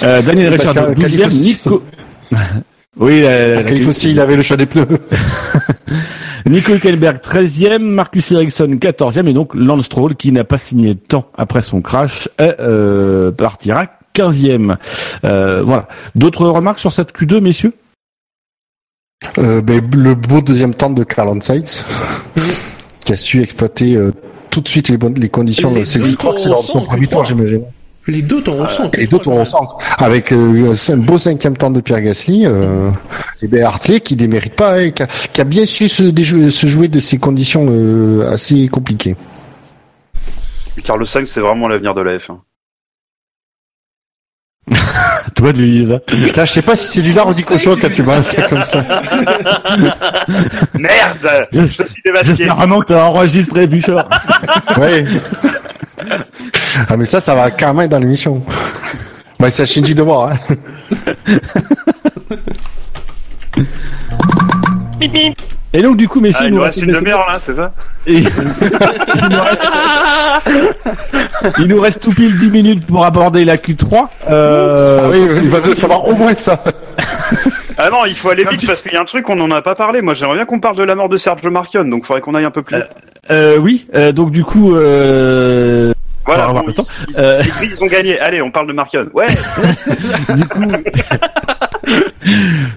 Euh, 0.02 0.22
Daniel 0.22 0.56
qu'à- 0.58 0.72
12e, 0.72 0.94
Calif- 0.94 1.32
Nico. 1.40 1.82
oui, 2.96 3.22
la, 3.22 3.62
la- 3.62 3.70
Il 3.72 3.82
faut 3.82 3.90
aussi, 3.90 4.10
il 4.12 4.20
avait 4.20 4.36
le 4.36 4.42
choix 4.42 4.56
des 4.56 4.66
pneus. 4.66 4.86
Nico 6.46 6.72
Hülkenberg 6.72 7.18
13e, 7.20 7.78
Marcus 7.78 8.30
Ericsson 8.32 8.78
14e 8.80 9.26
et 9.28 9.32
donc 9.34 9.54
Lance 9.54 9.84
Stroll 9.86 10.14
qui 10.16 10.32
n'a 10.32 10.44
pas 10.44 10.56
signé 10.58 10.94
de 10.94 10.98
temps 11.00 11.30
après 11.36 11.62
son 11.62 11.82
crash 11.82 12.28
euh, 12.40 12.54
euh, 12.60 13.30
partira 13.32 13.86
15e. 14.14 14.76
Euh, 15.24 15.62
voilà. 15.62 15.88
D'autres 16.14 16.46
remarques 16.46 16.78
sur 16.78 16.92
cette 16.92 17.12
Q2, 17.14 17.40
messieurs? 17.40 17.72
Euh, 19.38 19.60
ben, 19.60 19.82
le 19.94 20.14
beau 20.14 20.40
deuxième 20.40 20.74
temps 20.74 20.90
de 20.90 21.02
Carl 21.04 21.42
Sainz, 21.42 21.84
qui 23.04 23.12
a 23.12 23.16
su 23.16 23.42
exploiter 23.42 23.96
euh, 23.96 24.12
tout 24.50 24.60
de 24.60 24.68
suite 24.68 24.88
les 24.88 24.96
bonnes 24.96 25.14
les 25.14 25.28
conditions. 25.28 25.72
Les 25.72 25.84
je 25.84 26.16
crois 26.16 26.34
que 26.34 26.40
c'est 26.40 26.48
de 26.50 26.54
son 26.54 26.80
tours 26.80 26.86
premier 26.88 27.06
tour, 27.06 27.22
Q3. 27.22 27.28
j'imagine. 27.28 27.62
Les 28.06 28.22
deux 28.22 28.42
t'en 28.42 28.52
ressent. 28.52 28.90
Les 28.96 29.06
deux 29.06 29.18
tours 29.18 29.34
ensemble. 29.38 29.68
Avec 29.98 30.32
euh, 30.32 30.72
un 30.88 30.96
beau 30.96 31.18
cinquième 31.18 31.56
temps 31.58 31.70
de 31.70 31.80
Pierre 31.82 32.00
Gasly, 32.00 32.46
euh, 32.46 32.90
et 33.42 33.46
ben 33.48 33.62
Hartley 33.64 34.00
qui 34.00 34.16
démérite 34.16 34.54
pas, 34.54 34.80
et 34.82 34.92
qui, 34.92 35.02
a, 35.02 35.06
qui 35.06 35.40
a 35.42 35.44
bien 35.44 35.66
su 35.66 35.90
se, 35.90 36.04
déjouer- 36.04 36.50
se 36.50 36.66
jouer 36.68 36.88
de 36.88 37.00
ces 37.00 37.18
conditions 37.18 37.66
euh, 37.68 38.30
assez 38.32 38.66
compliquées. 38.68 39.14
Carlos 40.84 41.04
Sainz, 41.04 41.28
c'est 41.28 41.40
vraiment 41.40 41.68
l'avenir 41.68 41.94
de 41.94 42.00
la 42.00 42.16
F1. 42.16 42.38
Toi, 45.34 45.52
Lisa. 45.52 45.98
Putain, 46.00 46.44
je 46.44 46.52
sais 46.52 46.62
pas 46.62 46.76
si 46.76 46.88
c'est 46.88 47.00
du 47.02 47.12
lard 47.12 47.28
ou 47.28 47.34
du 47.34 47.44
cochon 47.44 47.76
quand 47.80 47.92
tu 47.92 48.02
balances 48.02 48.28
ça 48.28 48.42
comme 48.42 48.64
ça. 48.64 48.84
Merde 50.74 51.48
Je 51.52 51.84
suis 51.84 52.02
dévasté. 52.04 52.34
J'espère 52.34 52.56
vraiment 52.56 52.80
que 52.80 52.86
tu 52.86 52.94
as 52.94 53.04
enregistré 53.04 53.66
Bouchard. 53.66 54.08
Ouais. 54.76 55.04
Ah 56.88 56.96
mais 56.96 57.04
ça, 57.04 57.20
ça 57.20 57.34
va 57.34 57.50
carrément 57.50 57.82
être 57.82 57.90
dans 57.90 57.98
l'émission. 57.98 58.42
Bah 59.40 59.50
c'est 59.50 59.64
à 59.64 59.66
Shinji 59.66 59.94
de 59.94 60.02
voir. 60.02 60.32
Hein. 60.32 60.36
Et 65.74 65.82
donc, 65.82 65.96
du 65.98 66.08
coup, 66.08 66.20
messieurs, 66.20 66.38
Ah, 66.40 66.44
il 66.44 66.48
il 66.48 66.52
nous 66.54 66.58
nous 66.58 66.64
reste 66.64 66.78
reste 66.80 66.88
une 66.88 66.94
demi-heure, 66.94 67.26
là, 67.30 67.38
c'est 67.40 67.52
ça 67.54 67.72
Et- 68.06 68.18
il, 68.18 68.24
nous 69.30 69.42
reste... 69.42 69.62
il 71.58 71.66
nous 71.66 71.80
reste 71.80 72.02
tout 72.02 72.10
pile 72.12 72.38
10 72.38 72.50
minutes 72.50 72.86
pour 72.86 73.04
aborder 73.04 73.44
la 73.44 73.56
Q3. 73.58 74.06
Euh, 74.30 75.00
Ah 75.04 75.08
oui, 75.10 75.20
il 75.42 75.48
va 75.50 75.60
falloir 75.60 76.06
au 76.08 76.14
moins 76.14 76.34
ça. 76.34 76.62
Ah 77.76 77.90
non, 77.90 78.06
il 78.06 78.14
faut 78.16 78.30
aller 78.30 78.44
vite 78.50 78.66
parce 78.66 78.80
qu'il 78.82 78.92
y 78.92 78.96
a 78.96 79.00
un 79.00 79.04
truc, 79.04 79.28
on 79.28 79.36
n'en 79.36 79.50
a 79.50 79.60
pas 79.62 79.74
parlé. 79.74 80.00
Moi, 80.00 80.14
j'aimerais 80.14 80.36
bien 80.36 80.46
qu'on 80.46 80.58
parle 80.60 80.76
de 80.76 80.82
la 80.82 80.94
mort 80.94 81.08
de 81.10 81.16
Sergio 81.16 81.50
Marchionne, 81.50 81.90
donc 81.90 82.00
il 82.04 82.06
faudrait 82.06 82.22
qu'on 82.22 82.34
aille 82.34 82.44
un 82.46 82.50
peu 82.50 82.62
plus 82.62 82.76
vite. 82.76 82.88
euh, 83.30 83.58
oui, 83.58 83.86
euh, 83.94 84.10
donc 84.12 84.30
du 84.30 84.44
coup, 84.44 84.74
euh, 84.74 85.92
voilà, 86.26 86.46
bon, 86.48 86.62
le 86.66 86.72
temps. 86.72 86.84
ils, 87.08 87.14
ils- 87.14 87.20
Euh. 87.20 87.42
ils 87.62 87.84
ont 87.84 87.86
gagné. 87.86 88.18
Allez, 88.18 88.40
on 88.42 88.50
parle 88.50 88.66
de 88.68 88.72
Marchionne. 88.72 89.10
Ouais 89.12 89.28
du 90.34 90.44
coup, 90.46 90.64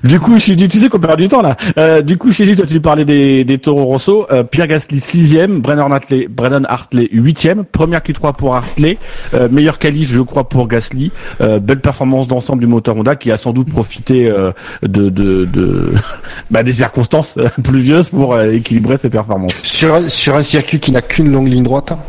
du 0.03 0.19
coup, 0.19 0.39
Shiji, 0.39 0.67
tu 0.67 0.79
sais 0.79 0.89
qu'on 0.89 0.99
perd 0.99 1.17
du 1.19 1.27
temps 1.27 1.41
là. 1.41 1.55
Euh, 1.77 2.01
du 2.01 2.17
coup, 2.17 2.31
Shiji, 2.31 2.55
toi, 2.55 2.65
tu 2.65 2.79
parlais 2.79 3.05
des, 3.05 3.43
des 3.43 3.57
Toro 3.57 3.85
Rosso. 3.85 4.25
Euh, 4.31 4.43
Pierre 4.43 4.67
Gasly 4.67 4.99
sixième, 4.99 5.59
Brennan 5.59 5.91
Hartley, 5.91 6.27
Brennan 6.29 6.65
Hartley 6.67 7.09
huitième, 7.11 7.63
première 7.65 8.01
Q3 8.01 8.35
pour 8.35 8.55
Hartley, 8.55 8.97
euh, 9.33 9.47
meilleur 9.51 9.79
qualif, 9.79 10.11
je 10.11 10.21
crois, 10.21 10.47
pour 10.47 10.67
Gasly. 10.67 11.11
Euh, 11.41 11.59
belle 11.59 11.79
performance 11.81 12.27
d'ensemble 12.27 12.61
du 12.61 12.67
moteur 12.67 12.95
Honda 12.97 13.15
qui 13.15 13.31
a 13.31 13.37
sans 13.37 13.51
doute 13.53 13.69
profité 13.69 14.29
euh, 14.31 14.51
de, 14.83 15.09
de, 15.09 15.45
de 15.45 15.91
bah, 16.51 16.63
des 16.63 16.73
circonstances 16.73 17.37
euh, 17.37 17.49
pluvieuses 17.63 18.09
pour 18.09 18.39
équilibrer 18.39 18.97
ses 18.97 19.09
performances. 19.09 19.53
Sur 19.63 19.95
un, 19.95 20.09
sur 20.09 20.35
un 20.35 20.43
circuit 20.43 20.79
qui 20.79 20.91
n'a 20.91 21.01
qu'une 21.01 21.31
longue 21.31 21.47
ligne 21.47 21.63
droite. 21.63 21.91
hein. 21.91 21.99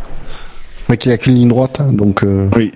Mais 0.88 0.96
qui 0.96 1.08
n'a 1.08 1.16
qu'une 1.16 1.34
ligne 1.34 1.48
droite, 1.48 1.80
hein, 1.80 1.92
donc. 1.92 2.22
euh, 2.24 2.48
Oui. 2.56 2.72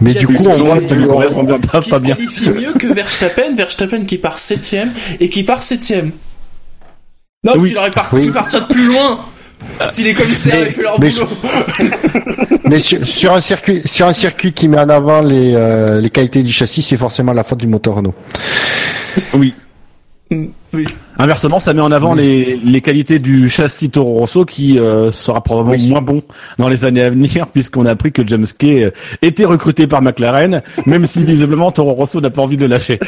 Mais 0.00 0.14
du 0.14 0.26
coup, 0.26 0.42
ça 0.42 0.56
lui 0.94 1.06
correspond 1.06 1.42
bien, 1.44 1.58
pas, 1.58 1.80
Qui 1.80 1.90
pas 1.90 1.98
se 1.98 2.04
bien. 2.04 2.14
qualifie 2.16 2.48
mieux 2.50 2.72
que 2.72 2.86
Verstappen, 2.86 3.54
Verstappen 3.54 4.04
qui 4.04 4.18
part 4.18 4.38
septième 4.38 4.92
et 5.20 5.28
qui 5.28 5.42
part 5.42 5.62
septième. 5.62 6.12
Non, 7.44 7.52
parce 7.52 7.58
Oui. 7.62 7.68
qu'il 7.70 7.78
aurait 7.78 7.90
par- 7.90 8.08
Oui. 8.12 8.26
pu 8.26 8.32
partir 8.32 8.66
de 8.66 8.72
plus 8.72 8.86
loin. 8.86 9.20
Si 9.84 10.02
les 10.02 10.14
commissaires 10.14 10.54
Mais- 10.54 10.60
avaient 10.62 10.70
fait 10.70 10.82
leur 10.82 10.98
mais- 11.00 11.10
boulot. 11.10 11.28
Mais 12.64 12.78
sur, 12.78 13.06
sur 13.06 13.32
un 13.34 13.40
circuit, 13.42 13.82
sur 13.84 14.06
un 14.06 14.12
circuit 14.14 14.52
qui 14.52 14.68
met 14.68 14.78
en 14.78 14.88
avant 14.88 15.20
les, 15.20 15.52
euh, 15.54 16.00
les 16.00 16.08
qualités 16.10 16.42
du 16.42 16.52
châssis, 16.52 16.82
c'est 16.82 16.96
forcément 16.96 17.32
la 17.34 17.44
faute 17.44 17.58
du 17.58 17.66
moteur 17.66 17.96
Renault. 17.96 18.14
Oui. 19.34 19.54
Oui. 20.32 20.86
Inversement, 21.18 21.58
ça 21.58 21.74
met 21.74 21.80
en 21.80 21.90
avant 21.90 22.14
les, 22.14 22.56
les 22.64 22.80
qualités 22.80 23.18
du 23.18 23.50
châssis 23.50 23.90
Toro 23.90 24.20
Rosso 24.20 24.44
qui 24.44 24.78
euh, 24.78 25.10
sera 25.10 25.42
probablement 25.42 25.74
Oui. 25.76 25.88
moins 25.90 26.00
bon 26.00 26.22
dans 26.58 26.68
les 26.68 26.84
années 26.84 27.02
à 27.02 27.10
venir 27.10 27.46
puisqu'on 27.52 27.84
a 27.86 27.90
appris 27.90 28.12
que 28.12 28.24
James 28.26 28.46
Kay 28.56 28.84
euh, 28.84 28.90
était 29.22 29.44
recruté 29.44 29.86
par 29.88 30.02
McLaren, 30.02 30.62
même 30.86 31.06
si 31.06 31.24
visiblement 31.24 31.72
Toro 31.72 31.92
Rosso 31.94 32.20
n'a 32.20 32.30
pas 32.30 32.42
envie 32.42 32.56
de 32.56 32.66
lâcher. 32.66 33.00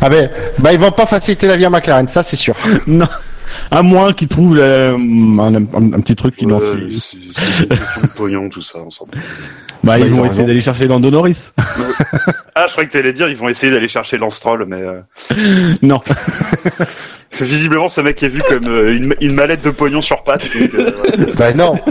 Ah 0.00 0.08
ben, 0.08 0.30
bah 0.58 0.72
ils 0.72 0.78
vont 0.78 0.92
pas 0.92 1.06
faciliter 1.06 1.46
la 1.48 1.56
vie 1.56 1.64
à 1.64 1.70
McLaren, 1.70 2.06
ça 2.08 2.22
c'est 2.22 2.36
sûr. 2.36 2.54
non. 2.86 3.06
À 3.70 3.82
moins 3.82 4.12
qu'ils 4.12 4.28
trouvent 4.28 4.58
euh, 4.58 4.92
un, 4.96 5.54
un- 5.54 5.92
un 5.94 6.00
petit 6.00 6.16
truc 6.16 6.34
Ouais, 6.34 6.40
financier. 6.40 6.88
c'est 6.98 7.16
c'est 7.32 7.62
une 7.62 7.68
question 7.68 8.02
de 8.02 8.06
pognon, 8.08 8.48
tout 8.48 8.62
ça, 8.62 8.78
on 8.80 8.90
s'en 8.90 9.06
fout. 9.06 9.14
Bah, 9.82 9.98
ils 9.98 10.04
ils 10.06 10.10
vont 10.12 10.20
ont 10.20 10.24
essayer 10.26 10.44
d'aller 10.44 10.60
chercher 10.60 10.86
Lando 10.86 11.10
Norris. 11.10 11.52
Ah, 12.54 12.66
je 12.66 12.72
croyais 12.72 12.88
que 12.88 12.92
t'allais 12.92 13.14
dire, 13.14 13.28
ils 13.30 13.36
vont 13.36 13.48
essayer 13.48 13.72
d'aller 13.72 13.88
chercher 13.88 14.18
Lance 14.18 14.34
Stroll, 14.34 14.66
mais 14.68 14.76
euh, 14.82 15.00
non. 15.82 16.00
Parce 17.30 17.40
que 17.40 17.44
visiblement, 17.46 17.88
ce 17.88 18.00
mec 18.00 18.22
est 18.22 18.28
vu 18.28 18.42
comme 18.48 18.66
euh, 18.66 18.92
une, 18.94 19.14
une 19.20 19.34
mallette 19.34 19.62
de 19.62 19.70
pognon 19.70 20.00
sur 20.02 20.22
pattes. 20.24 20.48
donc, 20.58 20.74
euh, 20.74 20.90
ouais. 21.26 21.32
Bah 21.38 21.54
non. 21.54 21.78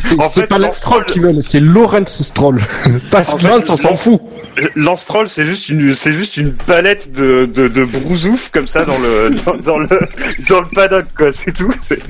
C'est 0.00 0.18
En 0.18 0.28
c'est 0.28 0.40
fait, 0.42 0.46
pas 0.46 0.58
Lance 0.58 0.82
qui 1.06 1.18
veulent, 1.20 1.42
c'est 1.42 1.60
Lawrence 1.60 2.22
Stroll. 2.22 2.60
pas 3.10 3.20
En 3.20 3.36
fait, 3.36 3.46
Lance, 3.48 3.68
on 3.70 3.76
s'en 3.76 3.94
fout. 3.94 4.20
Lance 4.74 5.02
Stroll, 5.02 5.28
c'est 5.28 5.44
juste 5.44 5.68
une, 5.68 5.94
c'est 5.94 6.12
juste 6.12 6.36
une 6.38 6.52
palette 6.54 7.12
de, 7.12 7.44
de, 7.46 7.68
de 7.68 7.84
brousouf 7.84 8.50
comme 8.50 8.66
ça 8.66 8.84
dans 8.84 8.96
le, 8.98 9.30
dans, 9.46 9.56
dans 9.56 9.78
le, 9.78 9.88
dans 10.48 10.60
le 10.60 10.66
paddock, 10.74 11.06
quoi. 11.16 11.30
C'est 11.30 11.52
tout. 11.52 11.72
C'est- 11.86 12.02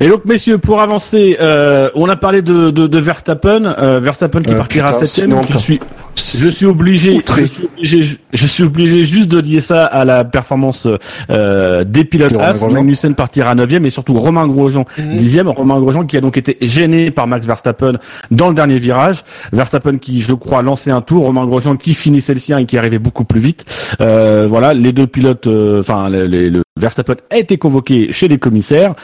Et 0.00 0.08
donc, 0.08 0.24
messieurs, 0.24 0.58
pour 0.58 0.82
avancer, 0.82 1.36
euh, 1.40 1.88
on 1.94 2.08
a 2.08 2.16
parlé 2.16 2.42
de, 2.42 2.70
de, 2.70 2.86
de 2.86 2.98
Verstappen, 2.98 3.64
euh, 3.78 4.00
Verstappen 4.00 4.42
qui 4.42 4.52
Euh, 4.52 4.56
partira 4.56 4.88
putain, 4.92 5.06
septième. 5.06 5.30
c'est 5.30 5.74
une 5.74 5.78
Je 6.16 6.48
suis, 6.50 6.66
obligé, 6.66 7.20
je 7.26 7.44
suis 7.46 7.64
obligé, 7.64 8.18
je 8.32 8.46
suis 8.46 8.62
obligé 8.62 9.04
juste 9.04 9.28
de 9.28 9.38
lier 9.40 9.60
ça 9.60 9.84
à 9.84 10.04
la 10.04 10.24
performance 10.24 10.86
euh, 11.30 11.84
des 11.84 12.04
pilotes 12.04 12.36
As. 12.36 12.60
Magnussen 12.68 13.14
partira 13.14 13.54
neuvième 13.54 13.84
et 13.86 13.90
surtout 13.90 14.14
Romain 14.14 14.46
Grosjean 14.46 14.84
Mhm. 14.98 15.16
dixième. 15.16 15.48
Romain 15.48 15.78
Grosjean 15.80 16.04
qui 16.06 16.16
a 16.16 16.20
donc 16.20 16.36
été 16.36 16.56
gêné 16.60 17.10
par 17.10 17.26
Max 17.26 17.46
Verstappen 17.46 17.94
dans 18.30 18.48
le 18.48 18.54
dernier 18.54 18.78
virage. 18.78 19.24
Verstappen 19.52 19.98
qui, 19.98 20.20
je 20.20 20.34
crois, 20.34 20.62
lançait 20.62 20.90
un 20.90 21.00
tour. 21.00 21.24
Romain 21.24 21.46
Grosjean 21.46 21.76
qui 21.76 21.94
finissait 21.94 22.34
le 22.34 22.40
sien 22.40 22.58
et 22.58 22.66
qui 22.66 22.78
arrivait 22.78 22.98
beaucoup 22.98 23.24
plus 23.24 23.40
vite. 23.40 23.64
Euh, 24.00 24.46
voilà, 24.48 24.72
les 24.74 24.92
deux 24.92 25.06
pilotes, 25.06 25.46
euh, 25.46 25.80
enfin, 25.80 26.08
le, 26.08 26.26
le- 26.26 26.48
le 26.48 26.62
Verstappen 26.80 27.14
a 27.30 27.38
été 27.38 27.56
convoqué 27.58 28.12
chez 28.12 28.28
les 28.28 28.38
commissaires 28.38 28.94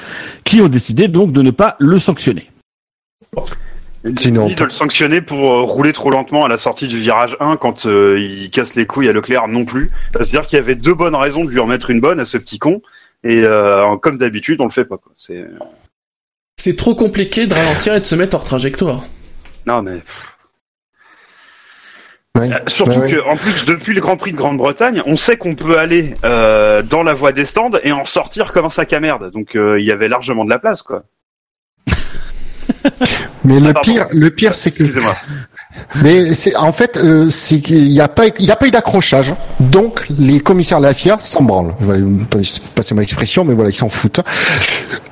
qui 0.44 0.60
ont 0.60 0.68
décidé 0.68 1.08
donc 1.08 1.32
de 1.32 1.42
ne 1.42 1.50
pas 1.50 1.76
le 1.78 1.98
sanctionner. 1.98 2.50
Une 4.04 4.14
Ni 4.14 4.54
de 4.54 4.64
le 4.64 4.70
sanctionner 4.70 5.20
pour 5.20 5.52
euh, 5.52 5.60
rouler 5.62 5.92
trop 5.92 6.10
lentement 6.10 6.44
à 6.46 6.48
la 6.48 6.56
sortie 6.56 6.88
du 6.88 6.98
virage 6.98 7.36
1 7.38 7.58
quand 7.58 7.84
euh, 7.84 8.18
il 8.18 8.50
casse 8.50 8.74
les 8.74 8.86
couilles 8.86 9.08
à 9.10 9.12
Leclerc 9.12 9.46
non 9.48 9.66
plus. 9.66 9.90
C'est-à-dire 10.14 10.46
qu'il 10.46 10.58
y 10.58 10.62
avait 10.62 10.74
deux 10.74 10.94
bonnes 10.94 11.14
raisons 11.14 11.44
de 11.44 11.50
lui 11.50 11.60
en 11.60 11.66
mettre 11.66 11.90
une 11.90 12.00
bonne 12.00 12.18
à 12.18 12.24
ce 12.24 12.38
petit 12.38 12.58
con. 12.58 12.80
Et 13.24 13.42
euh, 13.44 13.96
comme 13.98 14.16
d'habitude, 14.16 14.60
on 14.62 14.64
le 14.64 14.70
fait 14.70 14.86
pas. 14.86 14.96
Quoi. 14.96 15.12
C'est 15.18 15.44
C'est 16.56 16.76
trop 16.76 16.94
compliqué 16.94 17.46
de 17.46 17.52
ralentir 17.52 17.94
et 17.94 18.00
de 18.00 18.06
se 18.06 18.14
mettre 18.14 18.36
hors 18.36 18.44
trajectoire. 18.44 19.04
non 19.66 19.82
mais 19.82 20.00
Ouais. 22.38 22.48
Surtout 22.68 22.92
Ouais, 22.92 22.98
ouais. 22.98 23.10
que 23.10 23.20
en 23.28 23.36
plus 23.36 23.64
depuis 23.64 23.92
le 23.92 24.00
Grand 24.00 24.16
Prix 24.16 24.30
de 24.32 24.36
Grande-Bretagne, 24.36 25.02
on 25.04 25.16
sait 25.16 25.36
qu'on 25.36 25.56
peut 25.56 25.78
aller 25.78 26.14
euh, 26.24 26.80
dans 26.80 27.02
la 27.02 27.12
voie 27.12 27.32
des 27.32 27.44
stands 27.44 27.72
et 27.82 27.90
en 27.90 28.04
sortir 28.04 28.52
comme 28.52 28.64
un 28.66 28.70
sac 28.70 28.92
à 28.92 29.00
merde. 29.00 29.32
Donc 29.32 29.56
euh, 29.56 29.80
il 29.80 29.84
y 29.84 29.90
avait 29.90 30.06
largement 30.08 30.44
de 30.44 30.50
la 30.50 30.60
place 30.60 30.82
quoi. 30.82 31.02
Mais 33.44 33.60
le 33.60 33.68
Ah, 33.68 33.72
pardon. 33.74 33.92
pire, 33.92 34.06
le 34.12 34.30
pire 34.30 34.54
c'est 34.54 34.70
que. 34.70 34.84
Mais 36.02 36.34
c'est 36.34 36.56
en 36.56 36.72
fait, 36.72 36.96
euh, 36.96 37.28
n'y 37.70 38.00
a 38.00 38.08
pas, 38.08 38.26
il 38.38 38.44
y 38.44 38.50
a 38.50 38.56
pas 38.56 38.66
eu 38.66 38.70
d'accrochage. 38.70 39.34
Donc 39.60 40.06
les 40.18 40.40
commissaires 40.40 40.78
de 40.78 40.84
la 40.84 40.94
FIA 40.94 41.18
s'en 41.20 41.42
branlent. 41.42 41.74
Je 41.80 41.92
vais 41.92 42.04
passer 42.74 42.94
mon 42.94 43.02
expression, 43.02 43.44
mais 43.44 43.54
voilà, 43.54 43.70
ils 43.70 43.76
s'en 43.76 43.88
foutent. 43.88 44.20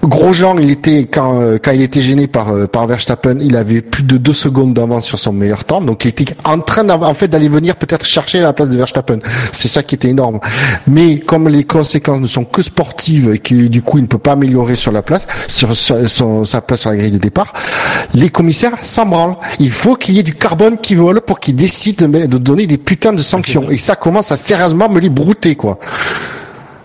Grosjean, 0.04 0.58
il 0.58 0.70
était 0.70 1.06
quand 1.06 1.40
euh, 1.42 1.58
quand 1.62 1.72
il 1.72 1.82
était 1.82 2.00
gêné 2.00 2.26
par 2.26 2.50
euh, 2.50 2.66
par 2.66 2.86
Verstappen, 2.86 3.36
il 3.40 3.56
avait 3.56 3.82
plus 3.82 4.04
de 4.04 4.16
deux 4.16 4.32
secondes 4.32 4.72
d'avance 4.74 5.04
sur 5.04 5.18
son 5.18 5.32
meilleur 5.32 5.64
temps. 5.64 5.80
Donc 5.80 6.04
il 6.04 6.08
était 6.08 6.34
en 6.44 6.60
train 6.60 6.88
en 6.88 7.14
fait 7.14 7.28
d'aller 7.28 7.48
venir 7.48 7.76
peut-être 7.76 8.06
chercher 8.06 8.40
la 8.40 8.52
place 8.52 8.68
de 8.68 8.76
Verstappen. 8.76 9.18
C'est 9.52 9.68
ça 9.68 9.82
qui 9.82 9.96
était 9.96 10.08
énorme. 10.08 10.40
Mais 10.86 11.18
comme 11.18 11.48
les 11.48 11.64
conséquences 11.64 12.20
ne 12.20 12.26
sont 12.26 12.44
que 12.44 12.62
sportives 12.62 13.32
et 13.34 13.38
que 13.38 13.54
du 13.54 13.82
coup 13.82 13.98
il 13.98 14.02
ne 14.02 14.06
peut 14.06 14.18
pas 14.18 14.32
améliorer 14.32 14.76
sur 14.76 14.92
la 14.92 15.02
place, 15.02 15.26
sur, 15.46 15.74
sa 15.74 16.60
place 16.60 16.80
sur 16.80 16.90
la 16.90 16.96
grille 16.96 17.10
de 17.10 17.18
départ, 17.18 17.52
les 18.14 18.30
commissaires 18.30 18.74
s'en 18.82 19.06
branlent. 19.06 19.36
Il 19.58 19.70
faut 19.70 19.96
qu'il 19.96 20.14
y 20.14 20.20
ait 20.20 20.24
du 20.24 20.34
carbone 20.48 20.78
qui 20.78 20.94
vole 20.94 21.20
pour 21.20 21.40
qu'ils 21.40 21.56
décident 21.56 22.08
de, 22.08 22.26
de 22.26 22.38
donner 22.38 22.66
des 22.66 22.78
putains 22.78 23.12
de 23.12 23.22
sanctions. 23.22 23.68
Et 23.68 23.76
ça 23.78 23.96
commence 23.96 24.32
à 24.32 24.36
sérieusement 24.38 24.88
me 24.88 24.98
les 24.98 25.10
brouter, 25.10 25.56
quoi. 25.56 25.78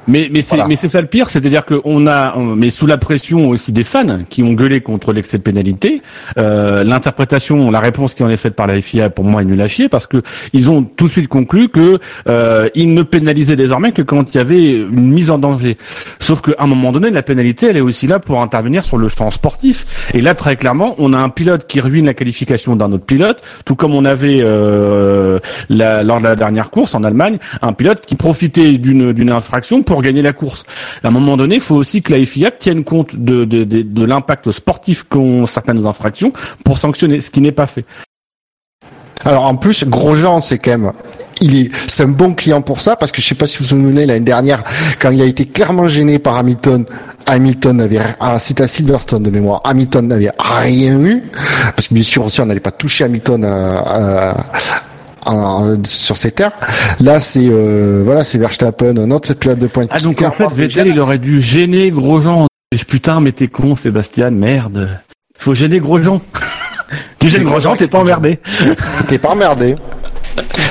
Mais 0.07 0.29
mais 0.31 0.41
c'est 0.41 0.55
Voilà. 0.55 0.67
mais 0.67 0.75
c'est 0.75 0.87
ça 0.89 0.99
le 1.01 1.07
pire, 1.07 1.29
c'est-à-dire 1.29 1.65
que 1.65 1.79
on 1.85 2.07
a 2.07 2.35
mais 2.37 2.69
sous 2.69 2.85
la 2.85 2.97
pression 2.97 3.49
aussi 3.49 3.71
des 3.71 3.83
fans 3.83 4.19
qui 4.29 4.43
ont 4.43 4.53
gueulé 4.53 4.81
contre 4.81 5.13
l'excès 5.13 5.37
de 5.37 5.43
pénalité, 5.43 6.01
euh, 6.37 6.83
l'interprétation, 6.83 7.71
la 7.71 7.79
réponse 7.79 8.13
qui 8.13 8.23
en 8.23 8.29
est 8.29 8.37
faite 8.37 8.55
par 8.55 8.67
la 8.67 8.79
FIA 8.81 9.09
pour 9.09 9.23
moi 9.25 9.41
est 9.41 9.45
nulle 9.45 9.61
à 9.61 9.67
chier 9.67 9.87
parce 9.89 10.07
que 10.07 10.21
ils 10.51 10.69
ont 10.69 10.83
tout 10.83 11.05
de 11.05 11.09
suite 11.09 11.27
conclu 11.29 11.69
que 11.69 11.99
euh, 12.27 12.69
ils 12.75 12.93
ne 12.93 13.01
pénalisaient 13.03 13.55
désormais 13.55 13.91
que 13.93 14.01
quand 14.01 14.33
il 14.33 14.37
y 14.37 14.41
avait 14.41 14.71
une 14.73 15.11
mise 15.11 15.31
en 15.31 15.37
danger. 15.37 15.77
Sauf 16.19 16.41
qu'à 16.41 16.53
un 16.59 16.67
moment 16.67 16.91
donné, 16.91 17.09
la 17.09 17.21
pénalité 17.23 17.67
elle 17.67 17.77
est 17.77 17.81
aussi 17.81 18.07
là 18.07 18.19
pour 18.19 18.41
intervenir 18.41 18.83
sur 18.83 18.97
le 18.97 19.07
champ 19.07 19.31
sportif. 19.31 19.85
Et 20.13 20.21
là 20.21 20.35
très 20.35 20.55
clairement, 20.57 20.95
on 20.97 21.13
a 21.13 21.17
un 21.17 21.29
pilote 21.29 21.65
qui 21.67 21.79
ruine 21.79 22.05
la 22.07 22.13
qualification 22.13 22.75
d'un 22.75 22.91
autre 22.91 23.05
pilote, 23.05 23.41
tout 23.65 23.75
comme 23.75 23.93
on 23.95 24.03
avait 24.05 24.39
euh, 24.41 25.39
la- 25.69 26.03
lors 26.03 26.17
de 26.19 26.23
la 26.23 26.35
dernière 26.35 26.69
course 26.69 26.93
en 26.95 27.03
Allemagne, 27.03 27.37
un 27.61 27.73
pilote 27.73 28.05
qui 28.05 28.15
profitait 28.15 28.73
d'une 28.77 29.13
d'une 29.13 29.31
infraction 29.31 29.81
pour 29.83 29.92
gagner 30.01 30.21
la 30.21 30.33
course. 30.33 30.63
À 31.03 31.07
un 31.07 31.11
moment 31.11 31.37
donné, 31.37 31.55
il 31.55 31.61
faut 31.61 31.75
aussi 31.75 32.01
que 32.01 32.13
la 32.13 32.25
FIA 32.25 32.51
tienne 32.51 32.83
compte 32.83 33.15
de, 33.15 34.05
l'impact 34.05 34.51
sportif 34.51 35.03
qu'ont 35.03 35.45
certaines 35.45 35.85
infractions 35.85 36.33
pour 36.63 36.77
sanctionner, 36.77 37.21
ce 37.21 37.31
qui 37.31 37.41
n'est 37.41 37.51
pas 37.51 37.67
fait. 37.67 37.85
Alors 39.25 39.45
en 39.45 39.55
plus, 39.55 39.85
Grosjean, 39.85 40.41
c'est 40.41 40.57
quand 40.57 40.71
même, 40.71 40.91
il 41.39 41.57
est, 41.57 41.71
c'est 41.87 42.03
un 42.03 42.09
bon 42.09 42.33
client 42.33 42.61
pour 42.61 42.81
ça 42.81 42.97
parce 42.97 43.11
que 43.11 43.21
je 43.21 43.27
sais 43.27 43.35
pas 43.35 43.47
si 43.47 43.57
vous 43.57 43.63
vous 43.63 43.69
souvenez 43.69 44.05
l'année 44.05 44.19
dernière 44.19 44.63
quand 44.99 45.11
il 45.11 45.21
a 45.21 45.25
été 45.25 45.45
clairement 45.45 45.87
gêné 45.87 46.19
par 46.19 46.35
Hamilton. 46.35 46.85
Hamilton 47.25 47.79
avait, 47.79 47.99
ah, 48.19 48.37
c'était 48.39 48.63
à 48.63 48.67
Silverstone 48.67 49.23
de 49.23 49.29
mémoire. 49.29 49.61
Hamilton 49.63 50.07
n'avait 50.07 50.31
rien 50.37 50.99
eu 50.99 51.23
parce 51.75 51.87
que 51.87 51.93
bien 51.93 52.03
sûr 52.03 52.25
aussi 52.25 52.41
on 52.41 52.45
n'allait 52.47 52.59
pas 52.59 52.71
toucher 52.71 53.05
Hamilton 53.05 53.45
à- 53.45 53.77
à- 53.77 54.35
en- 55.25 55.77
sur 55.85 56.17
ces 56.17 56.31
terres. 56.31 56.51
Là, 56.99 57.19
c'est 57.19 57.47
euh, 57.49 58.01
voilà, 58.05 58.23
c'est 58.23 58.37
Verstappen, 58.37 58.97
un 58.97 59.11
autre 59.11 59.33
pilote 59.33 59.59
de 59.59 59.67
pointe. 59.67 59.89
Ah 59.91 59.99
donc 59.99 60.21
en 60.21 60.31
fait, 60.31 60.47
Vettel, 60.53 60.87
il 60.87 60.99
aurait 60.99 61.17
dû 61.19 61.41
gêner 61.41 61.91
Grosjean. 61.91 62.47
Putain, 62.87 63.19
mais 63.21 63.31
t'es 63.31 63.47
con, 63.47 63.75
Sébastien, 63.75 64.31
merde. 64.31 64.99
Faut 65.37 65.53
gêner 65.53 65.79
Grosjean. 65.79 66.21
tu 67.19 67.29
gênes 67.29 67.43
Grosjean, 67.43 67.75
t'es 67.75 67.87
pas 67.87 67.99
emmerdé. 67.99 68.39
T'es 69.07 69.17
pas 69.17 69.29
emmerdé. 69.29 69.75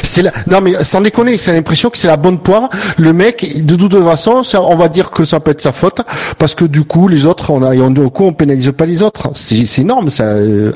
C'est 0.02 0.22
la... 0.22 0.32
Non 0.48 0.60
mais 0.60 0.82
sans 0.82 1.00
déconner, 1.00 1.36
c'est 1.36 1.52
l'impression 1.52 1.88
que 1.88 1.96
c'est 1.96 2.08
la 2.08 2.16
bonne 2.16 2.40
poire. 2.40 2.68
Le 2.98 3.12
mec, 3.12 3.64
de 3.64 3.76
toute 3.76 3.96
façon, 4.02 4.42
ça, 4.42 4.60
on 4.60 4.74
va 4.74 4.88
dire 4.88 5.10
que 5.12 5.24
ça 5.24 5.38
peut 5.38 5.52
être 5.52 5.60
sa 5.60 5.70
faute 5.72 6.00
parce 6.38 6.54
que 6.56 6.64
du 6.64 6.82
coup, 6.82 7.06
les 7.06 7.26
autres, 7.26 7.50
on 7.50 7.62
a, 7.62 7.74
on, 7.76 7.90
du 7.90 8.00
coup, 8.10 8.24
on 8.24 8.32
pénalise 8.32 8.72
pas 8.76 8.86
les 8.86 9.02
autres. 9.02 9.30
C'est, 9.34 9.64
c'est 9.64 9.82
énorme, 9.82 10.10
ça, 10.10 10.24
euh, 10.24 10.72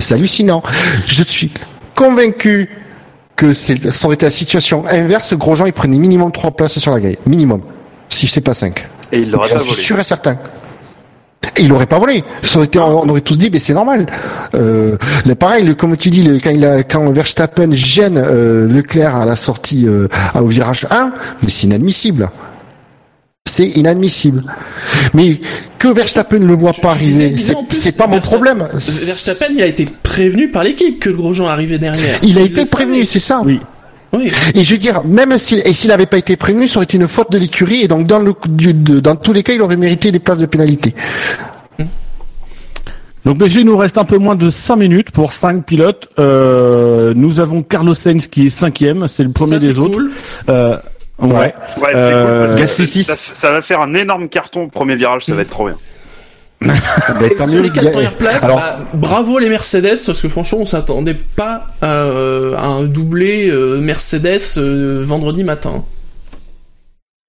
c'est 0.00 0.14
hallucinant. 0.14 0.62
Je 1.06 1.22
suis 1.22 1.52
convaincu 1.94 2.68
que 3.36 3.52
c'est, 3.52 3.90
ça 3.90 4.06
aurait 4.06 4.14
été 4.14 4.26
la 4.26 4.30
situation 4.32 4.84
inverse. 4.88 5.34
Grosjean, 5.34 5.66
il 5.66 5.72
prenait 5.72 5.98
minimum 5.98 6.30
trois 6.32 6.50
places 6.52 6.78
sur 6.78 6.92
la 6.92 7.00
grille, 7.00 7.18
minimum, 7.26 7.62
si 8.08 8.26
c'est 8.28 8.40
pas 8.40 8.54
cinq. 8.54 8.86
Et 9.12 9.20
il 9.20 9.30
l'aurait 9.30 9.48
Je 9.48 9.54
pas 9.54 9.60
suis 9.60 9.70
volé. 9.70 9.82
sûr 9.82 9.98
et 9.98 10.04
certain. 10.04 10.38
Et 11.56 11.62
il 11.62 11.72
aurait 11.72 11.86
pas 11.86 11.98
volé. 11.98 12.24
Ça 12.42 12.56
aurait 12.58 12.66
été, 12.66 12.78
on 12.78 13.08
aurait 13.08 13.20
tous 13.20 13.36
dit, 13.36 13.50
mais 13.52 13.58
c'est 13.58 13.74
normal. 13.74 14.06
Euh, 14.54 14.96
pareil, 15.38 15.76
comme 15.76 15.96
tu 15.96 16.10
dis, 16.10 16.22
le- 16.22 16.38
quand 16.40 16.50
il 16.50 16.64
a, 16.64 16.82
quand 16.82 17.08
Verstappen 17.10 17.70
gêne 17.72 18.16
euh, 18.18 18.66
Leclerc 18.66 19.14
à 19.14 19.24
la 19.24 19.36
sortie 19.36 19.86
euh, 19.86 20.08
au 20.40 20.46
virage 20.46 20.86
1, 20.90 21.12
mais 21.42 21.48
c'est 21.50 21.66
inadmissible. 21.66 22.30
C'est 23.46 23.68
inadmissible. 23.68 24.42
Mais 25.12 25.38
que 25.78 25.88
Verstappen 25.88 26.38
ne 26.38 26.46
le 26.46 26.54
voit 26.54 26.72
Tu- 26.72 26.80
pas 26.80 26.94
tu 26.94 27.00
disais- 27.04 27.24
arriver, 27.24 27.36
disais 27.36 27.52
c'est 27.52 27.54
en 27.58 27.62
plus, 27.64 27.76
c'est 27.78 27.96
pas 27.96 28.06
mon 28.06 28.20
problème. 28.20 28.66
Verstappen, 28.72 29.52
il 29.54 29.60
a 29.62 29.66
été 29.66 29.86
prévenu 30.02 30.50
par 30.50 30.64
l'équipe 30.64 30.98
que 30.98 31.10
le 31.10 31.16
Grosjean 31.16 31.46
arrivait 31.46 31.78
derrière. 31.78 32.18
Il 32.22 32.38
a 32.38 32.40
été 32.40 32.64
prévenu, 32.64 33.04
c'est 33.04 33.20
ça. 33.20 33.42
Oui. 33.44 33.60
Oui. 34.14 34.32
Et 34.54 34.64
je 34.64 34.72
veux 34.72 34.78
dire, 34.78 35.04
même 35.04 35.36
s'il 35.36 35.58
et 35.66 35.72
s'il 35.74 35.90
n'avait 35.90 36.06
pas 36.06 36.16
été 36.18 36.36
prévenu, 36.36 36.66
ça 36.68 36.76
aurait 36.78 36.84
été 36.84 36.96
une 36.96 37.06
faute 37.08 37.30
de 37.32 37.36
l'écurie 37.38 37.82
et 37.82 37.88
donc 37.88 38.06
dans 38.06 38.18
le 38.20 38.32
du- 38.48 38.72
de- 38.72 38.98
dans 39.00 39.14
tous 39.16 39.32
les 39.34 39.42
cas, 39.42 39.52
il 39.52 39.60
aurait 39.60 39.76
mérité 39.76 40.10
des 40.10 40.20
places 40.20 40.38
de 40.38 40.46
pénalité. 40.46 40.94
Donc 43.26 43.40
messieurs, 43.40 43.60
il 43.60 43.66
nous 43.66 43.76
reste 43.76 43.98
un 43.98 44.04
peu 44.04 44.18
moins 44.18 44.36
de 44.36 44.50
5 44.50 44.76
minutes 44.76 45.10
pour 45.10 45.32
5 45.32 45.64
pilotes. 45.64 46.08
Euh, 46.18 47.12
nous 47.16 47.40
avons 47.40 47.62
Carlos 47.62 47.94
Sainz 47.94 48.26
qui 48.26 48.46
est 48.46 48.50
cinquième, 48.50 49.06
c'est 49.08 49.22
le 49.24 49.30
premier 49.32 49.58
Ça, 49.60 49.66
des 49.66 49.78
autres. 49.78 49.94
cool. 49.94 50.12
Euh, 50.48 50.76
ouais. 51.20 51.28
Ouais, 51.28 51.54
c'est 51.92 51.96
Euh, 51.96 52.24
cool. 52.38 52.40
Parce 52.46 52.54
que 52.54 52.58
Gasly 52.60 52.86
six. 52.86 53.04
ça, 53.04 53.16
ça 53.32 53.50
va 53.52 53.62
faire 53.62 53.80
un 53.80 53.94
énorme 53.94 54.28
carton 54.28 54.64
au 54.64 54.68
premier 54.68 54.96
virage, 54.96 55.24
ça 55.24 55.34
va 55.34 55.42
être 55.42 55.50
trop 55.50 55.66
bien. 55.66 55.76
Tant 56.64 57.46
sur 57.46 57.46
mieux, 57.48 57.60
les 57.62 57.70
quatre 57.70 57.88
a- 57.88 57.90
premières 57.90 58.14
places, 58.16 58.44
Alors, 58.44 58.56
bah, 58.56 58.78
bravo 58.94 59.38
les 59.38 59.48
Mercedes 59.50 59.98
parce 60.06 60.20
que 60.20 60.28
franchement 60.28 60.60
on 60.62 60.66
s'attendait 60.66 61.14
pas 61.36 61.66
à, 61.82 61.86
euh, 61.86 62.56
à 62.56 62.64
un 62.66 62.84
doublé 62.84 63.50
euh, 63.50 63.80
Mercedes 63.80 64.40
euh, 64.56 65.02
vendredi 65.04 65.44
matin. 65.44 65.84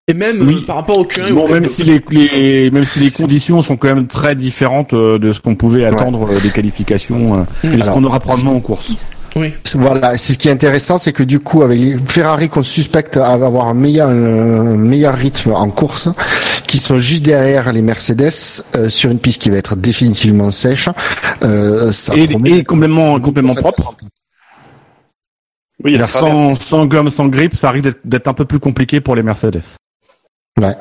Et 0.08 0.14
même 0.14 0.40
Oui. 0.48 0.60
euh, 0.62 0.66
par 0.68 0.76
rapport 0.78 1.00
au 1.00 1.04
Q1 1.04 1.28
et 1.30 1.32
Bon, 1.34 1.52
même 1.52 1.64
Q2. 1.64 1.68
si 1.68 1.84
les, 1.84 2.02
les 2.12 2.72
même 2.72 2.84
si 2.84 3.00
les 3.00 3.10
conditions 3.12 3.62
sont 3.64 3.76
quand 3.76 3.88
même 3.88 4.08
très 4.08 4.36
différentes 4.36 4.94
euh, 4.94 5.18
de 5.18 5.34
ce 5.34 5.42
qu'on 5.42 5.56
pouvait 5.56 5.84
attendre 5.84 6.32
euh, 6.32 6.40
des 6.40 6.52
qualifications 6.52 7.40
euh, 7.64 7.68
et 7.70 7.76
de 7.76 7.84
ce 7.84 7.90
qu'on 7.90 8.04
aura 8.04 8.20
probablement 8.20 8.56
en 8.56 8.60
course. 8.62 8.92
Oui. 9.38 9.54
Voilà, 9.74 10.18
c'est 10.18 10.34
ce 10.34 10.38
qui 10.38 10.48
est 10.48 10.52
intéressant, 10.52 10.98
c'est 10.98 11.12
que 11.12 11.24
du 11.24 11.42
coup, 11.42 11.62
avec 11.62 11.78
les 11.78 11.98
Ferrari 12.08 12.48
qu'on 12.48 12.64
suspecte 12.64 13.18
avoir 13.18 13.68
un 13.68 13.74
meilleur, 13.74 14.08
un 14.10 14.78
meilleur 14.78 15.14
rythme 15.14 15.52
en 15.52 15.70
course, 15.72 16.08
qui 16.68 16.78
sont 16.78 17.00
juste 17.00 17.24
derrière 17.24 17.74
les 17.74 17.82
Mercedes 17.82 18.32
euh, 18.78 18.88
sur 18.88 19.12
une 19.12 19.20
piste 19.20 19.42
qui 19.42 19.50
va 19.50 19.58
être 19.58 19.76
définitivement 19.76 20.52
sèche, 20.52 20.88
euh, 21.44 21.92
ça 21.92 22.16
Et, 22.16 22.28
promet 22.30 22.60
et 22.60 22.64
complètement, 22.64 23.20
complètement 23.20 23.56
propre. 23.56 23.96
Oui, 25.84 25.92
il 25.94 26.00
y 26.00 26.02
a 26.02 26.08
C'est-à-dire 26.08 26.56
sans, 26.56 26.56
sans 26.56 26.86
gomme, 26.86 27.10
sans 27.10 27.28
grip, 27.28 27.56
ça 27.58 27.72
risque 27.72 27.94
d'être- 28.06 28.28
un 28.30 28.34
peu 28.34 28.46
plus 28.46 28.60
compliqué 28.60 29.02
pour 29.02 29.16
les 29.16 29.24
Mercedes. 29.24 29.62
Ouais. 30.62 30.76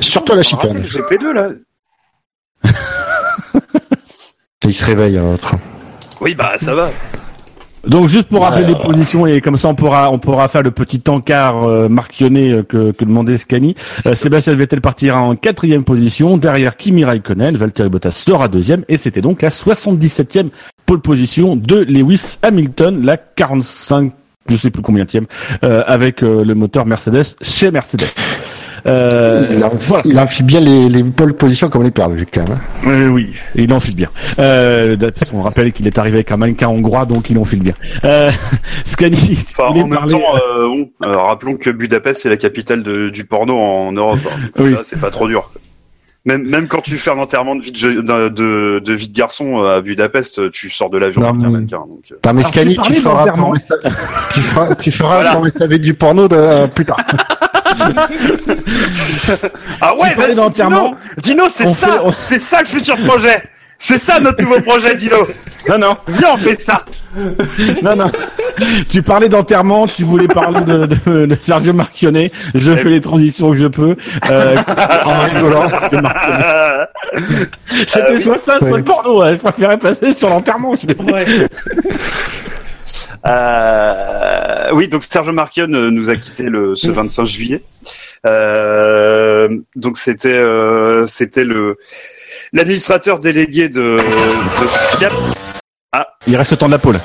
Surtout 0.00 0.32
à 0.32 0.36
la 0.36 0.42
chicane. 0.42 0.78
Le 0.78 0.82
GP2 0.88 1.32
là. 1.34 1.48
Il 4.64 4.74
se 4.74 4.84
réveille, 4.86 5.16
l'autre. 5.16 5.56
Oui, 6.22 6.34
bah 6.34 6.52
ça 6.58 6.74
va. 6.74 6.90
Donc 7.86 8.08
juste 8.08 8.28
pour 8.28 8.42
rappeler 8.42 8.64
Ouais. 8.64 8.68
les 8.68 8.74
positions 8.74 9.26
et 9.26 9.40
comme 9.40 9.56
ça 9.56 9.68
on 9.68 9.74
pourra 9.74 10.10
on 10.12 10.18
pourra 10.18 10.48
faire 10.48 10.62
le 10.62 10.70
petit 10.70 11.02
encart 11.08 11.64
euh, 11.64 11.88
marquionné 11.88 12.52
euh, 12.52 12.62
que, 12.62 12.92
que 12.92 13.04
demandait 13.04 13.38
Scani. 13.38 13.74
Euh, 14.06 14.14
Sébastien 14.14 14.54
Vettel 14.54 14.80
partira 14.80 15.20
en 15.20 15.34
quatrième 15.36 15.84
position 15.84 16.36
derrière 16.36 16.76
Kimi 16.76 17.04
Raikkonen, 17.04 17.56
Valtteri 17.56 17.88
Bottas 17.88 18.10
sera 18.10 18.48
deuxième 18.48 18.84
et 18.88 18.96
c'était 18.96 19.22
donc 19.22 19.40
la 19.42 19.48
77e 19.48 20.50
pole 20.84 21.00
position 21.00 21.56
de 21.56 21.76
Lewis 21.76 22.36
Hamilton, 22.42 23.02
la 23.04 23.16
45 23.16 24.12
je 24.48 24.56
sais 24.56 24.70
plus 24.70 24.82
combien 24.82 25.06
euh, 25.64 25.82
avec 25.86 26.22
euh, 26.22 26.44
le 26.44 26.54
moteur 26.54 26.86
Mercedes 26.86 27.24
chez 27.40 27.70
Mercedes. 27.70 28.06
Euh, 28.86 29.46
il, 29.50 29.64
en, 29.64 29.70
voilà. 29.70 30.02
il 30.06 30.18
enfile 30.18 30.46
bien 30.46 30.60
les, 30.60 30.88
les 30.88 31.04
pole 31.04 31.34
positions 31.34 31.68
comme 31.68 31.82
les 31.82 31.90
perles, 31.90 32.16
quand 32.32 32.48
même. 32.48 32.58
hein. 32.86 32.88
Euh, 32.90 33.08
oui, 33.08 33.32
il 33.54 33.72
enfile 33.72 33.94
bien. 33.96 34.08
Euh, 34.38 34.96
parce 35.18 35.30
qu'on 35.30 35.42
rappelle 35.42 35.72
qu'il 35.72 35.86
est 35.86 35.98
arrivé 35.98 36.18
avec 36.18 36.32
un 36.32 36.36
mannequin 36.36 36.68
hongrois, 36.68 37.06
donc 37.06 37.30
il 37.30 37.38
enfile 37.38 37.62
bien. 37.62 37.74
Euh, 38.04 38.30
Scani, 38.84 39.16
tu 39.16 39.36
Enfin, 39.58 39.68
en 39.80 39.86
même 39.86 40.06
temps, 40.06 40.20
euh, 40.34 40.66
bon, 40.68 40.90
euh, 41.04 41.16
rappelons 41.16 41.56
que 41.56 41.70
Budapest 41.70 42.22
c'est 42.22 42.28
la 42.30 42.36
capitale 42.36 42.82
de- 42.82 43.08
du 43.10 43.24
porno 43.24 43.56
en 43.58 43.92
Europe. 43.92 44.20
hein. 44.26 44.48
Oui. 44.58 44.74
c'est 44.82 45.00
pas 45.00 45.10
trop 45.10 45.28
dur. 45.28 45.50
Même, 46.26 46.42
même 46.42 46.68
quand 46.68 46.82
tu 46.82 46.98
fais 46.98 47.10
un 47.10 47.18
enterrement 47.18 47.56
de 47.56 47.62
vie 47.62 47.72
de, 47.72 48.02
de, 48.02 48.28
de, 48.28 48.78
de 48.84 48.92
vie 48.92 49.08
de 49.08 49.14
garçon 49.16 49.62
euh, 49.64 49.78
à 49.78 49.80
Budapest, 49.80 50.50
tu 50.50 50.68
sors 50.68 50.90
de 50.90 50.98
l'avion 50.98 51.22
Non, 51.22 51.28
avec 51.30 51.40
un 51.42 51.46
mais- 51.46 51.52
mannequin. 51.52 51.78
Donc, 51.88 52.02
euh. 52.12 52.16
T'as 52.20 52.34
mais 52.34 52.40
Alors, 52.42 52.52
Scani, 52.54 52.76
tu 52.76 52.92
tu 52.92 53.00
feras 53.00 53.30
ton 53.32 53.52
tu 54.34 54.40
feras, 54.40 54.74
tu 54.74 54.90
feras 54.90 55.14
Voilà. 55.22 55.32
ton 55.36 55.44
SAV 55.48 55.78
du 55.78 55.94
porno 55.94 56.28
de, 56.28 56.36
euh, 56.36 56.66
plus 56.66 56.84
tard. 56.84 56.98
Ah 59.80 59.94
ouais, 59.96 60.34
d'enterrement. 60.34 60.94
Dino, 61.18 61.44
Dino 61.44 61.44
c'est 61.48 61.66
ça, 61.72 61.86
fait- 61.86 62.12
c'est 62.22 62.38
ça 62.38 62.60
le 62.60 62.66
futur 62.66 62.96
projet. 63.06 63.42
C'est 63.82 63.96
ça 63.98 64.20
notre 64.20 64.42
nouveau 64.42 64.60
projet, 64.60 64.94
Dino. 64.94 65.26
Non, 65.68 65.78
non, 65.78 65.96
Viens, 66.06 66.34
on 66.34 66.38
fait 66.38 66.60
ça. 66.60 66.84
non, 67.82 67.96
non. 67.96 68.10
Tu 68.90 69.02
parlais 69.02 69.28
d'enterrement, 69.30 69.86
tu 69.86 70.04
voulais 70.04 70.28
parler 70.28 70.60
de, 70.60 70.84
de, 70.86 71.24
de 71.26 71.36
Sergio 71.40 71.72
Marchionnet. 71.72 72.30
Je 72.54 72.72
fais 72.76 72.90
les 72.90 73.00
transitions 73.00 73.50
que 73.52 73.56
je 73.56 73.66
peux. 73.68 73.96
Euh, 74.30 74.56
En 75.04 75.18
rigolant. 75.20 75.66
Sergio 75.66 76.00
Marchionnet. 76.02 76.86
C'était 77.86 78.12
Euh, 78.12 78.16
soit 78.18 78.38
ça, 78.38 78.58
soit 78.58 78.76
le 78.78 78.84
porno. 78.84 79.22
ouais. 79.22 79.32
Je 79.34 79.38
préférais 79.38 79.78
passer 79.78 80.12
sur 80.12 80.28
l'enterrement. 80.28 80.72
Ouais. 80.72 81.24
Euh, 83.26 84.68
oui, 84.72 84.88
donc 84.88 85.02
Sergio 85.04 85.32
Marchion 85.32 85.68
euh, 85.72 85.90
nous 85.90 86.08
a 86.10 86.16
quitté 86.16 86.44
le 86.44 86.74
ce 86.74 86.90
25 86.90 87.24
juillet. 87.26 87.62
Euh, 88.26 89.48
donc 89.76 89.96
c'était 89.98 90.28
euh, 90.36 91.06
c'était 91.06 91.44
le 91.44 91.76
l'administrateur 92.52 93.18
délégué 93.18 93.68
de, 93.68 93.96
de 93.98 94.66
Fiat. 94.98 95.10
Il 96.26 96.36
reste 96.36 96.52
le 96.52 96.56
temps 96.56 96.66
de 96.66 96.72
la 96.72 96.78
pole. 96.78 97.00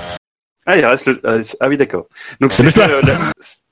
Ah, 0.66 0.78
il 0.78 0.86
reste 0.86 1.06
le 1.08 1.22
ah, 1.24 1.41
c'est- 1.43 1.58
ah 1.60 1.68
oui 1.70 1.78
d'accord. 1.78 2.08
Donc 2.41 2.52
C'est 2.54 2.64
c'était 2.66 2.82
euh, 2.89 3.02
la- 3.04 3.18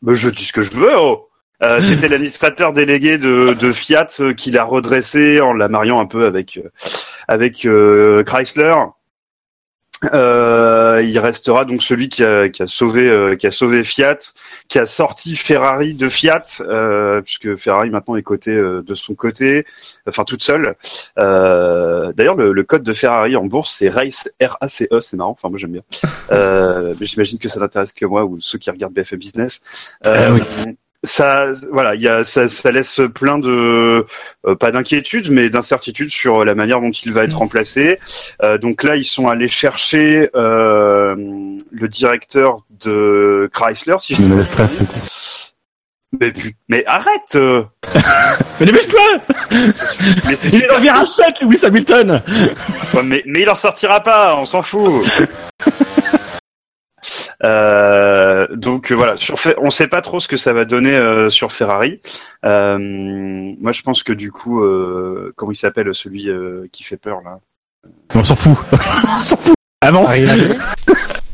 Bah, 0.02 0.14
je 0.14 0.30
dis 0.30 0.46
ce 0.46 0.54
que 0.54 0.62
je 0.62 0.72
veux. 0.72 0.92
Oh. 0.98 1.30
Euh, 1.64 1.82
c'était 1.88 2.08
l'administrateur 2.08 2.72
délégué 2.74 3.18
de, 3.18 3.56
de 3.60 3.72
Fiat 3.72 4.08
euh, 4.20 4.34
qui 4.34 4.52
l'a 4.52 4.64
redressé 4.64 5.42
en 5.42 5.54
la 5.54 5.70
mariant 5.70 6.00
un 6.00 6.06
peu 6.06 6.26
avec 6.26 6.58
euh, 6.58 6.70
avec 7.28 7.66
euh, 7.66 8.24
Chrysler. 8.24 8.74
Euh, 10.14 11.02
il 11.04 11.18
restera 11.20 11.66
donc 11.66 11.82
celui 11.82 12.10
qui 12.10 12.24
a, 12.24 12.50
qui 12.50 12.62
a 12.64 12.68
sauvé 12.68 13.10
euh, 13.10 13.36
qui 13.36 13.48
a 13.48 13.52
sauvé 13.52 13.84
Fiat, 13.84 14.20
qui 14.68 14.80
a 14.80 14.86
sorti 14.86 15.36
Ferrari 15.36 15.94
de 15.94 16.10
Fiat, 16.10 16.44
euh, 16.62 17.22
puisque 17.22 17.56
Ferrari 17.56 17.90
maintenant 17.90 18.16
est 18.16 18.24
coté 18.24 18.52
euh, 18.52 18.82
de 18.82 18.96
son 18.96 19.16
côté, 19.16 19.66
enfin 20.08 20.24
toute 20.24 20.44
seule. 20.44 20.76
Euh, 21.20 22.12
D'ailleurs, 22.14 22.36
le, 22.36 22.54
le 22.54 22.64
code 22.64 22.84
de 22.84 22.94
Ferrari 22.94 23.36
en 23.36 23.46
bourse 23.46 23.74
c'est 23.74 23.90
RACE, 23.90 24.30
R-A-C-E, 24.42 25.02
c'est 25.02 25.18
marrant. 25.18 25.32
Enfin, 25.32 25.50
moi 25.50 25.58
j'aime 25.58 25.72
bien. 25.72 25.84
Euh, 26.32 26.96
mais 27.00 27.06
j'imagine 27.06 27.38
que 27.38 27.50
ça 27.50 27.60
n'intéresse 27.60 27.92
que 27.92 28.06
moi 28.06 28.24
ou 28.24 28.40
ceux 28.40 28.58
qui 28.58 28.72
regardent 28.72 28.94
BFM 28.94 29.20
Business. 29.20 29.62
Euh, 30.06 30.30
Ah 30.30 30.34
oui. 30.34 30.76
Ça, 31.06 31.48
voilà, 31.72 31.96
il 31.96 32.02
y 32.02 32.08
a, 32.08 32.24
ça, 32.24 32.48
ça 32.48 32.72
laisse 32.72 33.02
plein 33.14 33.38
de, 33.38 34.06
euh, 34.48 34.56
pas 34.56 34.72
d'inquiétude, 34.72 35.30
mais 35.32 35.50
d'incertitude 35.50 36.10
sur 36.10 36.46
la 36.46 36.56
manière 36.56 36.80
dont 36.80 36.92
il 36.92 37.12
va 37.12 37.26
être 37.26 37.38
remplacé. 37.38 38.00
Euh, 38.42 38.58
donc 38.58 38.84
là, 38.84 38.96
ils 38.96 39.04
sont 39.04 39.28
allés 39.28 39.50
chercher 39.50 40.30
euh, 40.34 41.14
le 41.72 41.88
directeur 41.90 42.60
de 42.80 43.50
Chrysler, 43.54 43.96
si 44.00 44.16
je 44.16 44.22
me 44.22 44.38
laisse 44.38 44.48
stress. 44.48 44.82
mais, 46.22 46.32
put- 46.32 46.56
mais 46.70 46.86
arrête 46.86 47.36
euh. 47.36 47.64
Mais 48.60 48.68
dépêche-toi 48.68 49.02
Mais 50.26 50.36
c'est 50.36 50.54
Il 50.54 50.62
le 50.62 50.80
virage 50.80 51.08
7, 51.08 51.42
Lewis 51.42 51.66
Hamilton 51.66 52.22
Ouais, 52.94 53.04
mais, 53.04 53.24
mais 53.26 53.42
il 53.42 53.50
en 53.50 53.56
sortira 53.56 54.00
pas, 54.02 54.36
on 54.38 54.46
s'en 54.46 54.62
fout. 54.62 55.04
Euh, 57.44 58.48
donc 58.52 58.92
euh, 58.92 58.96
voilà, 58.96 59.16
sur, 59.18 59.36
on 59.62 59.70
sait 59.70 59.88
pas 59.88 60.02
trop 60.02 60.20
ce 60.20 60.28
que 60.28 60.38
ça 60.38 60.54
va 60.54 60.66
donner 60.66 60.94
euh, 60.96 61.30
sur 61.30 61.52
Ferrari. 61.52 62.00
Euh, 62.46 62.78
moi, 62.80 63.72
je 63.72 63.82
pense 63.82 64.04
que 64.04 64.14
du 64.14 64.32
coup, 64.32 64.62
euh, 64.64 65.34
comment 65.36 65.52
il 65.52 65.56
s'appelle 65.56 65.94
celui 65.94 66.30
euh, 66.30 66.68
qui 66.72 66.84
fait 66.84 66.98
peur 66.98 67.20
là? 67.24 67.40
On 68.16 68.24
s'en 68.24 68.36
fout. 68.36 68.58
On 69.18 69.22
s'en 69.22 69.38
fout. 69.38 69.56
Avance. 69.82 70.10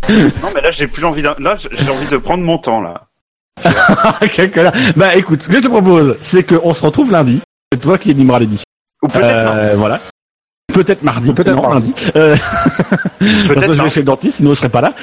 Non, 0.09 0.49
mais 0.55 0.61
là, 0.61 0.71
j'ai 0.71 0.87
plus 0.87 1.05
envie. 1.05 1.21
d'un- 1.21 1.35
Là, 1.37 1.55
j'ai 1.55 1.91
envie 1.91 2.07
de 2.07 2.17
prendre 2.17 2.43
mon 2.43 2.57
temps 2.57 2.81
là. 2.81 3.05
Bah 4.95 5.15
écoute, 5.15 5.43
ce 5.43 5.47
que 5.49 5.57
je 5.57 5.61
te 5.61 5.67
propose, 5.67 6.17
c'est 6.19 6.43
qu'on 6.43 6.73
se 6.73 6.83
retrouve 6.83 7.11
lundi. 7.11 7.41
C'est 7.71 7.79
toi 7.79 7.99
qui 7.99 8.09
animera 8.09 8.39
l'émission. 8.39 8.63
Ou 9.03 9.07
peut-être. 9.07 9.25
Euh, 9.27 9.75
voilà. 9.77 9.99
Peut-être 10.73 11.03
mardi. 11.03 11.31
Peut-être 11.33 11.55
non, 11.55 11.61
mardi. 11.69 11.93
lundi. 11.95 12.11
Euh... 12.15 12.35
façon, 12.35 13.19
je 13.21 13.25
vais 13.47 13.53
Peut-être 13.53 13.89
chez 13.89 13.99
le 13.99 14.05
dentiste, 14.05 14.37
sinon 14.37 14.53
je 14.53 14.59
serai 14.59 14.69
pas 14.69 14.81
là. 14.81 14.93